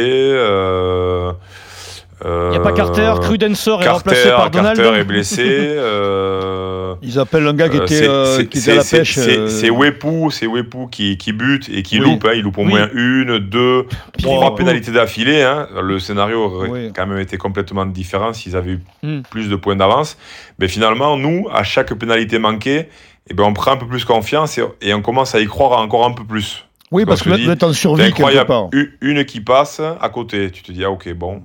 Euh, 2.24 2.48
Il 2.48 2.50
n'y 2.52 2.56
a 2.56 2.60
pas 2.60 2.72
Carter, 2.72 3.12
Crudencer 3.20 3.70
est 3.80 3.88
remplacé 3.88 4.22
Carter, 4.28 4.36
par 4.36 4.50
Donald. 4.50 4.76
Carter 4.80 4.98
est 5.00 5.04
blessé. 5.04 5.44
euh, 5.46 6.94
Ils 7.02 7.18
appellent 7.18 7.46
un 7.46 7.54
gars 7.54 7.68
qui 7.68 7.78
euh, 7.78 7.84
était, 7.84 8.06
euh, 8.08 8.36
à 8.72 8.74
la 8.76 8.84
pêche. 8.84 9.14
C'est 9.14 9.38
euh, 9.38 9.48
c'est 9.48 9.70
Wepu, 9.70 10.30
c'est 10.30 10.46
qui, 10.90 11.16
qui 11.16 11.32
bute 11.32 11.68
et 11.68 11.82
qui 11.82 11.98
Oui. 12.00 12.04
loupe. 12.04 12.24
hein. 12.26 12.32
Il 12.34 12.42
loupe 12.42 12.58
au 12.58 12.62
Oui. 12.62 12.68
moins 12.70 12.88
une, 12.94 13.38
deux, 13.38 13.86
Puis 14.16 14.24
trois 14.24 14.54
pénalités 14.54 14.92
d'affilée. 14.92 15.42
hein. 15.42 15.68
Le 15.82 15.98
scénario 15.98 16.44
aurait 16.44 16.68
Oui. 16.68 16.92
quand 16.94 17.06
même 17.06 17.18
été 17.18 17.36
complètement 17.36 17.86
différent 17.86 18.32
s'ils 18.32 18.56
avaient 18.56 18.72
eu 18.72 18.80
Hmm. 19.02 19.22
plus 19.30 19.48
de 19.48 19.56
points 19.56 19.76
d'avance. 19.76 20.16
Mais 20.58 20.68
finalement, 20.68 21.16
nous, 21.16 21.48
à 21.52 21.62
chaque 21.64 21.92
pénalité 21.94 22.38
manquée, 22.38 22.88
eh 23.30 23.34
ben, 23.34 23.44
on 23.44 23.52
prend 23.52 23.72
un 23.72 23.76
peu 23.76 23.86
plus 23.86 24.04
confiance 24.04 24.58
et, 24.58 24.64
et 24.80 24.94
on 24.94 25.02
commence 25.02 25.34
à 25.34 25.40
y 25.40 25.46
croire 25.46 25.78
encore 25.80 26.04
un 26.06 26.12
peu 26.12 26.24
plus. 26.24 26.64
Oui, 26.92 27.04
parce 27.06 27.22
que 27.22 27.30
vous 27.30 27.36
dit, 27.36 27.50
êtes 27.50 27.62
en 27.62 27.72
survie 27.72 28.04
incroyable. 28.04 28.46
part. 28.46 28.68
Une, 29.00 29.24
qui 29.24 29.40
passe 29.40 29.80
à 29.80 30.08
côté, 30.10 30.50
tu 30.50 30.62
te 30.62 30.70
dis, 30.70 30.84
ah 30.84 30.90
ok, 30.90 31.12
bon, 31.14 31.42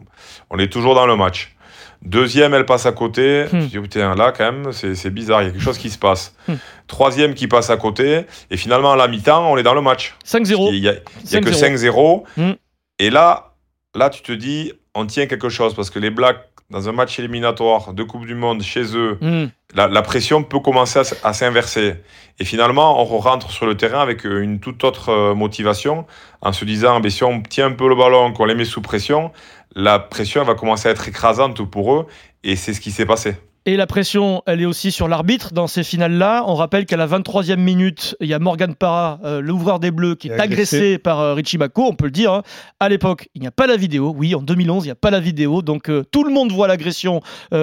on 0.49 0.59
est 0.59 0.71
toujours 0.71 0.93
dans 0.93 1.07
le 1.07 1.15
match. 1.15 1.55
Deuxième, 2.03 2.53
elle 2.53 2.65
passe 2.65 2.85
à 2.85 2.91
côté. 2.91 3.45
Hmm. 3.45 3.61
Tu 3.61 3.67
te 3.67 3.71
dis, 3.71 3.79
putain, 3.79 4.13
là, 4.13 4.31
quand 4.31 4.51
même, 4.51 4.71
c'est 4.71 5.09
bizarre, 5.09 5.41
il 5.41 5.45
y 5.45 5.47
a 5.47 5.51
quelque 5.51 5.63
chose 5.63 5.77
qui 5.77 5.89
se 5.89 5.97
passe. 5.97 6.35
Hmm. 6.47 6.55
Troisième 6.85 7.33
qui 7.33 7.47
passe 7.47 7.69
à 7.69 7.77
côté. 7.77 8.25
Et 8.51 8.57
finalement, 8.57 8.91
à 8.91 8.95
la 8.95 9.07
mi-temps, 9.07 9.51
on 9.51 9.57
est 9.57 9.63
dans 9.63 9.73
le 9.73 9.81
match. 9.81 10.15
5-0. 10.25 10.73
Il 10.73 10.81
n'y 10.81 10.89
a, 10.89 10.93
il 11.23 11.31
y 11.31 11.35
a 11.35 11.41
que 11.41 11.49
5-0. 11.49 11.87
5-0. 11.87 12.23
Hmm. 12.37 12.51
Et 12.99 13.09
là, 13.09 13.55
là, 13.95 14.09
tu 14.09 14.21
te 14.21 14.31
dis, 14.31 14.73
on 14.93 15.05
tient 15.05 15.25
quelque 15.27 15.49
chose 15.49 15.73
parce 15.73 15.89
que 15.89 15.99
les 15.99 16.09
Blacks, 16.09 16.43
dans 16.69 16.89
un 16.89 16.91
match 16.91 17.17
éliminatoire 17.19 17.93
de 17.93 18.03
Coupe 18.03 18.25
du 18.25 18.35
Monde 18.35 18.61
chez 18.61 18.95
eux, 18.95 19.17
Hmm. 19.21 19.45
la, 19.73 19.87
la 19.87 20.01
pression 20.01 20.43
peut 20.43 20.59
commencer 20.59 20.99
à, 20.99 21.03
à 21.27 21.33
s'inverser. 21.33 21.95
Et 22.39 22.45
finalement, 22.45 23.01
on 23.01 23.17
rentre 23.19 23.49
sur 23.51 23.65
le 23.65 23.75
terrain 23.77 23.99
avec 24.01 24.25
euh, 24.25 24.41
une 24.41 24.59
toute 24.59 24.83
autre 24.83 25.09
euh, 25.09 25.33
motivation, 25.33 26.05
en 26.41 26.51
se 26.51 26.65
disant, 26.65 26.99
ben, 26.99 27.09
si 27.09 27.23
on 27.23 27.41
tient 27.41 27.67
un 27.67 27.71
peu 27.71 27.87
le 27.87 27.95
ballon, 27.95 28.33
qu'on 28.33 28.45
les 28.45 28.55
met 28.55 28.65
sous 28.65 28.81
pression, 28.81 29.31
la 29.75 29.99
pression 29.99 30.43
va 30.43 30.55
commencer 30.55 30.89
à 30.89 30.91
être 30.91 31.07
écrasante 31.07 31.61
pour 31.69 31.93
eux. 31.93 32.07
Et 32.43 32.55
c'est 32.55 32.73
ce 32.73 32.81
qui 32.81 32.91
s'est 32.91 33.05
passé. 33.05 33.35
Et 33.69 33.75
la 33.75 33.85
pression, 33.85 34.43
elle 34.45 34.61
est 34.61 34.65
aussi 34.65 34.91
sur 34.93 35.09
l'arbitre 35.09 35.51
dans 35.51 35.67
ces 35.67 35.83
finales-là. 35.83 36.45
On 36.47 36.55
rappelle 36.55 36.85
qu'à 36.85 36.95
la 36.95 37.05
23e 37.05 37.57
minute, 37.57 38.15
il 38.21 38.27
y 38.29 38.33
a 38.33 38.39
Morgan 38.39 38.73
Parra, 38.75 39.19
euh, 39.25 39.41
l'ouvreur 39.41 39.81
des 39.81 39.91
Bleus, 39.91 40.15
qui 40.15 40.29
est 40.29 40.39
agressé. 40.39 40.77
agressé 40.77 40.97
par 40.97 41.19
euh, 41.19 41.33
Richie 41.33 41.57
Mako, 41.57 41.83
on 41.89 41.93
peut 41.93 42.05
le 42.05 42.11
dire. 42.11 42.31
hein. 42.31 42.43
À 42.79 42.87
l'époque, 42.87 43.27
il 43.35 43.41
n'y 43.41 43.47
a 43.47 43.51
pas 43.51 43.67
la 43.67 43.75
vidéo. 43.75 44.15
Oui, 44.17 44.33
en 44.35 44.41
2011, 44.41 44.85
il 44.85 44.87
n'y 44.87 44.91
a 44.91 44.95
pas 44.95 45.11
la 45.11 45.19
vidéo. 45.19 45.61
Donc 45.61 45.89
euh, 45.89 46.05
tout 46.09 46.23
le 46.23 46.31
monde 46.31 46.49
voit 46.53 46.69
l'agression. 46.69 47.19
Il 47.51 47.57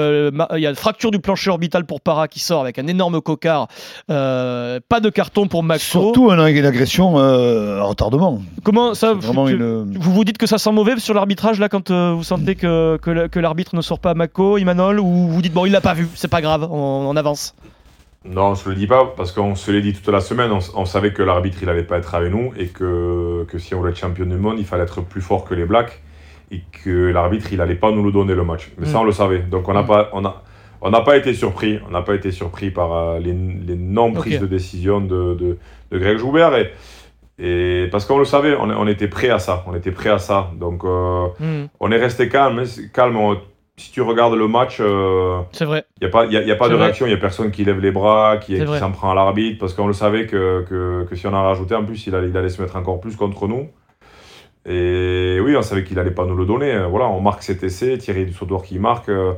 y 0.57 0.67
a 0.67 0.69
une 0.69 0.77
fracture 0.77 1.11
du 1.11 1.21
plancher 1.21 1.49
orbital 1.49 1.87
pour 1.87 2.03
Parra 2.03 2.29
qui 2.29 2.39
sort 2.39 2.61
avec 2.61 2.79
un 2.79 2.87
énorme 2.87 3.23
cocard. 3.23 3.69
Pas 4.09 5.01
de 5.01 5.09
carton 5.09 5.47
pour 5.47 5.63
Mako. 5.63 5.81
Surtout 5.81 6.31
un- 6.31 6.47
une 6.49 6.67
agression 6.67 7.17
à 7.19 7.83
retardement. 7.85 8.43
Comment 8.63 8.93
ça 8.93 9.15
une- 9.49 9.99
Vous 9.99 10.13
vous 10.13 10.25
dites 10.25 10.37
que 10.37 10.47
ça 10.47 10.59
sent 10.59 10.73
mauvais 10.73 10.99
sur 10.99 11.15
l'arbitrage 11.15 11.59
là 11.59 11.71
quand 11.71 11.91
vous 11.91 12.25
sentez 12.25 12.57
que, 12.57 12.99
que 13.01 13.39
l'arbitre 13.41 13.75
ne 13.75 13.81
sort 13.81 14.01
pas 14.01 14.11
à 14.11 14.15
Mako, 14.15 14.59
Imanol, 14.59 15.01
ou 15.01 15.29
vous 15.29 15.41
dites 15.41 15.55
bon 15.55 15.65
il 15.65 15.73
l'a 15.73 15.81
pas 15.81 15.94
vu, 15.95 16.07
c'est 16.15 16.29
pas 16.29 16.41
grave, 16.43 16.69
on, 16.71 16.77
on 17.09 17.17
avance. 17.17 17.55
Non, 18.27 18.55
se 18.55 18.69
le 18.71 18.75
dit 18.75 18.87
pas 18.87 19.13
parce 19.17 19.33
qu'on 19.33 19.55
se 19.55 19.71
l'est 19.71 19.83
dit 19.83 19.93
toute 19.93 20.09
la 20.09 20.21
semaine. 20.21 20.51
On, 20.75 20.85
savait 20.87 21.13
que 21.13 21.23
l'arbitre, 21.23 21.59
il 21.61 21.67
n'allait 21.67 21.83
pas 21.83 21.99
être 21.99 22.15
avec 22.15 22.33
nous 22.33 22.53
et 22.57 22.69
que, 22.69 23.45
que 23.51 23.59
si 23.59 23.75
on 23.75 23.79
voulait 23.81 23.91
être 23.93 23.99
champion 23.99 24.25
du 24.25 24.37
monde, 24.37 24.59
il 24.59 24.65
fallait 24.65 24.85
être 24.85 25.03
plus 25.03 25.21
fort 25.21 25.45
que 25.45 25.55
les 25.55 25.67
Blacks 25.67 26.01
et 26.51 26.63
que 26.85 27.09
l'arbitre, 27.11 27.49
il 27.53 27.59
n'allait 27.59 27.75
pas 27.75 27.91
nous 27.91 28.03
le 28.03 28.13
donner 28.13 28.35
le 28.35 28.43
match. 28.45 28.71
Mais 28.79 28.87
ça, 28.87 28.99
Mm. 28.99 29.01
on 29.01 29.05
le 29.05 29.13
savait. 29.13 29.39
Donc, 29.41 29.69
on 29.69 29.75
n'a 29.75 29.83
Mm. 29.83 29.87
pas, 29.87 30.09
on 30.15 30.25
a, 30.25 30.43
on 30.81 30.89
n'a 30.91 31.01
pas 31.03 31.19
été 31.19 31.35
surpris. 31.35 31.79
On 31.87 31.91
n'a 31.91 32.01
pas 32.01 32.15
été 32.15 32.31
surpris 32.31 32.71
par 32.71 32.93
euh, 32.95 33.19
les, 33.19 33.33
les 33.35 33.77
non-prises 33.77 34.41
de 34.41 34.47
décision 34.47 35.01
de, 35.03 35.35
de, 35.35 35.59
de 35.91 35.99
Greg 35.99 36.17
Joubert. 36.17 36.55
Et, 36.57 36.73
et 37.39 37.89
parce 37.93 38.07
qu'on 38.07 38.19
le 38.19 38.25
savait, 38.25 38.55
on, 38.57 38.71
on 38.71 38.87
était 38.87 39.09
prêt 39.09 39.29
à 39.29 39.39
ça. 39.39 39.65
On 39.67 39.75
était 39.75 39.91
prêt 39.91 40.11
à 40.11 40.19
ça. 40.19 40.51
Donc, 40.59 40.83
euh, 40.85 41.27
Hmm, 41.41 41.67
on 41.79 41.91
est 41.93 41.99
resté 41.99 42.31
calme. 42.31 42.63
calme. 42.95 43.17
On- 43.19 43.37
si 43.77 43.91
tu 43.93 44.01
regardes 44.03 44.35
le 44.35 44.47
match. 44.49 44.79
euh, 44.81 45.41
il 46.01 46.07
n'y 46.07 46.09
a 46.09 46.11
pas, 46.11 46.27
y 46.27 46.37
a, 46.37 46.43
y 46.43 46.51
a 46.53 46.57
pas 46.57 46.67
de 46.69 46.75
vrai. 46.77 46.85
réaction, 46.87 47.07
il 47.07 47.11
n'y 47.11 47.15
a 47.15 47.19
personne 47.21 47.51
qui 47.51 47.65
lève 47.65 47.81
les 47.81 47.91
bras, 47.91 48.37
qui, 48.39 48.57
s'en 48.79 48.91
prend 48.93 49.11
à 49.11 49.15
l'arbitre, 49.15 49.59
parce 49.59 49.75
qu'on 49.75 49.87
le 49.89 49.93
savait 49.93 50.27
que, 50.27 50.65
que, 50.69 51.05
que 51.09 51.17
si 51.17 51.27
on 51.27 51.33
en 51.35 51.43
rajoutait, 51.43 51.75
en 51.75 51.85
plus, 51.85 52.07
il 52.07 52.15
allait, 52.15 52.29
il 52.29 52.37
allait 52.37 52.49
se 52.51 52.61
mettre 52.63 52.77
encore 52.77 53.01
plus 53.01 53.17
contre 53.17 53.49
nous. 53.49 53.69
Et 54.67 55.39
oui, 55.43 55.57
on 55.57 55.63
savait 55.63 55.85
qu'il 55.85 55.97
n'allait 55.97 56.11
pas 56.11 56.25
nous 56.25 56.37
le 56.37 56.47
donner. 56.47 56.85
Voilà, 56.89 57.07
on 57.09 57.21
marque 57.21 57.43
cet 57.43 57.63
essai, 57.63 57.99
Thierry 57.99 58.25
Dussaudor 58.27 58.63
qui 58.65 58.79
marque. 58.79 59.09
euh, 59.11 59.33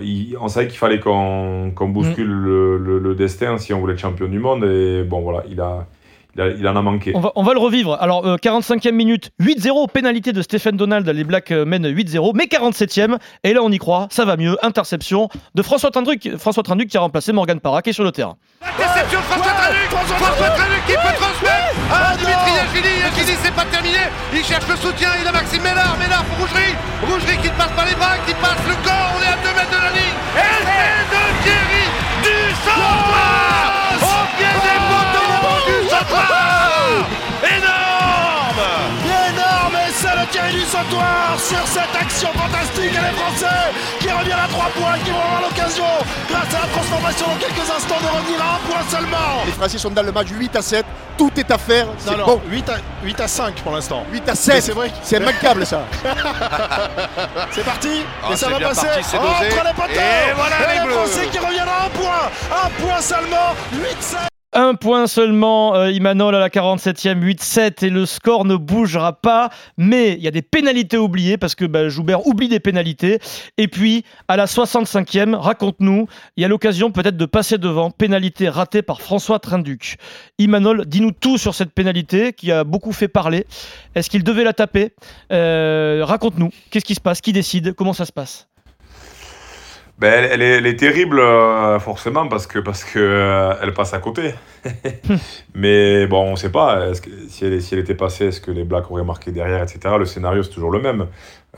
il- 0.00 0.36
on 0.40 0.48
savait 0.48 0.66
qu'il 0.68 0.78
fallait 0.78 0.98
qu'on 0.98 1.70
qu'on 1.74 1.88
bouscule 1.88 2.26
le, 2.30 2.78
le- 2.78 2.98
le 2.98 3.14
destin 3.14 3.58
si 3.58 3.72
on 3.74 3.80
voulait 3.80 3.92
être 3.92 3.98
champion 4.00 4.26
du 4.28 4.38
monde. 4.38 4.64
Et 4.64 5.02
bon, 5.04 5.20
voilà, 5.20 5.44
il, 5.48 5.60
a, 5.60 5.86
il, 6.36 6.40
a- 6.42 6.48
il 6.48 6.68
en 6.68 6.76
a 6.76 6.82
manqué. 6.82 7.12
On 7.14 7.20
va, 7.20 7.32
on 7.36 7.42
va 7.42 7.52
le 7.54 7.58
revivre. 7.60 7.96
Alors, 8.00 8.26
euh, 8.26 8.36
45e 8.36 8.92
minute, 8.92 9.30
8-0, 9.40 9.88
pénalité 9.90 10.32
de 10.32 10.42
Stephen 10.42 10.76
Donald. 10.76 11.08
Les 11.08 11.24
Blacks 11.24 11.50
euh, 11.52 11.64
mènent 11.64 11.86
8-0, 11.86 12.32
mais 12.34 12.44
47e. 12.44 13.16
Et 13.44 13.52
là, 13.54 13.60
on 13.62 13.70
y 13.70 13.78
croit, 13.78 14.06
ça 14.10 14.24
va 14.24 14.36
mieux. 14.36 14.56
Interception 14.62 15.28
de 15.54 15.62
François 15.62 15.90
Trinduc, 15.90 16.36
François 16.36 16.62
Trinduc 16.62 16.88
qui 16.88 16.96
a 16.96 17.00
remplacé 17.00 17.32
Morgan 17.32 17.60
Parra, 17.60 17.82
qui 17.82 17.90
est 17.90 17.92
sur 17.92 18.04
le 18.04 18.12
terrain. 18.12 18.36
Déception 18.78 19.18
de 19.20 19.24
François 19.24 19.52
Traluc 19.52 19.88
François 19.90 20.48
Traluc 20.50 20.82
qui 20.86 20.92
peut 20.92 21.16
transmettre 21.18 21.74
à 21.92 22.16
Dimitri 22.16 22.50
Yachini 22.56 23.00
Yachini 23.00 23.38
c'est 23.42 23.54
pas 23.54 23.64
terminé 23.66 23.98
Il 24.34 24.44
cherche 24.44 24.66
le 24.68 24.76
soutien, 24.76 25.08
il 25.20 25.26
a 25.26 25.32
Maxime 25.32 25.62
Ménard 25.62 25.96
Ménard 25.98 26.24
pour 26.24 26.38
Rougerie 26.46 26.74
Rougerie 27.02 27.36
qui 27.42 27.48
ne 27.48 27.54
passe 27.56 27.72
pas 27.76 27.84
les 27.84 27.94
bras, 27.94 28.16
qui 28.26 28.34
passe 28.34 28.60
le 28.68 28.74
corps 28.84 29.12
On 29.16 29.22
est 29.22 29.32
à 29.32 29.36
2 29.36 29.48
mètres 29.56 29.70
de 29.70 29.82
la 29.84 29.90
ligne 29.92 30.16
Et 30.36 30.56
c'est 30.66 31.02
de 31.12 31.22
Thierry 31.44 31.84
du 32.22 32.54
Centre 32.64 33.35
Énorme 37.42 38.62
Énorme 39.04 39.76
Et 39.86 39.92
c'est 39.92 40.14
le 40.20 40.26
Thierry 40.30 40.52
du 40.54 40.60
Sautoir 40.62 41.36
sur 41.38 41.66
cette 41.66 41.94
action 42.00 42.28
fantastique 42.32 42.92
et 42.92 43.04
les 43.10 43.16
Français 43.18 43.72
qui 44.00 44.10
reviennent 44.10 44.38
à 44.38 44.48
3 44.48 44.64
points, 44.76 44.98
qui 45.04 45.10
vont 45.10 45.20
avoir 45.20 45.42
l'occasion, 45.42 45.84
grâce 46.30 46.54
à 46.54 46.60
la 46.66 46.72
transformation 46.72 47.26
dans 47.26 47.36
quelques 47.36 47.70
instants, 47.70 47.96
de 48.00 48.06
revenir 48.06 48.40
à 48.42 48.54
un 48.56 48.58
point 48.68 48.82
seulement 48.90 49.42
Les 49.46 49.52
Français 49.52 49.78
sont 49.78 49.90
dans 49.90 50.02
le 50.02 50.12
match 50.12 50.28
8 50.30 50.56
à 50.56 50.62
7. 50.62 50.84
Tout 51.18 51.30
est 51.36 51.50
à 51.50 51.58
faire. 51.58 51.86
C'est 51.98 52.10
Non, 52.10 52.18
non, 52.18 52.26
bon. 52.26 52.40
8 52.50 52.68
à, 52.68 52.74
8 53.02 53.20
à 53.20 53.28
5 53.28 53.54
pour 53.62 53.72
l'instant. 53.72 54.04
8 54.12 54.28
à 54.28 54.32
Mais 54.32 54.36
7. 54.36 54.62
C'est 54.62 54.72
vrai. 54.72 54.88
que- 54.90 54.94
C'est 55.02 55.16
immanquable 55.16 55.66
ça. 55.66 55.80
C'est 57.50 57.64
parti 57.64 58.04
Ah, 58.22 58.32
Et 58.32 58.36
ça 58.36 58.48
va 58.48 58.58
passer 58.60 58.86
parti, 58.86 59.02
c'est 59.02 59.16
dosé. 59.18 59.30
entre 59.30 59.64
les 59.66 59.72
poteaux 59.74 60.00
Et 60.00 60.32
voilà 60.36 60.56
les 60.68 60.74
les 60.80 60.84
Bleus. 60.86 60.94
Français 60.94 61.26
qui 61.32 61.38
reviennent 61.38 61.68
à 61.68 61.86
un 61.86 61.90
point 61.90 62.30
Un 62.64 62.68
point 62.82 63.00
seulement 63.00 63.54
8-7 63.74 64.16
Un 64.58 64.74
point 64.74 65.06
seulement, 65.06 65.74
euh, 65.74 65.90
Imanol 65.90 66.34
à 66.34 66.38
la 66.38 66.48
47e, 66.48 67.20
8-7, 67.20 67.84
et 67.84 67.90
le 67.90 68.06
score 68.06 68.46
ne 68.46 68.56
bougera 68.56 69.12
pas. 69.12 69.50
Mais 69.76 70.14
il 70.14 70.20
y 70.20 70.28
a 70.28 70.30
des 70.30 70.40
pénalités 70.40 70.96
oubliées, 70.96 71.36
parce 71.36 71.54
que 71.54 71.66
bah, 71.66 71.90
Joubert 71.90 72.26
oublie 72.26 72.48
des 72.48 72.58
pénalités. 72.58 73.18
Et 73.58 73.68
puis, 73.68 74.02
à 74.28 74.38
la 74.38 74.46
65e, 74.46 75.34
raconte-nous, 75.34 76.06
il 76.38 76.40
y 76.40 76.44
a 76.46 76.48
l'occasion 76.48 76.90
peut-être 76.90 77.18
de 77.18 77.26
passer 77.26 77.58
devant. 77.58 77.90
Pénalité 77.90 78.48
ratée 78.48 78.80
par 78.80 79.02
François 79.02 79.40
Trinduc. 79.40 79.98
Imanol, 80.38 80.86
dis-nous 80.86 81.12
tout 81.12 81.36
sur 81.36 81.54
cette 81.54 81.74
pénalité 81.74 82.32
qui 82.32 82.50
a 82.50 82.64
beaucoup 82.64 82.92
fait 82.92 83.08
parler. 83.08 83.46
Est-ce 83.94 84.08
qu'il 84.08 84.24
devait 84.24 84.44
la 84.44 84.54
taper? 84.54 84.94
Euh, 85.32 86.00
Raconte-nous, 86.02 86.48
qu'est-ce 86.70 86.86
qui 86.86 86.94
se 86.94 87.00
passe? 87.02 87.20
Qui 87.20 87.34
décide? 87.34 87.74
Comment 87.74 87.92
ça 87.92 88.06
se 88.06 88.12
passe? 88.12 88.48
Ben, 89.98 90.12
elle, 90.12 90.30
elle 90.32 90.42
est, 90.42 90.58
elle 90.58 90.66
est 90.66 90.76
terrible, 90.76 91.18
euh, 91.18 91.78
forcément, 91.78 92.28
parce 92.28 92.46
que 92.46 92.58
parce 92.58 92.84
que 92.84 92.98
euh, 92.98 93.54
elle 93.62 93.72
passe 93.72 93.94
à 93.94 93.98
côté. 93.98 94.34
Mais 95.54 96.06
bon, 96.06 96.22
on 96.22 96.30
ne 96.32 96.36
sait 96.36 96.52
pas. 96.52 96.90
Que, 96.92 97.08
si, 97.28 97.46
elle, 97.46 97.62
si 97.62 97.72
elle 97.74 97.80
était 97.80 97.94
passée, 97.94 98.26
est-ce 98.26 98.42
que 98.42 98.50
les 98.50 98.64
Blacks 98.64 98.90
auraient 98.90 99.04
marqué 99.04 99.32
derrière, 99.32 99.62
etc. 99.62 99.94
Le 99.98 100.04
scénario, 100.04 100.42
c'est 100.42 100.50
toujours 100.50 100.70
le 100.70 100.80
même. 100.80 101.06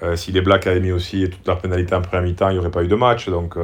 Euh, 0.05 0.15
si 0.15 0.31
les 0.31 0.41
Blacks 0.41 0.69
avaient 0.69 0.79
mis 0.79 0.93
aussi 0.93 1.29
toute 1.29 1.45
leur 1.49 1.59
pénalité 1.59 1.97
en 1.97 2.03
première 2.03 2.23
mi-temps, 2.23 2.51
il 2.51 2.53
n'y 2.53 2.59
aurait 2.61 2.71
pas 2.71 2.85
eu 2.85 2.89
de 2.89 2.95
match. 2.95 3.29
Donc, 3.29 3.57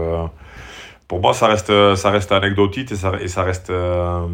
pour 1.06 1.20
moi, 1.20 1.34
ça 1.34 1.46
reste, 1.46 1.94
ça 1.94 2.10
reste 2.10 2.32
anecdotique 2.32 2.90
et 2.90 2.96
ça, 2.96 3.12
et 3.20 3.28
ça 3.28 3.44
reste 3.44 3.70
un, 3.70 4.28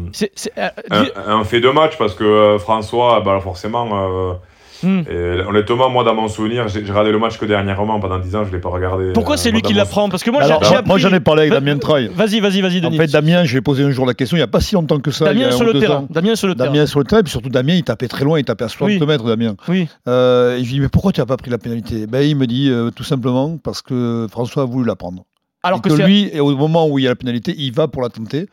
fait 1.43 1.59
de 1.59 1.69
match, 1.69 1.99
parce 1.99 2.15
que 2.15 2.57
François, 2.57 3.21
bah, 3.21 3.39
forcément. 3.43 4.39
Euh, 4.83 5.41
et 5.43 5.45
honnêtement, 5.45 5.89
moi, 5.89 6.03
dans 6.03 6.15
mon 6.15 6.27
souvenir, 6.27 6.67
j'ai 6.67 6.79
regardé 6.81 7.11
le 7.11 7.19
match 7.19 7.37
que 7.37 7.45
dernièrement. 7.45 7.99
Pendant 7.99 8.19
10 8.19 8.35
ans, 8.35 8.43
je 8.43 8.49
ne 8.49 8.55
l'ai 8.55 8.59
pas 8.61 8.69
regardé. 8.69 9.11
Pourquoi 9.13 9.35
euh, 9.35 9.37
c'est 9.37 9.51
lui 9.51 9.61
qui 9.61 9.73
l'apprend 9.73 10.09
Parce 10.09 10.23
que 10.23 10.31
moi, 10.31 10.41
j'ai 10.41 10.47
Alors, 10.47 10.63
j'ai 10.63 10.75
appris... 10.75 10.87
moi, 10.87 10.97
j'en 10.97 11.11
ai 11.13 11.19
parlé 11.19 11.41
avec 11.43 11.53
Damien 11.53 11.77
Troy. 11.77 12.07
Vas-y, 12.13 12.39
vas-y, 12.39 12.61
vas-y, 12.61 12.79
En 12.79 12.89
Denis. 12.89 12.97
fait, 12.97 13.07
Damien, 13.07 13.43
j'ai 13.43 13.61
posé 13.61 13.83
un 13.83 13.91
jour 13.91 14.05
la 14.05 14.13
question, 14.13 14.37
il 14.37 14.39
n'y 14.39 14.43
a 14.43 14.47
pas 14.47 14.59
si 14.61 14.75
longtemps 14.75 14.99
que 14.99 15.11
ça. 15.11 15.31
il 15.31 15.37
y 15.37 15.41
Damien 15.41 15.53
a 15.53 15.57
sur 15.57 15.65
le 15.65 15.79
terrain. 15.79 16.07
Damien 16.09 16.35
sur 16.35 16.47
le 16.47 16.55
terrain. 16.55 16.69
Damien 16.71 16.85
sur 16.85 16.99
le 16.99 17.05
terrain, 17.05 17.19
et 17.19 17.23
puis 17.23 17.31
surtout 17.31 17.49
Damien, 17.49 17.73
il 17.75 17.83
tapait 17.83 18.07
très 18.07 18.23
loin, 18.25 18.39
il 18.39 18.45
tapait 18.45 18.65
à 18.65 18.69
60 18.69 18.87
Oui. 18.99 19.05
mètres, 19.07 19.25
Damien. 19.25 19.55
Oui. 19.67 19.87
Euh, 20.07 20.55
et 20.57 20.59
je 20.59 20.63
lui 20.65 20.73
dis, 20.73 20.79
mais 20.79 20.89
pourquoi 20.89 21.11
tu 21.11 21.19
n'as 21.19 21.25
pas 21.25 21.37
pris 21.37 21.51
la 21.51 21.57
pénalité? 21.57 22.07
Ben, 22.07 22.21
Il 22.21 22.35
me 22.35 22.47
dit, 22.47 22.69
euh, 22.69 22.89
tout 22.91 23.03
simplement, 23.03 23.57
parce 23.57 23.81
que 23.81 24.27
François 24.31 24.63
a 24.63 24.65
voulu 24.65 24.85
la 24.87 24.95
prendre. 24.95 25.23
Alors 25.63 25.79
et 25.79 25.81
que 25.81 25.89
que, 25.89 25.95
c'est- 25.97 26.05
lui, 26.07 26.29
et 26.33 26.39
au 26.39 26.55
moment 26.55 26.87
où 26.87 26.97
il 26.97 27.03
y 27.03 27.07
a 27.07 27.11
la 27.11 27.15
pénalité, 27.15 27.53
il 27.57 27.71
va 27.73 27.87
pour 27.87 28.01
la 28.01 28.09
tenter, 28.09 28.39
et 28.41 28.47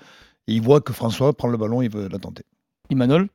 il 0.53 0.61
voit 0.61 0.81
que 0.81 0.93
François 0.93 1.33
prend 1.33 1.49
le 1.49 1.57
ballon, 1.57 1.81
il 1.81 1.91
veut 1.91 2.09
la 2.13 2.19
tenter. 2.19 2.43
Imanol? 2.91 3.29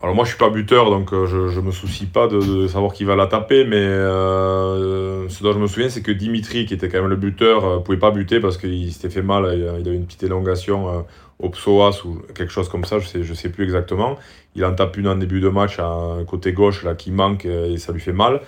Alors 0.00 0.14
moi 0.14 0.24
je 0.24 0.28
suis 0.30 0.38
pas 0.38 0.48
buteur 0.50 0.90
donc 0.90 1.12
euh, 1.12 1.26
je, 1.26 1.48
je 1.48 1.60
me 1.60 1.72
soucie 1.72 2.06
pas 2.06 2.28
de, 2.28 2.38
de 2.38 2.66
savoir 2.68 2.92
qui 2.92 3.02
va 3.02 3.16
la 3.16 3.26
taper 3.26 3.64
mais 3.64 3.76
euh, 3.78 5.28
ce 5.28 5.42
dont 5.42 5.52
je 5.52 5.58
me 5.58 5.66
souviens 5.66 5.88
c'est 5.88 6.02
que 6.02 6.12
Dimitri 6.12 6.66
qui 6.66 6.74
était 6.74 6.88
quand 6.88 6.98
même 7.00 7.10
le 7.10 7.16
buteur 7.16 7.64
euh, 7.64 7.78
pouvait 7.80 7.98
pas 7.98 8.12
buter 8.12 8.38
parce 8.38 8.58
qu'il 8.58 8.92
s'était 8.92 9.10
fait 9.10 9.22
mal, 9.22 9.50
il, 9.54 9.60
il 9.80 9.88
avait 9.88 9.96
une 9.96 10.06
petite 10.06 10.22
élongation 10.22 10.88
euh, 10.88 11.00
au 11.40 11.48
psoas 11.50 12.02
ou 12.04 12.20
quelque 12.34 12.52
chose 12.52 12.68
comme 12.68 12.84
ça, 12.84 12.98
je 13.00 13.06
sais, 13.08 13.22
je 13.22 13.34
sais 13.34 13.48
plus 13.48 13.64
exactement. 13.64 14.16
Il 14.56 14.64
en 14.64 14.74
tape 14.74 14.96
une 14.96 15.06
en 15.08 15.14
début 15.16 15.40
de 15.40 15.48
match 15.48 15.78
à 15.78 15.86
un 15.86 16.24
côté 16.24 16.52
gauche 16.52 16.82
là 16.84 16.94
qui 16.94 17.10
manque 17.12 17.46
euh, 17.46 17.72
et 17.72 17.78
ça 17.78 17.92
lui 17.92 18.00
fait 18.00 18.12
mal. 18.12 18.40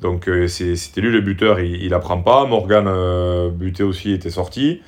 Donc 0.00 0.28
euh, 0.28 0.46
c'était 0.46 1.00
lui 1.00 1.10
le 1.10 1.20
buteur, 1.20 1.58
il, 1.60 1.82
il 1.82 1.90
la 1.90 1.98
prend 1.98 2.18
pas. 2.22 2.44
Morgan 2.44 2.86
euh, 2.88 3.50
buté 3.50 3.82
aussi 3.82 4.12
était 4.12 4.30
sorti. 4.30 4.80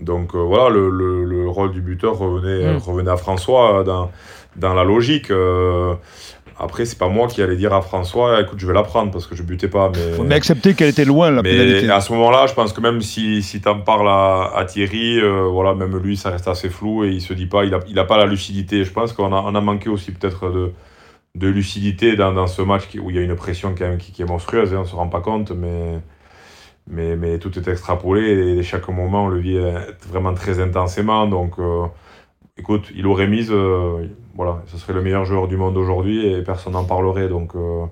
Donc 0.00 0.34
euh, 0.34 0.38
voilà, 0.38 0.68
le, 0.70 0.90
le- 0.90 1.24
le 1.24 1.48
rôle 1.48 1.70
du 1.72 1.80
buteur 1.80 2.16
revenait, 2.18 2.74
Mm. 2.74 2.78
revenait 2.78 3.10
à 3.10 3.16
François 3.16 3.84
dans, 3.84 4.10
dans 4.56 4.74
la 4.74 4.84
logique. 4.84 5.30
euh, 5.30 5.94
après, 6.58 6.84
c'est 6.84 6.98
pas 6.98 7.08
moi 7.08 7.26
qui 7.26 7.40
allais 7.42 7.56
dire 7.56 7.72
à 7.72 7.80
François, 7.80 8.38
écoute, 8.42 8.58
je 8.58 8.66
vais 8.66 8.74
la 8.74 8.82
prendre 8.82 9.10
parce 9.10 9.26
que 9.26 9.34
je 9.34 9.42
butais 9.42 9.68
pas. 9.68 9.90
Mais, 9.94 10.12
faut 10.12 10.24
mais 10.24 10.34
accepter 10.34 10.74
qu'elle 10.74 10.90
était 10.90 11.06
loin, 11.06 11.30
la 11.30 11.40
mais 11.42 11.50
pénalité. 11.50 11.90
à 11.90 12.00
ce 12.02 12.12
moment-là, 12.12 12.46
je 12.48 12.52
pense 12.54 12.74
que 12.74 12.82
même 12.82 13.00
si, 13.00 13.42
si 13.42 13.62
tu 13.62 13.68
en 13.68 13.80
parles 13.80 14.08
à, 14.08 14.52
à 14.54 14.64
Thierry, 14.66 15.18
euh, 15.20 15.48
voilà, 15.50 15.74
même 15.74 15.96
lui, 15.96 16.18
ça 16.18 16.28
reste 16.30 16.48
assez 16.48 16.68
flou 16.68 17.04
et 17.04 17.08
il 17.08 17.22
se 17.22 17.32
dit 17.32 17.46
pas, 17.46 17.64
il 17.64 17.72
a, 17.72 17.80
il 17.88 17.98
a 17.98 18.04
pas 18.04 18.18
la 18.18 18.26
lucidité. 18.26 18.84
Je 18.84 18.92
pense 18.92 19.14
qu'on 19.14 19.32
a, 19.32 19.40
on 19.40 19.54
a 19.54 19.60
manqué 19.62 19.88
aussi 19.88 20.12
peut-être 20.12 20.50
de, 20.50 20.72
de 21.34 21.48
lucidité 21.48 22.14
dans, 22.14 22.32
dans 22.32 22.46
ce 22.46 22.60
match 22.60 22.88
où 23.00 23.08
il 23.08 23.16
y 23.16 23.18
a 23.18 23.22
une 23.22 23.36
pression 23.36 23.74
quand 23.74 23.88
même 23.88 23.96
qui, 23.98 24.12
qui 24.12 24.20
est 24.20 24.26
monstrueuse, 24.26 24.74
hein, 24.74 24.80
on 24.82 24.84
se 24.84 24.94
rend 24.94 25.08
pas 25.08 25.20
compte, 25.20 25.52
mais, 25.52 25.98
mais, 26.90 27.16
mais 27.16 27.38
tout 27.38 27.56
est 27.58 27.68
extrapolé 27.68 28.22
et, 28.22 28.58
et 28.58 28.62
chaque 28.62 28.86
moment 28.88 29.24
on 29.24 29.28
le 29.28 29.38
vit 29.38 29.58
vraiment 30.10 30.34
très 30.34 30.60
intensément. 30.60 31.26
Donc, 31.26 31.52
euh, 31.58 31.86
écoute, 32.58 32.90
il 32.94 33.06
aurait 33.06 33.28
mise, 33.28 33.50
euh, 33.50 34.06
voilà, 34.34 34.62
ce 34.66 34.78
serait 34.78 34.92
le 34.92 35.02
meilleur 35.02 35.24
joueur 35.24 35.48
du 35.48 35.56
monde 35.56 35.76
aujourd'hui 35.76 36.26
et 36.26 36.42
personne 36.42 36.72
n'en 36.74 36.84
parlerait. 36.84 37.28
Donc, 37.28 37.54
euh, 37.54 37.84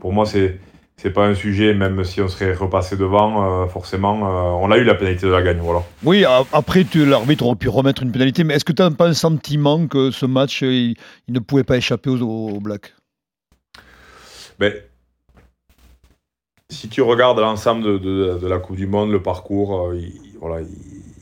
pour 0.00 0.12
moi, 0.12 0.26
c'est 0.26 0.58
c'est 0.96 1.10
pas 1.10 1.26
un 1.26 1.34
sujet, 1.34 1.74
même 1.74 2.04
si 2.04 2.20
on 2.22 2.28
serait 2.28 2.54
repassé 2.54 2.96
devant, 2.96 3.62
euh, 3.64 3.66
forcément, 3.66 4.14
euh, 4.28 4.64
on 4.64 4.70
a 4.70 4.78
eu 4.78 4.84
la 4.84 4.94
pénalité 4.94 5.26
de 5.26 5.32
la 5.32 5.42
gagne, 5.42 5.58
voilà. 5.58 5.82
Oui, 6.04 6.24
après, 6.52 6.84
tu- 6.84 7.04
l'arbitre 7.04 7.44
aurait 7.46 7.56
pu 7.56 7.68
remettre 7.68 8.04
une 8.04 8.12
pénalité, 8.12 8.44
mais 8.44 8.54
est-ce 8.54 8.64
que 8.64 8.72
tu 8.72 8.80
n'as 8.80 8.92
pas 8.92 9.08
un 9.08 9.12
sentiment 9.12 9.86
que 9.88 10.12
ce 10.12 10.24
match, 10.24 10.62
il, 10.62 10.94
il 11.26 11.34
ne 11.34 11.40
pouvait 11.40 11.64
pas 11.64 11.76
échapper 11.76 12.10
aux, 12.10 12.20
aux 12.22 12.60
Blacks? 12.60 12.94
Ben, 14.60 14.72
si 16.70 16.88
tu 16.88 17.02
regardes 17.02 17.40
l'ensemble 17.40 17.82
de, 17.84 17.98
de- 17.98 18.38
de 18.40 18.46
la 18.46 18.58
Coupe 18.58 18.76
du 18.76 18.86
Monde, 18.86 19.10
le 19.10 19.20
parcours, 19.20 19.88
euh, 19.88 19.96
ils, 19.96 20.38
voilà, 20.40 20.60
ils, 20.62 20.68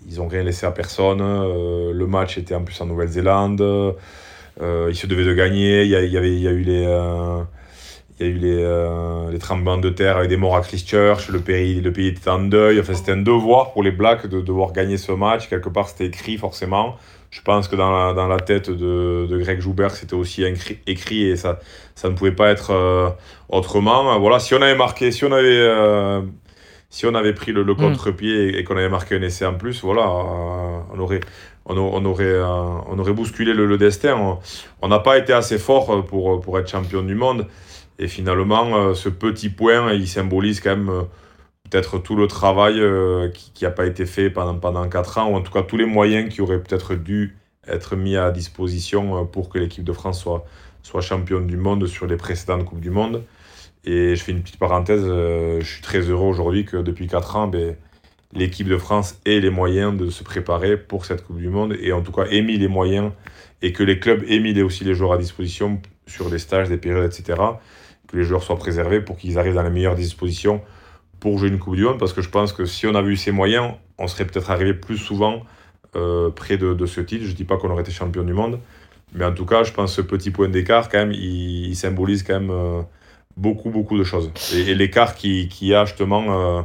ils 0.09 0.21
ont 0.21 0.29
rien 0.29 0.43
laissé 0.43 0.67
à 0.67 0.71
personne. 0.71 1.21
le 1.23 2.07
match 2.07 2.37
était 2.37 2.55
en 2.55 2.63
plus 2.63 2.79
en 2.83 2.87
Nouvelle-Zélande. 2.87 3.97
Euh, 4.61 4.89
ils 4.91 4.97
se 4.97 5.07
devaient 5.07 5.25
de 5.25 5.35
gagner. 5.35 5.83
Il 5.83 5.89
y, 5.89 5.97
a, 5.97 6.03
il 6.03 6.13
y 6.13 6.17
avait, 6.19 6.33
il 6.33 6.43
y 6.43 6.49
a 6.49 6.51
eu 6.51 6.63
les, 6.63 6.85
euh, 6.85 7.43
il 8.19 8.27
y 8.27 8.29
a 8.29 8.33
eu 8.33 8.39
les, 8.39 8.63
euh, 8.63 9.31
les 9.31 9.39
tremblements 9.39 9.79
de 9.79 9.91
terre 9.91 10.17
avec 10.19 10.29
des 10.29 10.37
morts 10.37 10.57
à 10.57 10.61
Christchurch. 10.61 11.29
Le 11.29 11.41
pays, 11.41 11.81
le 11.81 11.93
pays 11.93 12.09
était 12.09 12.31
en 12.31 12.41
deuil. 12.41 12.79
Enfin, 12.81 12.95
c'était 12.95 13.13
un 13.13 13.23
devoir 13.23 13.73
pour 13.73 13.83
les 13.83 13.93
Blacks 13.93 14.27
de 14.27 14.41
devoir 14.41 14.73
gagner 14.73 14.99
ce 14.99 15.13
match. 15.13 15.49
Quelque 15.49 15.69
part, 15.69 15.89
c'était 15.89 16.07
écrit 16.07 16.37
forcément. 16.37 16.97
Je 17.31 17.41
pense 17.41 17.67
que 17.67 17.77
dans 17.77 17.91
la, 17.91 18.13
dans 18.13 18.29
la 18.29 18.37
tête 18.37 18.69
de, 18.69 19.27
de 19.27 19.39
Greg 19.39 19.59
Joubert, 19.59 19.93
c'était 19.93 20.13
aussi 20.13 20.45
écrit, 20.45 20.79
écrit 20.87 21.31
et 21.31 21.37
ça, 21.37 21.61
ça 21.95 22.11
ne 22.11 22.15
pouvait 22.15 22.33
pas 22.33 22.51
être 22.51 22.73
euh, 22.73 23.09
autrement. 23.49 24.19
Voilà, 24.21 24.39
si 24.39 24.53
on 24.53 24.61
avait 24.61 24.77
marqué, 24.77 25.11
si 25.11 25.25
on 25.25 25.33
avait, 25.33 25.49
euh, 25.49 26.21
si 26.91 27.07
on 27.07 27.15
avait 27.15 27.33
pris 27.33 27.53
le, 27.53 27.63
le 27.63 27.75
contre-pied 27.75 28.51
et, 28.51 28.59
et 28.59 28.65
qu'on 28.65 28.77
avait 28.77 28.91
marqué 28.91 29.17
un 29.17 29.23
essai 29.23 29.47
en 29.47 29.55
plus, 29.55 29.81
voilà, 29.81 30.07
on 30.93 30.99
aurait, 30.99 31.21
on, 31.67 32.05
aurait, 32.05 32.25
euh, 32.25 32.45
on 32.47 32.99
aurait 32.99 33.13
bousculé 33.13 33.55
le, 33.55 33.67
le 33.67 33.79
destin. 33.79 34.39
On- 34.83 34.89
n'a 34.89 34.99
pas 34.99 35.19
été 35.19 35.33
assez 35.33 35.59
fort 35.59 36.05
pour, 36.05 36.41
pour 36.41 36.59
être 36.59 36.69
champion 36.69 37.03
du 37.03 37.15
monde. 37.15 37.47
Et 37.99 38.09
finalement, 38.09 38.75
euh, 38.77 38.95
ce 38.95 39.09
petit 39.09 39.49
point, 39.49 39.93
il 39.93 40.09
symbolise 40.09 40.61
quand 40.61 40.71
même 40.77 40.89
euh, 40.89 41.03
peut-être 41.71 41.99
tout 41.99 42.17
le 42.17 42.27
travail 42.27 42.81
euh, 42.81 43.29
qui 43.55 43.65
n'a 43.65 43.71
pas 43.71 43.87
été 43.87 44.07
fait 44.07 44.31
pendant, 44.31 44.59
pendant 44.59 44.89
4 44.89 45.19
ans, 45.19 45.31
ou 45.31 45.37
en 45.37 45.43
tout 45.43 45.53
cas 45.53 45.63
tous 45.63 45.77
les 45.77 45.87
moyens 45.87 46.33
qui 46.33 46.41
auraient 46.43 46.63
peut-être 46.63 46.95
dû 46.95 47.37
être 47.69 47.95
mis 47.97 48.17
à 48.17 48.31
disposition 48.33 49.21
euh, 49.21 49.25
pour 49.25 49.49
que 49.49 49.59
l'équipe 49.59 49.85
de 49.85 49.93
France 49.93 50.21
soit, 50.21 50.45
soit 50.83 51.01
championne 51.01 51.47
du 51.47 51.57
monde 51.57 51.87
sur 51.87 52.07
les 52.07 52.17
précédentes 52.17 52.65
Coupes 52.65 52.81
du 52.81 52.91
Monde. 52.91 53.23
Et 53.85 54.15
je 54.17 54.23
fais 54.23 54.33
une 54.33 54.43
petite 54.43 54.59
parenthèse, 54.59 55.03
euh, 55.05 55.61
je 55.61 55.67
suis 55.67 55.83
très 55.83 56.01
heureux 56.01 56.27
aujourd'hui 56.29 56.65
que 56.65 56.77
depuis 56.79 57.07
4 57.09 57.37
ans, 57.37 57.47
ben, 57.49 57.77
l'équipe 58.33 58.69
de 58.69 58.79
France 58.79 59.19
ait 59.25 59.41
les 59.41 59.51
moyens 59.51 59.97
de 59.97 60.11
se 60.11 60.25
préparer 60.25 60.77
pour 60.77 61.05
cette 61.05 61.25
Coupe 61.25 61.39
du 61.39 61.49
Monde, 61.49 61.77
et 61.81 61.93
en 61.93 62.03
tout 62.03 62.13
cas 62.13 62.25
ait 62.27 62.43
mis 62.43 62.59
les 62.59 62.69
moyens, 62.69 63.13
et 63.61 63.73
que 63.73 63.83
les 63.83 63.99
clubs 63.99 64.25
aient 64.29 64.41
mis 64.41 64.61
aussi 64.63 64.85
les 64.85 64.95
joueurs 64.95 65.13
à 65.13 65.19
disposition 65.19 65.81
sur 66.07 66.31
des 66.31 66.39
stages, 66.39 66.69
des 66.69 66.79
périodes, 66.79 67.13
etc. 67.13 67.41
Que 68.09 68.17
les 68.17 68.25
joueurs 68.25 68.43
soient 68.43 68.57
préservés 68.57 69.01
pour 69.01 69.17
qu'ils 69.17 69.39
arrivent 69.39 69.55
dans 69.55 69.63
les 69.63 69.71
meilleures 69.71 69.95
dispositions 69.95 70.61
pour 71.21 71.39
jouer 71.39 71.49
une 71.49 71.59
Coupe 71.59 71.77
du 71.77 71.85
Monde, 71.85 71.99
parce 71.99 72.13
que 72.13 72.23
je 72.23 72.29
pense 72.29 72.53
que 72.53 72.65
si 72.65 72.87
on 72.87 72.95
avait 72.95 73.11
eu 73.11 73.17
ces 73.17 73.31
moyens, 73.31 73.75
on 73.99 74.09
serait 74.09 74.27
peut-être 74.27 74.51
arrivé 74.51 74.75
plus 74.75 74.99
souvent 74.99 75.43
euh, 75.95 76.31
près 76.31 76.57
de, 76.57 76.87
ce 76.87 77.01
titre. 77.01 77.25
Je 77.25 77.31
ne 77.31 77.35
dis 77.35 77.45
pas 77.45 77.59
qu'on 77.59 77.71
aurait 77.71 77.83
été 77.83 77.93
champion 77.93 78.25
du 78.25 78.33
monde, 78.33 78.59
mais 79.15 79.25
en 79.25 79.33
tout 79.33 79.45
cas, 79.45 79.63
je 79.63 79.73
pense 79.73 79.91
que 79.91 80.03
ce 80.03 80.07
petit 80.07 80.31
point 80.31 80.49
d'écart, 80.49 80.89
quand 80.89 80.99
même, 80.99 81.13
il, 81.13 81.77
symbolise 81.77 82.23
quand 82.23 82.41
même 82.41 82.51
euh, 82.51 82.83
beaucoup, 83.37 83.71
beaucoup 83.71 83.99
de 83.99 84.05
choses. 84.05 84.33
Et, 84.55 84.71
et 84.71 84.75
l'écart 84.75 85.15
qu'il 85.15 85.49
qui 85.49 85.67
y 85.69 85.75
a 85.75 85.85
justement 85.85 86.25
euh, 86.29 86.63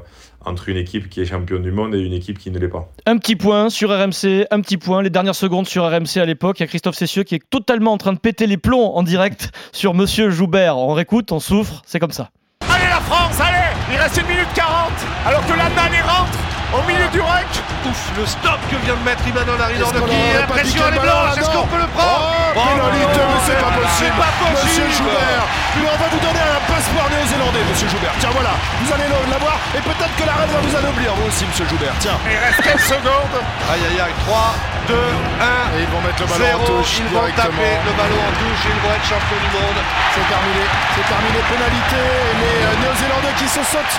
entre 0.47 0.69
une 0.69 0.77
équipe 0.77 1.09
qui 1.09 1.21
est 1.21 1.25
championne 1.25 1.61
du 1.61 1.71
monde 1.71 1.93
et 1.95 1.99
une 1.99 2.13
équipe 2.13 2.39
qui 2.39 2.51
ne 2.51 2.59
l'est 2.59 2.67
pas. 2.67 2.89
Un 3.05 3.17
petit 3.17 3.35
point 3.35 3.69
sur 3.69 3.89
RMC, 3.89 4.47
un 4.51 4.61
petit 4.61 4.77
point, 4.77 5.01
les 5.01 5.09
dernières 5.09 5.35
secondes 5.35 5.67
sur 5.67 5.85
RMC 5.85 6.17
à 6.17 6.25
l'époque. 6.25 6.59
Il 6.59 6.63
y 6.63 6.65
a 6.65 6.67
Christophe 6.67 6.95
Cessieux 6.95 7.23
qui 7.23 7.35
est 7.35 7.49
totalement 7.49 7.93
en 7.93 7.97
train 7.97 8.13
de 8.13 8.19
péter 8.19 8.47
les 8.47 8.57
plombs 8.57 8.93
en 8.95 9.03
direct 9.03 9.51
sur 9.71 9.93
Monsieur 9.93 10.29
Joubert. 10.29 10.77
On 10.77 10.93
réécoute, 10.93 11.31
on 11.31 11.39
souffre, 11.39 11.81
c'est 11.85 11.99
comme 11.99 12.11
ça. 12.11 12.29
Allez 12.61 12.89
la 12.89 12.99
France, 13.01 13.39
allez 13.39 13.93
Il 13.93 13.97
reste 13.97 14.17
une 14.17 14.27
minute 14.27 14.47
40 14.55 14.91
alors 15.25 15.45
que 15.45 15.53
l'Allemagne 15.53 16.01
rentre 16.05 16.39
au 16.73 16.87
milieu 16.87 17.09
du 17.11 17.19
ruck. 17.19 17.76
Ouf, 17.85 18.01
le 18.17 18.25
stop 18.25 18.57
que 18.71 18.75
vient 18.83 18.95
de 18.97 19.05
mettre 19.05 19.21
Imanol 19.27 19.61
Aridornoki. 19.61 20.17
La 20.33 20.47
pression 20.47 20.81
elle 20.87 20.95
est 20.97 20.99
blanche, 20.99 21.37
est-ce 21.37 21.49
qu'on 21.51 21.67
peut 21.69 21.77
le 21.77 21.87
prendre 21.93 22.33
Oh, 22.57 22.73
pénalité, 22.73 23.21
mais 23.21 23.41
c'est 23.45 23.61
pas 23.61 23.69
possible. 23.69 24.17
pas 24.17 24.33
possible. 24.41 24.65
Monsieur 24.65 24.89
Joubert, 24.97 25.45
mais 25.77 25.85
on 25.85 25.97
va 26.01 26.07
vous 26.09 26.21
donner 26.25 26.41
un 26.41 26.61
passeport 26.65 27.07
néo-zélandais, 27.13 27.63
monsieur 27.69 27.87
Joubert. 27.87 28.13
Tiens, 28.17 28.33
voilà, 28.33 28.57
vous 28.81 28.89
allez 28.89 29.07
l'avoir 29.29 29.61
et 29.77 29.81
peut-être 29.85 30.15
que 30.17 30.25
la 30.25 30.33
reine 30.33 30.49
va 30.49 30.61
vous 30.65 30.75
anoblir, 30.75 31.13
vous 31.13 31.27
aussi, 31.29 31.45
monsieur 31.45 31.67
Joubert. 31.69 31.93
Tiens. 31.99 32.17
Il 32.25 32.33
reste 32.33 32.61
quelques 32.65 32.89
secondes. 32.89 33.37
Aïe, 33.69 33.83
aïe, 33.93 34.01
aïe, 34.01 34.17
3, 34.25 34.55
2, 34.89 34.97
1. 34.97 35.77
Et 35.77 35.85
ils 35.85 35.91
vont 35.93 36.01
mettre 36.01 36.17
le 36.23 36.27
ballon 36.33 36.49
0, 36.49 36.57
en 36.57 36.65
touche. 36.65 36.93
Ils 36.97 37.11
vont 37.13 37.29
taper 37.37 37.71
le 37.85 37.93
ballon 37.93 38.19
en 38.25 38.33
touche 38.41 38.61
et 38.65 38.73
ils 38.73 38.81
vont 38.81 38.93
être 38.97 39.05
champions 39.05 39.41
du 39.43 39.51
monde. 39.53 39.79
C'est 40.17 40.27
terminé, 40.27 40.63
c'est 40.97 41.07
terminé. 41.07 41.37
Pénalité. 41.45 42.01
Les 42.41 42.57
euh, 42.65 42.81
néo-zélandais 42.81 43.35
qui 43.37 43.47
se 43.47 43.61
sautent 43.69 43.97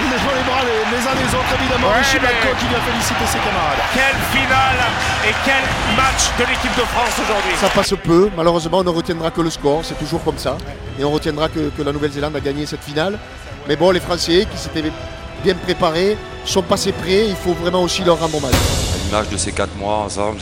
les, 0.00 0.08
les 0.08 0.44
bras 0.48 0.62
les, 0.64 1.02
uns 1.04 1.16
les 1.18 1.30
autres, 1.34 1.52
évidemment. 1.60 1.88
Ouais, 1.92 2.00
Richie 2.00 2.18
mais... 2.22 2.32
Blanco 2.32 2.56
qui 2.56 2.66
vient 2.68 2.80
féliciter 2.80 3.19
ses 3.26 3.38
camarades. 3.38 3.78
Quelle 3.92 4.20
finale 4.32 4.80
et 5.28 5.34
quel 5.44 5.62
match 5.96 6.30
de 6.38 6.44
l'équipe 6.44 6.74
de 6.76 6.86
France 6.86 7.14
aujourd'hui. 7.22 7.52
Ça 7.60 7.68
passe 7.68 7.94
peu. 8.02 8.30
Malheureusement, 8.36 8.78
on 8.78 8.84
ne 8.84 8.90
retiendra 8.90 9.30
que 9.30 9.42
le 9.42 9.50
score. 9.50 9.84
C'est 9.84 9.98
toujours 9.98 10.22
comme 10.24 10.38
ça. 10.38 10.56
Et 10.98 11.04
on 11.04 11.10
retiendra 11.10 11.48
que, 11.48 11.70
que 11.70 11.82
la 11.82 11.92
Nouvelle-Zélande 11.92 12.36
a 12.36 12.40
gagné 12.40 12.66
cette 12.66 12.82
finale. 12.82 13.18
Mais 13.68 13.76
bon, 13.76 13.90
les 13.90 14.00
Français 14.00 14.46
qui 14.50 14.58
s'étaient 14.58 14.90
bien 15.44 15.54
préparés 15.54 16.16
sont 16.44 16.62
passés 16.62 16.92
prêts. 16.92 17.26
Il 17.28 17.36
faut 17.36 17.52
vraiment 17.52 17.82
aussi 17.82 18.02
leur 18.02 18.18
rendre 18.18 18.38
hommage. 18.38 18.54
À 18.54 19.04
l'image 19.04 19.28
de 19.28 19.36
ces 19.36 19.52
quatre 19.52 19.76
mois 19.76 19.98
ensemble 19.98 20.40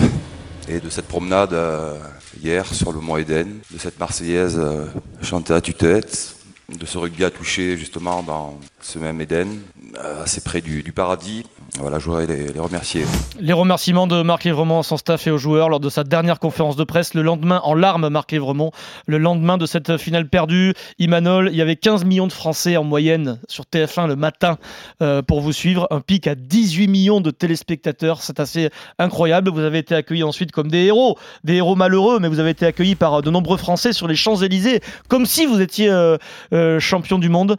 et 0.69 0.81
de 0.81 0.91
cette 0.91 1.09
promenade 1.09 1.53
euh, 1.55 1.99
hier 2.43 2.65
sur 2.73 2.93
le 2.93 3.01
Mont 3.01 3.17
Eden, 3.17 3.59
de 3.73 3.79
cette 3.79 3.99
Marseillaise 3.99 4.59
euh, 4.59 4.87
chantée 5.23 5.55
à 5.55 5.61
tue-tête, 5.61 6.37
de 6.69 6.85
ce 6.85 6.99
rugby 6.99 7.25
à 7.25 7.31
toucher 7.31 7.77
justement 7.77 8.23
dans 8.23 8.59
ce 8.81 8.99
même 8.99 9.21
Eden, 9.21 9.61
euh, 9.97 10.25
assez 10.25 10.43
près 10.43 10.61
du, 10.61 10.83
du 10.83 10.93
paradis. 10.93 11.45
Voilà, 11.77 11.99
je 11.99 12.07
voudrais 12.07 12.27
les, 12.27 12.59
remercier. 12.59 13.05
Les 13.41 13.53
remerciements 13.53 14.07
de 14.07 14.23
Marc 14.23 14.45
Lévremont 14.45 14.81
à 14.81 14.83
son 14.83 14.97
staff 14.97 15.27
et 15.27 15.31
aux 15.31 15.39
joueurs 15.39 15.69
lors 15.69 15.81
de 15.81 15.91
sa 15.91 16.03
dernière 16.03 16.41
conférence 16.41 16.77
de 16.77 16.85
presse 16.85 17.13
le 17.15 17.23
lendemain, 17.23 17.61
en 17.63 17.75
larmes, 17.75 18.09
Marc 18.09 18.33
Lévremont, 18.33 18.73
le 19.07 19.19
lendemain 19.19 19.59
de 19.59 19.67
cette 19.67 19.99
finale 19.99 20.29
perdue. 20.29 20.73
Imanol, 20.99 21.51
il 21.53 21.57
y 21.57 21.63
avait 21.63 21.77
15 21.77 22.05
millions 22.05 22.27
de 22.27 22.33
Français 22.33 22.77
en 22.79 22.85
moyenne 22.85 23.39
sur 23.49 23.65
TF1 23.65 24.09
le 24.09 24.17
matin 24.17 24.59
euh, 25.03 25.21
pour 25.21 25.41
vous 25.41 25.53
suivre. 25.53 25.87
Un 25.91 26.01
pic 26.01 26.27
à 26.27 26.35
18 26.35 26.89
millions 26.89 27.21
de 27.21 27.31
téléspectateurs. 27.31 28.23
C'est 28.23 28.41
assez 28.41 28.71
incroyable. 28.99 29.51
Vous 29.51 29.61
avez 29.61 29.79
été 29.79 29.95
accueillis 29.95 30.25
ensuite 30.25 30.53
comme 30.53 30.69
des 30.69 30.85
héros, 30.85 31.19
des 31.45 31.57
héros 31.57 31.77
malheureux, 31.77 32.19
mais 32.19 32.29
vous 32.29 32.41
avez 32.41 32.51
été 32.51 32.65
accueillis 32.65 32.97
par 32.97 33.21
de 33.21 33.31
nombreux 33.31 33.59
Français 33.59 33.93
sur 33.93 34.09
les 34.09 34.17
Champs-Élysées, 34.17 34.81
comme 35.09 35.27
si 35.27 35.45
vous 35.45 35.61
étiez 35.61 35.91
euh, 35.91 36.17
euh, 36.55 36.81
champion 36.81 37.19
du 37.19 37.29
monde. 37.29 37.57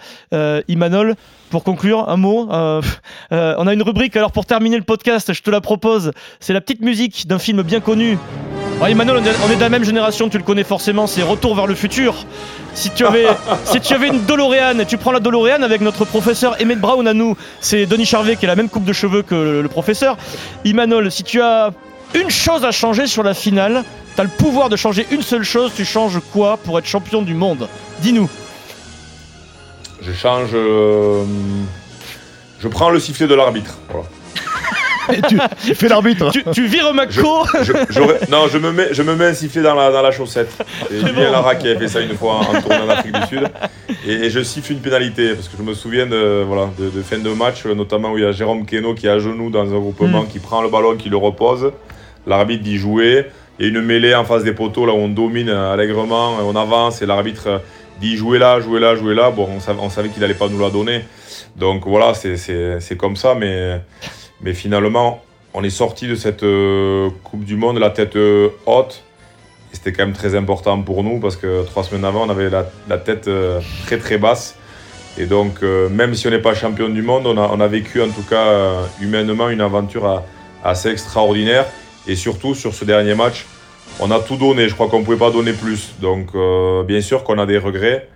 Imanol, 0.67 1.15
pour 1.49 1.63
conclure, 1.63 2.09
un 2.09 2.17
mot. 2.17 2.47
Euh, 2.51 2.81
euh, 3.31 3.55
on 3.57 3.67
a 3.67 3.73
une 3.73 3.81
rubrique, 3.81 4.15
alors 4.15 4.31
pour 4.31 4.45
terminer 4.45 4.77
le 4.77 4.83
podcast, 4.83 5.33
je 5.33 5.41
te 5.41 5.49
la 5.49 5.61
propose. 5.61 6.11
C'est 6.39 6.53
la 6.53 6.61
petite 6.61 6.81
musique 6.81 7.27
d'un 7.27 7.39
film 7.39 7.61
bien 7.61 7.79
connu. 7.79 8.17
Oh, 8.81 8.85
Emmanuel, 8.85 9.21
on 9.45 9.51
est 9.51 9.55
de 9.57 9.61
la 9.61 9.69
même 9.69 9.83
génération, 9.83 10.29
tu 10.29 10.37
le 10.37 10.43
connais 10.43 10.63
forcément, 10.63 11.05
c'est 11.05 11.21
Retour 11.21 11.53
vers 11.53 11.67
le 11.67 11.75
futur. 11.75 12.25
Si 12.73 12.89
tu 12.91 13.05
avais, 13.05 13.27
si 13.65 13.81
tu 13.81 13.93
avais 13.93 14.07
une 14.07 14.23
DeLorean, 14.25 14.85
tu 14.87 14.97
prends 14.97 15.11
la 15.11 15.19
DeLorean 15.19 15.63
avec 15.63 15.81
notre 15.81 16.05
professeur 16.05 16.55
Emmett 16.61 16.79
Brown 16.79 17.05
à 17.05 17.13
nous, 17.13 17.35
c'est 17.59 17.85
Denis 17.85 18.05
Charvet 18.05 18.37
qui 18.37 18.45
a 18.45 18.47
la 18.47 18.55
même 18.55 18.69
coupe 18.69 18.85
de 18.85 18.93
cheveux 18.93 19.21
que 19.21 19.35
le, 19.35 19.61
le 19.61 19.69
professeur. 19.69 20.15
Emmanuel, 20.63 21.11
si 21.11 21.23
tu 21.23 21.41
as 21.41 21.71
une 22.13 22.29
chose 22.29 22.63
à 22.63 22.71
changer 22.71 23.05
sur 23.05 23.21
la 23.21 23.33
finale, 23.33 23.83
tu 24.15 24.21
as 24.21 24.23
le 24.23 24.29
pouvoir 24.29 24.69
de 24.69 24.77
changer 24.77 25.05
une 25.11 25.21
seule 25.21 25.43
chose, 25.43 25.71
tu 25.75 25.83
changes 25.83 26.19
quoi 26.31 26.57
pour 26.57 26.79
être 26.79 26.87
champion 26.87 27.21
du 27.21 27.33
monde? 27.33 27.67
Dis-nous. 28.01 28.29
Je 30.01 30.13
change. 30.13 30.49
Euh, 30.53 31.23
je 32.59 32.67
prends 32.67 32.89
le 32.89 32.99
sifflet 32.99 33.27
de 33.27 33.35
l'arbitre. 33.35 33.77
Voilà. 33.89 34.07
tu, 35.27 35.39
tu, 35.65 35.75
fais 35.75 35.87
l'arbitre. 35.87 36.31
Tu, 36.31 36.43
tu, 36.51 36.67
vires 36.67 36.93
je, 37.09 37.21
je, 37.89 38.31
Non, 38.31 38.47
je 38.47 38.57
me, 38.57 38.71
mets, 38.71 38.89
je 38.91 39.01
me 39.01 39.15
mets 39.15 39.25
un 39.25 39.33
sifflet 39.33 39.61
dans 39.61 39.73
la, 39.73 39.91
dans 39.91 40.01
la 40.01 40.11
chaussette. 40.11 40.51
C'est 40.87 40.99
Julien 40.99 41.25
bon. 41.25 41.31
Lara 41.31 41.55
qui 41.55 41.69
a 41.69 41.77
fait 41.77 41.87
ça 41.87 42.01
une 42.01 42.15
fois 42.15 42.35
en 42.35 42.61
tournée 42.61 42.77
en 42.77 42.89
Afrique 42.89 43.13
du 43.13 43.27
Sud. 43.27 43.47
Et, 44.07 44.13
et, 44.25 44.29
je 44.29 44.41
siffle 44.41 44.73
une 44.73 44.79
pénalité 44.79 45.33
parce 45.33 45.47
que 45.47 45.57
je 45.57 45.63
me 45.63 45.73
souviens 45.73 46.05
de, 46.05 46.43
voilà, 46.45 46.69
de, 46.77 46.89
de 46.89 47.01
fin 47.01 47.17
de 47.17 47.29
match, 47.31 47.65
notamment 47.65 48.11
où 48.11 48.17
il 48.17 48.23
y 48.23 48.27
a 48.27 48.31
Jérôme 48.31 48.65
Keno 48.65 48.93
qui 48.93 49.07
est 49.07 49.09
à 49.09 49.19
genoux 49.19 49.49
dans 49.49 49.61
un 49.65 49.79
groupement, 49.79 50.23
mm. 50.23 50.27
qui 50.27 50.39
prend 50.39 50.61
le 50.61 50.69
ballon, 50.69 50.95
qui 50.95 51.09
le 51.09 51.17
repose. 51.17 51.71
L'arbitre 52.27 52.63
dit 52.63 52.77
jouer. 52.77 53.25
Il 53.57 53.65
y 53.65 53.67
a 53.67 53.71
une 53.77 53.85
mêlée 53.85 54.15
en 54.15 54.23
face 54.23 54.43
des 54.43 54.53
poteaux 54.53 54.85
là 54.85 54.93
où 54.93 54.97
on 54.97 55.09
domine 55.09 55.49
allègrement, 55.49 56.37
on 56.45 56.55
avance 56.55 57.01
et 57.01 57.05
l'arbitre 57.05 57.61
dit 57.99 58.17
jouez 58.17 58.39
là, 58.39 58.59
jouez 58.59 58.79
là, 58.79 58.95
jouez 58.95 59.15
là. 59.15 59.31
Bon, 59.31 59.47
on 59.79 59.89
savait, 59.89 60.09
qu'il 60.09 60.21
n'allait 60.21 60.33
pas 60.33 60.47
nous 60.47 60.59
la 60.59 60.69
donner. 60.69 61.03
Donc 61.55 61.85
voilà, 61.85 62.13
c'est 62.13 62.97
comme 62.97 63.15
ça. 63.15 63.35
Mais, 63.35 64.53
finalement, 64.53 65.21
on 65.53 65.63
est 65.63 65.69
sorti 65.69 66.07
de 66.07 66.15
cette 66.15 66.43
euh, 66.43 67.09
Coupe 67.23 67.43
du 67.43 67.55
Monde 67.55 67.79
la 67.79 67.89
tête 67.89 68.15
euh, 68.15 68.49
haute. 68.65 69.03
C'était 69.71 69.91
quand 69.93 70.05
même 70.05 70.15
très 70.15 70.35
important 70.35 70.81
pour 70.81 71.03
nous 71.03 71.19
parce 71.19 71.35
que 71.35 71.63
trois 71.65 71.83
semaines 71.83 72.05
avant, 72.05 72.25
on 72.25 72.29
avait 72.29 72.49
la, 72.49 72.97
tête 72.97 73.27
euh, 73.27 73.59
très 73.85 73.97
très 73.97 74.17
basse. 74.17 74.55
Et 75.17 75.25
donc, 75.25 75.63
même 75.63 76.15
si 76.15 76.27
on 76.27 76.29
n'est 76.29 76.39
pas 76.39 76.53
champion 76.53 76.87
du 76.87 77.01
monde, 77.01 77.27
on 77.27 77.59
a, 77.59 77.67
vécu 77.67 78.01
en 78.01 78.07
tout 78.07 78.21
cas 78.21 78.85
humainement 79.01 79.49
une 79.49 79.59
aventure 79.59 80.23
assez 80.63 80.89
extraordinaire. 80.89 81.65
Et 82.07 82.15
surtout, 82.15 82.55
sur 82.55 82.73
ce 82.73 82.85
dernier 82.85 83.15
match, 83.15 83.45
on 83.99 84.11
a 84.11 84.19
tout 84.19 84.37
donné. 84.37 84.69
Je 84.69 84.73
crois 84.73 84.87
qu'on 84.87 84.99
ne 84.99 85.05
pouvait 85.05 85.17
pas 85.17 85.31
donner 85.31 85.53
plus. 85.53 85.93
Donc, 86.01 86.29
euh, 86.35 86.83
bien 86.83 87.01
sûr 87.01 87.23
qu'on 87.23 87.37
a 87.37 87.45
des 87.45 87.57
regrets. 87.57 88.07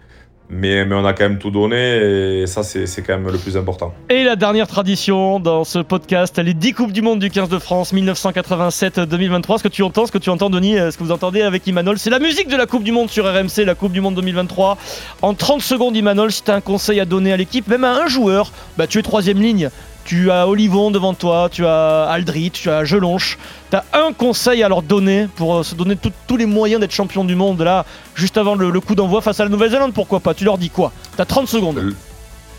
Mais, 0.49 0.85
mais, 0.85 0.93
on 0.93 1.05
a 1.05 1.13
quand 1.13 1.23
même 1.23 1.39
tout 1.39 1.49
donné 1.49 2.41
et 2.41 2.47
ça, 2.47 2.63
c'est 2.63 3.01
quand 3.01 3.17
même 3.17 3.31
le 3.31 3.37
plus 3.37 3.57
important. 3.57 3.93
Et 4.09 4.23
la 4.23 4.35
dernière 4.35 4.67
tradition 4.67 5.39
dans 5.39 5.63
ce 5.63 5.79
podcast, 5.79 6.37
les 6.37 6.53
10 6.53 6.73
Coupes 6.73 6.91
du 6.91 7.01
Monde 7.01 7.19
du 7.19 7.31
15 7.31 7.49
de 7.49 7.57
France 7.57 7.93
1987-2023. 7.93 9.57
Ce 9.57 9.63
que 9.63 9.67
tu 9.69 9.81
entends, 9.81 10.05
ce 10.05 10.11
que 10.11 10.17
tu 10.17 10.29
entends, 10.29 10.49
Denis, 10.49 10.75
ce 10.75 10.97
que 10.97 11.03
vous 11.03 11.13
entendez 11.13 11.41
avec 11.41 11.65
Imanol, 11.65 11.97
c'est 11.97 12.09
la 12.09 12.19
musique 12.19 12.49
de 12.49 12.57
la 12.57 12.67
Coupe 12.67 12.83
du 12.83 12.91
Monde 12.91 13.09
sur 13.09 13.25
RMC, 13.25 13.65
la 13.65 13.73
Coupe 13.73 13.93
du 13.93 14.01
Monde 14.01 14.15
2023. 14.15 14.77
En 15.21 15.33
30 15.33 15.61
secondes, 15.61 15.95
Imanol, 15.95 16.31
si 16.31 16.43
tu 16.43 16.51
as 16.51 16.55
un 16.55 16.61
conseil 16.61 16.99
à 16.99 17.05
donner 17.05 17.31
à 17.33 17.37
l'équipe, 17.37 17.67
même 17.67 17.85
à 17.85 18.03
un 18.03 18.07
joueur, 18.07 18.51
bah, 18.77 18.85
tu 18.85 18.99
es 18.99 19.01
troisième 19.01 19.41
ligne. 19.41 19.69
Tu 20.05 20.31
as 20.31 20.47
Olivon 20.47 20.91
devant 20.91 21.13
toi, 21.13 21.47
tu 21.49 21.65
as 21.65 22.03
Aldrit, 22.03 22.51
tu 22.51 22.69
as 22.69 22.83
Gelonche. 22.83 23.37
Tu 23.69 23.77
as 23.77 23.85
un 23.93 24.11
conseil 24.11 24.61
à 24.61 24.67
leur 24.67 24.81
donner 24.81 25.27
pour 25.35 25.55
euh, 25.55 25.63
se 25.63 25.75
donner 25.75 25.95
tous 26.27 26.37
les 26.37 26.45
moyens 26.45 26.81
d'être 26.81 26.91
champion 26.91 27.23
du 27.23 27.35
monde 27.35 27.61
là, 27.61 27.85
juste 28.13 28.37
avant 28.37 28.55
le, 28.55 28.79
coup 28.81 28.95
d'envoi 28.95 29.21
face 29.21 29.39
à 29.39 29.43
la 29.43 29.49
Nouvelle-Zélande, 29.49 29.93
pourquoi 29.93 30.19
pas? 30.19 30.33
Tu 30.33 30.43
leur 30.43 30.57
dis 30.57 30.69
quoi? 30.69 30.91
Tu 31.15 31.21
as 31.21 31.25
30 31.25 31.47
secondes. 31.47 31.93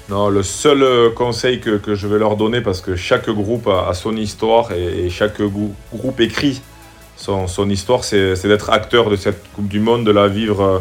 Non, 0.09 0.29
le 0.29 0.43
seul 0.43 0.83
euh, 0.83 1.11
conseil 1.11 1.61
que, 1.61 1.95
je 1.95 2.07
vais 2.07 2.19
leur 2.19 2.37
donner, 2.37 2.63
parce 2.63 2.81
que 2.81 2.97
chaque 2.97 3.29
groupe 3.29 3.69
a, 3.69 3.93
son 3.93 4.17
histoire 4.17 4.73
et, 4.73 5.11
chaque 5.11 5.41
groupe 5.43 6.21
écrit 6.21 6.63
son, 7.17 7.47
son 7.47 7.69
histoire, 7.69 8.05
c'est 8.05 8.43
d'être 8.45 8.71
acteur 8.71 9.11
de 9.11 9.17
cette 9.17 9.53
Coupe 9.53 9.69
du 9.69 9.81
Monde, 9.81 10.05
de 10.05 10.11
la 10.11 10.29
vivre 10.29 10.63
euh, 10.63 10.79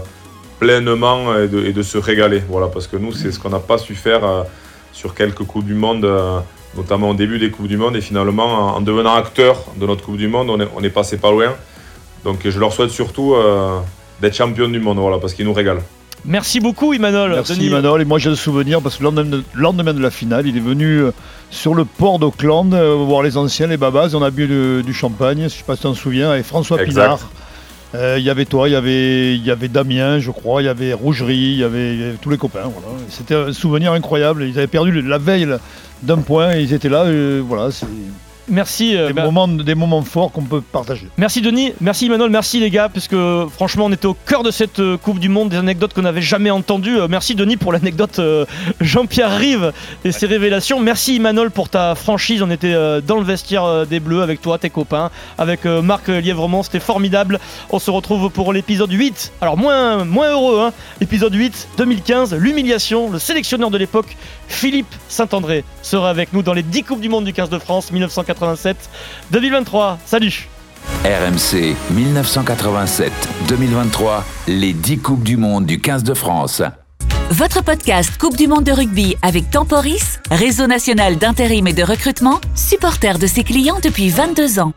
pleinement 0.60 1.38
et 1.38 1.50
de, 1.50 1.66
et 1.66 1.74
de 1.74 1.84
se 1.84 1.98
régaler. 1.98 2.42
Voilà, 2.48 2.68
parce 2.68 2.88
que 2.88 2.96
nous, 2.96 3.12
c'est 3.12 3.34
ce 3.34 3.40
qu'on 3.40 3.50
n'a 3.50 3.60
pas 3.60 3.78
su 3.78 3.96
faire 3.96 4.46
sur 4.94 5.16
quelques 5.16 5.44
Coupes 5.44 5.66
du 5.66 5.74
Monde, 5.74 6.06
euh, 6.06 6.40
notamment 6.78 7.10
au 7.10 7.14
début 7.14 7.40
des 7.40 7.52
Coupes 7.52 7.68
du 7.68 7.78
Monde. 7.78 7.96
Et 7.98 8.02
finalement, 8.02 8.76
en 8.76 8.82
devenant 8.82 9.16
acteur 9.16 9.66
de 9.76 9.86
notre 9.86 10.06
Coupe 10.06 10.18
du 10.18 10.28
Monde, 10.28 10.50
on 10.50 10.60
est, 10.60 10.68
on 10.76 10.84
est 10.84 10.90
passé 10.90 11.18
pas 11.18 11.32
loin. 11.32 11.54
Donc 12.24 12.40
je 12.46 12.58
leur 12.58 12.72
souhaite 12.72 12.92
surtout 12.92 13.34
euh, 13.34 13.80
d'être 14.22 14.36
champion 14.36 14.70
du 14.70 14.80
monde, 14.80 14.98
voilà, 14.98 15.18
parce 15.18 15.34
qu'ils 15.34 15.46
nous 15.46 15.54
régalent. 15.54 15.82
Merci 16.26 16.62
beaucoup, 16.62 16.94
Imanol. 16.94 17.32
Merci, 17.32 17.56
Denis. 17.56 17.66
Imanol. 17.66 18.02
Et 18.02 18.06
moi, 18.06 18.18
j'ai 18.18 18.30
le 18.30 18.38
souvenir, 18.38 18.82
parce 18.82 18.96
que 18.96 19.04
le 19.04 19.10
lendemain, 19.10 19.26
de, 19.26 19.44
lendemain 19.56 19.94
de 19.94 20.00
la 20.00 20.10
finale, 20.10 20.48
il 20.48 20.56
est 20.56 20.62
venu 20.62 21.00
euh, 21.00 21.12
sur 21.50 21.76
le 21.76 21.84
port 21.84 22.18
d'Auckland 22.18 22.74
voir 22.74 23.24
les 23.24 23.36
anciens, 23.36 23.68
les 23.68 23.76
babas. 23.76 24.10
Et 24.10 24.16
on 24.16 24.22
a 24.22 24.32
bu 24.32 24.48
de, 24.48 24.82
du 24.86 24.94
champagne, 24.94 25.40
je 25.40 25.44
ne 25.44 25.50
sais 25.50 25.64
pas 25.68 25.76
si 25.76 25.82
tu 25.82 25.88
t'en 25.88 25.94
souviens, 25.94 26.32
avec 26.32 26.46
François 26.46 26.82
exact. 26.82 27.04
Pinard. 27.04 27.30
Il 27.94 28.00
euh, 28.00 28.18
y 28.18 28.32
avait 28.32 28.46
toi, 28.46 28.68
il 28.68 28.72
y 28.72 28.76
avait, 28.76 29.38
y 29.38 29.52
avait 29.52 29.68
Damien, 29.68 30.18
je 30.18 30.32
crois, 30.32 30.64
il 30.64 30.66
y 30.66 30.68
avait 30.68 30.94
Rougerie, 30.94 31.36
il 31.36 31.58
y 31.58 31.64
avait, 31.64 32.16
tous 32.20 32.32
les 32.32 32.38
copains. 32.38 32.72
C'était 33.08 33.36
un 33.36 33.54
souvenir 33.54 33.92
incroyable. 33.92 34.46
Ils 34.46 34.58
avaient 34.58 34.66
perdu 34.66 35.00
la 35.04 35.20
veille 35.20 35.48
d'un 36.02 36.18
point 36.18 36.56
et 36.56 36.62
ils 36.64 36.74
étaient 36.74 36.90
là. 36.90 37.04
Euh, 37.04 37.44
voilà, 37.46 37.70
Merci. 38.48 38.96
euh, 38.98 39.08
Des, 39.08 39.14
bah, 39.14 39.24
moments, 39.24 39.48
des 39.48 39.76
moments 39.76 40.02
forts 40.02 40.32
qu'on 40.32 40.44
peut 40.44 40.62
partager. 40.62 41.08
Merci 41.18 41.42
Denis, 41.42 41.74
merci 41.82 42.08
Emmanuel, 42.08 42.30
merci 42.30 42.60
les 42.60 42.70
gars, 42.70 42.90
puisque 42.90 43.16
franchement 43.52 43.86
on 43.86 43.92
était 43.92 44.06
au 44.06 44.14
cœur 44.14 44.44
de 44.44 44.52
cette 44.52 44.80
euh, 44.80 44.98
Coupe 44.98 45.20
du 45.20 45.30
Monde, 45.30 45.50
des 45.50 45.58
anecdotes 45.58 45.94
qu'on 45.94 46.02
n'avait 46.02 46.22
jamais 46.22 46.52
entendues. 46.52 46.98
Euh, 47.00 47.08
merci 47.10 47.36
Denis 47.36 47.58
pour 47.58 47.72
l'anecdote 47.72 48.20
euh, 48.20 48.46
Jean-Pierre 48.82 49.36
Rive 49.38 49.72
et 50.04 50.12
ses 50.12 50.26
révélations. 50.26 50.80
Merci 50.80 51.16
Emmanuel 51.18 51.52
pour 51.52 51.70
ta 51.70 51.96
franchise, 51.96 52.42
on 52.44 52.50
était 52.52 52.74
euh, 52.74 53.02
dans 53.02 53.18
le 53.18 53.24
vestiaire 53.24 53.64
euh, 53.64 53.86
des 53.86 54.00
Bleus 54.00 54.22
avec 54.22 54.42
toi, 54.42 54.58
tes 54.58 54.70
copains, 54.70 55.10
avec 55.38 55.66
euh, 55.66 55.82
Marc 55.82 56.08
Lièvremont, 56.10 56.64
c'était 56.64 56.80
formidable. 56.80 57.40
On 57.70 57.80
se 57.80 57.92
retrouve 57.92 58.30
pour 58.30 58.52
l'épisode 58.54 58.92
8, 58.92 59.34
alors 59.42 59.58
moins, 59.58 60.04
moins 60.06 60.32
heureux, 60.32 60.60
hein. 60.62 60.74
épisode 61.02 61.34
8, 61.34 61.70
2015, 61.78 62.36
l'humiliation, 62.36 63.10
le 63.10 63.20
sélectionneur 63.20 63.70
de 63.72 63.78
l'époque, 63.78 64.18
Philippe 64.48 64.94
Saint-André, 65.08 65.64
sera 65.82 66.10
avec 66.10 66.34
nous 66.34 66.44
dans 66.44 66.54
les 66.54 66.64
10 66.64 66.84
Coupes 66.84 67.02
du 67.02 67.10
Monde 67.10 67.26
du 67.26 67.34
15 67.34 67.50
de 67.50 67.58
France 67.60 67.92
1987-2023. 68.34 69.98
Salut 70.06 70.48
RMC 71.06 71.76
1987-2023, 71.94 74.24
les 74.48 74.74
10 74.74 74.98
Coupes 75.00 75.24
du 75.24 75.38
Monde 75.38 75.66
du 75.66 75.80
15 75.80 76.04
de 76.04 76.14
France. 76.14 76.62
Votre 77.30 77.64
podcast 77.64 78.18
Coupe 78.18 78.36
du 78.38 78.48
Monde 78.48 78.66
de 78.66 78.72
rugby 78.72 79.16
avec 79.22 79.50
Temporis, 79.50 80.20
réseau 80.30 80.68
national 80.68 81.18
d'intérim 81.18 81.68
et 81.68 81.74
de 81.74 81.84
recrutement, 81.84 82.40
supporter 82.54 83.18
de 83.18 83.28
ses 83.28 83.44
clients 83.44 83.80
depuis 83.82 84.10
22 84.10 84.60
ans. 84.60 84.74